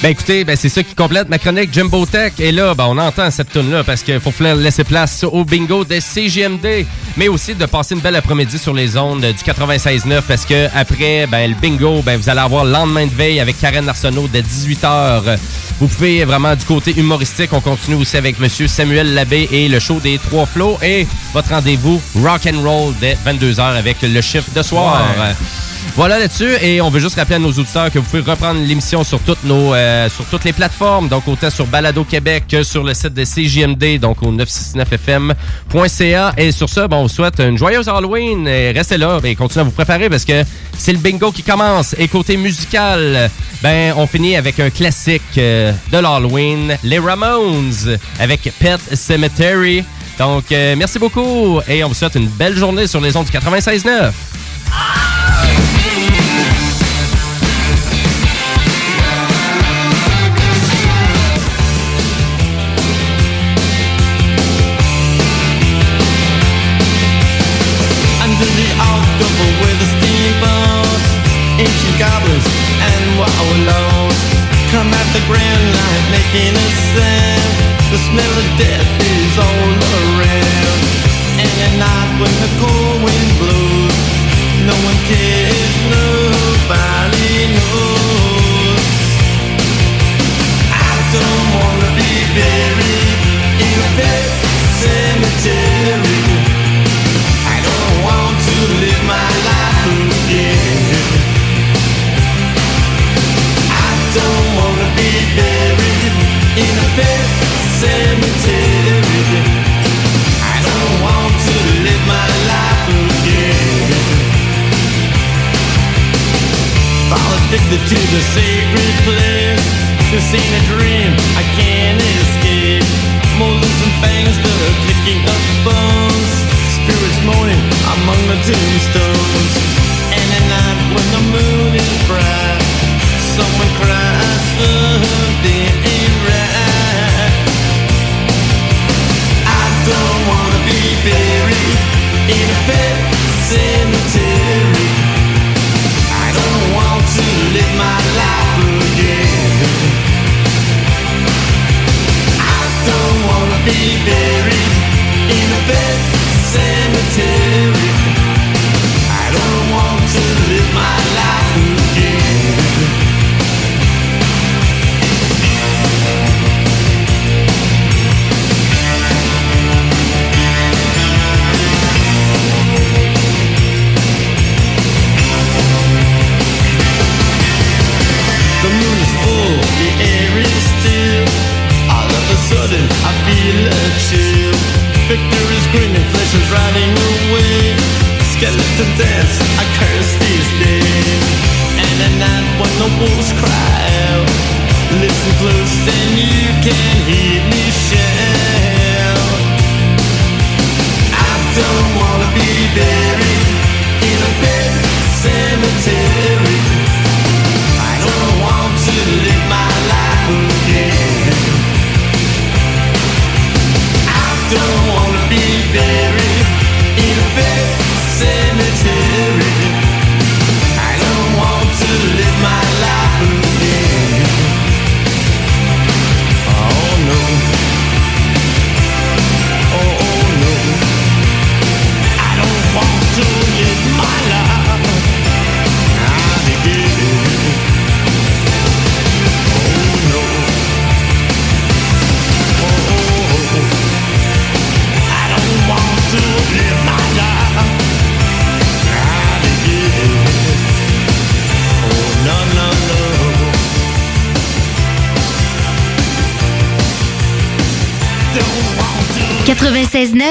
Ben 0.04 0.10
écoutez, 0.10 0.44
ben 0.44 0.56
c'est 0.58 0.70
ça 0.70 0.84
qui 0.84 0.94
complète 0.94 1.30
ma 1.30 1.38
chronique 1.40 1.70
Jimbo 1.74 2.06
Tech. 2.06 2.34
Et 2.40 2.52
là, 2.52 2.74
ben 2.76 2.86
on 2.90 2.98
entend 2.98 3.32
cette 3.32 3.52
tune 3.52 3.72
là 3.72 3.84
parce 3.84 4.04
qu'il 4.04 4.20
faut 4.20 4.34
laisser 4.44 4.84
place 4.84 5.24
au 5.24 5.46
bingo 5.46 5.86
de 5.86 6.00
CGMD, 6.00 6.86
mais 7.16 7.28
aussi 7.30 7.56
de 7.56 7.66
passer 7.66 7.96
une 7.96 8.02
belle 8.02 8.16
après-midi 8.18 8.58
sur 8.60 8.74
les 8.74 8.98
ondes 8.98 9.22
du 9.26 9.44
96.9 9.44 10.22
parce 10.28 10.46
que 10.46 10.68
après 10.76 11.28
ben 11.28 11.50
le 11.50 11.56
bingo, 11.56 12.02
ben 12.02 12.18
vous 12.20 12.30
allez 12.30 12.42
avoir 12.42 12.66
le 12.66 12.72
lendemain 12.72 13.06
de 13.06 13.14
veille 13.14 13.40
avec 13.40 13.60
Karen 13.60 13.88
Arsenault 13.88 14.28
dès 14.32 14.42
18h. 14.42 15.38
Vous 15.80 15.88
pouvez 15.88 16.26
vraiment 16.26 16.56
du 16.56 16.66
côté 16.66 16.94
humoristique, 16.98 17.52
on 17.54 17.62
continue 17.62 17.96
aussi 17.98 18.18
avec 18.18 18.40
monsieur 18.40 18.68
Samuel 18.68 19.14
Labbé 19.14 19.48
et 19.52 19.68
le 19.70 19.80
show 19.80 20.00
des 20.00 20.18
trois 20.20 20.46
flots 20.46 20.78
et 20.84 21.08
votre 21.34 21.50
rendez-vous 21.50 22.02
rock 22.22 22.42
and 22.54 22.62
roll 22.62 22.94
dès 23.00 23.18
22h 23.26 23.62
avec 23.78 23.98
le 24.02 24.22
chiffre 24.22 24.50
de 24.56 24.62
soir. 24.62 25.04
Ouais. 25.18 25.34
Voilà 25.96 26.20
là-dessus. 26.20 26.52
Et 26.62 26.82
on 26.82 26.90
veut 26.90 27.00
juste 27.00 27.16
rappeler 27.16 27.36
à 27.36 27.40
nos 27.40 27.52
auditeurs 27.52 27.90
que 27.90 28.00
vous 28.00 28.06
pouvez 28.06 28.22
reprendre 28.22 28.60
l'émission 28.60 29.06
sur 29.06 29.22
toutes 29.22 29.46
nos 29.46 29.74
euh, 29.74 30.10
sur 30.10 30.26
toutes 30.26 30.44
les 30.44 30.52
plateformes. 30.52 31.08
Donc 31.08 31.26
autant 31.26 31.50
sur 31.50 31.66
Balado 31.68 32.04
Québec 32.04 32.44
que 32.50 32.64
sur 32.64 32.84
le 32.84 32.94
site 32.94 33.14
de 33.14 33.24
CJMD, 33.24 34.02
donc 34.02 34.22
au 34.22 34.34
969fm.ca. 34.34 36.34
Et 36.38 36.52
sur 36.52 36.68
ça, 36.68 36.90
bon, 36.90 36.98
on 36.98 37.04
vous 37.04 37.10
souhaite 37.10 37.40
une 37.40 37.58
joyeuse 37.58 37.88
Halloween. 37.88 38.46
Et 38.46 38.72
restez 38.72 38.98
là 38.98 39.22
et 39.24 39.36
continuez 39.36 39.62
à 39.62 39.64
vous 39.64 39.72
préparer 39.72 40.10
parce 40.10 40.26
que 40.26 40.44
c'est 40.78 40.92
le 40.92 41.00
bingo 41.00 41.32
qui 41.32 41.44
commence. 41.44 41.96
Et 41.98 42.10
côté 42.10 42.36
musical, 42.36 43.32
ben 43.64 43.94
on 43.96 44.06
finit 44.06 44.36
avec 44.36 44.60
un 44.60 44.70
classique 44.70 45.22
euh, 45.38 45.72
de 45.94 45.98
l'Halloween, 45.98 46.78
les 46.84 47.00
Ramones, 47.00 47.98
avec 48.20 48.42
Pet 48.60 48.82
Cemetery. 48.94 49.86
Donc, 50.20 50.52
euh, 50.52 50.76
merci 50.78 51.00
beaucoup 51.00 51.62
et 51.70 51.86
on 51.86 51.88
vous 51.88 51.94
souhaite 51.94 52.16
une 52.16 52.28
belle 52.28 52.58
journée 52.58 52.88
sur 52.88 53.00
les 53.00 53.16
ondes 53.16 53.26
du 53.26 53.32
96.9. 53.32 53.88
Under 53.88 54.12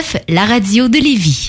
96.9, 0.05 0.23
la 0.29 0.47
radio 0.47 0.89
de 0.89 0.99
Lévis. 0.99 1.49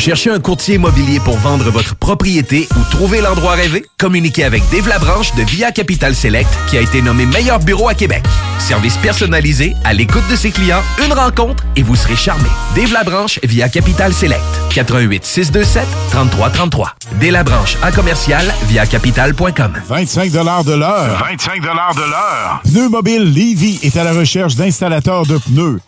Vous 0.00 0.06
cherchez 0.06 0.30
un 0.30 0.40
courtier 0.40 0.76
immobilier 0.76 1.20
pour 1.20 1.36
vendre 1.36 1.70
votre 1.70 1.94
propriété 1.94 2.66
ou 2.74 2.90
trouver 2.90 3.20
l'endroit 3.20 3.52
rêvé? 3.52 3.84
Communiquez 3.98 4.44
avec 4.44 4.62
Dave 4.72 4.88
Labranche 4.88 5.34
de 5.34 5.42
Via 5.42 5.72
Capital 5.72 6.14
Select 6.14 6.48
qui 6.70 6.78
a 6.78 6.80
été 6.80 7.02
nommé 7.02 7.26
meilleur 7.26 7.58
bureau 7.58 7.86
à 7.86 7.92
Québec. 7.92 8.24
Service 8.58 8.96
personnalisé, 8.96 9.74
à 9.84 9.92
l'écoute 9.92 10.26
de 10.30 10.36
ses 10.36 10.52
clients, 10.52 10.80
une 11.04 11.12
rencontre 11.12 11.64
et 11.76 11.82
vous 11.82 11.96
serez 11.96 12.16
charmé. 12.16 12.48
Dave 12.74 12.94
Labranche 12.94 13.40
via 13.42 13.68
Capital 13.68 14.14
Select. 14.14 14.40
88 14.70 15.22
627 15.22 15.86
3333. 16.12 16.94
Dave 17.20 17.32
Labranche 17.32 17.76
à 17.82 17.92
commercial 17.92 18.46
via 18.68 18.86
capital.com. 18.86 19.82
25 19.86 20.30
de 20.30 20.38
l'heure. 20.72 21.18
25 21.28 21.60
de 21.60 21.66
l'heure. 21.66 22.62
Pneu 22.64 22.88
Mobile 22.88 23.34
Levy 23.34 23.78
est 23.82 23.98
à 23.98 24.04
la 24.04 24.14
recherche 24.14 24.56
d'installateurs 24.56 25.26
de 25.26 25.36
pneus. 25.36 25.78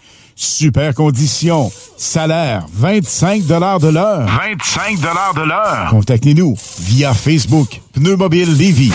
Super 0.43 0.93
conditions. 0.93 1.71
Salaire 1.97 2.67
25 2.75 3.47
de 3.47 3.55
l'heure. 3.55 4.27
25 4.27 4.99
de 4.99 5.47
l'heure. 5.47 5.87
Contactez-nous 5.91 6.57
via 6.81 7.15
Facebook. 7.15 7.81
Pneu 7.95 8.17
Mobile 8.17 8.51
Levy. 8.59 8.93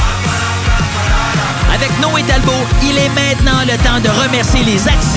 Avec 1.74 1.90
Noé 2.02 2.24
Talbot, 2.24 2.52
il 2.84 2.98
est 2.98 3.10
maintenant 3.10 3.62
le 3.64 3.78
temps 3.82 4.02
de 4.04 4.10
remercier 4.24 4.64
les 4.66 4.88
actions. 4.90 5.17